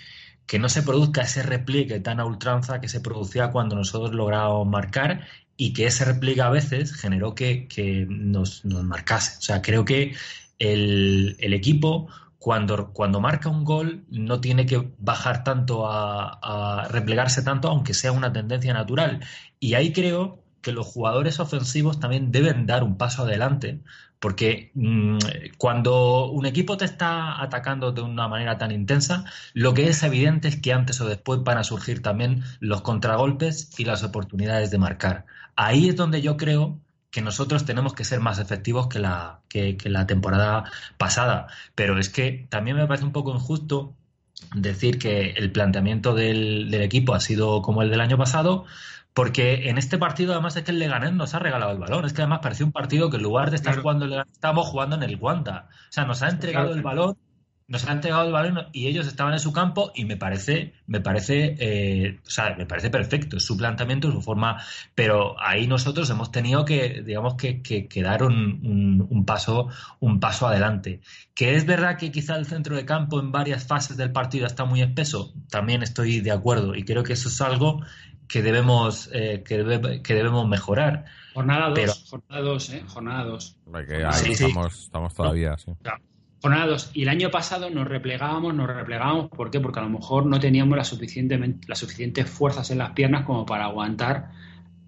que 0.46 0.58
no 0.58 0.68
se 0.68 0.82
produzca 0.82 1.22
ese 1.22 1.42
repliegue 1.42 2.00
tan 2.00 2.20
a 2.20 2.24
ultranza 2.26 2.80
que 2.80 2.88
se 2.88 3.00
producía 3.00 3.50
cuando 3.50 3.76
nosotros 3.76 4.14
lográbamos 4.14 4.68
marcar 4.68 5.26
y 5.56 5.72
que 5.72 5.86
ese 5.86 6.04
repliegue 6.04 6.42
a 6.42 6.50
veces 6.50 6.94
generó 6.94 7.34
que, 7.34 8.06
nos, 8.08 8.64
marcase. 8.64 9.38
O 9.38 9.42
sea, 9.42 9.62
creo 9.62 9.84
que 9.84 10.14
el, 10.58 11.36
equipo 11.40 12.08
cuando, 12.38 12.92
cuando, 12.92 13.20
marca 13.20 13.48
un 13.48 13.64
gol 13.64 14.04
no 14.10 14.40
tiene 14.40 14.66
que 14.66 14.92
bajar 14.98 15.44
tanto 15.44 15.86
a, 15.88 16.38
a, 16.42 16.88
replegarse 16.88 17.42
tanto, 17.42 17.68
aunque 17.68 17.94
sea 17.94 18.12
una 18.12 18.32
tendencia 18.32 18.72
natural. 18.74 19.20
Y 19.60 19.74
ahí 19.74 19.92
creo 19.92 20.42
que 20.60 20.72
los 20.72 20.86
jugadores 20.86 21.40
ofensivos 21.40 22.00
también 22.00 22.32
deben 22.32 22.66
dar 22.66 22.84
un 22.84 22.96
paso 22.96 23.22
adelante 23.22 23.80
porque 24.24 24.70
mm, 24.72 25.18
cuando 25.58 26.30
un 26.30 26.46
equipo 26.46 26.78
te 26.78 26.86
está 26.86 27.42
atacando 27.42 27.92
de 27.92 28.00
una 28.00 28.26
manera 28.26 28.56
tan 28.56 28.70
intensa, 28.70 29.26
lo 29.52 29.74
que 29.74 29.86
es 29.88 30.02
evidente 30.02 30.48
es 30.48 30.56
que 30.56 30.72
antes 30.72 30.98
o 31.02 31.06
después 31.06 31.42
van 31.44 31.58
a 31.58 31.62
surgir 31.62 32.00
también 32.00 32.42
los 32.58 32.80
contragolpes 32.80 33.78
y 33.78 33.84
las 33.84 34.02
oportunidades 34.02 34.70
de 34.70 34.78
marcar. 34.78 35.26
Ahí 35.56 35.90
es 35.90 35.96
donde 35.96 36.22
yo 36.22 36.38
creo 36.38 36.80
que 37.14 37.22
nosotros 37.22 37.64
tenemos 37.64 37.94
que 37.94 38.02
ser 38.02 38.18
más 38.18 38.40
efectivos 38.40 38.88
que 38.88 38.98
la, 38.98 39.38
que, 39.48 39.78
la 39.84 40.04
temporada 40.04 40.64
pasada. 40.98 41.46
Pero 41.76 41.96
es 42.00 42.08
que 42.08 42.48
también 42.48 42.76
me 42.76 42.88
parece 42.88 43.04
un 43.04 43.12
poco 43.12 43.32
injusto 43.32 43.94
decir 44.52 44.98
que 44.98 45.30
el 45.30 45.52
planteamiento 45.52 46.12
del, 46.12 46.72
del 46.72 46.82
equipo 46.82 47.14
ha 47.14 47.20
sido 47.20 47.62
como 47.62 47.82
el 47.82 47.90
del 47.90 48.00
año 48.00 48.18
pasado, 48.18 48.64
porque 49.12 49.68
en 49.68 49.78
este 49.78 49.96
partido, 49.96 50.32
además, 50.32 50.56
es 50.56 50.64
que 50.64 50.72
el 50.72 50.80
Leganés 50.80 51.12
nos 51.12 51.34
ha 51.34 51.38
regalado 51.38 51.70
el 51.70 51.78
balón. 51.78 52.04
Es 52.04 52.12
que 52.12 52.22
además 52.22 52.40
pareció 52.42 52.66
un 52.66 52.72
partido 52.72 53.10
que 53.10 53.18
en 53.18 53.22
lugar 53.22 53.50
de 53.50 53.56
estar 53.56 53.78
jugando 53.78 54.06
el 54.06 54.10
Leganés, 54.10 54.32
estábamos 54.32 54.66
jugando 54.66 54.96
en 54.96 55.04
el 55.04 55.16
Guanta. 55.16 55.68
O 55.70 55.92
sea, 55.92 56.06
nos 56.06 56.20
ha 56.22 56.28
entregado 56.28 56.74
el 56.74 56.82
balón, 56.82 57.16
nos 57.66 57.86
ha 57.88 57.92
entregado 57.92 58.26
el 58.26 58.32
balón 58.32 58.66
y 58.72 58.88
ellos 58.88 59.06
estaban 59.06 59.32
en 59.32 59.38
su 59.38 59.52
campo 59.52 59.90
y 59.94 60.04
me 60.04 60.16
parece, 60.16 60.74
me 60.86 61.00
parece, 61.00 61.56
eh, 61.58 62.20
o 62.26 62.30
sea, 62.30 62.54
me 62.56 62.66
parece 62.66 62.90
perfecto. 62.90 63.40
Su 63.40 63.56
planteamiento, 63.56 64.12
su 64.12 64.20
forma. 64.20 64.62
Pero 64.94 65.36
ahí 65.40 65.66
nosotros 65.66 66.10
hemos 66.10 66.30
tenido 66.30 66.64
que, 66.64 67.02
digamos, 67.02 67.34
que, 67.34 67.62
que, 67.62 68.02
dar 68.02 68.22
un, 68.22 69.06
un, 69.08 69.24
paso, 69.24 69.68
un 70.00 70.20
paso 70.20 70.46
adelante. 70.46 71.00
Que 71.34 71.54
es 71.54 71.64
verdad 71.64 71.96
que 71.96 72.12
quizá 72.12 72.36
el 72.36 72.46
centro 72.46 72.76
de 72.76 72.84
campo 72.84 73.18
en 73.18 73.32
varias 73.32 73.66
fases 73.66 73.96
del 73.96 74.12
partido 74.12 74.46
está 74.46 74.66
muy 74.66 74.82
espeso. 74.82 75.32
También 75.48 75.82
estoy 75.82 76.20
de 76.20 76.32
acuerdo 76.32 76.74
y 76.74 76.84
creo 76.84 77.02
que 77.02 77.14
eso 77.14 77.28
es 77.28 77.40
algo 77.40 77.82
que 78.28 78.42
debemos, 78.42 79.08
eh, 79.12 79.42
que, 79.42 79.56
debemos 80.14 80.46
mejorar. 80.48 81.06
Jornada 81.32 81.70
2, 81.70 82.06
jornada 82.10 82.42
2, 82.42 82.70
¿eh? 82.70 82.84
Jornada 82.86 83.24
2. 83.24 83.58
estamos, 84.84 85.14
todavía, 85.14 85.56
sí. 85.56 85.72
Jornada 86.44 86.66
2. 86.66 86.90
Y 86.92 87.04
el 87.04 87.08
año 87.08 87.30
pasado 87.30 87.70
nos 87.70 87.88
replegábamos, 87.88 88.54
nos 88.54 88.66
replegábamos, 88.66 89.30
¿por 89.30 89.50
qué? 89.50 89.60
Porque 89.60 89.80
a 89.80 89.82
lo 89.82 89.88
mejor 89.88 90.26
no 90.26 90.38
teníamos 90.38 90.76
la 90.76 90.84
suficiente, 90.84 91.40
las 91.66 91.78
suficientes 91.78 92.28
fuerzas 92.28 92.70
en 92.70 92.76
las 92.76 92.90
piernas 92.90 93.24
como 93.24 93.46
para 93.46 93.64
aguantar, 93.64 94.28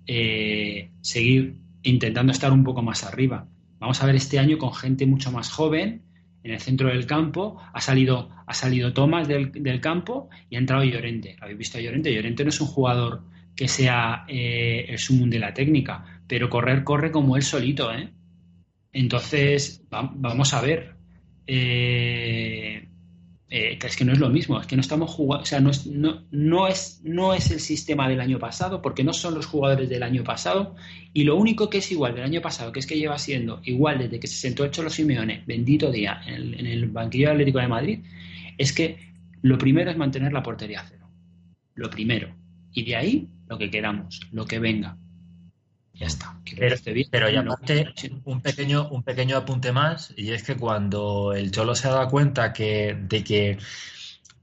eh, 0.06 0.90
seguir 1.00 1.56
intentando 1.82 2.32
estar 2.32 2.52
un 2.52 2.62
poco 2.62 2.82
más 2.82 3.04
arriba. 3.04 3.46
Vamos 3.78 4.02
a 4.02 4.04
ver 4.04 4.16
este 4.16 4.38
año 4.38 4.58
con 4.58 4.74
gente 4.74 5.06
mucho 5.06 5.32
más 5.32 5.50
joven, 5.50 6.02
en 6.42 6.50
el 6.50 6.60
centro 6.60 6.90
del 6.90 7.06
campo, 7.06 7.58
ha 7.72 7.80
salido, 7.80 8.28
ha 8.46 8.52
salido 8.52 8.92
Tomás 8.92 9.26
del, 9.26 9.80
campo 9.80 10.28
y 10.50 10.56
ha 10.56 10.58
entrado 10.58 10.84
Llorente. 10.84 11.36
¿Habéis 11.40 11.56
visto 11.56 11.78
a 11.78 11.80
Llorente? 11.80 12.12
Llorente 12.12 12.44
no 12.44 12.50
es 12.50 12.60
un 12.60 12.66
jugador 12.66 13.22
que 13.56 13.66
sea 13.66 14.26
eh, 14.28 14.84
el 14.90 14.98
sumum 14.98 15.30
de 15.30 15.38
la 15.38 15.54
técnica, 15.54 16.20
pero 16.28 16.50
correr 16.50 16.84
corre 16.84 17.10
como 17.10 17.34
él 17.34 17.42
solito, 17.42 17.90
¿eh? 17.94 18.10
Entonces, 18.92 19.82
vamos 19.90 20.52
a 20.52 20.60
ver. 20.60 20.95
Eh, 21.46 22.88
eh, 23.48 23.78
es 23.80 23.96
que 23.96 24.04
no 24.04 24.12
es 24.12 24.18
lo 24.18 24.28
mismo, 24.28 24.60
es 24.60 24.66
que 24.66 24.74
no 24.74 24.80
estamos 24.80 25.10
jugando, 25.12 25.42
o 25.44 25.46
sea, 25.46 25.60
no 25.60 25.70
es, 25.70 25.86
no, 25.86 26.24
no, 26.32 26.66
es, 26.66 27.00
no 27.04 27.32
es 27.32 27.50
el 27.52 27.60
sistema 27.60 28.08
del 28.08 28.20
año 28.20 28.38
pasado, 28.40 28.82
porque 28.82 29.04
no 29.04 29.12
son 29.12 29.34
los 29.34 29.46
jugadores 29.46 29.88
del 29.88 30.02
año 30.02 30.24
pasado, 30.24 30.74
y 31.12 31.22
lo 31.22 31.36
único 31.36 31.70
que 31.70 31.78
es 31.78 31.92
igual 31.92 32.14
del 32.14 32.24
año 32.24 32.42
pasado, 32.42 32.72
que 32.72 32.80
es 32.80 32.86
que 32.86 32.98
lleva 32.98 33.18
siendo 33.18 33.60
igual 33.64 33.98
desde 33.98 34.18
que 34.18 34.26
se 34.26 34.36
sentó 34.36 34.64
el 34.64 34.72
Cholo 34.72 34.90
Simeone, 34.90 35.44
bendito 35.46 35.92
día, 35.92 36.20
en 36.26 36.34
el, 36.34 36.60
en 36.60 36.66
el 36.66 36.86
banquillo 36.88 37.30
Atlético 37.30 37.60
de 37.60 37.68
Madrid, 37.68 38.00
es 38.58 38.72
que 38.72 38.98
lo 39.42 39.58
primero 39.58 39.90
es 39.92 39.96
mantener 39.96 40.32
la 40.32 40.42
portería 40.42 40.80
a 40.80 40.86
cero. 40.88 41.08
Lo 41.74 41.88
primero. 41.88 42.34
Y 42.72 42.84
de 42.84 42.96
ahí 42.96 43.28
lo 43.48 43.58
que 43.58 43.70
queramos, 43.70 44.20
lo 44.32 44.44
que 44.44 44.58
venga. 44.58 44.96
Ya 45.98 46.06
está. 46.06 46.36
Pero, 46.58 46.76
pero 47.10 47.30
ya 47.30 47.44
un 48.24 48.40
pequeño, 48.42 48.88
un 48.88 49.02
pequeño 49.02 49.36
apunte 49.38 49.72
más, 49.72 50.12
y 50.16 50.32
es 50.32 50.42
que 50.42 50.56
cuando 50.56 51.32
el 51.32 51.50
Cholo 51.50 51.74
se 51.74 51.88
ha 51.88 51.92
dado 51.92 52.08
cuenta 52.08 52.52
que, 52.52 52.98
de 53.00 53.24
que 53.24 53.58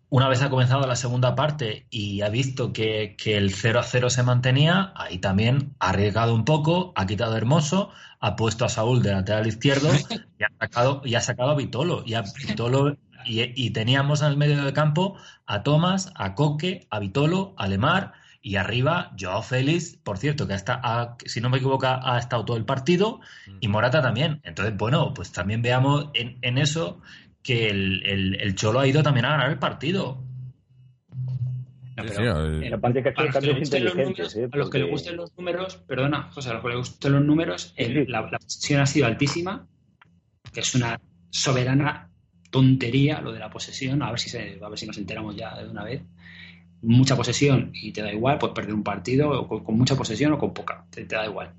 una 0.09 0.27
vez 0.27 0.41
ha 0.41 0.49
comenzado 0.49 0.85
la 0.85 0.95
segunda 0.95 1.33
parte 1.33 1.87
y 1.89 2.21
ha 2.21 2.29
visto 2.29 2.71
que, 2.71 3.15
el 3.25 3.51
0 3.51 3.79
a 3.79 3.83
0 3.83 4.09
se 4.09 4.23
mantenía, 4.23 4.93
ahí 4.95 5.17
también 5.19 5.75
ha 5.79 5.89
arriesgado 5.89 6.35
un 6.35 6.45
poco, 6.45 6.93
ha 6.95 7.05
quitado 7.05 7.33
a 7.33 7.37
Hermoso, 7.37 7.89
ha 8.19 8.35
puesto 8.35 8.65
a 8.65 8.69
Saúl 8.69 9.01
de 9.01 9.11
lateral 9.11 9.47
izquierdo 9.47 9.89
y 10.39 10.43
ha 10.43 10.51
sacado, 10.59 11.01
y 11.05 11.15
ha 11.15 11.21
sacado 11.21 11.51
a 11.51 11.55
Vitolo. 11.55 12.03
Y, 12.05 12.13
a 12.13 12.23
Vitolo 12.47 12.97
y, 13.25 13.69
teníamos 13.71 14.21
en 14.21 14.27
el 14.27 14.37
medio 14.37 14.63
del 14.63 14.73
campo 14.73 15.17
a 15.45 15.63
Tomás, 15.63 16.11
a 16.15 16.35
Coque, 16.35 16.85
a 16.91 16.99
Vitolo, 16.99 17.55
a 17.57 17.67
Lemar 17.67 18.13
y 18.45 18.57
arriba 18.57 19.15
Joao 19.17 19.41
Félix, 19.41 19.95
por 19.95 20.17
cierto, 20.17 20.45
que 20.45 20.53
hasta, 20.53 21.15
si 21.25 21.39
no 21.39 21.49
me 21.49 21.57
equivoco, 21.57 21.87
ha 21.87 22.19
estado 22.19 22.43
todo 22.43 22.57
el 22.57 22.65
partido 22.65 23.21
y 23.61 23.69
Morata 23.69 24.01
también. 24.01 24.41
Entonces, 24.43 24.75
bueno, 24.75 25.13
pues 25.13 25.31
también 25.31 25.61
veamos 25.61 26.09
en, 26.13 26.37
en 26.41 26.57
eso 26.57 26.99
que 27.41 27.69
el, 27.69 28.05
el, 28.05 28.55
Cholo 28.55 28.81
ha 28.81 28.87
ido 28.87 29.01
también 29.01 29.25
a 29.25 29.29
ganar 29.29 29.49
el 29.49 29.59
partido. 29.59 30.21
a 34.51 34.57
los 34.57 34.69
que 34.69 34.79
les 34.79 34.89
gusten 34.89 35.15
los 35.15 35.31
números, 35.37 35.77
perdona, 35.87 36.23
José, 36.23 36.49
a 36.49 36.53
los 36.55 36.61
que 36.61 36.67
les 36.67 36.77
gusten 36.77 37.13
los 37.13 37.23
números, 37.23 37.73
la, 37.77 38.21
la 38.29 38.39
posesión 38.39 38.81
ha 38.81 38.85
sido 38.85 39.05
altísima, 39.05 39.65
que 40.51 40.59
es 40.59 40.75
una 40.75 40.99
soberana 41.29 42.09
tontería 42.49 43.21
lo 43.21 43.31
de 43.31 43.39
la 43.39 43.49
posesión, 43.49 44.03
a 44.03 44.09
ver 44.09 44.19
si 44.19 44.29
se, 44.29 44.59
a 44.61 44.67
ver 44.67 44.77
si 44.77 44.85
nos 44.85 44.97
enteramos 44.97 45.35
ya 45.35 45.57
de 45.57 45.69
una 45.69 45.85
vez. 45.85 46.03
Mucha 46.83 47.15
posesión 47.15 47.71
y 47.73 47.91
te 47.91 48.01
da 48.01 48.13
igual, 48.13 48.37
pues 48.37 48.51
perder 48.53 48.75
un 48.75 48.83
partido 48.83 49.47
con, 49.47 49.77
mucha 49.77 49.95
posesión 49.95 50.33
o 50.33 50.37
con 50.37 50.53
poca, 50.53 50.85
te, 50.89 51.05
da 51.05 51.25
igual. 51.25 51.51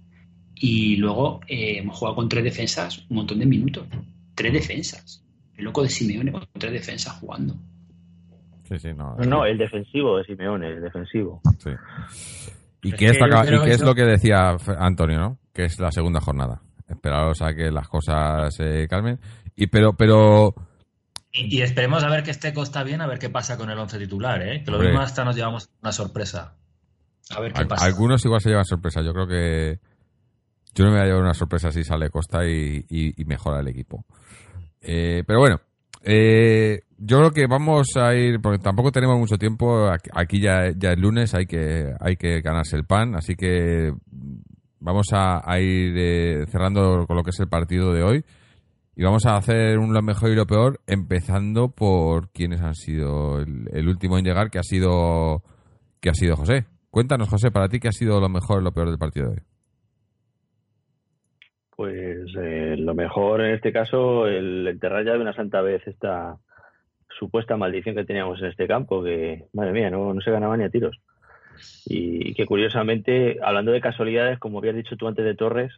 Y 0.55 0.97
luego 0.97 1.41
eh, 1.49 1.79
hemos 1.79 1.99
jugado 1.99 2.17
con 2.17 2.29
tres 2.29 2.45
defensas 2.45 3.07
un 3.09 3.17
montón 3.17 3.39
de 3.39 3.47
minutos. 3.47 3.87
Tres 4.35 4.53
defensas 4.53 5.25
el 5.57 5.65
loco 5.65 5.83
de 5.83 5.89
Simeone 5.89 6.33
con 6.33 6.47
tres 6.53 6.73
defensas 6.73 7.15
jugando. 7.21 7.55
Sí, 8.65 8.79
sí, 8.79 8.89
no. 8.95 9.15
No, 9.17 9.45
el 9.45 9.59
defensivo 9.59 10.19
de 10.19 10.25
Simeone, 10.25 10.69
el 10.69 10.81
defensivo. 10.81 11.41
Sí. 11.59 11.71
¿Y 12.83 12.93
qué, 12.93 13.07
es, 13.07 13.81
lo 13.81 13.95
que 13.95 14.05
decía 14.05 14.57
Antonio, 14.79 15.19
no? 15.19 15.39
Que 15.53 15.65
es 15.65 15.79
la 15.79 15.91
segunda 15.91 16.21
jornada. 16.21 16.61
Esperaros 16.89 17.41
a 17.43 17.55
que 17.55 17.71
las 17.71 17.89
cosas 17.89 18.55
se 18.55 18.87
calmen. 18.89 19.19
Y 19.57 19.69
pero, 19.69 19.95
pero. 19.95 20.55
Y, 21.35 21.61
esperemos 21.63 22.05
a 22.05 22.09
ver 22.09 22.23
que 22.23 22.31
este 22.31 22.49
está 22.49 22.85
bien, 22.85 23.01
a 23.01 23.07
ver 23.07 23.19
qué 23.19 23.29
pasa 23.29 23.59
con 23.59 23.69
el 23.69 23.79
once 23.79 23.99
titular, 23.99 24.41
¿eh? 24.41 24.63
Que 24.65 24.71
lo 24.71 24.79
mismo 24.79 25.01
hasta 25.01 25.25
nos 25.25 25.35
llevamos 25.35 25.69
una 25.83 25.93
sorpresa. 25.93 26.55
A 27.31 27.41
ver 27.41 27.53
qué 27.53 27.67
pasa. 27.67 27.85
Algunos 27.85 28.25
igual 28.25 28.41
se 28.41 28.51
llevan 28.51 28.65
sorpresa. 28.65 29.03
Yo 29.03 29.13
creo 29.13 29.27
que. 29.27 29.81
Yo 30.75 30.85
no 30.85 30.91
me 30.91 30.99
voy 30.99 31.03
a 31.03 31.07
llevar 31.07 31.23
una 31.23 31.35
sorpresa 31.35 31.71
si 31.71 31.85
sale 31.85 32.11
Costa 32.11 32.47
y 32.47 33.15
mejora 33.27 33.61
el 33.61 33.69
equipo. 33.69 34.05
Eh, 34.81 35.25
pero 35.27 35.41
bueno, 35.41 35.61
eh, 36.03 36.83
yo 36.99 37.19
creo 37.19 37.31
que 37.31 37.47
vamos 37.47 37.97
a 37.97 38.15
ir, 38.15 38.41
porque 38.41 38.59
tampoco 38.59 38.93
tenemos 38.93 39.19
mucho 39.19 39.39
tiempo, 39.39 39.91
aquí 40.13 40.41
ya, 40.41 40.71
ya 40.77 40.93
es 40.93 40.99
lunes, 40.99 41.35
hay 41.35 41.47
que, 41.47 41.95
hay 41.99 42.17
que 42.17 42.43
ganarse 42.43 42.77
el 42.77 42.85
pan, 42.85 43.15
así 43.15 43.35
que 43.35 43.93
vamos 44.81 45.07
a, 45.13 45.41
ir 45.59 45.95
eh, 45.97 46.45
cerrando 46.51 47.07
con 47.07 47.17
lo 47.17 47.23
que 47.23 47.31
es 47.31 47.41
el 47.41 47.49
partido 47.49 47.95
de 47.95 48.03
hoy. 48.03 48.25
Y 48.97 49.03
vamos 49.03 49.27
a 49.27 49.37
hacer 49.37 49.79
un 49.79 49.93
lo 49.93 50.03
mejor 50.03 50.31
y 50.31 50.37
lo 50.37 50.47
peor, 50.47 50.81
empezando 50.87 51.69
por 51.69 52.31
quienes 52.31 52.61
han 52.61 52.75
sido 52.75 53.41
el, 53.41 53.89
último 53.89 54.19
en 54.19 54.25
llegar, 54.25 54.51
que 54.51 54.59
ha 54.59 54.63
sido 54.63 55.43
que 56.01 56.11
ha 56.11 56.15
sido 56.15 56.37
José. 56.37 56.67
Cuéntanos, 56.91 57.29
José, 57.29 57.51
para 57.51 57.69
ti 57.69 57.81
qué 57.81 57.89
ha 57.89 57.93
sido 57.93 58.21
lo 58.21 58.29
mejor 58.29 58.61
y 58.61 58.65
lo 58.65 58.73
peor 58.73 58.91
del 58.91 58.99
partido 58.99 59.31
de 59.31 59.33
hoy. 59.33 59.43
Pues 61.77 62.29
eh, 62.41 62.77
lo 62.79 62.95
mejor 62.95 63.41
en 63.41 63.55
este 63.55 63.73
caso, 63.73 64.29
el 64.29 64.67
enterrar 64.69 65.05
ya 65.05 65.15
de 65.15 65.21
una 65.21 65.35
santa 65.35 65.61
vez 65.61 65.85
esta 65.89 66.37
supuesta 67.19 67.57
maldición 67.57 67.97
que 67.97 68.05
teníamos 68.05 68.41
en 68.41 68.47
este 68.47 68.69
campo, 68.69 69.03
que, 69.03 69.47
madre 69.53 69.73
mía, 69.73 69.91
no, 69.91 70.15
no 70.15 70.21
se 70.21 70.31
ganaba 70.31 70.57
ni 70.57 70.65
a 70.65 70.71
tiros. 70.71 70.97
Y, 71.87 72.35
que 72.35 72.47
curiosamente, 72.47 73.39
hablando 73.43 73.73
de 73.73 73.81
casualidades, 73.81 74.39
como 74.39 74.59
habías 74.59 74.77
dicho 74.77 74.97
tú 74.97 75.09
antes 75.09 75.25
de 75.25 75.35
Torres, 75.35 75.73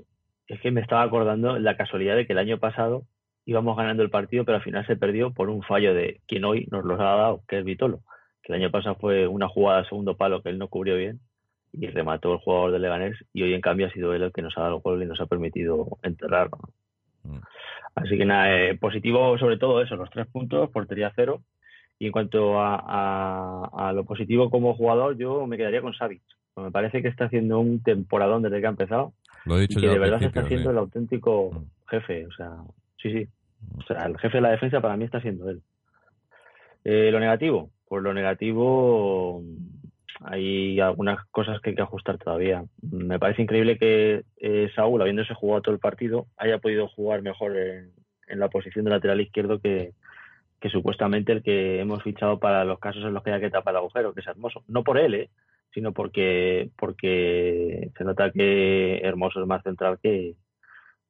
es 0.49 0.61
que 0.61 0.71
me 0.71 0.81
estaba 0.81 1.03
acordando 1.03 1.59
la 1.59 1.77
casualidad 1.77 2.17
de 2.17 2.27
que 2.27 2.33
el 2.33 2.39
año 2.39 2.59
pasado 2.59 3.05
íbamos 3.45 3.77
ganando 3.77 4.03
el 4.03 4.11
partido, 4.11 4.45
pero 4.45 4.57
al 4.57 4.65
final 4.65 4.87
se 4.87 4.97
perdió 4.97 5.33
por 5.33 5.51
un 5.51 5.63
fallo 5.63 5.95
de 5.95 6.21
quien 6.27 6.45
hoy 6.45 6.67
nos 6.71 6.85
lo 6.85 6.95
ha 6.95 7.17
dado, 7.17 7.43
que 7.49 7.59
es 7.59 7.65
Vitolo. 7.65 8.01
Que 8.43 8.53
el 8.53 8.61
año 8.61 8.71
pasado 8.71 8.97
fue 8.97 9.27
una 9.27 9.49
jugada 9.49 9.83
de 9.83 9.89
segundo 9.89 10.17
palo 10.17 10.43
que 10.43 10.51
él 10.51 10.59
no 10.59 10.69
cubrió 10.69 10.97
bien 10.97 11.21
y 11.73 11.87
remató 11.89 12.33
el 12.33 12.39
jugador 12.39 12.73
de 12.73 12.79
Leganés 12.79 13.17
y 13.33 13.43
hoy 13.43 13.55
en 13.55 13.61
cambio 13.61 13.87
ha 13.87 13.91
sido 13.91 14.15
él 14.15 14.23
el 14.23 14.33
que 14.33 14.43
nos 14.43 14.57
ha 14.57 14.63
dado 14.63 14.77
el 14.77 14.83
gol 14.83 15.03
y 15.03 15.07
nos 15.07 15.21
ha 15.21 15.27
permitido 15.27 15.99
enterrar. 16.03 16.49
Mm. 17.23 17.39
Así 17.97 18.19
que 18.19 18.25
nada, 18.25 18.55
eh, 18.55 18.77
positivo 18.77 19.39
sobre 19.39 19.57
todo 19.57 19.81
eso, 19.83 19.97
los 19.97 20.11
tres 20.11 20.27
puntos, 20.27 20.71
portería 20.71 21.13
cero. 21.17 21.43
Y 21.99 22.07
en 22.07 22.13
cuanto 22.13 22.57
a, 22.59 23.93
lo 23.95 24.05
positivo 24.05 24.51
como 24.51 24.75
jugador, 24.75 25.17
yo 25.17 25.47
me 25.47 25.57
quedaría 25.57 25.81
con 25.81 25.95
Savic. 25.95 26.23
Me 26.57 26.71
parece 26.71 27.01
que 27.01 27.09
está 27.09 27.25
haciendo 27.25 27.59
un 27.59 27.83
temporadón 27.83 28.43
desde 28.43 28.61
que 28.61 28.67
ha 28.67 28.71
empezado. 28.71 29.15
Lo 29.47 29.57
he 29.57 29.63
dicho 29.63 29.79
y 29.79 29.83
que 29.83 29.89
de 29.89 29.99
verdad 29.99 30.23
está 30.23 30.47
siendo 30.47 30.71
el 30.71 30.79
auténtico 30.79 31.53
mm. 31.53 31.89
jefe. 31.89 32.27
O 32.27 32.33
sea, 32.33 32.57
sí, 33.01 33.13
sí. 33.13 33.29
O 33.79 33.83
sea, 33.83 34.07
el 34.07 34.19
jefe 34.19 34.37
de 34.37 34.43
la 34.43 34.51
defensa 34.51 34.81
para 34.81 34.97
mí 34.97 35.05
está 35.05 35.21
siendo 35.21 35.49
él. 35.49 35.63
Eh, 36.85 37.11
lo 37.11 37.19
negativo, 37.19 37.71
pues 37.89 38.03
lo 38.03 38.15
negativo 38.15 39.43
hay 40.21 40.81
algunas 40.81 41.25
cosas 41.31 41.61
que 41.61 41.71
hay 41.71 41.77
que 41.77 41.83
ajustar 41.83 42.19
todavía. 42.19 42.65
Me 42.81 43.19
parece 43.19 43.43
increíble 43.43 43.79
que 43.79 44.25
eh, 44.39 44.71
Saúl, 44.75 45.01
habiéndose 45.03 45.35
jugado 45.35 45.63
todo 45.63 45.75
el 45.75 45.81
partido, 45.81 46.27
haya 46.37 46.59
podido 46.59 46.89
jugar 46.89 47.23
mejor 47.23 47.57
en, 47.57 47.93
la 48.29 48.49
posición 48.49 48.85
de 48.85 48.91
lateral 48.91 49.21
izquierdo 49.21 49.61
que, 49.61 49.93
supuestamente 50.71 51.31
el 51.31 51.45
que 51.45 51.81
hemos 51.81 52.03
fichado 52.03 52.41
para 52.41 52.65
los 52.65 52.81
casos 52.81 53.05
en 53.05 53.15
los 53.15 53.23
que 53.23 53.31
hay 53.31 53.41
que 53.41 53.51
tapar 53.51 53.73
el 53.73 53.79
agujero, 53.79 54.13
que 54.13 54.21
es 54.21 54.27
Hermoso. 54.27 54.65
No 54.67 54.83
por 54.83 54.99
él, 54.99 55.15
¿eh? 55.15 55.31
Sino 55.77 55.93
porque, 55.93 56.71
porque 56.79 57.91
se 57.99 58.05
nota 58.05 58.31
que 58.31 58.97
Hermoso 59.03 59.43
es 59.43 59.47
más 59.47 59.63
central 59.63 59.99
que, 60.03 60.35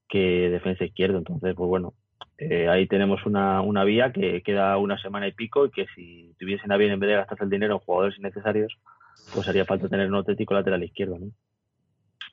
que 0.08 0.50
defensa 0.50 0.84
izquierdo. 0.84 1.18
Entonces, 1.18 1.54
pues 1.54 1.68
bueno, 1.68 1.94
eh, 2.36 2.68
ahí 2.68 2.88
tenemos 2.88 3.24
una, 3.26 3.60
una 3.60 3.84
vía 3.84 4.12
que 4.12 4.42
queda 4.42 4.76
una 4.78 4.98
semana 4.98 5.28
y 5.28 5.32
pico 5.32 5.66
y 5.66 5.70
que 5.70 5.86
si 5.94 6.34
tuviesen 6.40 6.72
a 6.72 6.76
bien 6.78 6.90
en 6.90 6.98
vez 6.98 7.10
de 7.10 7.14
gastarse 7.14 7.44
el 7.44 7.50
dinero 7.50 7.74
en 7.74 7.78
jugadores 7.78 8.18
innecesarios, 8.18 8.76
pues 9.32 9.46
haría 9.46 9.64
falta 9.64 9.88
tener 9.88 10.08
un 10.08 10.16
auténtico 10.16 10.54
lateral 10.54 10.82
izquierdo. 10.82 11.16
¿no? 11.20 11.26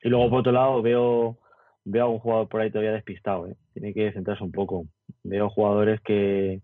Y 0.02 0.10
luego, 0.10 0.32
por 0.32 0.40
otro 0.40 0.54
lado, 0.54 0.82
veo, 0.82 1.38
veo 1.86 2.06
a 2.06 2.10
un 2.10 2.18
jugador 2.18 2.50
por 2.50 2.62
ahí 2.62 2.72
todavía 2.72 2.94
despistado. 2.94 3.46
¿eh? 3.46 3.56
Tiene 3.74 3.94
que 3.94 4.12
centrarse 4.12 4.44
un 4.44 4.52
poco. 4.52 4.88
Veo 5.22 5.52
jugadores 5.52 6.02
que 6.02 6.62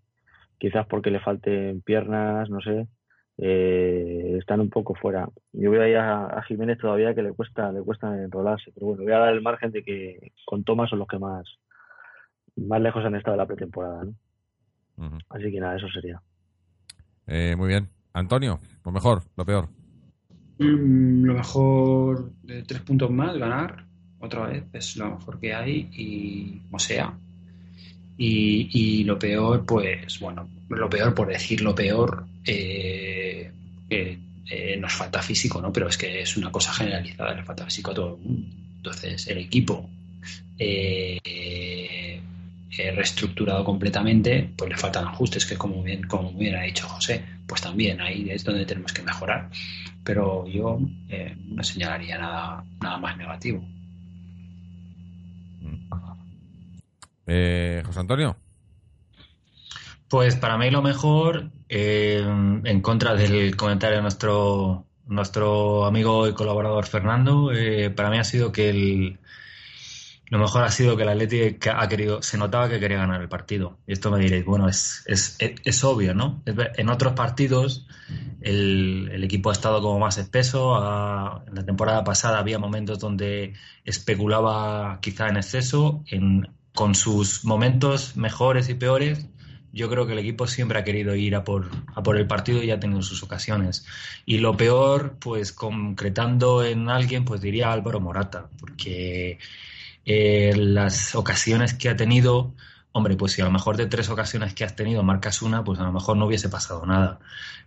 quizás 0.58 0.88
porque 0.88 1.12
le 1.12 1.20
falten 1.20 1.82
piernas, 1.82 2.50
no 2.50 2.60
sé, 2.60 2.88
eh, 3.42 4.36
están 4.38 4.60
un 4.60 4.70
poco 4.70 4.96
fuera. 4.96 5.30
Yo 5.54 5.72
veo 5.72 5.82
ahí 5.82 5.94
a, 5.94 6.42
Jiménez 6.48 6.78
todavía 6.78 7.16
que 7.16 7.24
le 7.24 7.34
cuesta, 7.34 7.72
le 7.72 7.82
cuesta 7.82 8.16
enrolarse, 8.22 8.72
pero 8.74 8.88
bueno, 8.88 9.04
voy 9.04 9.14
a 9.14 9.20
dar 9.20 9.34
el 9.34 9.42
margen 9.42 9.72
de 9.72 9.84
que 9.84 10.34
con 10.46 10.64
Tomás 10.64 10.90
son 10.90 11.00
los 11.00 11.08
que 11.08 11.20
más, 11.20 11.46
más 12.56 12.82
lejos 12.82 13.06
han 13.06 13.16
estado 13.16 13.36
de 13.36 13.44
la 13.44 13.48
pretemporada. 13.48 14.06
¿no? 14.98 15.18
Así 15.30 15.52
que 15.52 15.60
nada, 15.60 15.78
eso 15.78 15.88
sería. 15.90 16.22
Eh, 17.28 17.56
muy 17.56 17.70
bien. 17.70 17.90
Antonio, 18.14 18.60
lo 18.84 18.92
mejor, 18.92 19.22
lo 19.38 19.46
peor. 19.46 19.70
Mm, 20.58 21.24
lo 21.24 21.34
mejor 21.36 22.32
de 22.44 22.64
tres 22.64 22.82
puntos 22.82 23.10
más, 23.10 23.38
ganar 23.38 23.86
otra 24.20 24.48
vez, 24.48 24.66
es 24.74 24.98
lo 24.98 25.12
mejor 25.12 25.40
que 25.40 25.54
hay 25.54 25.90
y 25.94 26.60
como 26.64 26.80
sea. 26.80 27.18
Y, 28.22 29.06
lo 29.06 29.18
peor, 29.18 29.66
pues 29.66 30.20
bueno, 30.20 30.50
lo 30.68 30.90
peor, 30.90 31.16
por 31.16 31.30
decir 31.30 31.62
lo 31.62 31.74
peor, 31.74 32.26
eh, 32.52 33.52
eh, 33.90 34.78
nos 34.78 34.94
falta 34.94 35.22
físico, 35.22 35.62
¿no? 35.62 35.72
Pero 35.72 35.88
es 35.88 35.98
que 35.98 36.22
es 36.22 36.38
una 36.38 36.52
cosa 36.52 36.74
generalizada, 36.74 37.36
le 37.36 37.44
falta 37.44 37.66
físico 37.66 37.92
a 37.92 37.94
todo 37.94 38.16
el 38.16 38.22
mundo. 38.24 38.48
Entonces, 38.78 39.28
el 39.28 39.38
equipo 39.38 39.90
eh, 40.58 42.20
reestructurado 42.96 43.64
completamente, 43.64 44.50
pues 44.56 44.70
le 44.70 44.78
faltan 44.78 45.06
ajustes 45.06 45.46
que 45.46 45.58
como 45.58 45.84
bien, 45.84 46.04
como 46.04 46.32
bien 46.32 46.56
ha 46.56 46.64
dicho 46.64 46.88
José, 46.88 47.24
pues 47.46 47.62
también 47.62 48.02
ahí 48.02 48.30
es 48.30 48.44
donde 48.44 48.66
tenemos 48.66 48.94
que 48.94 49.04
mejorar. 49.04 49.50
Pero 50.04 50.48
yo 50.48 50.80
no 51.46 51.64
señalaría 51.64 52.18
nada, 52.18 52.64
nada 52.82 52.98
más 52.98 53.18
negativo. 53.18 53.64
José 57.86 58.00
Antonio. 58.00 58.49
Pues 60.10 60.36
para 60.36 60.58
mí 60.58 60.72
lo 60.72 60.82
mejor, 60.82 61.52
eh, 61.70 62.20
en 62.20 62.82
contra 62.82 63.16
del 63.16 63.56
comentario 63.56 63.98
de 63.98 64.02
nuestro, 64.02 64.86
nuestro 65.06 65.86
amigo 65.86 66.28
y 66.28 66.34
colaborador 66.34 66.86
Fernando, 66.86 67.52
para 67.96 68.10
mí 68.10 68.18
ha 68.18 68.24
sido 68.24 68.52
que 68.52 68.70
el, 68.70 69.20
lo 70.30 70.38
mejor 70.38 70.64
ha 70.64 70.70
sido 70.70 70.96
que 70.96 71.04
el 71.04 71.10
Atlético 71.10 71.72
ha 71.76 71.88
querido, 71.88 72.22
se 72.22 72.38
notaba 72.38 72.70
que 72.70 72.80
quería 72.80 72.98
ganar 72.98 73.20
el 73.22 73.30
partido. 73.30 73.80
Y 73.88 73.94
esto 73.94 74.12
me 74.12 74.20
diréis, 74.20 74.46
bueno, 74.46 74.70
es, 74.70 75.04
es, 75.08 75.38
es 75.40 75.84
obvio, 75.84 76.14
¿no? 76.14 76.44
En 76.46 76.90
otros 76.90 77.14
partidos 77.14 77.88
el, 78.42 79.10
el, 79.12 79.24
equipo 79.24 79.50
ha 79.50 79.54
estado 79.54 79.82
como 79.82 79.98
más 79.98 80.20
espeso. 80.20 80.78
en 81.48 81.56
la 81.56 81.66
temporada 81.66 82.04
pasada 82.04 82.38
había 82.38 82.60
momentos 82.60 83.00
donde 83.00 83.54
especulaba 83.84 85.00
quizá 85.02 85.30
en 85.30 85.38
exceso, 85.38 86.04
en, 86.08 86.48
con 86.76 86.94
sus 86.94 87.44
momentos 87.44 88.16
mejores 88.16 88.70
y 88.70 88.76
peores. 88.76 89.28
Yo 89.72 89.90
creo 89.90 90.08
que 90.08 90.14
el 90.14 90.20
equipo 90.20 90.48
siempre 90.48 90.80
ha 90.80 90.84
querido 90.84 91.16
ir 91.16 91.36
a 91.36 91.44
por, 91.44 91.70
a 91.94 92.02
por 92.02 92.18
el 92.18 92.28
partido 92.28 92.64
y 92.64 92.72
ha 92.72 92.80
tenido 92.80 93.02
sus 93.02 93.24
ocasiones. 93.24 93.86
Y 94.26 94.40
lo 94.40 94.58
peor, 94.58 95.18
pues 95.20 95.52
concretando 95.52 96.64
en 96.64 96.90
alguien, 96.90 97.26
pues 97.26 97.42
diría 97.42 97.72
Álvaro 97.72 98.00
Morata, 98.00 98.50
porque 98.60 99.40
eh, 100.06 100.54
las 100.56 101.14
ocasiones 101.16 101.74
que 101.76 101.90
ha 101.90 101.96
tenido, 101.96 102.56
hombre, 102.92 103.16
pues 103.16 103.34
si 103.34 103.42
a 103.42 103.46
lo 103.46 103.52
mejor 103.52 103.78
de 103.78 103.86
tres 103.86 104.10
ocasiones 104.10 104.54
que 104.54 104.64
has 104.64 104.76
tenido 104.76 105.04
marcas 105.04 105.42
una, 105.42 105.64
pues 105.64 105.80
a 105.80 105.84
lo 105.84 105.94
mejor 105.94 106.18
no 106.18 106.26
hubiese 106.26 106.50
pasado 106.50 106.86
nada. 106.86 107.20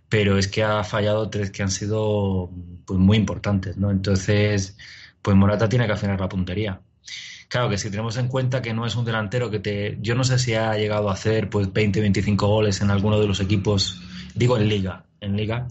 Pero 0.09 0.37
es 0.37 0.47
que 0.47 0.63
ha 0.63 0.83
fallado 0.83 1.29
tres 1.29 1.51
que 1.51 1.63
han 1.63 1.71
sido 1.71 2.49
pues 2.85 2.99
muy 2.99 3.17
importantes, 3.17 3.77
¿no? 3.77 3.91
Entonces, 3.91 4.77
pues 5.21 5.37
Morata 5.37 5.69
tiene 5.69 5.87
que 5.87 5.93
afinar 5.93 6.19
la 6.19 6.29
puntería. 6.29 6.81
Claro 7.53 7.69
que 7.69 7.77
si 7.77 7.91
tenemos 7.91 8.17
en 8.17 8.29
cuenta 8.29 8.63
que 8.63 8.73
no 8.73 8.83
es 8.83 8.95
un 8.95 9.05
delantero 9.05 9.51
que 9.51 9.59
te. 9.59 9.99
Yo 10.01 10.15
no 10.15 10.23
sé 10.23 10.39
si 10.39 10.55
ha 10.55 10.75
llegado 10.75 11.11
a 11.11 11.13
hacer 11.13 11.51
pues 11.51 11.71
20, 11.71 12.01
25 12.01 12.47
goles 12.47 12.81
en 12.81 12.89
alguno 12.89 13.19
de 13.19 13.27
los 13.27 13.39
equipos, 13.41 14.01
digo 14.33 14.57
en 14.57 14.67
Liga, 14.67 15.05
en 15.21 15.37
Liga, 15.37 15.67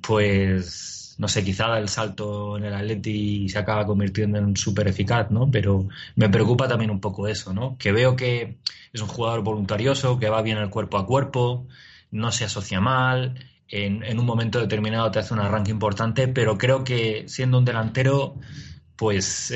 pues 0.00 1.16
no 1.18 1.28
sé, 1.28 1.44
quizá 1.44 1.68
da 1.68 1.78
el 1.78 1.90
salto 1.90 2.56
en 2.56 2.64
el 2.64 2.72
Atleti 2.72 3.44
y 3.44 3.48
se 3.50 3.58
acaba 3.58 3.84
convirtiendo 3.84 4.38
en 4.38 4.56
súper 4.56 4.88
eficaz, 4.88 5.30
¿no? 5.30 5.50
Pero 5.50 5.88
me 6.16 6.30
preocupa 6.30 6.66
también 6.66 6.90
un 6.90 7.02
poco 7.02 7.28
eso, 7.28 7.52
¿no? 7.52 7.76
Que 7.76 7.92
veo 7.92 8.16
que 8.16 8.56
es 8.90 9.02
un 9.02 9.08
jugador 9.08 9.42
voluntarioso, 9.42 10.18
que 10.18 10.30
va 10.30 10.40
bien 10.40 10.56
el 10.56 10.70
cuerpo 10.70 10.96
a 10.96 11.04
cuerpo, 11.04 11.66
no 12.10 12.32
se 12.32 12.46
asocia 12.46 12.80
mal, 12.80 13.34
en, 13.68 14.04
en 14.04 14.18
un 14.18 14.24
momento 14.24 14.58
determinado 14.58 15.10
te 15.10 15.18
hace 15.18 15.34
un 15.34 15.40
arranque 15.40 15.70
importante, 15.70 16.28
pero 16.28 16.56
creo 16.56 16.82
que 16.82 17.28
siendo 17.28 17.58
un 17.58 17.66
delantero 17.66 18.36
pues 19.00 19.50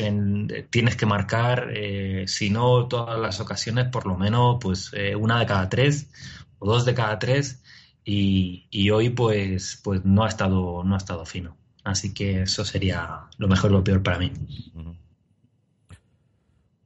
tienes 0.70 0.96
que 0.96 1.04
marcar, 1.04 1.68
eh, 1.74 2.24
si 2.26 2.48
no 2.48 2.88
todas 2.88 3.20
las 3.20 3.40
ocasiones, 3.40 3.88
por 3.88 4.06
lo 4.06 4.16
menos 4.16 4.56
pues 4.58 4.90
eh, 4.94 5.14
una 5.14 5.38
de 5.38 5.44
cada 5.44 5.68
tres 5.68 6.08
o 6.58 6.66
dos 6.66 6.86
de 6.86 6.94
cada 6.94 7.18
tres 7.18 7.62
y, 8.06 8.88
hoy 8.88 9.10
pues, 9.10 9.78
pues 9.84 10.02
no, 10.02 10.24
ha 10.24 10.28
estado, 10.28 10.82
no 10.82 10.94
ha 10.94 10.96
estado 10.96 11.26
fino. 11.26 11.58
Así 11.84 12.14
que 12.14 12.40
eso 12.44 12.64
sería 12.64 13.24
lo 13.36 13.46
mejor 13.46 13.70
lo 13.70 13.84
peor 13.84 14.02
para 14.02 14.18
mí. 14.18 14.32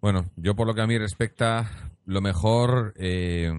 Bueno, 0.01 0.25
yo 0.35 0.57
por 0.57 0.67
lo 0.67 0.75
que 0.75 0.81
a 0.81 0.87
mí 0.89 0.99
respecta, 0.99 1.93
lo 2.07 2.21
mejor 2.21 2.93
eh, 2.97 3.53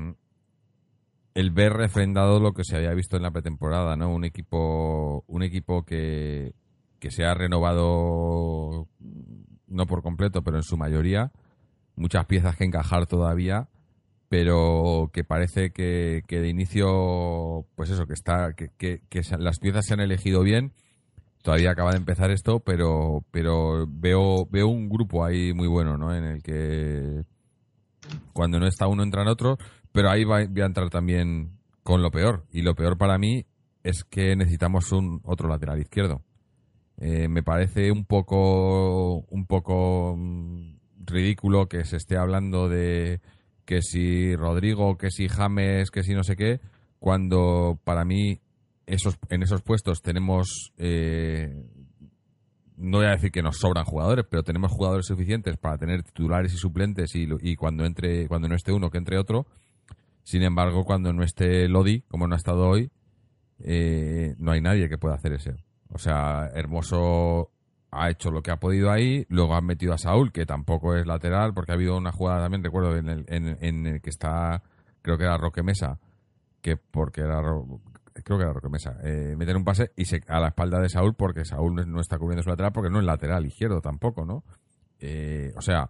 el 1.35 1.51
ver 1.51 1.71
refrendado 1.71 2.41
lo 2.41 2.51
que 2.51 2.65
se 2.65 2.76
había 2.76 2.93
visto 2.93 3.15
en 3.15 3.23
la 3.23 3.31
pretemporada, 3.31 3.95
¿no? 3.95 4.13
Un 4.13 4.26
equipo, 4.26 5.23
un 5.26 5.41
equipo 5.41 5.85
que, 5.85 6.53
que 6.99 7.11
se 7.11 7.26
ha 7.26 7.34
renovado 7.34 8.88
no 9.67 9.85
por 9.85 10.01
completo, 10.01 10.41
pero 10.43 10.57
en 10.57 10.63
su 10.63 10.77
mayoría, 10.77 11.31
muchas 11.95 12.26
piezas 12.26 12.55
que 12.55 12.65
encajar 12.65 13.05
todavía, 13.07 13.69
pero 14.30 15.09
que 15.11 15.23
parece 15.23 15.71
que, 15.71 16.23
de 16.27 16.49
inicio, 16.49 17.65
pues 17.76 17.89
eso, 17.89 18.05
que 18.05 18.13
está, 18.13 18.53
que, 18.53 18.69
que, 18.77 19.21
las 19.39 19.59
piezas 19.59 19.85
se 19.85 19.93
han 19.93 19.99
elegido 19.99 20.43
bien. 20.43 20.73
Todavía 21.41 21.71
acaba 21.71 21.91
de 21.91 21.97
empezar 21.97 22.31
esto, 22.31 22.59
pero, 22.59 23.26
pero 23.31 23.88
veo, 23.88 24.45
veo 24.51 24.67
un 24.67 24.89
grupo 24.89 25.26
ahí 25.26 25.53
muy 25.53 25.67
bueno, 25.67 25.97
¿no? 25.97 26.13
En 26.13 26.26
el 26.26 26.43
que 26.43 27.23
cuando 28.34 28.59
no 28.59 28.67
está 28.67 28.88
uno 28.88 29.03
entran 29.03 29.27
otros, 29.27 29.57
pero 29.91 30.09
ahí 30.09 30.26
va, 30.26 30.45
voy 30.45 30.61
a 30.61 30.65
entrar 30.65 30.89
también 30.89 31.57
con 31.81 32.01
lo 32.01 32.11
peor. 32.11 32.45
Y 32.51 32.61
lo 32.61 32.76
peor 32.76 32.97
para 32.97 33.17
mí 33.17 33.45
es 33.84 34.03
que 34.03 34.35
necesitamos 34.35 34.91
un 34.91 35.21
otro 35.23 35.47
lateral 35.47 35.80
izquierdo. 35.80 36.23
Eh, 37.01 37.30
me 37.30 37.43
parece 37.43 37.91
un 37.91 38.03
poco, 38.03 39.19
un 39.30 39.45
poco 39.45 40.15
mm, 40.17 40.76
ridículo 41.05 41.67
que 41.67 41.85
se 41.85 41.95
esté 41.95 42.17
hablando 42.17 42.67
de 42.67 43.21
que 43.65 43.81
si 43.81 44.35
Rodrigo, 44.35 44.97
que 44.97 45.09
si 45.09 45.30
James, 45.30 45.91
que 45.91 46.03
si 46.03 46.13
no 46.13 46.23
sé 46.23 46.35
qué, 46.35 46.59
cuando 46.99 47.80
para 47.85 48.03
mí 48.03 48.41
esos, 48.85 49.17
en 49.30 49.43
esos 49.43 49.61
puestos 49.61 50.01
tenemos, 50.01 50.73
eh, 50.77 51.63
no 52.76 52.97
voy 52.97 53.07
a 53.07 53.11
decir 53.11 53.31
que 53.31 53.43
nos 53.43 53.57
sobran 53.57 53.85
jugadores, 53.85 54.26
pero 54.30 54.43
tenemos 54.43 54.71
jugadores 54.71 55.05
suficientes 55.05 55.55
para 55.55 55.77
tener 55.77 56.03
titulares 56.03 56.53
y 56.53 56.57
suplentes 56.57 57.15
y, 57.15 57.27
y 57.41 57.55
cuando 57.55 57.85
entre, 57.85 58.27
cuando 58.27 58.49
no 58.49 58.55
esté 58.55 58.73
uno, 58.73 58.89
que 58.89 58.97
entre 58.97 59.17
otro. 59.17 59.45
Sin 60.23 60.43
embargo, 60.43 60.84
cuando 60.84 61.13
no 61.13 61.23
esté 61.23 61.69
Lodi, 61.69 62.01
como 62.01 62.27
no 62.27 62.35
ha 62.35 62.38
estado 62.38 62.67
hoy, 62.67 62.91
eh, 63.59 64.35
no 64.38 64.51
hay 64.51 64.61
nadie 64.61 64.89
que 64.89 64.97
pueda 64.97 65.15
hacer 65.15 65.34
eso. 65.34 65.51
O 65.91 65.97
sea, 65.97 66.49
Hermoso 66.53 67.51
ha 67.91 68.09
hecho 68.09 68.31
lo 68.31 68.41
que 68.41 68.51
ha 68.51 68.57
podido 68.57 68.91
ahí, 68.91 69.25
luego 69.29 69.55
han 69.55 69.65
metido 69.65 69.93
a 69.93 69.97
Saúl, 69.97 70.31
que 70.31 70.45
tampoco 70.45 70.95
es 70.95 71.07
lateral, 71.07 71.53
porque 71.53 71.71
ha 71.71 71.75
habido 71.75 71.97
una 71.97 72.11
jugada 72.11 72.43
también, 72.43 72.63
recuerdo, 72.63 72.95
en 72.95 73.09
el, 73.09 73.25
en, 73.27 73.87
el 73.87 74.01
que 74.01 74.09
está, 74.09 74.61
creo 75.01 75.17
que 75.17 75.23
era 75.23 75.37
Roque 75.37 75.63
Mesa, 75.63 75.99
que 76.61 76.77
porque 76.77 77.21
era, 77.21 77.41
creo 77.41 78.37
que 78.37 78.43
era 78.43 78.53
Roque 78.53 78.69
Mesa, 78.69 78.97
eh, 79.03 79.35
meter 79.35 79.55
un 79.57 79.63
pase 79.63 79.91
y 79.95 80.05
se, 80.05 80.21
a 80.27 80.39
la 80.39 80.49
espalda 80.49 80.79
de 80.79 80.89
Saúl, 80.89 81.15
porque 81.15 81.45
Saúl 81.45 81.91
no, 81.91 81.99
está 81.99 82.19
cubriendo 82.19 82.43
su 82.43 82.49
lateral, 82.49 82.71
porque 82.71 82.91
no 82.91 82.99
es 82.99 83.05
lateral 83.05 83.45
izquierdo 83.45 83.81
tampoco, 83.81 84.25
¿no? 84.25 84.43
Eh, 84.99 85.51
o 85.55 85.61
sea, 85.61 85.89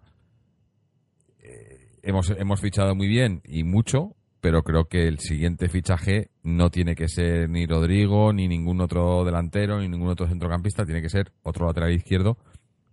eh, 1.40 1.98
hemos, 2.02 2.30
hemos 2.30 2.60
fichado 2.60 2.94
muy 2.94 3.08
bien 3.08 3.42
y 3.44 3.64
mucho, 3.64 4.16
pero 4.40 4.62
creo 4.62 4.86
que 4.86 5.06
el 5.06 5.18
siguiente 5.18 5.68
fichaje 5.68 6.30
no 6.42 6.70
tiene 6.70 6.94
que 6.94 7.08
ser 7.08 7.48
ni 7.50 7.66
Rodrigo, 7.66 8.32
ni 8.32 8.48
ningún 8.48 8.80
otro 8.80 9.24
delantero, 9.24 9.80
ni 9.80 9.88
ningún 9.88 10.08
otro 10.08 10.26
centrocampista, 10.26 10.84
tiene 10.84 11.02
que 11.02 11.10
ser 11.10 11.32
otro 11.42 11.66
lateral 11.66 11.92
izquierdo 11.92 12.38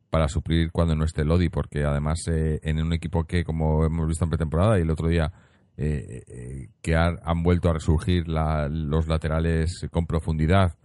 para 0.09 0.27
suplir 0.27 0.71
cuando 0.71 0.95
no 0.95 1.05
esté 1.05 1.23
Lodi, 1.23 1.49
porque 1.49 1.83
además 1.83 2.19
eh, 2.31 2.59
en 2.63 2.81
un 2.81 2.93
equipo 2.93 3.23
que, 3.23 3.43
como 3.43 3.85
hemos 3.85 4.07
visto 4.07 4.25
en 4.25 4.29
pretemporada 4.29 4.77
y 4.77 4.81
el 4.81 4.89
otro 4.89 5.07
día, 5.07 5.31
eh, 5.77 6.23
eh, 6.27 6.67
que 6.81 6.95
han 6.95 7.43
vuelto 7.43 7.69
a 7.69 7.73
resurgir 7.73 8.27
los 8.27 9.07
laterales 9.07 9.87
con 9.91 10.05
profundidad, 10.05 10.75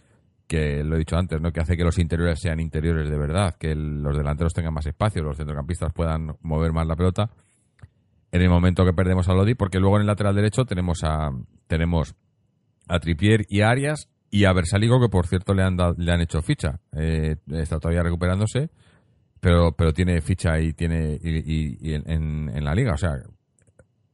que 0.47 0.85
lo 0.85 0.97
he 0.97 0.99
dicho 0.99 1.17
antes, 1.17 1.41
¿no? 1.41 1.51
que 1.51 1.61
hace 1.61 1.77
que 1.77 1.85
los 1.85 1.99
interiores 1.99 2.41
sean 2.41 2.61
interiores 2.61 3.09
de 3.09 3.17
verdad, 3.17 3.57
que 3.59 3.75
los 3.75 4.17
delanteros 4.17 4.53
tengan 4.53 4.75
más 4.75 4.87
espacio, 4.87 5.23
los 5.23 5.37
centrocampistas 5.37 5.93
puedan 5.93 6.37
mover 6.43 6.73
más 6.73 6.87
la 6.87 6.97
pelota 6.97 7.31
en 8.33 8.41
el 8.41 8.49
momento 8.49 8.85
que 8.85 8.95
perdemos 8.95 9.29
a 9.29 9.35
Lodi, 9.35 9.55
porque 9.55 9.79
luego 9.79 9.97
en 9.97 10.03
el 10.03 10.07
lateral 10.07 10.35
derecho 10.35 10.65
tenemos 10.65 11.05
a 11.05 11.31
tenemos 11.67 12.15
a 12.89 12.99
Tripier 12.99 13.45
y 13.49 13.61
a 13.61 13.71
Arias 13.71 14.09
y 14.31 14.47
a 14.47 14.53
Versaligo, 14.55 14.99
que 14.99 15.11
por 15.11 15.27
cierto 15.27 15.53
le 15.53 15.63
han, 15.63 15.77
le 15.99 16.13
han 16.13 16.23
hecho 16.23 16.41
ficha. 16.41 16.81
Eh, 16.97 17.37
está 17.49 17.79
todavía 17.79 18.03
recuperándose, 18.03 18.71
pero, 19.41 19.73
pero 19.73 19.93
tiene 19.93 20.21
ficha 20.23 20.59
y 20.59 20.73
tiene 20.73 21.19
y, 21.23 21.93
en, 21.93 22.49
en, 22.49 22.65
la 22.65 22.75
liga. 22.75 22.95
O 22.95 22.97
sea, 22.97 23.23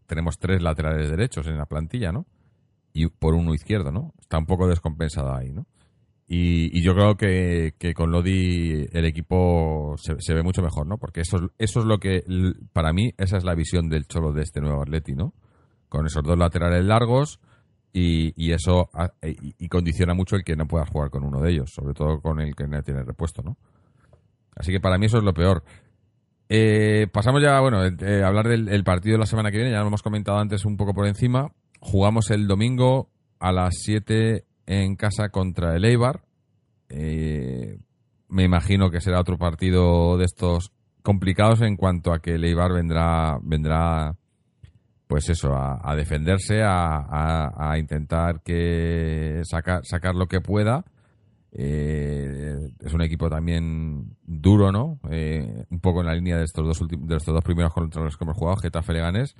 tenemos 0.06 0.38
tres 0.38 0.60
laterales 0.60 1.08
derechos 1.08 1.46
en 1.46 1.56
la 1.56 1.66
plantilla, 1.66 2.10
¿no? 2.10 2.26
Y 2.92 3.06
por 3.06 3.34
uno 3.34 3.54
izquierdo, 3.54 3.92
¿no? 3.92 4.12
Está 4.20 4.38
un 4.38 4.46
poco 4.46 4.66
descompensado 4.66 5.32
ahí, 5.32 5.52
¿no? 5.52 5.66
Y, 6.30 6.82
yo 6.82 6.94
creo 6.94 7.16
que, 7.16 7.94
con 7.94 8.10
Lodi 8.10 8.86
el 8.92 9.06
equipo 9.06 9.94
se, 9.96 10.34
ve 10.34 10.42
mucho 10.42 10.60
mejor, 10.60 10.86
¿no? 10.86 10.98
Porque 10.98 11.22
eso, 11.22 11.52
eso 11.56 11.80
es 11.80 11.86
lo 11.86 11.98
que, 11.98 12.22
para 12.74 12.92
mí, 12.92 13.14
esa 13.16 13.38
es 13.38 13.44
la 13.44 13.54
visión 13.54 13.88
del 13.88 14.06
Cholo 14.06 14.32
de 14.32 14.42
este 14.42 14.60
nuevo 14.60 14.82
Atleti, 14.82 15.14
¿no? 15.14 15.32
Con 15.88 16.04
esos 16.04 16.22
dos 16.22 16.36
laterales 16.36 16.84
largos 16.84 17.40
y, 17.94 18.52
eso 18.52 18.90
y, 19.22 19.68
condiciona 19.68 20.12
mucho 20.12 20.36
el 20.36 20.44
que 20.44 20.54
no 20.54 20.68
pueda 20.68 20.84
jugar 20.84 21.08
con 21.08 21.24
uno 21.24 21.40
de 21.40 21.50
ellos, 21.50 21.70
sobre 21.72 21.94
todo 21.94 22.20
con 22.20 22.40
el 22.40 22.54
que 22.54 22.66
no 22.66 22.82
tiene 22.82 23.02
repuesto, 23.04 23.42
¿no? 23.42 23.56
Así 24.54 24.70
que 24.70 24.80
para 24.80 24.98
mí 24.98 25.06
eso 25.06 25.16
es 25.16 25.24
lo 25.24 25.32
peor. 25.32 25.64
Eh, 26.50 27.06
pasamos 27.10 27.40
ya, 27.42 27.58
bueno, 27.60 27.86
eh, 27.86 28.22
a 28.22 28.26
hablar 28.26 28.48
del 28.48 28.84
partido 28.84 29.14
de 29.14 29.20
la 29.20 29.26
semana 29.26 29.50
que 29.50 29.56
viene, 29.56 29.72
ya 29.72 29.80
lo 29.80 29.86
hemos 29.86 30.02
comentado 30.02 30.36
antes 30.38 30.66
un 30.66 30.76
poco 30.76 30.92
por 30.92 31.06
encima. 31.06 31.52
Jugamos 31.80 32.30
el 32.30 32.46
domingo 32.46 33.08
a 33.38 33.50
las 33.50 33.76
7 33.78 34.44
en 34.68 34.96
casa 34.96 35.30
contra 35.30 35.74
el 35.74 35.84
Eibar. 35.84 36.20
Eh, 36.90 37.78
me 38.28 38.44
imagino 38.44 38.90
que 38.90 39.00
será 39.00 39.20
otro 39.20 39.38
partido 39.38 40.18
de 40.18 40.26
estos 40.26 40.72
complicados 41.02 41.62
en 41.62 41.76
cuanto 41.76 42.12
a 42.12 42.20
que 42.20 42.34
el 42.34 42.44
Eibar 42.44 42.72
vendrá, 42.72 43.38
vendrá 43.42 44.14
pues 45.06 45.30
eso, 45.30 45.54
a, 45.56 45.96
defenderse, 45.96 46.60
a, 46.62 47.74
intentar 47.78 48.42
que 48.42 49.40
sacar, 49.44 49.80
sacar 49.84 50.14
lo 50.14 50.26
que 50.26 50.42
pueda. 50.42 50.84
Eh, 51.50 52.68
es 52.84 52.92
un 52.92 53.00
equipo 53.00 53.30
también 53.30 54.18
duro, 54.22 54.70
¿no? 54.70 55.00
Eh, 55.10 55.64
un 55.70 55.80
poco 55.80 56.00
en 56.00 56.08
la 56.08 56.14
línea 56.14 56.36
de 56.36 56.44
estos 56.44 56.66
dos 56.66 56.86
de 56.86 57.16
estos 57.16 57.32
dos 57.32 57.42
primeros 57.42 57.72
contra 57.72 58.02
los 58.02 58.18
que 58.18 58.24
hemos 58.24 58.36
jugado, 58.36 58.58
Getafe 58.58 58.92
Leganés. 58.92 59.34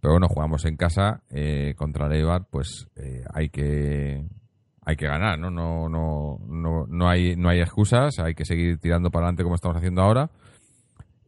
Pero 0.00 0.14
bueno, 0.14 0.28
jugamos 0.28 0.64
en 0.64 0.76
casa 0.76 1.24
contra 1.76 2.06
el 2.06 2.12
Eibar, 2.12 2.46
pues 2.48 2.86
hay 3.34 3.48
que 3.48 4.24
hay 4.90 4.96
que 4.96 5.06
ganar, 5.06 5.38
¿no? 5.38 5.50
No, 5.50 5.88
no, 5.88 6.38
no, 6.46 6.86
no, 6.86 7.08
hay, 7.08 7.36
no 7.36 7.48
hay 7.48 7.60
excusas, 7.60 8.18
hay 8.18 8.34
que 8.34 8.44
seguir 8.44 8.78
tirando 8.78 9.10
para 9.10 9.26
adelante 9.26 9.42
como 9.42 9.54
estamos 9.54 9.76
haciendo 9.76 10.02
ahora. 10.02 10.30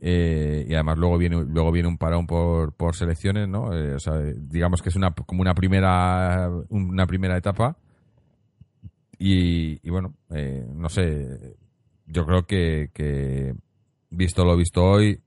Eh, 0.05 0.67
y 0.69 0.75
además 0.75 0.99
luego 0.99 1.17
viene 1.17 1.45
luego 1.45 1.71
viene 1.71 1.89
un 1.89 1.97
parón 1.97 2.27
por, 2.27 2.73
por 2.75 2.97
selecciones, 2.97 3.49
¿no? 3.49 3.73
Eh, 3.73 3.97
digamos 4.37 4.83
que 4.83 4.89
es 4.89 4.97
una 4.97 5.13
como 5.13 5.43
una 5.43 5.55
primera 5.55 6.51
una 6.71 7.07
primera 7.07 7.37
etapa 7.37 7.77
y, 9.17 9.79
y 9.87 9.91
bueno, 9.91 10.17
eh, 10.31 10.67
no 10.75 10.89
sé, 10.89 11.55
yo 12.07 12.27
creo 12.27 12.45
que, 12.45 12.91
que 12.93 13.55
visto 14.11 14.45
lo 14.45 14.57
visto 14.57 14.83
hoy 14.83 15.21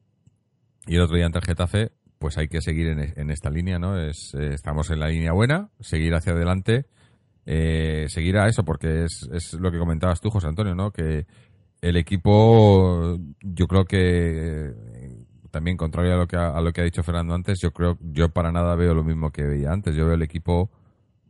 y 0.86 0.96
el 0.96 1.02
otro 1.02 1.16
día 1.16 1.26
ante 1.26 1.40
el 1.40 1.46
Getafe, 1.46 1.92
pues 2.20 2.38
hay 2.38 2.50
que 2.50 2.60
seguir 2.60 2.88
en, 2.88 3.30
esta 3.32 3.50
línea, 3.50 3.80
¿no? 3.80 3.98
Es, 3.98 4.34
eh, 4.34 4.54
estamos 4.54 4.90
en 4.90 5.00
la 5.00 5.08
línea 5.08 5.32
buena, 5.32 5.70
seguir 5.80 6.14
hacia 6.14 6.34
adelante, 6.34 6.88
eh, 7.46 8.06
seguir 8.10 8.38
a 8.38 8.48
eso, 8.48 8.64
porque 8.64 9.06
es, 9.06 9.30
es 9.32 9.54
lo 9.54 9.72
que 9.72 9.80
comentabas 9.80 10.22
tú, 10.22 10.30
José 10.30 10.48
Antonio, 10.48 10.76
¿no? 10.76 10.92
Que 10.92 11.26
el 11.82 11.98
equipo, 11.98 13.18
yo 13.42 13.68
creo 13.68 13.86
que 13.86 14.74
también 15.56 15.78
contrario 15.78 16.16
a 16.16 16.18
lo 16.18 16.28
que 16.28 16.36
ha, 16.36 16.50
a 16.50 16.60
lo 16.60 16.74
que 16.74 16.82
ha 16.82 16.84
dicho 16.84 17.02
Fernando 17.02 17.34
antes, 17.34 17.60
yo 17.62 17.72
creo 17.72 17.98
yo 18.02 18.28
para 18.28 18.52
nada 18.52 18.76
veo 18.76 18.94
lo 18.94 19.06
mismo 19.06 19.32
que 19.32 19.44
veía 19.44 19.72
antes. 19.72 19.96
Yo 19.96 20.06
veo 20.06 20.16
el 20.16 20.22
equipo 20.22 20.70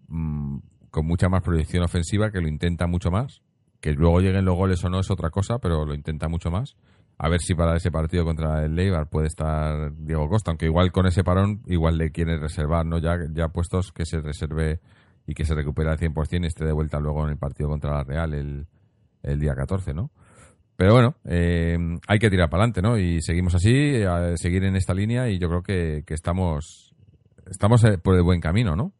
mm, 0.07 0.57
con 0.89 1.05
mucha 1.05 1.29
más 1.29 1.43
proyección 1.43 1.83
ofensiva 1.83 2.31
que 2.31 2.41
lo 2.41 2.47
intenta 2.47 2.87
mucho 2.87 3.11
más. 3.11 3.43
Que 3.79 3.91
luego 3.91 4.21
lleguen 4.21 4.43
los 4.43 4.55
goles 4.55 4.83
o 4.83 4.89
no 4.89 4.99
es 4.99 5.11
otra 5.11 5.29
cosa, 5.29 5.59
pero 5.59 5.85
lo 5.85 5.93
intenta 5.93 6.27
mucho 6.27 6.49
más. 6.49 6.75
A 7.19 7.29
ver 7.29 7.39
si 7.39 7.53
para 7.53 7.77
ese 7.77 7.91
partido 7.91 8.25
contra 8.25 8.65
el 8.65 8.73
Leibar 8.75 9.09
puede 9.09 9.27
estar 9.27 9.93
Diego 9.95 10.27
Costa, 10.27 10.49
aunque 10.49 10.65
igual 10.65 10.91
con 10.91 11.05
ese 11.05 11.23
parón 11.23 11.61
igual 11.67 11.99
le 11.99 12.09
quiere 12.09 12.39
reservar, 12.39 12.83
¿no? 12.83 12.97
Ya, 12.97 13.19
ya 13.31 13.49
puestos 13.49 13.91
que 13.91 14.05
se 14.07 14.21
reserve 14.21 14.79
y 15.27 15.33
que 15.33 15.45
se 15.45 15.55
recupere 15.55 15.89
al 15.89 15.97
100% 15.97 16.43
y 16.43 16.47
esté 16.47 16.65
de 16.65 16.71
vuelta 16.71 16.99
luego 16.99 17.23
en 17.25 17.31
el 17.31 17.37
partido 17.37 17.69
contra 17.69 17.91
la 17.91 18.03
Real 18.03 18.33
el, 18.33 18.67
el 19.23 19.39
día 19.39 19.55
14, 19.55 19.93
¿no? 19.93 20.11
Pero 20.77 20.93
bueno, 20.93 21.15
eh, 21.25 21.77
hay 22.07 22.19
que 22.19 22.29
tirar 22.29 22.49
para 22.49 22.63
adelante, 22.63 22.81
¿no? 22.81 22.97
Y 22.97 23.21
seguimos 23.21 23.55
así, 23.55 24.03
a 24.03 24.35
seguir 24.35 24.65
en 24.65 24.75
esta 24.75 24.93
línea 24.93 25.29
y 25.29 25.39
yo 25.39 25.47
creo 25.47 25.63
que, 25.63 26.03
que 26.05 26.13
estamos, 26.13 26.93
estamos 27.49 27.83
eh, 27.85 27.97
por 27.97 28.15
el 28.15 28.23
buen 28.23 28.41
camino, 28.41 28.75
¿no? 28.75 28.91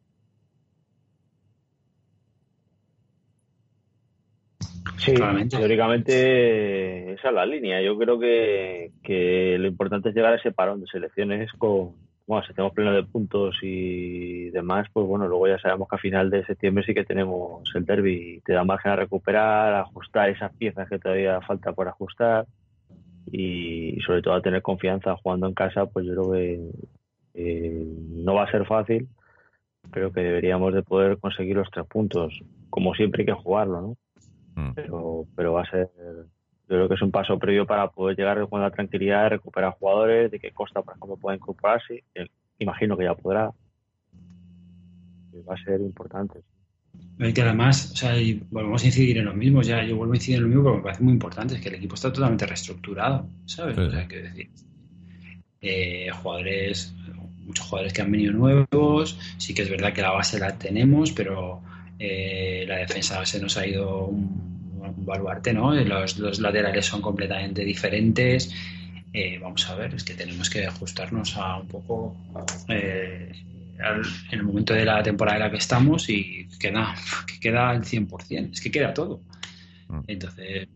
Sí, 4.96 5.14
teóricamente 5.50 7.12
esa 7.12 7.28
es 7.28 7.34
la 7.34 7.44
línea. 7.44 7.82
Yo 7.82 7.96
creo 7.98 8.18
que, 8.18 8.92
que 9.04 9.56
lo 9.58 9.68
importante 9.68 10.08
es 10.08 10.14
llegar 10.14 10.32
a 10.32 10.36
ese 10.36 10.52
parón 10.52 10.80
de 10.80 10.86
selecciones 10.86 11.52
con, 11.58 11.92
bueno, 12.26 12.44
si 12.44 12.52
tenemos 12.52 12.74
pleno 12.74 12.92
de 12.92 13.04
puntos 13.04 13.56
y 13.62 14.50
demás, 14.50 14.88
pues 14.92 15.06
bueno, 15.06 15.28
luego 15.28 15.46
ya 15.46 15.58
sabemos 15.58 15.88
que 15.88 15.96
a 15.96 16.00
final 16.00 16.28
de 16.28 16.44
septiembre 16.44 16.84
sí 16.84 16.92
que 16.92 17.04
tenemos 17.04 17.62
el 17.74 17.84
derby 17.84 18.36
y 18.36 18.40
te 18.40 18.52
da 18.52 18.64
margen 18.64 18.92
a 18.92 18.96
recuperar, 18.96 19.74
a 19.74 19.80
ajustar 19.82 20.30
esas 20.30 20.52
piezas 20.54 20.88
que 20.88 20.98
todavía 20.98 21.40
falta 21.42 21.72
por 21.72 21.86
ajustar 21.86 22.46
y, 23.30 23.98
sobre 24.04 24.22
todo 24.22 24.34
a 24.34 24.42
tener 24.42 24.62
confianza 24.62 25.16
jugando 25.16 25.46
en 25.46 25.54
casa, 25.54 25.86
pues 25.86 26.04
yo 26.04 26.14
creo 26.14 26.32
que 26.32 26.70
eh, 27.34 27.86
no 28.08 28.34
va 28.34 28.44
a 28.44 28.50
ser 28.50 28.66
fácil, 28.66 29.08
pero 29.92 30.12
que 30.12 30.20
deberíamos 30.20 30.74
de 30.74 30.82
poder 30.82 31.18
conseguir 31.18 31.56
los 31.56 31.70
tres 31.70 31.86
puntos. 31.86 32.40
Como 32.70 32.94
siempre 32.94 33.22
hay 33.22 33.26
que 33.26 33.32
jugarlo, 33.32 33.80
¿no? 33.80 33.96
Mm. 34.56 34.74
Pero, 34.74 35.26
pero 35.36 35.52
va 35.52 35.62
a 35.62 35.70
ser 35.70 35.90
yo 36.68 36.74
creo 36.74 36.88
que 36.88 36.94
es 36.94 37.02
un 37.02 37.12
paso 37.12 37.38
previo 37.38 37.64
para 37.64 37.88
poder 37.90 38.16
llegar 38.16 38.48
con 38.48 38.60
la 38.60 38.72
tranquilidad 38.72 39.24
de 39.24 39.28
recuperar 39.30 39.74
jugadores, 39.78 40.30
de 40.32 40.40
que 40.40 40.50
Costa, 40.50 40.82
por 40.82 40.96
ejemplo, 40.96 41.16
pueda 41.16 41.36
incorporarse. 41.36 42.02
Imagino 42.58 42.96
que 42.96 43.04
ya 43.04 43.14
podrá. 43.14 43.52
Va 45.48 45.54
a 45.54 45.64
ser 45.64 45.80
importante. 45.80 46.40
Y 47.18 47.32
que 47.32 47.42
además, 47.42 47.92
o 47.92 47.96
sea, 47.96 48.14
volvemos 48.50 48.82
a 48.82 48.86
incidir 48.86 49.18
en 49.18 49.26
lo 49.26 49.34
mismo, 49.34 49.62
ya 49.62 49.84
yo 49.84 49.96
vuelvo 49.96 50.14
a 50.14 50.16
incidir 50.16 50.38
en 50.38 50.42
lo 50.42 50.48
mismo 50.48 50.64
porque 50.64 50.78
me 50.78 50.82
parece 50.82 51.02
muy 51.04 51.12
importante, 51.12 51.54
es 51.54 51.60
que 51.60 51.68
el 51.68 51.76
equipo 51.76 51.94
está 51.94 52.12
totalmente 52.12 52.46
reestructurado, 52.46 53.28
¿sabes? 53.44 53.78
O 53.78 53.90
sea, 53.90 54.08
que 54.08 54.22
decir, 54.22 54.50
eh, 55.60 56.10
jugadores, 56.10 56.94
muchos 57.44 57.66
jugadores 57.66 57.92
que 57.92 58.02
han 58.02 58.10
venido 58.10 58.32
nuevos, 58.32 59.18
sí 59.38 59.54
que 59.54 59.62
es 59.62 59.70
verdad 59.70 59.92
que 59.92 60.02
la 60.02 60.10
base 60.10 60.38
la 60.38 60.58
tenemos, 60.58 61.12
pero 61.12 61.62
eh, 61.98 62.64
la 62.66 62.76
defensa 62.76 63.24
se 63.24 63.40
nos 63.40 63.56
ha 63.56 63.66
ido 63.66 64.06
un 64.06 64.55
baluarte, 65.06 65.54
¿no? 65.54 65.72
Los, 65.74 66.18
los 66.18 66.40
laterales 66.40 66.84
son 66.84 67.00
completamente 67.00 67.64
diferentes. 67.64 68.52
Eh, 69.12 69.38
vamos 69.40 69.68
a 69.70 69.74
ver, 69.76 69.94
es 69.94 70.04
que 70.04 70.14
tenemos 70.14 70.50
que 70.50 70.66
ajustarnos 70.66 71.36
a 71.36 71.56
un 71.56 71.68
poco 71.68 72.16
eh, 72.68 73.32
en 73.78 74.38
el 74.38 74.42
momento 74.42 74.74
de 74.74 74.84
la 74.84 75.02
temporada 75.02 75.38
en 75.38 75.42
la 75.44 75.50
que 75.50 75.56
estamos 75.56 76.08
y 76.10 76.48
queda, 76.58 76.94
que 77.26 77.40
queda 77.40 77.72
el 77.72 77.82
100%, 77.82 78.52
es 78.52 78.60
que 78.60 78.70
queda 78.70 78.92
todo. 78.92 79.22
Mm. 79.88 80.00
Entonces, 80.08 80.68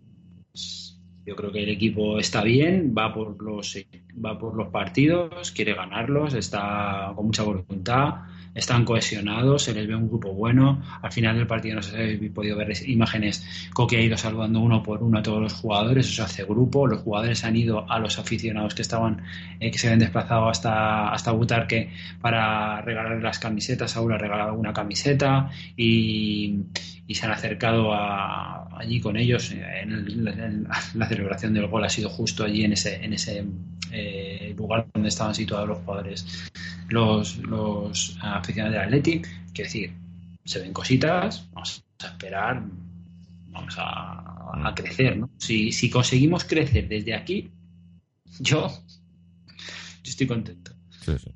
yo 1.27 1.37
creo 1.37 1.53
que 1.53 1.63
el 1.63 1.69
equipo 1.69 2.19
está 2.19 2.43
bien, 2.43 2.95
va 2.97 3.13
por 3.13 3.43
los 3.43 3.77
va 4.25 4.39
por 4.39 4.55
los 4.57 4.69
partidos, 4.69 5.51
quiere 5.53 5.75
ganarlos, 5.75 6.35
está 6.35 7.13
con 7.15 7.27
mucha 7.27 7.43
voluntad 7.43 8.23
están 8.55 8.85
cohesionados, 8.85 9.63
se 9.63 9.75
les 9.75 9.87
ve 9.87 9.95
un 9.95 10.09
grupo 10.09 10.33
bueno. 10.33 10.83
Al 11.03 11.13
final 11.13 11.37
del 11.37 11.47
partido 11.47 11.77
no 11.77 11.83
sé 11.83 11.91
si 11.91 11.97
habéis 11.97 12.33
podido 12.33 12.57
ver 12.57 12.73
imágenes, 12.89 13.71
Coque 13.73 13.97
ha 13.97 14.01
ido 14.01 14.17
saludando 14.17 14.61
uno 14.61 14.83
por 14.83 15.03
uno 15.03 15.19
a 15.19 15.23
todos 15.23 15.41
los 15.41 15.53
jugadores, 15.55 16.09
eso 16.09 16.25
hace 16.25 16.45
grupo, 16.45 16.87
los 16.87 17.01
jugadores 17.01 17.45
han 17.45 17.57
ido 17.57 17.91
a 17.91 17.99
los 17.99 18.19
aficionados 18.19 18.75
que 18.75 18.83
estaban, 18.83 19.23
eh, 19.61 19.71
que 19.71 19.79
se 19.79 19.89
habían 19.89 20.01
desplazado 20.01 20.49
hasta, 20.49 21.13
hasta 21.13 21.33
Butarque 21.33 21.91
para 22.21 22.81
regalarle 22.83 23.23
las 23.23 23.39
camisetas, 23.39 23.93
Saúl 23.93 24.13
ha 24.13 24.19
regalado 24.19 24.55
una 24.55 24.73
camiseta 24.73 25.51
y, 25.77 26.65
se 27.15 27.27
han 27.27 27.33
acercado 27.33 27.93
allí 27.93 29.01
con 29.01 29.17
ellos. 29.17 29.53
En, 29.53 30.65
la 30.95 31.09
celebración 31.09 31.55
del 31.55 31.67
gol 31.67 31.85
ha 31.85 31.89
sido 31.89 32.09
justo 32.09 32.45
allí 32.45 32.65
en 32.65 32.73
ese, 32.73 33.05
en 33.05 33.13
ese 33.13 33.45
eh, 33.93 34.55
lugar 34.57 34.87
donde 34.93 35.09
estaban 35.09 35.35
situados 35.35 35.69
los 35.69 35.79
jugadores 35.79 36.51
los, 36.89 37.39
los 37.39 38.19
aficionados 38.21 38.75
del 38.75 38.87
Athletic. 38.87 39.29
Quiero 39.53 39.69
decir, 39.69 39.93
se 40.45 40.61
ven 40.61 40.73
cositas, 40.73 41.49
vamos 41.53 41.85
a 42.01 42.07
esperar, 42.07 42.63
vamos 43.49 43.75
a, 43.79 44.73
crecer, 44.75 45.17
¿no? 45.17 45.31
Si, 45.39 45.73
si 45.73 45.91
conseguimos 45.91 46.45
crecer 46.45 46.89
desde 46.89 47.15
aquí, 47.15 47.51
yo, 48.41 48.69
yo 48.69 50.11
estoy 50.11 50.27
contento. 50.27 50.73
Sí, 50.91 51.13
sí. 51.19 51.31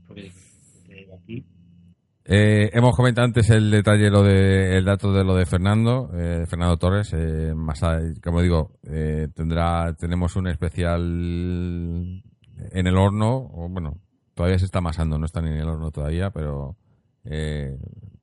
Eh, 2.26 2.70
hemos 2.72 2.96
comentado 2.96 3.26
antes 3.26 3.50
el 3.50 3.70
detalle, 3.70 4.08
lo 4.08 4.22
de, 4.22 4.78
el 4.78 4.84
dato 4.84 5.12
de 5.12 5.24
lo 5.24 5.34
de 5.34 5.44
Fernando, 5.44 6.10
eh, 6.14 6.46
Fernando 6.46 6.76
Torres. 6.78 7.12
Eh, 7.12 7.52
más, 7.54 7.80
como 8.22 8.40
digo, 8.40 8.72
tendrá, 9.34 9.94
tenemos 9.94 10.34
un 10.36 10.48
especial 10.48 11.02
en 12.72 12.86
el 12.86 12.96
horno, 12.96 13.50
o 13.52 13.68
bueno, 13.68 13.98
todavía 14.34 14.58
se 14.58 14.64
está 14.64 14.78
amasando, 14.78 15.18
no 15.18 15.26
está 15.26 15.40
ni 15.40 15.50
en 15.50 15.56
el 15.56 15.68
horno 15.68 15.90
todavía, 15.90 16.30
pero 16.30 16.76
eh, 17.24 17.78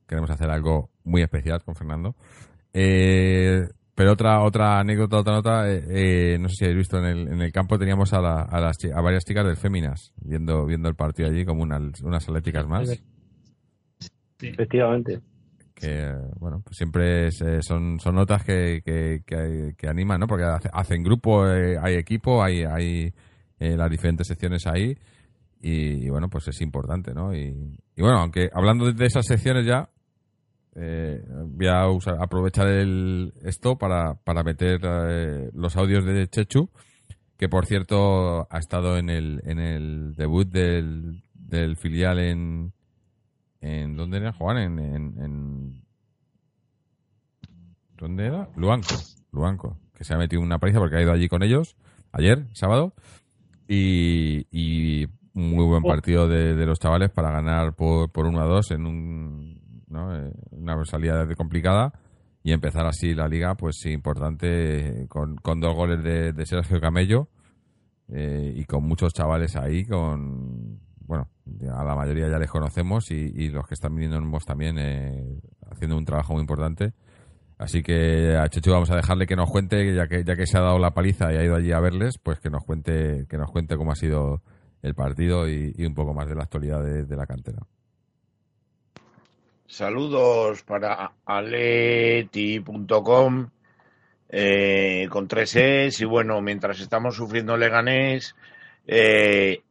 queremos 0.07 0.30
hacer 0.30 0.49
algo 0.49 0.91
muy 1.03 1.22
especial 1.22 1.64
con 1.64 1.76
Fernando. 1.76 2.15
Eh, 2.73 3.68
pero 3.94 4.14
otra 4.14 4.41
otra 4.41 4.80
anécdota, 4.80 5.18
otra 5.18 5.34
nota, 5.34 5.64
eh, 5.68 6.38
no 6.40 6.48
sé 6.49 6.56
si 6.56 6.65
habéis 6.65 6.80
visto 6.80 6.98
en 6.98 7.06
el, 7.06 7.28
en 7.28 7.41
el 7.41 7.52
campo 7.52 7.78
teníamos 7.78 8.14
a, 8.14 8.18
a, 8.18 8.60
las, 8.60 8.78
a 8.94 9.02
varias 9.02 9.26
chicas 9.26 9.45
del 9.45 9.57
Féminas 9.57 10.14
viendo 10.15 10.65
viendo 10.65 10.88
el 10.90 10.95
partido 10.95 11.30
allí 11.30 11.45
como 11.45 11.61
unas, 11.64 12.02
unas 12.02 12.28
atléticas 12.28 12.65
más. 12.68 12.90
Efectivamente. 14.41 15.19
Que, 15.73 16.13
bueno, 16.39 16.61
pues 16.63 16.77
siempre 16.77 17.31
son, 17.31 17.99
son 17.99 18.15
notas 18.15 18.43
que, 18.43 18.81
que, 18.85 19.23
que, 19.76 19.88
animan, 19.88 20.19
¿no? 20.19 20.27
Porque 20.27 20.45
hacen 20.72 21.03
grupo, 21.03 21.43
hay 21.43 21.95
equipo, 21.95 22.43
hay, 22.43 22.63
hay 22.63 23.13
las 23.59 23.89
diferentes 23.89 24.27
secciones 24.27 24.68
ahí 24.68 24.95
y, 25.63 26.09
bueno, 26.09 26.30
pues 26.30 26.47
es 26.47 26.59
importante, 26.61 27.13
¿no? 27.13 27.35
Y, 27.35 27.77
bueno, 27.97 28.19
aunque 28.19 28.49
hablando 28.51 28.91
de, 28.91 29.05
esas 29.05 29.26
secciones 29.26 29.65
ya, 29.65 29.89
eh, 30.76 31.23
voy 31.45 31.68
a 31.68 31.88
usar, 31.88 32.18
aprovechar 32.19 32.68
el, 32.68 33.34
esto 33.43 33.77
para, 33.77 34.15
para 34.15 34.43
meter 34.43 34.80
eh, 34.84 35.51
los 35.53 35.77
audios 35.77 36.03
de 36.05 36.27
Chechu, 36.27 36.69
que 37.38 37.47
por 37.47 37.65
cierto 37.68 38.47
ha 38.49 38.57
estado 38.57 38.97
en 38.97 39.09
el, 39.09 39.41
en 39.45 39.59
el 39.59 40.15
debut 40.15 40.47
del, 40.47 41.23
del 41.34 41.77
filial 41.77 42.19
en, 42.19 42.73
en 43.62 43.96
¿dónde 43.96 44.18
era 44.18 44.34
Juan? 44.34 44.58
En, 44.58 44.80
en, 44.80 45.84
¿dónde 47.98 48.26
era? 48.26 48.50
Luanco, 48.56 48.96
Luanco, 49.32 49.78
que 49.94 50.04
se 50.04 50.14
ha 50.14 50.18
metido 50.18 50.42
una 50.42 50.60
paliza 50.60 50.80
porque 50.80 50.98
ha 50.98 51.02
ido 51.02 51.14
allí 51.14 51.28
con 51.28 51.44
ellos 51.44 51.78
ayer, 52.12 52.48
sábado, 52.54 52.94
y, 53.68 54.48
y 54.52 55.08
muy 55.34 55.66
buen 55.66 55.84
oh. 55.86 55.88
partido 55.88 56.28
de, 56.28 56.66
los 56.66 56.80
chavales 56.80 57.10
para 57.10 57.32
ganar 57.32 57.74
por, 57.74 58.12
por 58.12 58.26
1 58.26 58.42
a 58.42 58.46
2 58.46 58.72
en 58.72 58.86
un, 58.86 59.62
eh, 59.94 60.34
una 60.52 60.86
salida 60.86 61.28
complicada 61.36 61.94
y 62.44 62.54
empezar 62.54 62.86
así 62.88 63.14
la 63.14 63.28
liga, 63.28 63.56
pues 63.56 63.86
importante, 63.86 65.06
con, 65.08 65.36
con 65.38 65.60
dos 65.60 65.76
goles 65.76 66.04
de, 66.04 66.46
Sergio 66.46 66.82
Camello 66.82 67.30
eh, 68.10 68.54
y 68.56 68.66
con 68.66 68.84
muchos 68.84 69.14
chavales 69.14 69.56
ahí, 69.56 69.86
con, 69.86 70.80
bueno, 71.12 71.28
a 71.76 71.84
la 71.84 71.94
mayoría 71.94 72.30
ya 72.30 72.40
les 72.40 72.50
conocemos 72.50 73.12
y, 73.12 73.50
los 73.50 73.68
que 73.68 73.74
están 73.74 73.94
viniendo 73.94 74.18
en 74.18 74.32
también 74.46 74.78
eh, 74.80 75.42
haciendo 75.70 75.98
un 75.98 76.06
trabajo 76.06 76.32
muy 76.32 76.40
importante. 76.40 76.94
Así 77.58 77.84
que 77.84 78.38
a 78.38 78.48
Chechu 78.48 78.72
vamos 78.72 78.90
a 78.92 78.96
dejarle 78.96 79.28
que 79.28 79.36
nos 79.36 79.50
cuente, 79.50 79.94
ya 79.94 80.08
que, 80.08 80.24
ya 80.24 80.38
que 80.38 80.48
se 80.48 80.58
ha 80.58 80.62
dado 80.62 80.80
la 80.80 80.92
paliza 80.92 81.34
y 81.34 81.36
ha 81.36 81.44
ido 81.44 81.58
allí 81.58 81.74
a 81.74 81.82
verles, 81.82 82.18
pues 82.18 82.40
que 82.40 82.50
nos 82.50 82.64
cuente, 82.64 83.26
que 83.30 83.38
nos 83.38 83.52
cuente 83.52 83.76
cómo 83.76 83.92
ha 83.92 83.96
sido 83.96 84.42
el 84.82 84.96
partido 84.96 85.50
y, 85.50 85.76
un 85.86 85.94
poco 85.94 86.14
más 86.14 86.30
de 86.30 86.36
la 86.36 86.44
actualidad 86.44 86.82
de, 86.82 87.16
la 87.18 87.26
cantera. 87.26 87.60
Saludos 89.68 90.64
para 90.64 91.12
aleti.com 91.26 92.70
eh, 94.30 95.08
con 95.10 95.28
tres 95.28 95.58
Es 95.58 96.00
y 96.00 96.06
bueno, 96.06 96.42
mientras 96.42 96.80
estamos 96.80 97.18
sufriendo 97.18 97.58
Leganés, 97.58 98.34
eh, 98.88 99.62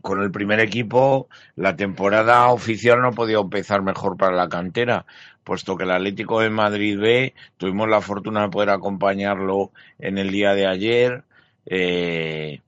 con 0.00 0.22
el 0.22 0.30
primer 0.30 0.60
equipo, 0.60 1.28
la 1.56 1.76
temporada 1.76 2.48
oficial 2.48 3.00
no 3.00 3.12
podido 3.12 3.42
empezar 3.42 3.82
mejor 3.82 4.16
para 4.16 4.36
la 4.36 4.48
cantera, 4.48 5.06
puesto 5.44 5.76
que 5.76 5.84
el 5.84 5.90
Atlético 5.90 6.40
de 6.40 6.50
Madrid 6.50 6.98
B 6.98 7.34
tuvimos 7.56 7.88
la 7.88 8.00
fortuna 8.00 8.42
de 8.42 8.48
poder 8.50 8.70
acompañarlo 8.70 9.72
en 9.98 10.18
el 10.18 10.30
día 10.30 10.54
de 10.54 10.66
ayer. 10.66 11.24
Eh, 11.66 12.60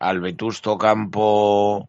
al 0.00 0.20
Vetusto 0.20 0.78
Campo 0.78 1.88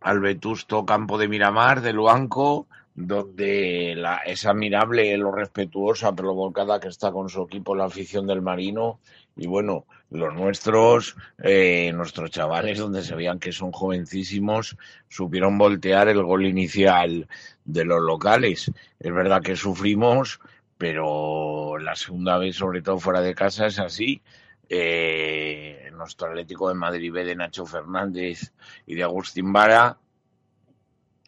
al 0.00 0.20
Vetusto 0.20 0.84
Campo 0.84 1.18
de 1.18 1.28
Miramar, 1.28 1.80
de 1.80 1.92
Luanco, 1.92 2.68
donde 2.94 3.94
la, 3.96 4.18
es 4.18 4.46
admirable 4.46 5.16
lo 5.16 5.32
respetuosa 5.32 6.14
pero 6.14 6.34
volcada 6.34 6.78
que 6.78 6.88
está 6.88 7.10
con 7.10 7.28
su 7.28 7.42
equipo 7.42 7.74
la 7.74 7.86
afición 7.86 8.26
del 8.26 8.42
Marino 8.42 9.00
y 9.36 9.46
bueno, 9.46 9.86
los 10.14 10.32
nuestros, 10.32 11.16
eh, 11.42 11.92
nuestros 11.92 12.30
chavales, 12.30 12.78
donde 12.78 13.02
se 13.02 13.16
veían 13.16 13.40
que 13.40 13.52
son 13.52 13.72
jovencísimos, 13.72 14.76
supieron 15.08 15.58
voltear 15.58 16.08
el 16.08 16.22
gol 16.22 16.46
inicial 16.46 17.28
de 17.64 17.84
los 17.84 18.00
locales. 18.00 18.70
Es 19.00 19.12
verdad 19.12 19.42
que 19.42 19.56
sufrimos, 19.56 20.40
pero 20.78 21.78
la 21.78 21.96
segunda 21.96 22.38
vez, 22.38 22.56
sobre 22.56 22.80
todo 22.80 22.98
fuera 22.98 23.20
de 23.20 23.34
casa, 23.34 23.66
es 23.66 23.78
así. 23.80 24.22
Eh, 24.68 25.90
nuestro 25.92 26.28
Atlético 26.28 26.68
de 26.68 26.74
Madrid 26.74 27.12
B 27.12 27.24
de 27.24 27.34
Nacho 27.34 27.66
Fernández 27.66 28.52
y 28.86 28.94
de 28.94 29.02
Agustín 29.02 29.52
Vara 29.52 29.98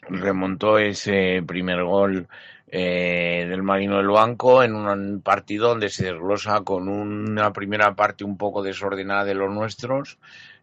remontó 0.09 0.79
ese 0.79 1.43
primer 1.45 1.83
gol 1.83 2.29
eh, 2.69 3.47
del 3.49 3.63
Marino 3.63 3.99
del 3.99 4.09
Banco 4.09 4.63
en 4.63 4.75
un 4.75 5.21
partido 5.23 5.69
donde 5.69 5.89
se 5.89 6.07
desglosa 6.07 6.63
con 6.63 6.89
una 6.89 7.53
primera 7.53 7.95
parte 7.95 8.25
un 8.25 8.37
poco 8.37 8.63
desordenada 8.63 9.25
de 9.25 9.35
los 9.35 9.53
nuestros, 9.53 10.19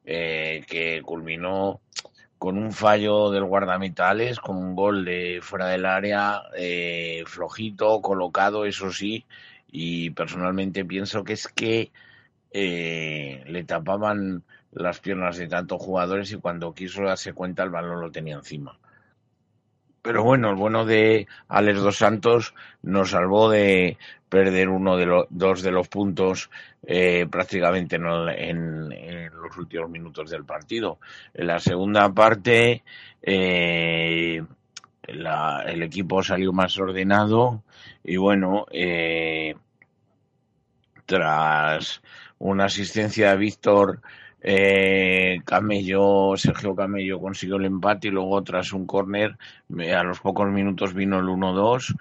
eh, 0.05 0.65
que 0.67 1.01
culminó 1.01 1.80
con 2.38 2.57
un 2.57 2.73
fallo 2.73 3.31
del 3.31 3.45
guardametales, 3.45 4.39
con 4.39 4.57
un 4.57 4.75
gol 4.75 5.05
de 5.05 5.39
fuera 5.41 5.67
del 5.67 5.85
área, 5.85 6.41
eh, 6.57 7.23
flojito, 7.25 8.01
colocado, 8.01 8.65
eso 8.65 8.91
sí, 8.91 9.25
y 9.71 10.09
personalmente 10.09 10.84
pienso 10.84 11.23
que 11.23 11.34
es 11.34 11.47
que 11.47 11.91
le 12.53 13.63
tapaban 13.63 14.43
las 14.71 14.99
piernas 14.99 15.38
de 15.38 15.47
tantos 15.47 15.81
jugadores 15.81 16.31
y 16.31 16.38
cuando 16.38 16.73
quiso 16.73 17.03
darse 17.03 17.34
cuenta 17.34 17.63
el 17.63 17.69
balón 17.69 18.01
lo 18.01 18.11
tenía 18.11 18.35
encima. 18.35 18.77
Pero 20.03 20.21
bueno, 20.21 20.49
el 20.49 20.55
bueno 20.57 20.85
de 20.85 21.27
Alex 21.47 21.80
Dos 21.80 21.97
Santos 21.97 22.53
nos 22.81 23.11
salvó 23.11 23.49
de 23.49 23.97
perder 24.27 24.67
uno 24.67 24.97
de 24.97 25.05
los 25.05 25.27
dos 25.30 25.61
de 25.61 25.71
los 25.71 25.88
puntos 25.88 26.49
eh, 26.85 27.25
prácticamente 27.31 27.95
en, 27.95 28.89
los 29.31 29.57
últimos 29.57 29.89
minutos 29.89 30.30
del 30.30 30.43
partido. 30.43 30.99
En 31.34 31.47
la 31.47 31.59
segunda 31.59 32.13
parte 32.13 32.84
eh, 33.21 34.43
el 35.03 35.84
equipo 35.84 36.21
salió 36.21 36.51
más 36.51 36.77
ordenado 36.77 37.63
y 38.03 38.17
bueno, 38.17 38.65
eh, 38.71 39.55
tras 41.05 42.01
una 42.39 42.65
asistencia 42.65 43.30
de 43.30 43.38
Víctor 43.38 44.01
eh, 44.43 45.41
Camello, 45.45 46.35
Sergio 46.37 46.75
Camello 46.75 47.19
consiguió 47.19 47.55
el 47.55 47.65
empate 47.65 48.09
y 48.09 48.11
luego 48.11 48.43
tras 48.43 48.73
un 48.73 48.85
córner 48.85 49.37
a 49.95 50.03
los 50.03 50.19
pocos 50.19 50.49
minutos 50.49 50.93
vino 50.93 51.19
el 51.19 51.25
1-2 51.25 51.95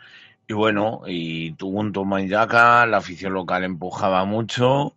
y 0.48 0.54
bueno, 0.54 1.02
y 1.06 1.52
tuvo 1.52 1.80
un 1.80 1.92
toma 1.92 2.20
y 2.20 2.28
daca, 2.28 2.84
la 2.86 2.98
afición 2.98 3.32
local 3.34 3.64
empujaba 3.64 4.24
mucho 4.24 4.96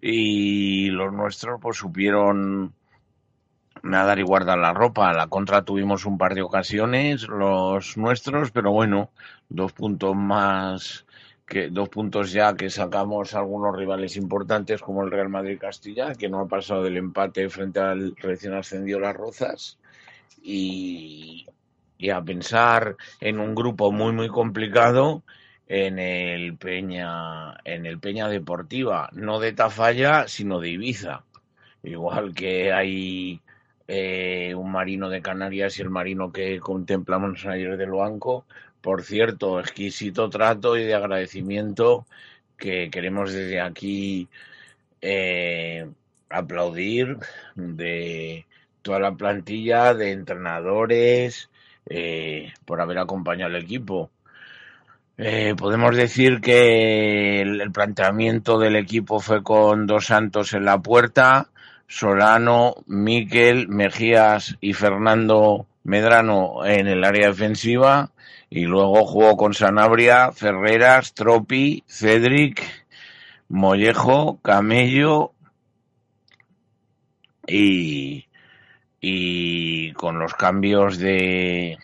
y 0.00 0.90
los 0.90 1.12
nuestros 1.12 1.60
pues 1.60 1.78
supieron 1.78 2.74
nadar 3.82 4.18
y 4.18 4.22
guardar 4.22 4.58
la 4.58 4.72
ropa. 4.74 5.12
La 5.12 5.28
contra 5.28 5.64
tuvimos 5.64 6.04
un 6.06 6.18
par 6.18 6.34
de 6.34 6.42
ocasiones 6.42 7.28
los 7.28 7.96
nuestros, 7.96 8.50
pero 8.50 8.72
bueno, 8.72 9.10
dos 9.48 9.72
puntos 9.72 10.16
más 10.16 11.06
que 11.50 11.68
dos 11.68 11.88
puntos 11.88 12.30
ya 12.30 12.54
que 12.54 12.70
sacamos 12.70 13.34
algunos 13.34 13.76
rivales 13.76 14.16
importantes 14.16 14.80
como 14.80 15.02
el 15.02 15.10
Real 15.10 15.28
Madrid 15.28 15.58
Castilla, 15.58 16.14
que 16.14 16.28
no 16.28 16.38
ha 16.38 16.46
pasado 16.46 16.84
del 16.84 16.96
empate 16.96 17.48
frente 17.48 17.80
al 17.80 18.14
recién 18.16 18.54
ascendido 18.54 19.00
Las 19.00 19.16
Rozas, 19.16 19.76
y, 20.40 21.46
y 21.98 22.10
a 22.10 22.22
pensar 22.22 22.96
en 23.20 23.40
un 23.40 23.56
grupo 23.56 23.90
muy 23.90 24.12
muy 24.12 24.28
complicado 24.28 25.24
en 25.66 25.98
el 25.98 26.56
Peña 26.56 27.58
en 27.64 27.84
el 27.84 27.98
Peña 27.98 28.28
Deportiva, 28.28 29.10
no 29.12 29.40
de 29.40 29.52
Tafalla, 29.52 30.28
sino 30.28 30.60
de 30.60 30.70
Ibiza. 30.70 31.24
Igual 31.82 32.32
que 32.32 32.72
hay 32.72 33.40
eh, 33.88 34.54
un 34.54 34.70
marino 34.70 35.08
de 35.08 35.20
Canarias 35.20 35.78
y 35.78 35.82
el 35.82 35.90
marino 35.90 36.30
que 36.30 36.60
contemplamos 36.60 37.44
ayer 37.44 37.76
del 37.76 37.90
banco, 37.90 38.44
por 38.80 39.02
cierto, 39.02 39.60
exquisito 39.60 40.30
trato 40.30 40.76
y 40.76 40.84
de 40.84 40.94
agradecimiento 40.94 42.06
que 42.56 42.90
queremos 42.90 43.32
desde 43.32 43.60
aquí 43.60 44.28
eh, 45.00 45.88
aplaudir 46.28 47.16
de 47.54 48.46
toda 48.82 49.00
la 49.00 49.12
plantilla 49.12 49.94
de 49.94 50.12
entrenadores 50.12 51.50
eh, 51.86 52.52
por 52.64 52.80
haber 52.80 52.98
acompañado 52.98 53.54
al 53.54 53.62
equipo. 53.62 54.10
Eh, 55.18 55.54
podemos 55.56 55.96
decir 55.96 56.40
que 56.40 57.42
el, 57.42 57.70
planteamiento 57.72 58.58
del 58.58 58.76
equipo 58.76 59.20
fue 59.20 59.42
con 59.42 59.86
dos 59.86 60.06
santos 60.06 60.54
en 60.54 60.64
la 60.64 60.78
puerta, 60.78 61.48
Solano, 61.86 62.76
Miquel, 62.86 63.68
Mejías 63.68 64.56
y 64.60 64.72
Fernando 64.72 65.66
Medrano 65.82 66.64
en 66.64 66.86
el 66.86 67.04
área 67.04 67.28
defensiva 67.28 68.10
y 68.50 68.64
luego 68.64 69.06
jugó 69.06 69.36
con 69.36 69.54
Sanabria, 69.54 70.32
Ferreras, 70.32 71.14
Tropi, 71.14 71.84
Cedric, 71.86 72.62
Mollejo, 73.48 74.40
Camello 74.42 75.32
y, 77.46 78.26
y 79.00 79.92
con 79.92 80.18
los 80.18 80.34
cambios 80.34 80.98
de, 80.98 81.78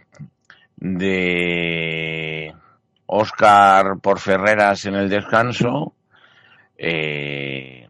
de 0.76 2.54
Oscar 3.06 3.98
por 4.00 4.18
Ferreras 4.18 4.84
en 4.86 4.94
el 4.96 5.08
descanso. 5.08 5.94
Eh, 6.76 7.88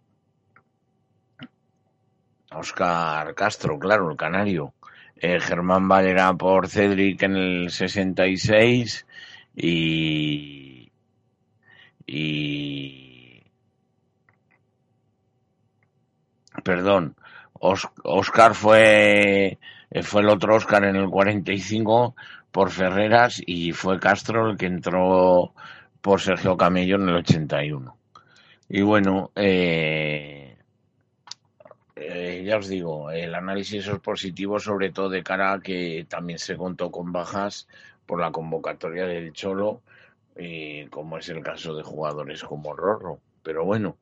Oscar 2.52 3.34
Castro, 3.34 3.78
claro, 3.78 4.10
el 4.10 4.16
canario. 4.16 4.72
Eh, 5.18 5.40
Germán 5.40 5.88
Valera 5.88 6.34
por 6.34 6.68
Cedric 6.68 7.22
en 7.22 7.36
el 7.36 7.70
66 7.70 9.06
y, 9.56 10.92
y 12.06 13.42
perdón, 16.62 17.16
Oscar 17.60 18.54
fue, 18.54 19.58
fue 20.02 20.20
el 20.20 20.28
otro 20.28 20.56
Oscar 20.56 20.84
en 20.84 20.96
el 20.96 21.08
45 21.08 22.14
por 22.52 22.70
Ferreras 22.70 23.42
y 23.44 23.72
fue 23.72 23.98
Castro 23.98 24.50
el 24.50 24.56
que 24.56 24.66
entró 24.66 25.54
por 26.02 26.20
Sergio 26.20 26.56
Camello 26.56 26.96
en 26.96 27.08
el 27.08 27.16
81. 27.16 27.96
Y 28.68 28.82
bueno, 28.82 29.30
eh, 29.34 30.35
eh, 31.96 32.42
ya 32.44 32.58
os 32.58 32.68
digo, 32.68 33.10
el 33.10 33.34
análisis 33.34 33.86
es 33.86 33.98
positivo, 34.00 34.60
sobre 34.60 34.90
todo 34.90 35.08
de 35.08 35.22
cara 35.22 35.54
a 35.54 35.60
que 35.60 36.06
también 36.08 36.38
se 36.38 36.56
contó 36.56 36.90
con 36.90 37.10
bajas 37.10 37.66
por 38.04 38.20
la 38.20 38.30
convocatoria 38.30 39.06
del 39.06 39.32
Cholo, 39.32 39.80
eh, 40.36 40.86
como 40.90 41.18
es 41.18 41.28
el 41.30 41.42
caso 41.42 41.74
de 41.74 41.82
jugadores 41.82 42.42
como 42.44 42.74
Rorro. 42.74 43.18
Pero 43.42 43.64
bueno, 43.64 43.96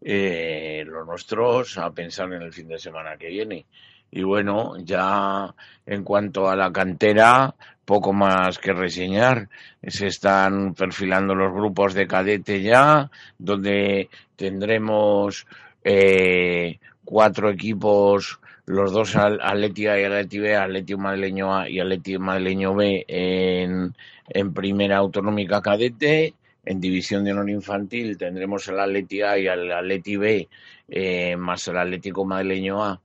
eh, 0.00 0.84
los 0.86 1.06
nuestros 1.06 1.78
a 1.78 1.90
pensar 1.90 2.32
en 2.32 2.42
el 2.42 2.52
fin 2.52 2.68
de 2.68 2.78
semana 2.78 3.16
que 3.16 3.28
viene. 3.28 3.66
Y 4.10 4.22
bueno, 4.22 4.74
ya 4.78 5.54
en 5.86 6.04
cuanto 6.04 6.48
a 6.48 6.54
la 6.54 6.70
cantera, 6.70 7.54
poco 7.84 8.12
más 8.12 8.58
que 8.58 8.72
reseñar. 8.72 9.48
Se 9.82 10.06
están 10.06 10.74
perfilando 10.74 11.34
los 11.34 11.52
grupos 11.52 11.94
de 11.94 12.06
cadete 12.06 12.62
ya, 12.62 13.10
donde 13.38 14.08
tendremos 14.36 15.46
eh, 15.82 16.78
cuatro 17.04 17.50
equipos, 17.50 18.40
los 18.66 18.92
dos 18.92 19.16
Atleti 19.16 19.86
A 19.86 20.00
y 20.00 20.04
Atleti 20.04 20.38
B, 20.38 20.96
Madrileño 20.96 21.54
A 21.54 21.68
y 21.68 21.80
Atleti 21.80 22.18
Madrileño 22.18 22.74
B 22.74 23.04
en, 23.08 23.94
en 24.28 24.54
primera 24.54 24.98
autonómica 24.98 25.60
cadete. 25.60 26.34
En 26.64 26.80
división 26.80 27.24
de 27.24 27.32
honor 27.32 27.50
infantil 27.50 28.16
tendremos 28.16 28.68
el 28.68 28.78
Atleti 28.78 29.22
A 29.22 29.36
y 29.36 29.46
el 29.48 29.72
Atleti 29.72 30.16
B, 30.16 30.48
eh, 30.88 31.36
más 31.36 31.66
el 31.66 31.76
Atlético 31.76 32.24
Madrileño 32.24 32.84
A 32.84 33.00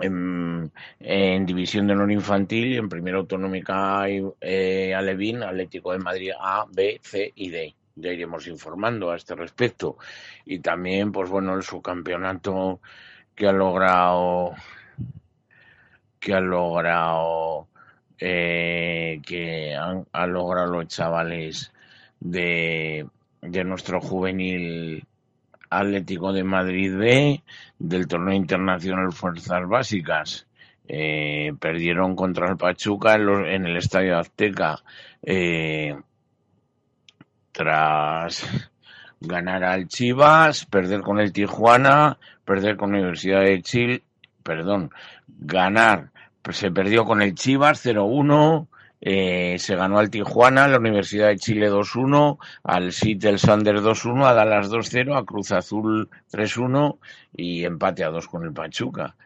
en, 0.00 1.46
división 1.46 1.86
de 1.86 1.92
honor 1.92 2.10
infantil 2.10 2.72
y 2.72 2.76
en 2.76 2.88
primera 2.88 3.18
autonómica 3.18 4.04
eh, 4.08 4.94
Alevín, 4.94 5.42
Atlético 5.42 5.92
de 5.92 5.98
Madrid 5.98 6.30
A, 6.40 6.66
B, 6.70 7.00
C 7.02 7.32
y 7.34 7.50
D 7.50 7.74
ya 8.00 8.10
iremos 8.10 8.46
informando 8.46 9.10
a 9.10 9.16
este 9.16 9.34
respecto. 9.34 9.96
Y 10.44 10.60
también, 10.60 11.12
pues 11.12 11.30
bueno, 11.30 11.54
el 11.54 11.62
subcampeonato 11.62 12.80
que 13.34 13.46
ha 13.46 13.52
logrado 13.52 14.54
que 16.18 16.34
han 16.34 16.50
logrado 16.50 17.68
eh, 18.18 19.20
que 19.26 19.74
han, 19.74 20.06
han, 20.12 20.32
logrado 20.32 20.72
los 20.72 20.88
chavales 20.88 21.72
de, 22.20 23.06
de 23.40 23.64
nuestro 23.64 24.00
juvenil 24.00 25.06
Atlético 25.70 26.32
de 26.32 26.44
Madrid 26.44 26.94
B 26.94 27.42
del 27.78 28.06
torneo 28.08 28.34
internacional 28.34 29.12
Fuerzas 29.12 29.66
Básicas. 29.68 30.46
Eh, 30.86 31.52
perdieron 31.60 32.16
contra 32.16 32.50
el 32.50 32.56
Pachuca 32.56 33.14
en, 33.14 33.24
los, 33.24 33.46
en 33.46 33.64
el 33.64 33.76
Estadio 33.76 34.18
Azteca 34.18 34.82
eh, 35.22 35.96
tras 37.52 38.44
ganar 39.20 39.64
al 39.64 39.88
Chivas, 39.88 40.64
perder 40.66 41.02
con 41.02 41.20
el 41.20 41.32
Tijuana, 41.32 42.18
perder 42.44 42.76
con 42.76 42.92
la 42.92 42.98
Universidad 42.98 43.42
de 43.42 43.62
Chile, 43.62 44.02
perdón, 44.42 44.90
ganar, 45.26 46.10
se 46.50 46.70
perdió 46.70 47.04
con 47.04 47.22
el 47.22 47.34
Chivas 47.34 47.84
0-1, 47.84 48.66
eh, 49.02 49.56
se 49.58 49.76
ganó 49.76 49.98
al 49.98 50.10
Tijuana, 50.10 50.68
la 50.68 50.78
Universidad 50.78 51.28
de 51.28 51.38
Chile 51.38 51.70
2-1, 51.70 52.38
al 52.64 52.92
Seattle 52.92 53.38
Sander 53.38 53.76
2-1, 53.76 54.26
a 54.26 54.34
Dallas 54.34 54.70
2-0, 54.70 55.16
a 55.16 55.24
Cruz 55.24 55.52
Azul 55.52 56.08
3-1 56.32 56.98
y 57.34 57.64
empate 57.64 58.04
a 58.04 58.10
2 58.10 58.26
con 58.26 58.44
el 58.44 58.52
Pachuca. 58.52 59.16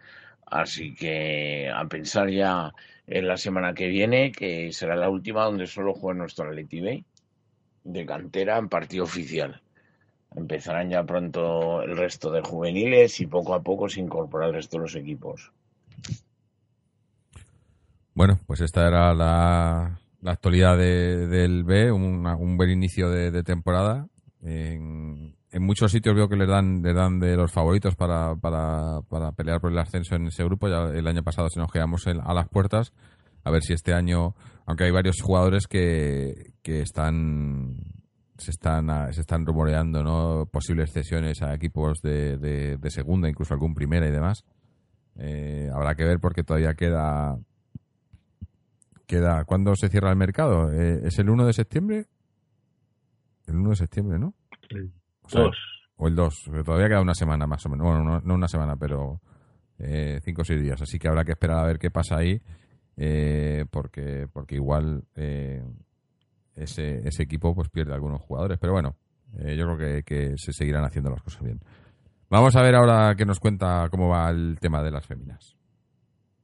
Así 0.46 0.94
que 0.94 1.70
a 1.74 1.84
pensar 1.86 2.28
ya 2.30 2.72
en 3.06 3.26
la 3.26 3.36
semana 3.36 3.74
que 3.74 3.88
viene, 3.88 4.30
que 4.32 4.72
será 4.72 4.94
la 4.96 5.08
última 5.08 5.44
donde 5.44 5.66
solo 5.66 5.94
juegue 5.94 6.18
nuestro 6.18 6.48
Atleti 6.48 6.80
B 6.80 7.04
de 7.84 8.04
cantera 8.04 8.58
en 8.58 8.68
partido 8.68 9.04
oficial. 9.04 9.60
Empezarán 10.34 10.90
ya 10.90 11.04
pronto 11.04 11.82
el 11.82 11.96
resto 11.96 12.30
de 12.32 12.40
juveniles 12.40 13.20
y 13.20 13.26
poco 13.26 13.54
a 13.54 13.62
poco 13.62 13.88
se 13.88 14.00
incorpora 14.00 14.46
el 14.46 14.54
resto 14.54 14.78
de 14.78 14.82
los 14.82 14.96
equipos. 14.96 15.52
Bueno, 18.14 18.38
pues 18.46 18.60
esta 18.60 18.86
era 18.86 19.14
la, 19.14 20.00
la 20.24 20.32
actualidad 20.32 20.78
de, 20.78 21.26
del 21.26 21.64
B, 21.64 21.92
un, 21.92 22.26
un 22.26 22.56
buen 22.56 22.70
inicio 22.70 23.10
de, 23.10 23.42
temporada. 23.42 24.08
En, 24.40 25.36
muchos 25.60 25.92
sitios 25.92 26.16
veo 26.16 26.28
que 26.28 26.36
le 26.36 26.46
dan, 26.46 26.82
le 26.82 26.94
dan 26.94 27.20
de 27.20 27.36
los 27.36 27.52
favoritos 27.52 27.94
para, 27.94 28.34
para, 28.34 29.02
para, 29.08 29.32
pelear 29.32 29.60
por 29.60 29.70
el 29.70 29.78
ascenso 29.78 30.16
en 30.16 30.26
ese 30.28 30.42
grupo. 30.42 30.66
Ya 30.68 30.84
el 30.96 31.06
año 31.06 31.22
pasado 31.22 31.50
se 31.50 31.60
nos 31.60 31.70
quedamos 31.70 32.06
a 32.06 32.34
las 32.34 32.48
puertas. 32.48 32.94
A 33.44 33.50
ver 33.50 33.62
si 33.62 33.74
este 33.74 33.92
año, 33.92 34.34
aunque 34.66 34.84
hay 34.84 34.90
varios 34.90 35.20
jugadores 35.20 35.66
que, 35.66 36.52
que 36.62 36.80
están 36.80 37.76
se 38.36 38.50
están 38.50 39.12
se 39.12 39.20
están 39.20 39.46
rumoreando 39.46 40.02
no 40.02 40.46
posibles 40.50 40.92
cesiones 40.92 41.42
a 41.42 41.54
equipos 41.54 42.00
de, 42.02 42.36
de, 42.36 42.76
de 42.78 42.90
segunda 42.90 43.28
incluso 43.28 43.54
algún 43.54 43.74
primera 43.74 44.08
y 44.08 44.10
demás 44.10 44.44
eh, 45.16 45.70
habrá 45.72 45.94
que 45.94 46.04
ver 46.04 46.18
porque 46.18 46.42
todavía 46.42 46.74
queda 46.74 47.38
queda 49.06 49.44
¿cuándo 49.44 49.76
se 49.76 49.88
cierra 49.88 50.10
el 50.10 50.16
mercado? 50.16 50.72
Eh, 50.72 51.02
¿es 51.04 51.18
el 51.18 51.30
1 51.30 51.46
de 51.46 51.52
septiembre? 51.52 52.06
el 53.46 53.56
1 53.56 53.70
de 53.70 53.76
septiembre 53.76 54.18
¿no? 54.18 54.34
El 54.70 54.92
o, 55.22 55.28
sea, 55.28 55.42
2 55.42 55.56
o 55.96 56.08
el 56.08 56.16
2 56.16 56.50
todavía 56.64 56.88
queda 56.88 57.02
una 57.02 57.14
semana 57.14 57.46
más 57.46 57.64
o 57.66 57.68
menos 57.68 57.86
bueno 57.86 58.02
no, 58.02 58.20
no 58.20 58.34
una 58.34 58.48
semana 58.48 58.76
pero 58.76 59.20
eh, 59.78 60.20
cinco 60.24 60.42
o 60.42 60.44
seis 60.44 60.60
días 60.60 60.80
así 60.82 60.98
que 60.98 61.06
habrá 61.06 61.24
que 61.24 61.32
esperar 61.32 61.58
a 61.58 61.66
ver 61.66 61.78
qué 61.78 61.90
pasa 61.90 62.16
ahí 62.16 62.40
eh, 62.96 63.64
porque 63.70 64.26
porque 64.32 64.56
igual 64.56 65.04
eh, 65.16 65.62
ese, 66.56 67.06
ese 67.06 67.22
equipo 67.22 67.54
pues 67.54 67.68
pierde 67.68 67.94
algunos 67.94 68.22
jugadores. 68.22 68.58
Pero 68.58 68.72
bueno, 68.72 68.96
eh, 69.38 69.56
yo 69.56 69.64
creo 69.64 69.78
que, 69.78 70.02
que, 70.02 70.34
se 70.36 70.52
seguirán 70.52 70.84
haciendo 70.84 71.10
las 71.10 71.22
cosas 71.22 71.42
bien. 71.42 71.60
Vamos 72.30 72.56
a 72.56 72.62
ver 72.62 72.74
ahora 72.74 73.14
que 73.16 73.24
nos 73.24 73.40
cuenta 73.40 73.88
cómo 73.90 74.08
va 74.08 74.30
el 74.30 74.58
tema 74.60 74.82
de 74.82 74.90
las 74.90 75.06
féminas. 75.06 75.56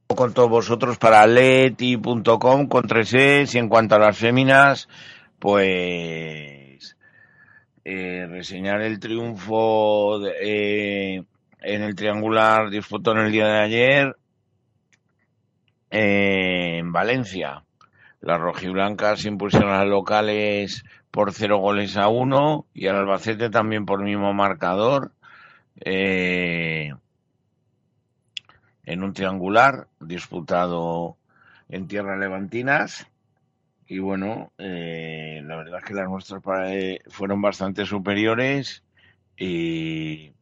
Con 0.07 0.33
todos 0.33 0.49
vosotros 0.49 0.97
para 0.97 1.25
leti.com 1.25 2.67
con 2.67 2.87
3 2.87 3.55
y 3.55 3.57
en 3.57 3.69
cuanto 3.69 3.95
a 3.95 3.99
las 3.99 4.17
féminas, 4.17 4.89
pues 5.39 6.97
eh, 7.83 8.27
reseñar 8.29 8.81
el 8.81 8.99
triunfo 8.99 10.25
eh, 10.27 11.23
en 11.61 11.81
el 11.81 11.95
triangular 11.95 12.69
disputado 12.69 13.17
en 13.17 13.25
el 13.25 13.31
día 13.31 13.47
de 13.47 13.59
ayer 13.59 14.15
en 15.91 16.91
Valencia 16.91 17.63
las 18.21 18.39
rojiblancas 18.39 19.25
impusieron 19.25 19.71
a 19.71 19.79
las 19.79 19.87
locales 19.87 20.83
por 21.09 21.33
cero 21.33 21.57
goles 21.57 21.97
a 21.97 22.07
uno 22.07 22.67
y 22.73 22.87
al 22.87 22.97
Albacete 22.97 23.49
también 23.49 23.85
por 23.85 24.03
mismo 24.03 24.31
marcador. 24.33 25.11
Eh, 25.83 26.93
en 28.85 29.03
un 29.03 29.13
triangular 29.13 29.87
disputado 29.99 31.17
en 31.69 31.87
tierras 31.87 32.19
levantinas. 32.19 33.07
Y 33.87 33.99
bueno, 33.99 34.51
eh, 34.57 35.41
la 35.43 35.55
verdad 35.57 35.79
es 35.79 35.85
que 35.85 35.93
las 35.93 36.09
nuestras 36.09 36.43
fueron 37.09 37.41
bastante 37.41 37.85
superiores 37.85 38.83
y, 39.35 40.33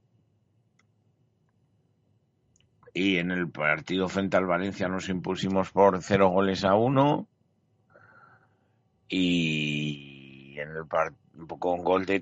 y 2.94 3.18
en 3.18 3.32
el 3.32 3.50
partido 3.50 4.08
frente 4.10 4.38
al 4.38 4.46
Valencia 4.46 4.88
nos 4.88 5.10
impusimos 5.10 5.72
por 5.72 6.02
cero 6.02 6.30
goles 6.30 6.64
a 6.64 6.76
uno. 6.76 7.28
Y 9.08 10.56
en 10.58 10.70
el 10.70 10.86
con 11.60 11.84
gol 11.84 12.06
de, 12.06 12.22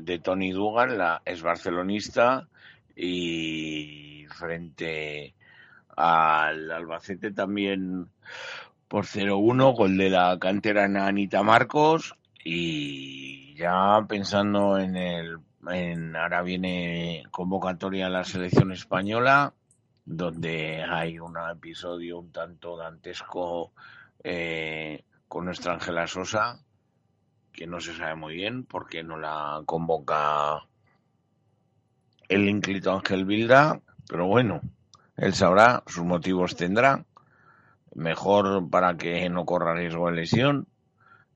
de 0.00 0.18
Tony 0.18 0.50
Dugan, 0.50 0.98
la 0.98 1.22
es 1.24 1.42
barcelonista, 1.42 2.48
y 2.94 4.26
frente 4.30 5.34
al 5.96 6.70
Albacete 6.70 7.30
también 7.30 8.08
por 8.88 9.04
0-1, 9.04 9.76
gol 9.76 9.96
de 9.96 10.10
la 10.10 10.38
cantera 10.38 10.84
Anita 10.84 11.42
Marcos, 11.42 12.16
y 12.44 13.54
ya 13.54 14.04
pensando 14.08 14.78
en 14.78 14.96
el 14.96 15.38
en 15.68 16.14
ahora 16.14 16.42
viene 16.42 17.24
convocatoria 17.32 18.06
a 18.06 18.10
la 18.10 18.22
selección 18.22 18.70
española 18.70 19.52
donde 20.06 20.84
hay 20.84 21.18
un 21.18 21.36
episodio 21.52 22.20
un 22.20 22.30
tanto 22.30 22.76
dantesco 22.76 23.72
eh, 24.22 25.04
con 25.28 25.44
nuestra 25.44 25.74
Ángela 25.74 26.06
Sosa, 26.06 26.60
que 27.52 27.66
no 27.66 27.80
se 27.80 27.94
sabe 27.94 28.14
muy 28.14 28.34
bien 28.34 28.64
por 28.64 28.88
qué 28.88 29.02
no 29.02 29.18
la 29.18 29.62
convoca 29.66 30.62
el 32.28 32.48
ínclito 32.48 32.92
Ángel 32.92 33.24
Bilda, 33.24 33.80
pero 34.08 34.26
bueno, 34.26 34.60
él 35.16 35.34
sabrá, 35.34 35.82
sus 35.86 36.04
motivos 36.04 36.54
tendrá, 36.54 37.04
mejor 37.94 38.70
para 38.70 38.96
que 38.96 39.28
no 39.28 39.44
corra 39.44 39.74
riesgo 39.74 40.06
de 40.08 40.16
lesión. 40.16 40.68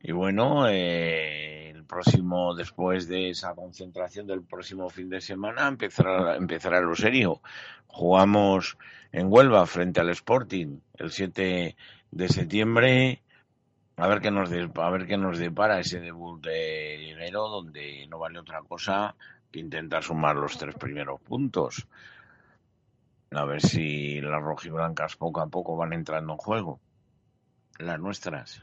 Y 0.01 0.13
bueno, 0.13 0.69
eh, 0.69 1.50
próximo, 1.91 2.55
después 2.55 3.09
de 3.09 3.31
esa 3.31 3.55
concentración 3.55 4.27
del 4.27 4.43
próximo 4.43 4.89
fin 4.89 5.11
de 5.11 5.21
semana, 5.21 5.67
empezará, 5.67 6.37
empezará 6.37 6.81
lo 6.81 6.95
serio. 6.95 7.41
Jugamos 7.89 8.79
en 9.11 9.27
Huelva 9.31 9.67
frente 9.67 10.01
al 10.01 10.11
Sporting 10.11 10.79
el 10.95 11.11
7 11.11 11.77
de 12.13 12.29
septiembre. 12.29 13.23
A 13.97 14.07
ver 14.07 14.21
qué 14.21 14.31
nos 14.31 14.49
de, 14.49 14.71
a 14.73 14.91
ver 14.91 15.07
qué 15.07 15.17
nos 15.17 15.39
depara 15.39 15.81
ese 15.81 15.99
debut 16.01 16.41
de 16.41 16.97
Liguero 16.99 17.49
donde 17.49 18.07
no 18.09 18.19
vale 18.19 18.39
otra 18.39 18.63
cosa 18.63 19.17
que 19.51 19.59
intentar 19.59 20.05
sumar 20.05 20.37
los 20.37 20.57
tres 20.57 20.77
primeros 20.77 21.21
puntos. 21.21 21.89
A 23.33 23.45
ver 23.45 23.61
si 23.61 24.21
las 24.21 24.43
rojiblancas 24.43 25.17
poco 25.17 25.41
a 25.41 25.49
poco 25.49 25.77
van 25.77 25.93
entrando 25.93 26.35
en 26.35 26.39
juego. 26.39 26.81
Las 27.79 27.99
nuestras 27.99 28.63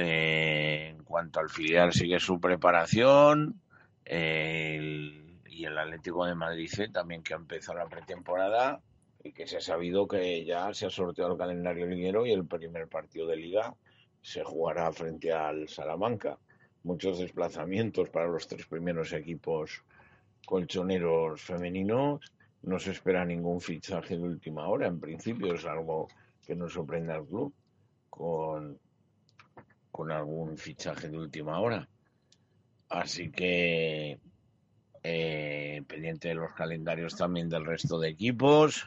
eh, 0.00 0.90
en 0.90 1.02
cuanto 1.02 1.40
al 1.40 1.48
filial 1.48 1.92
sigue 1.92 2.20
su 2.20 2.40
preparación 2.40 3.60
y 4.04 5.64
el 5.64 5.76
Atlético 5.76 6.24
de 6.24 6.36
Madrid 6.36 6.68
C 6.70 6.88
también 6.88 7.22
que 7.22 7.34
ha 7.34 7.36
empezado 7.36 7.78
la 7.78 7.88
pretemporada 7.88 8.80
y 9.24 9.32
que 9.32 9.46
se 9.48 9.56
ha 9.56 9.60
sabido 9.60 10.06
que 10.06 10.44
ya 10.44 10.72
se 10.72 10.86
ha 10.86 10.90
sorteado 10.90 11.32
el 11.32 11.38
calendario 11.38 11.86
liguero 11.86 12.24
y 12.24 12.32
el 12.32 12.46
primer 12.46 12.86
partido 12.86 13.26
de 13.26 13.36
liga 13.36 13.74
se 14.22 14.44
jugará 14.44 14.92
frente 14.92 15.32
al 15.32 15.68
Salamanca. 15.68 16.38
Muchos 16.84 17.18
desplazamientos 17.18 18.08
para 18.10 18.28
los 18.28 18.46
tres 18.46 18.66
primeros 18.66 19.12
equipos 19.12 19.82
colchoneros 20.46 21.42
femeninos. 21.42 22.20
No 22.62 22.78
se 22.78 22.92
espera 22.92 23.24
ningún 23.24 23.60
fichaje 23.60 24.16
de 24.16 24.22
última 24.22 24.68
hora. 24.68 24.86
En 24.86 25.00
principio 25.00 25.54
es 25.54 25.64
algo 25.64 26.08
que 26.46 26.54
nos 26.54 26.72
sorprende 26.72 27.12
al 27.12 27.26
club 27.26 27.52
con, 28.08 28.78
con 29.90 30.10
algún 30.10 30.56
fichaje 30.58 31.08
de 31.08 31.18
última 31.18 31.60
hora. 31.60 31.88
Así 32.88 33.30
que 33.30 34.18
eh, 35.02 35.82
pendiente 35.86 36.28
de 36.28 36.34
los 36.34 36.52
calendarios 36.54 37.16
también 37.16 37.48
del 37.48 37.64
resto 37.64 37.98
de 37.98 38.08
equipos. 38.08 38.84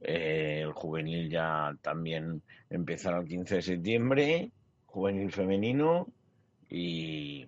Eh, 0.00 0.60
el 0.62 0.72
juvenil 0.72 1.30
ya 1.30 1.76
también 1.82 2.42
empezará 2.70 3.18
el 3.18 3.26
15 3.26 3.56
de 3.56 3.62
septiembre, 3.62 4.50
juvenil 4.86 5.32
femenino 5.32 6.06
y, 6.68 7.46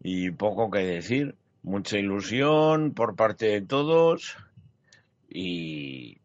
y 0.00 0.30
poco 0.30 0.70
que 0.70 0.80
decir, 0.80 1.34
mucha 1.62 1.98
ilusión 1.98 2.92
por 2.92 3.16
parte 3.16 3.46
de 3.46 3.60
todos 3.60 4.36
y, 5.28 6.18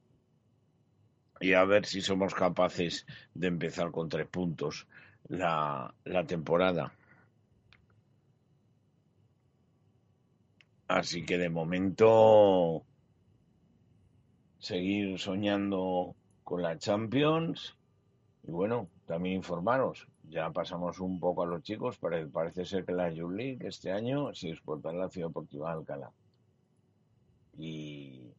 y 1.42 1.54
a 1.54 1.66
ver 1.66 1.86
si 1.86 2.02
somos 2.02 2.34
capaces 2.34 3.06
de 3.34 3.48
empezar 3.48 3.92
con 3.92 4.08
tres 4.10 4.28
puntos 4.28 4.88
la, 5.28 5.94
la 6.06 6.26
temporada. 6.26 6.94
Así 10.88 11.26
que 11.26 11.38
de 11.38 11.50
momento 11.50 12.84
seguir 14.60 15.18
soñando 15.20 16.16
con 16.44 16.62
la 16.62 16.78
Champions 16.78 17.76
y 18.44 18.52
bueno, 18.52 18.90
también 19.06 19.38
informaros. 19.38 20.08
Ya 20.30 20.50
pasamos 20.52 21.00
un 21.00 21.20
poco 21.20 21.44
a 21.44 21.46
los 21.46 21.64
chicos, 21.64 21.98
pero 22.00 22.30
parece 22.30 22.66
ser 22.66 22.86
que 22.86 22.94
la 22.94 23.12
Youth 23.12 23.34
League 23.34 23.68
este 23.68 23.92
año 23.92 24.34
se 24.34 24.48
disputa 24.48 24.90
en 24.90 25.00
la 25.00 25.10
Ciudad 25.10 25.28
Deportiva 25.28 25.70
de 25.70 25.78
Alcalá. 25.78 26.12
Y, 27.58 28.32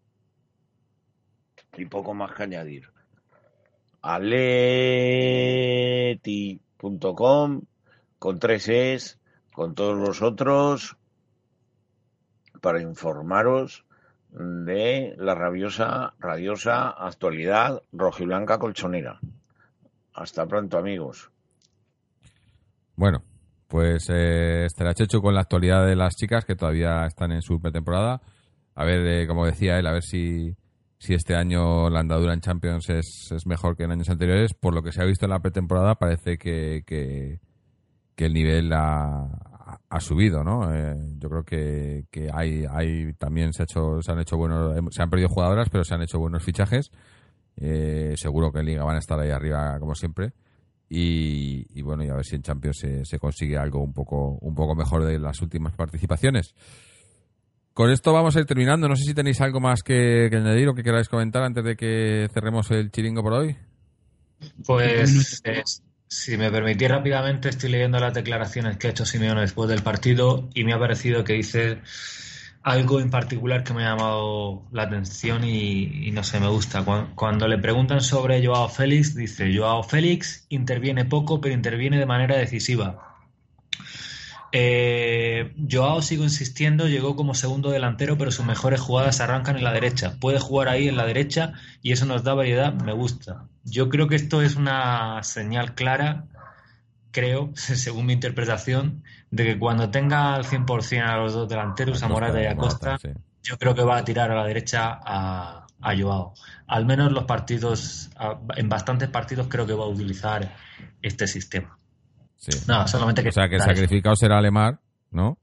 y 1.77 1.87
poco 1.87 2.15
más 2.15 2.33
que 2.33 2.43
añadir. 2.45 2.91
Aleti.com 4.03 4.73
con 8.19 8.39
tres 8.39 8.69
es, 8.69 9.19
con 9.53 9.75
todos 9.75 9.99
los 9.99 10.23
otros, 10.23 10.97
para 12.61 12.81
informaros 12.81 13.85
de 14.31 15.15
la 15.19 15.35
rabiosa, 15.35 16.15
radiosa 16.19 16.89
actualidad 16.89 17.83
rojiblanca 17.93 18.59
colchonera. 18.59 19.21
Hasta 20.15 20.47
pronto, 20.47 20.79
amigos. 20.79 21.31
Bueno, 22.97 23.25
pues 23.67 24.09
eh, 24.11 24.65
estará 24.67 24.95
Checho 24.95 25.21
con 25.21 25.35
la 25.35 25.41
actualidad 25.41 25.87
de 25.87 25.97
las 25.97 26.15
chicas 26.15 26.45
que 26.45 26.55
todavía 26.55 27.07
están 27.07 27.33
en 27.33 27.43
su 27.43 27.61
pretemporada. 27.61 28.21
A 28.75 28.85
ver, 28.85 29.07
eh, 29.07 29.27
como 29.27 29.47
decía 29.47 29.79
él, 29.79 29.87
a 29.87 29.93
ver 29.93 30.03
si, 30.03 30.55
si 31.03 31.15
este 31.15 31.35
año 31.35 31.91
la 31.91 31.99
andadura 31.99 32.33
en 32.33 32.41
Champions 32.41 32.89
es, 32.89 33.33
es, 33.33 33.45
mejor 33.45 33.77
que 33.77 33.83
en 33.83 33.91
años 33.91 34.09
anteriores. 34.09 34.55
Por 34.55 34.73
lo 34.73 34.85
que 34.85 34.93
se 34.93 35.03
ha 35.03 35.05
visto 35.05 35.27
en 35.27 35.31
la 35.31 35.41
pretemporada, 35.41 35.97
parece 35.97 36.39
que, 36.39 36.85
que, 36.87 37.41
el 38.25 38.33
nivel 38.33 38.73
ha, 38.73 39.81
ha 39.89 40.01
subido, 40.01 40.45
¿no? 40.45 40.73
Eh, 40.73 40.95
yo 41.19 41.29
creo 41.29 41.43
que, 41.43 42.05
que 42.09 42.31
hay, 42.33 42.65
hay 42.71 43.15
también 43.15 43.53
se, 43.53 43.63
ha 43.63 43.65
hecho, 43.65 44.01
se 44.01 44.13
han 44.13 44.21
hecho 44.21 44.37
buenos, 44.37 44.77
se 44.95 45.03
han 45.03 45.11
perdido 45.11 45.29
jugadoras, 45.29 45.69
pero 45.71 45.83
se 45.83 45.93
han 45.93 46.03
hecho 46.03 46.21
buenos 46.21 46.45
fichajes. 46.45 46.93
Eh, 47.57 48.15
seguro 48.15 48.53
que 48.53 48.61
en 48.61 48.67
Liga 48.67 48.85
van 48.85 48.95
a 48.95 49.01
estar 49.01 49.19
ahí 49.19 49.31
arriba 49.31 49.81
como 49.81 49.97
siempre. 49.97 50.35
Y, 50.89 51.67
y 51.77 51.83
bueno, 51.83 52.05
y 52.05 52.11
a 52.11 52.15
ver 52.15 52.25
si 52.25 52.37
en 52.37 52.43
Champions 52.43 52.79
se, 52.79 53.05
se, 53.05 53.19
consigue 53.19 53.59
algo 53.59 53.83
un 53.83 53.93
poco, 53.93 54.39
un 54.41 54.55
poco 54.55 54.77
mejor 54.77 55.03
de 55.03 55.19
las 55.19 55.43
últimas 55.43 55.75
participaciones. 55.75 56.55
Con 57.75 57.91
esto 57.91 58.13
vamos 58.13 58.37
a 58.37 58.41
ir 58.41 58.47
terminando. 58.47 58.89
No 58.89 58.97
sé 58.97 59.05
si 59.05 59.15
tenéis 59.15 59.41
algo 59.41 59.61
más 59.61 59.83
que, 59.83 60.29
que 60.31 60.37
añadir 60.37 60.69
o 60.69 60.75
que 60.75 60.83
queráis 60.83 61.09
comentar 61.09 61.43
antes 61.43 61.65
de 61.65 61.77
que 61.77 62.29
cerremos 62.33 62.71
el 62.71 62.91
chiringo 62.91 63.23
por 63.23 63.33
hoy. 63.33 63.57
Pues 64.67 65.41
eh, 65.45 65.63
si 66.07 66.37
me 66.37 66.51
permitís 66.51 66.89
rápidamente, 66.89 67.49
estoy 67.49 67.71
leyendo 67.71 67.99
las 67.99 68.13
declaraciones 68.13 68.77
que 68.77 68.89
ha 68.89 68.91
hecho 68.91 69.07
Simeone 69.07 69.41
después 69.41 69.71
del 69.71 69.83
partido 69.83 70.49
y 70.55 70.65
me 70.65 70.75
ha 70.75 70.79
parecido 70.79 71.25
que 71.25 71.35
dice 71.35 71.81
algo 72.63 73.01
en 73.01 73.11
particular 73.11 73.65
que 73.65 73.73
me 73.73 73.85
ha 73.85 73.97
llamado 73.97 74.65
la 74.71 74.85
atención 74.85 75.43
y, 75.43 76.09
y 76.09 76.11
no 76.13 76.23
sé, 76.23 76.41
me 76.41 76.49
gusta. 76.49 76.85
Cuando, 76.85 77.15
cuando, 77.15 77.49
le 77.49 77.59
preguntan 77.59 78.01
sobre 78.01 78.45
Joao 78.45 78.69
Félix, 78.69 79.15
dice, 79.15 79.57
Joao 79.57 79.83
Félix 79.83 80.47
interviene 80.49 81.05
poco, 81.05 81.41
pero 81.41 81.55
interviene 81.55 81.99
de 81.99 82.07
manera 82.07 82.37
decisiva. 82.37 83.12
Eh, 84.55 85.55
Joao, 85.71 86.03
sigo 86.03 86.25
insistiendo, 86.25 86.87
llegó 86.87 87.17
como 87.17 87.35
segundo 87.35 87.71
delantero, 87.71 88.19
pero 88.19 88.31
sus 88.31 88.45
mejores 88.45 88.81
jugadas 88.81 89.21
arrancan 89.21 89.57
en 89.57 89.65
la 89.65 89.73
derecha. 89.73 90.17
Puede 90.21 90.39
jugar 90.39 90.69
ahí 90.69 90.89
en 90.89 90.99
la 90.99 91.07
derecha 91.07 91.55
y 91.81 91.93
eso 91.93 92.05
nos 92.05 92.23
da 92.23 92.35
variedad, 92.35 92.75
me 92.75 92.93
gusta. 92.93 93.47
Yo 93.65 93.89
creo 93.89 94.09
que 94.09 94.17
esto 94.17 94.43
es 94.43 94.57
una 94.57 95.23
señal 95.23 95.75
clara, 95.75 96.27
creo, 97.13 97.51
según 97.55 98.07
mi 98.07 98.13
interpretación, 98.13 99.03
de 99.31 99.45
que 99.45 99.59
cuando 99.59 99.91
tenga 99.91 100.35
al 100.35 100.45
100% 100.45 101.03
a 101.03 101.17
los 101.17 101.33
dos 101.33 101.49
delanteros, 101.49 102.03
a 102.03 102.09
Morata 102.09 102.43
y 102.43 102.47
a 102.47 102.57
Costa, 102.57 102.99
sí. 102.99 103.09
yo 103.43 103.57
creo 103.57 103.75
que 103.75 103.83
va 103.83 103.97
a 103.97 104.05
tirar 104.05 104.31
a 104.31 104.35
la 104.35 104.45
derecha 104.45 105.01
a, 105.03 105.67
a 105.81 105.97
Joao. 105.97 106.35
Al 106.67 106.85
menos 106.85 107.11
los 107.11 107.25
partidos, 107.25 108.11
en 108.57 108.69
bastantes 108.69 109.09
partidos 109.09 109.47
creo 109.49 109.67
que 109.67 109.73
va 109.73 109.85
a 109.85 109.89
utilizar 109.89 110.55
este 111.01 111.27
sistema. 111.27 111.79
Sí. 112.43 112.59
No, 112.67 112.87
solamente 112.89 113.23
que. 113.23 113.29
O 113.29 113.33
sea, 113.33 113.49
que 113.49 113.55
el 113.57 113.63
sacrificado 113.63 114.17
será 114.17 114.39
Alemar, 114.39 114.81
¿no? 115.13 115.39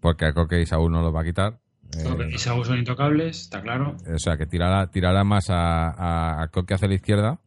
Porque 0.00 0.26
a 0.26 0.32
Coque 0.32 0.60
y 0.60 0.66
Saúl 0.66 0.90
no 0.90 1.00
lo 1.00 1.12
va 1.12 1.20
a 1.20 1.24
quitar. 1.24 1.60
Coque 2.02 2.28
y 2.34 2.38
Saúl 2.38 2.64
son 2.64 2.78
intocables, 2.78 3.42
está 3.42 3.62
claro. 3.62 3.96
O 4.12 4.18
sea, 4.18 4.36
que 4.36 4.46
tirará, 4.46 4.88
tirará 4.90 5.22
más 5.22 5.50
a, 5.50 5.90
a, 5.90 6.42
a 6.42 6.48
Coque 6.48 6.74
hacia 6.74 6.88
la 6.88 6.94
izquierda, 6.94 7.38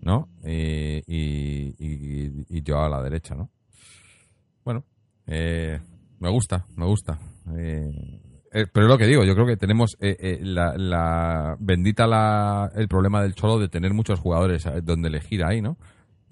¿no? 0.00 0.28
Y, 0.44 0.98
y, 1.08 1.74
y, 1.76 2.46
y, 2.48 2.62
yo 2.62 2.80
a 2.80 2.88
la 2.88 3.02
derecha, 3.02 3.34
¿no? 3.34 3.50
Bueno, 4.64 4.84
eh, 5.26 5.80
me 6.20 6.30
gusta, 6.30 6.64
me 6.76 6.86
gusta. 6.86 7.18
Eh, 7.56 7.90
eh, 8.52 8.66
pero 8.72 8.86
es 8.86 8.92
lo 8.92 8.98
que 8.98 9.08
digo, 9.08 9.24
yo 9.24 9.34
creo 9.34 9.46
que 9.46 9.56
tenemos 9.56 9.96
eh, 9.98 10.38
la, 10.40 10.76
la, 10.76 11.56
bendita 11.58 12.06
la, 12.06 12.70
el 12.76 12.86
problema 12.86 13.22
del 13.22 13.34
Cholo 13.34 13.58
de 13.58 13.68
tener 13.68 13.92
muchos 13.92 14.20
jugadores 14.20 14.68
donde 14.84 15.08
elegir 15.08 15.42
ahí, 15.42 15.60
¿no? 15.60 15.78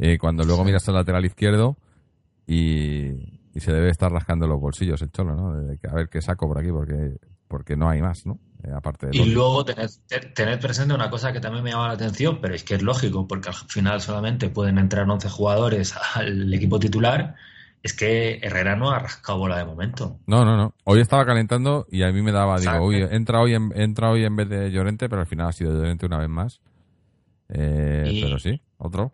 Eh, 0.02 0.16
cuando 0.18 0.44
luego 0.44 0.64
miras 0.64 0.88
al 0.88 0.94
lateral 0.94 1.26
izquierdo 1.26 1.76
y, 2.46 3.10
y, 3.54 3.60
se 3.60 3.70
debe 3.70 3.90
estar 3.90 4.10
rascando 4.10 4.46
los 4.46 4.58
bolsillos 4.58 5.02
el 5.02 5.12
cholo, 5.12 5.36
¿no? 5.36 5.52
De, 5.54 5.78
a 5.86 5.94
ver 5.94 6.08
qué 6.08 6.22
saco 6.22 6.48
por 6.48 6.58
aquí 6.58 6.70
porque, 6.70 7.18
porque 7.46 7.76
no 7.76 7.90
hay 7.90 8.00
más, 8.00 8.24
¿no? 8.24 8.38
Eh, 8.64 8.70
aparte 8.74 9.08
de 9.08 9.16
y 9.18 9.26
luego 9.26 9.62
tener, 9.62 9.90
tener, 10.34 10.58
presente 10.58 10.94
una 10.94 11.10
cosa 11.10 11.34
que 11.34 11.40
también 11.40 11.62
me 11.62 11.70
llama 11.70 11.88
la 11.88 11.94
atención, 11.94 12.38
pero 12.40 12.54
es 12.54 12.64
que 12.64 12.76
es 12.76 12.82
lógico, 12.82 13.28
porque 13.28 13.50
al 13.50 13.54
final 13.54 14.00
solamente 14.00 14.48
pueden 14.48 14.78
entrar 14.78 15.08
11 15.08 15.28
jugadores 15.28 15.94
al 16.14 16.52
equipo 16.52 16.78
titular. 16.78 17.34
Es 17.82 17.94
que 17.94 18.38
Herrera 18.42 18.76
no 18.76 18.90
ha 18.90 18.98
rascado 18.98 19.38
bola 19.38 19.58
de 19.58 19.64
momento. 19.66 20.18
No, 20.26 20.44
no, 20.46 20.56
no. 20.56 20.74
Hoy 20.84 21.00
estaba 21.00 21.26
calentando 21.26 21.86
y 21.90 22.02
a 22.02 22.12
mí 22.12 22.22
me 22.22 22.32
daba, 22.32 22.58
digo, 22.58 22.86
uy, 22.86 23.06
entra 23.10 23.40
hoy, 23.40 23.54
en, 23.54 23.72
entra 23.74 24.10
hoy 24.10 24.24
en 24.24 24.36
vez 24.36 24.48
de 24.48 24.70
Llorente, 24.70 25.08
pero 25.10 25.20
al 25.20 25.26
final 25.26 25.48
ha 25.48 25.52
sido 25.52 25.72
Llorente 25.72 26.06
una 26.06 26.18
vez 26.18 26.28
más. 26.28 26.60
Eh, 27.48 28.08
y... 28.10 28.22
Pero 28.22 28.38
sí, 28.38 28.62
otro. 28.78 29.12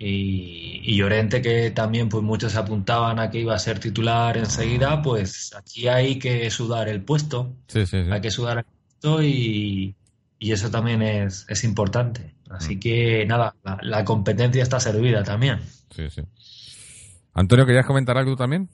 Y, 0.00 0.80
y, 0.84 0.96
Llorente, 0.96 1.42
que 1.42 1.72
también 1.72 2.08
pues 2.08 2.22
muchos 2.22 2.54
apuntaban 2.54 3.18
a 3.18 3.30
que 3.30 3.40
iba 3.40 3.54
a 3.54 3.58
ser 3.58 3.80
titular 3.80 4.36
enseguida, 4.36 5.02
pues 5.02 5.52
aquí 5.56 5.88
hay 5.88 6.20
que 6.20 6.48
sudar 6.50 6.88
el 6.88 7.02
puesto. 7.02 7.52
Sí, 7.66 7.84
sí, 7.84 8.04
sí. 8.04 8.10
Hay 8.10 8.20
que 8.20 8.30
sudar 8.30 8.58
el 8.58 8.64
puesto 8.64 9.22
y, 9.22 9.96
y 10.38 10.52
eso 10.52 10.70
también 10.70 11.02
es, 11.02 11.46
es 11.48 11.64
importante. 11.64 12.32
Así 12.48 12.76
mm. 12.76 12.80
que 12.80 13.26
nada, 13.26 13.56
la, 13.64 13.78
la, 13.82 14.04
competencia 14.04 14.62
está 14.62 14.78
servida 14.78 15.24
también. 15.24 15.58
Sí, 15.90 16.08
sí. 16.10 16.22
Antonio, 17.34 17.66
¿querías 17.66 17.86
comentar 17.86 18.16
algo 18.16 18.36
también? 18.36 18.68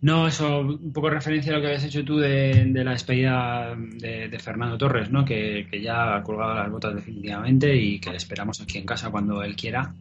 No, 0.00 0.28
eso, 0.28 0.60
un 0.60 0.92
poco 0.92 1.10
referencia 1.10 1.52
a 1.52 1.56
lo 1.56 1.60
que 1.60 1.68
habías 1.68 1.84
hecho 1.84 2.04
tú 2.04 2.18
de, 2.18 2.66
de 2.66 2.84
la 2.84 2.92
despedida 2.92 3.74
de, 3.76 4.28
de, 4.28 4.38
Fernando 4.38 4.78
Torres, 4.78 5.10
¿no? 5.10 5.24
Que, 5.24 5.66
que, 5.68 5.82
ya 5.82 6.16
ha 6.16 6.22
colgado 6.22 6.54
las 6.54 6.70
botas 6.70 6.94
definitivamente 6.94 7.74
y 7.74 7.98
que 7.98 8.10
le 8.10 8.16
esperamos 8.16 8.60
aquí 8.60 8.78
en 8.78 8.86
casa 8.86 9.10
cuando 9.10 9.42
él 9.42 9.56
quiera. 9.56 9.92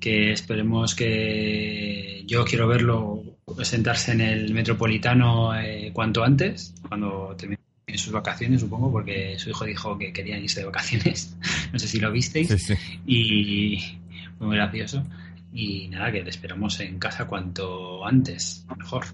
Que 0.00 0.32
esperemos 0.32 0.94
que 0.94 2.22
yo 2.26 2.44
quiero 2.44 2.68
verlo 2.68 3.22
sentarse 3.62 4.12
en 4.12 4.20
el 4.20 4.54
Metropolitano 4.54 5.58
eh, 5.58 5.90
cuanto 5.92 6.24
antes, 6.24 6.74
cuando 6.88 7.34
termine 7.36 7.58
sus 7.96 8.12
vacaciones, 8.12 8.60
supongo, 8.60 8.90
porque 8.90 9.38
su 9.38 9.50
hijo 9.50 9.64
dijo 9.64 9.98
que 9.98 10.12
quería 10.12 10.38
irse 10.38 10.60
de 10.60 10.66
vacaciones. 10.66 11.36
no 11.72 11.78
sé 11.78 11.88
si 11.88 11.98
lo 11.98 12.10
visteis. 12.12 12.48
Sí, 12.48 12.58
sí. 12.58 12.74
Y 13.06 13.98
muy 14.40 14.56
gracioso. 14.56 15.04
Y 15.52 15.88
nada, 15.88 16.12
que 16.12 16.22
le 16.22 16.30
esperamos 16.30 16.78
en 16.80 16.98
casa 16.98 17.26
cuanto 17.26 18.04
antes, 18.06 18.66
mejor. 18.76 19.06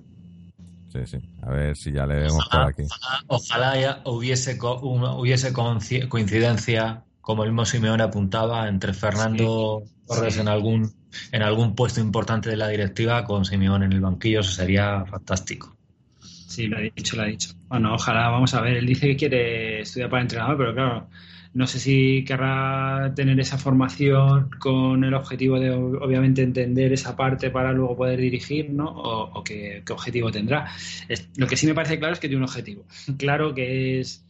Sí, 0.93 1.01
sí. 1.07 1.19
A 1.43 1.51
ver 1.51 1.77
si 1.77 1.93
ya 1.93 2.07
le 2.07 2.15
vemos 2.15 2.45
ojalá, 2.47 2.65
por 2.65 2.73
aquí. 2.73 2.83
Ojalá, 2.83 3.25
ojalá 3.27 4.03
hubiese, 4.05 4.59
hubiese 4.61 5.53
coincidencia, 5.53 7.05
como 7.21 7.45
el 7.45 7.51
mismo 7.51 7.65
Simeone 7.65 8.03
apuntaba, 8.03 8.69
entre 8.69 8.95
Fernando 8.95 9.83
sí. 9.85 9.93
Torres 10.07 10.39
en 10.39 10.49
algún, 10.49 10.93
en 11.33 11.43
algún 11.43 11.75
puesto 11.75 12.01
importante 12.01 12.51
de 12.51 12.57
la 12.57 12.69
directiva 12.69 13.25
con 13.25 13.45
Simeone 13.45 13.87
en 13.87 13.93
el 13.93 14.01
banquillo. 14.01 14.41
Eso 14.41 14.53
sería 14.53 15.05
fantástico. 15.07 15.75
Sí, 16.21 16.69
lo 16.69 16.77
ha 16.77 16.81
dicho, 16.81 17.17
lo 17.17 17.23
ha 17.23 17.27
dicho. 17.27 17.55
Bueno, 17.69 17.95
ojalá, 17.95 18.29
vamos 18.29 18.55
a 18.55 18.61
ver. 18.61 18.77
Él 18.77 18.87
dice 18.87 19.09
que 19.09 19.17
quiere 19.17 19.81
estudiar 19.81 20.11
para 20.11 20.23
entrenador, 20.23 20.57
pero 20.57 20.75
claro, 20.75 21.09
no 21.55 21.69
sé 21.69 21.79
si 21.79 22.25
querrá 22.25 23.13
tener 23.15 23.39
esa 23.39 23.57
formación 23.57 24.51
con 24.59 25.05
el 25.05 25.15
objetivo 25.15 25.59
de, 25.61 25.71
obviamente, 25.71 26.43
entender 26.43 26.93
esa 26.93 27.15
parte 27.15 27.51
para 27.51 27.73
luego 27.73 27.97
poder 27.97 28.21
dirigir, 28.21 28.71
¿no? 28.71 28.87
O, 28.89 29.39
o 29.39 29.45
qué, 29.45 29.83
qué, 29.87 29.93
objetivo 29.93 30.33
tendrá. 30.33 30.69
Es, 31.09 31.29
lo 31.37 31.47
que 31.47 31.57
sí 31.57 31.69
me 31.69 31.75
parece 31.75 31.99
claro 32.01 32.15
es 32.15 32.21
que 32.21 32.29
tiene 32.29 32.43
un 32.43 32.49
objetivo. 32.49 32.85
Claro 33.17 33.55
que 33.55 34.01
es, 34.01 34.27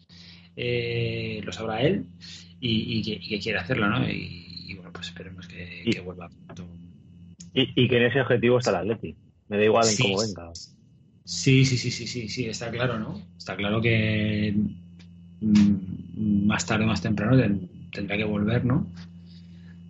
eh, 0.55 1.41
lo 1.43 1.51
sabrá 1.51 1.81
él 1.81 2.05
y, 2.61 2.99
y, 2.99 3.03
que, 3.03 3.13
y, 3.13 3.29
que, 3.31 3.41
quiere 3.41 3.59
hacerlo, 3.59 3.89
¿no? 3.89 4.07
Y, 4.07 4.67
y 4.69 4.75
bueno, 4.75 4.93
pues 4.93 5.09
esperemos 5.09 5.49
que, 5.49 5.83
que 5.91 6.01
vuelva 6.01 6.29
pronto. 6.29 6.69
Y, 7.55 7.89
que 7.89 7.97
en 7.97 8.03
ese 8.03 8.21
objetivo 8.21 8.59
está 8.59 8.71
el 8.71 8.77
Atleti. 8.77 9.17
Me 9.49 9.57
da 9.57 9.65
igual 9.65 9.87
en 9.87 9.95
sí, 9.95 10.03
cómo 10.03 10.21
venga. 10.21 10.51
Sí, 11.25 11.65
sí, 11.65 11.79
sí, 11.79 11.91
sí, 11.91 12.07
sí, 12.07 12.29
sí, 12.29 12.47
está 12.47 12.71
claro, 12.71 12.99
¿no? 12.99 13.23
Está 13.39 13.57
claro 13.57 13.81
que 13.81 14.55
mm, 15.41 16.04
más 16.17 16.67
tarde 16.67 16.85
o 16.85 16.89
más 16.89 17.03
temprano 17.03 17.37
tendrá 17.93 18.17
que 18.17 18.25
volver, 18.25 18.65
¿no? 18.65 18.87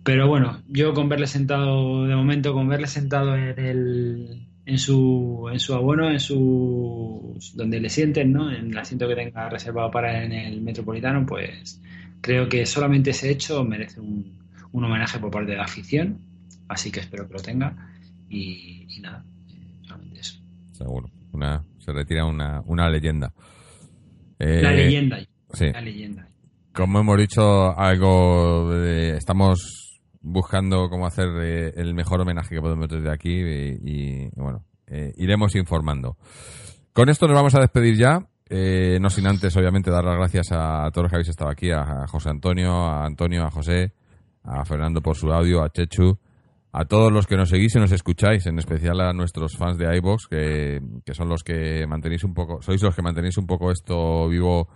Pero 0.03 0.27
bueno, 0.27 0.61
yo 0.67 0.93
con 0.93 1.09
verle 1.09 1.25
sentado, 1.25 2.05
de 2.05 2.15
momento, 2.15 2.53
con 2.53 2.67
verle 2.67 2.87
sentado 2.87 3.35
en 3.35 3.59
el, 3.59 4.47
en 4.65 4.77
su, 4.77 5.49
en 5.51 5.59
su 5.59 5.73
abono, 5.73 6.11
en 6.11 6.19
su 6.19 7.37
donde 7.55 7.79
le 7.79 7.89
sienten, 7.89 8.31
¿no? 8.31 8.51
En 8.51 8.71
el 8.71 8.77
asiento 8.77 9.07
que 9.07 9.15
tenga 9.15 9.49
reservado 9.49 9.89
para 9.89 10.23
en 10.23 10.31
el 10.31 10.61
Metropolitano, 10.61 11.25
pues 11.25 11.81
creo 12.21 12.47
que 12.47 12.67
solamente 12.67 13.09
ese 13.09 13.31
hecho 13.31 13.63
merece 13.63 13.99
un, 13.99 14.37
un 14.71 14.83
homenaje 14.83 15.17
por 15.19 15.31
parte 15.31 15.51
de 15.51 15.57
la 15.57 15.63
afición, 15.63 16.19
así 16.67 16.91
que 16.91 16.99
espero 16.99 17.27
que 17.27 17.33
lo 17.33 17.39
tenga 17.39 17.75
y, 18.29 18.99
nada, 19.01 19.23
solamente 19.83 20.19
eso. 20.19 20.39
Seguro, 20.73 21.09
una, 21.31 21.63
se 21.79 21.93
retira 21.93 22.25
una, 22.25 22.61
una 22.65 22.89
leyenda. 22.89 23.33
la 24.37 24.71
eh, 24.71 24.75
leyenda. 24.75 25.19
Sí. 25.55 25.71
La 25.71 25.81
leyenda. 25.81 26.27
Como 26.73 26.99
hemos 26.99 27.17
dicho, 27.17 27.77
algo 27.77 28.73
estamos 28.75 29.85
buscando 30.25 30.89
cómo 30.89 31.05
hacer 31.05 31.27
eh, 31.39 31.73
el 31.77 31.93
mejor 31.93 32.21
homenaje 32.21 32.55
que 32.55 32.61
podemos 32.61 32.89
desde 32.89 33.11
aquí 33.11 33.29
y, 33.31 34.27
bueno, 34.35 34.65
eh, 34.87 35.13
iremos 35.17 35.55
informando. 35.55 36.17
Con 36.93 37.09
esto 37.09 37.27
nos 37.27 37.35
vamos 37.35 37.55
a 37.55 37.61
despedir 37.61 37.95
ya. 37.95 38.19
Eh, 38.49 38.99
no 39.01 39.09
sin 39.09 39.27
antes, 39.27 39.55
obviamente, 39.55 39.91
dar 39.91 40.03
las 40.03 40.17
gracias 40.17 40.47
a, 40.51 40.89
todos 40.91 41.03
los 41.03 41.09
que 41.11 41.15
habéis 41.15 41.29
estado 41.29 41.49
aquí, 41.49 41.71
a, 41.71 42.07
José 42.07 42.29
Antonio, 42.29 42.71
a 42.71 43.05
Antonio, 43.05 43.43
a 43.43 43.51
José, 43.51 43.93
a 44.43 44.65
Fernando 44.65 45.01
por 45.01 45.15
su 45.15 45.31
audio, 45.31 45.63
a 45.63 45.69
Chechu, 45.69 46.19
a 46.71 46.85
todos 46.85 47.11
los 47.11 47.25
que 47.27 47.37
nos 47.37 47.49
seguís 47.49 47.75
y 47.75 47.79
nos 47.79 47.91
escucháis, 47.91 48.45
en 48.47 48.59
especial 48.59 49.01
a 49.01 49.13
nuestros 49.13 49.55
fans 49.57 49.77
de 49.77 49.95
iVox, 49.97 50.27
que, 50.27 50.81
que 51.05 51.13
son 51.13 51.29
los 51.29 51.43
que 51.43 51.85
mantenéis 51.87 52.23
un 52.23 52.33
poco, 52.33 52.61
sois 52.61 52.81
los 52.81 52.95
que 52.95 53.01
mantenéis 53.01 53.37
un 53.37 53.47
poco 53.47 53.71
esto 53.71 54.27
vivo 54.27 54.67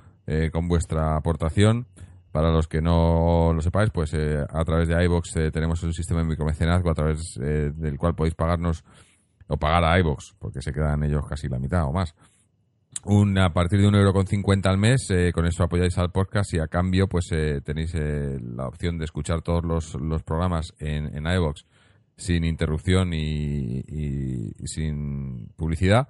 con 0.52 0.68
vuestra 0.68 1.16
aportación. 1.16 1.88
Para 2.32 2.52
los 2.52 2.68
que 2.68 2.80
no 2.80 3.54
lo 3.54 3.62
sepáis, 3.62 3.90
pues 3.92 4.14
eh, 4.14 4.38
a 4.48 4.64
través 4.64 4.88
de 4.88 5.04
iBox 5.04 5.36
eh, 5.38 5.52
tenemos 5.52 5.82
un 5.82 5.94
sistema 5.94 6.22
de 6.22 6.28
micromecenazgo 6.28 6.92
a 6.92 6.94
través 6.94 7.40
eh, 7.42 7.72
del 7.74 7.98
cual 7.98 8.14
podéis 8.14 8.36
pagarnos 8.36 8.84
o 9.48 9.58
pagar 9.58 9.84
a 9.84 10.00
iBox, 10.00 10.36
porque 10.38 10.62
se 10.62 10.72
quedan 10.72 11.04
ellos 11.04 11.26
casi 11.28 11.48
la 11.48 11.58
mitad 11.58 11.86
o 11.86 11.92
más. 11.92 12.14
Un, 13.06 13.36
a 13.40 13.52
partir 13.52 13.80
de 13.80 13.88
un 13.88 13.96
euro 13.96 14.14
con 14.14 14.28
cincuenta 14.28 14.70
al 14.70 14.78
mes, 14.78 15.08
con 15.34 15.48
eso 15.48 15.64
apoyáis 15.64 15.98
al 15.98 16.12
podcast 16.12 16.54
y 16.54 16.60
a 16.60 16.68
cambio 16.68 17.08
pues 17.08 17.30
tenéis 17.64 17.94
la 17.96 18.68
opción 18.68 18.98
de 18.98 19.06
escuchar 19.06 19.42
todos 19.42 19.64
los, 19.64 19.96
los 19.96 20.22
programas 20.24 20.74
en, 20.80 21.16
en 21.16 21.26
iBox 21.26 21.66
sin 22.18 22.44
interrupción 22.44 23.14
y, 23.14 23.80
y 23.88 24.68
sin 24.68 25.54
publicidad 25.56 26.10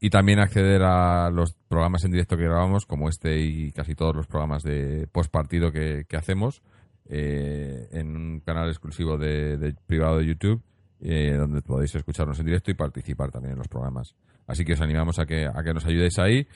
y 0.00 0.08
también 0.08 0.40
acceder 0.40 0.82
a 0.82 1.28
los 1.30 1.52
programas 1.68 2.04
en 2.04 2.12
directo 2.12 2.38
que 2.38 2.44
grabamos, 2.44 2.86
como 2.86 3.10
este 3.10 3.38
y 3.38 3.70
casi 3.70 3.94
todos 3.94 4.16
los 4.16 4.26
programas 4.26 4.62
de 4.62 5.06
post 5.12 5.30
partido 5.30 5.70
que, 5.70 6.06
hacemos, 6.16 6.62
eh, 7.04 7.86
en 7.92 8.16
un 8.16 8.40
canal 8.40 8.70
exclusivo 8.70 9.18
de, 9.18 9.74
privado 9.86 10.16
de 10.18 10.26
YouTube, 10.26 10.62
eh, 11.02 11.34
donde 11.36 11.60
podéis 11.60 11.94
escucharnos 11.94 12.40
en 12.40 12.46
directo 12.46 12.70
y 12.70 12.74
participar 12.74 13.30
también 13.30 13.52
en 13.52 13.58
los 13.58 13.68
programas. 13.68 14.14
Así 14.46 14.64
que 14.64 14.72
os 14.72 14.80
animamos 14.80 15.18
a 15.18 15.26
que, 15.26 15.46
a 15.46 15.62
que 15.62 15.74
nos 15.74 15.84
ayudéis 15.84 16.18
ahí 16.18 16.48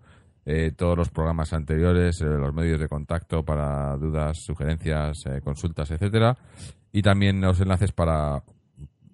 eh, 0.46 0.72
todos 0.74 0.96
los 0.96 1.10
programas 1.10 1.52
anteriores, 1.52 2.20
eh, 2.22 2.24
los 2.24 2.54
medios 2.54 2.80
de 2.80 2.88
contacto 2.88 3.44
para 3.44 3.94
dudas, 3.96 4.38
sugerencias, 4.42 5.26
eh, 5.26 5.40
consultas, 5.42 5.90
etcétera, 5.90 6.36
y 6.90 7.02
también 7.02 7.40
los 7.42 7.60
enlaces 7.60 7.92
para, 7.92 8.42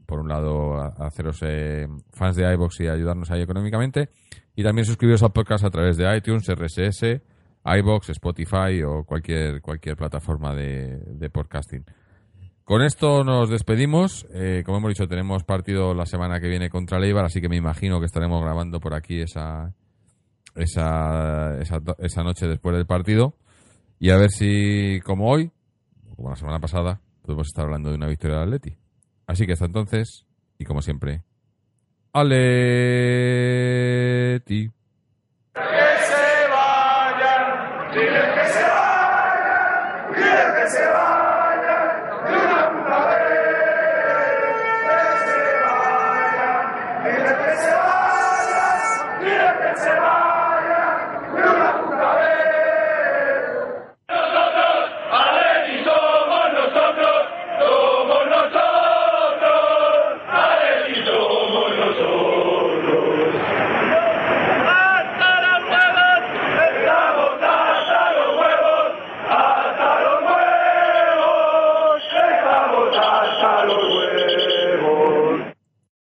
por 0.07 0.21
un 0.21 0.29
lado, 0.29 0.81
haceros 1.03 1.41
fans 2.13 2.37
de 2.37 2.53
iBox 2.55 2.81
y 2.81 2.87
ayudarnos 2.87 3.31
ahí 3.31 3.43
económicamente, 3.43 4.11
y 4.55 4.63
también 4.63 4.87
suscribiros 4.87 5.23
al 5.25 5.33
podcast 5.33 5.65
a 5.65 5.71
través 5.71 5.97
de 5.97 6.17
iTunes, 6.17 6.47
RSS, 6.47 7.21
iBox, 7.65 8.11
Spotify 8.11 8.83
o 8.87 9.03
cualquier 9.05 9.61
cualquier 9.61 9.97
plataforma 9.97 10.55
de 10.55 11.31
podcasting. 11.33 11.85
Con 12.63 12.83
esto 12.83 13.25
nos 13.25 13.51
despedimos. 13.51 14.27
como 14.65 14.79
hemos 14.79 14.91
dicho, 14.91 15.09
tenemos 15.09 15.43
partido 15.45 15.93
la 15.93 16.07
semana 16.07 16.41
que 16.41 16.49
viene 16.49 16.71
contra 16.71 17.01
Leibar, 17.01 17.25
así 17.25 17.41
que 17.41 17.49
me 17.49 17.57
imagino 17.57 17.99
que 17.99 18.07
estaremos 18.07 18.43
grabando 18.43 18.81
por 18.81 18.95
aquí 18.95 19.21
esa, 19.21 19.75
esa, 20.57 21.59
esa, 21.61 21.81
esa 21.99 22.23
noche 22.23 22.47
después 22.47 22.75
del 22.75 22.87
partido 22.87 23.35
y 23.99 24.11
a 24.11 24.17
ver 24.17 24.31
si, 24.31 25.01
como 25.05 25.31
hoy, 25.31 25.51
como 26.17 26.31
la 26.31 26.37
semana 26.37 26.59
pasada, 26.61 27.01
podemos 27.23 27.47
estar 27.47 27.65
hablando 27.65 27.91
de 27.91 27.97
una 27.97 28.09
victoria 28.09 28.37
del 28.39 28.45
Atleti. 28.49 28.77
Así 29.27 29.47
que 29.47 29.53
hasta 29.53 29.67
entonces, 29.67 30.27
y 30.59 30.65
como 30.65 30.83
siempre, 30.83 31.23
Aleti. 32.13 32.31
Que 35.53 35.61
se 35.61 36.49
vayan. 36.51 38.26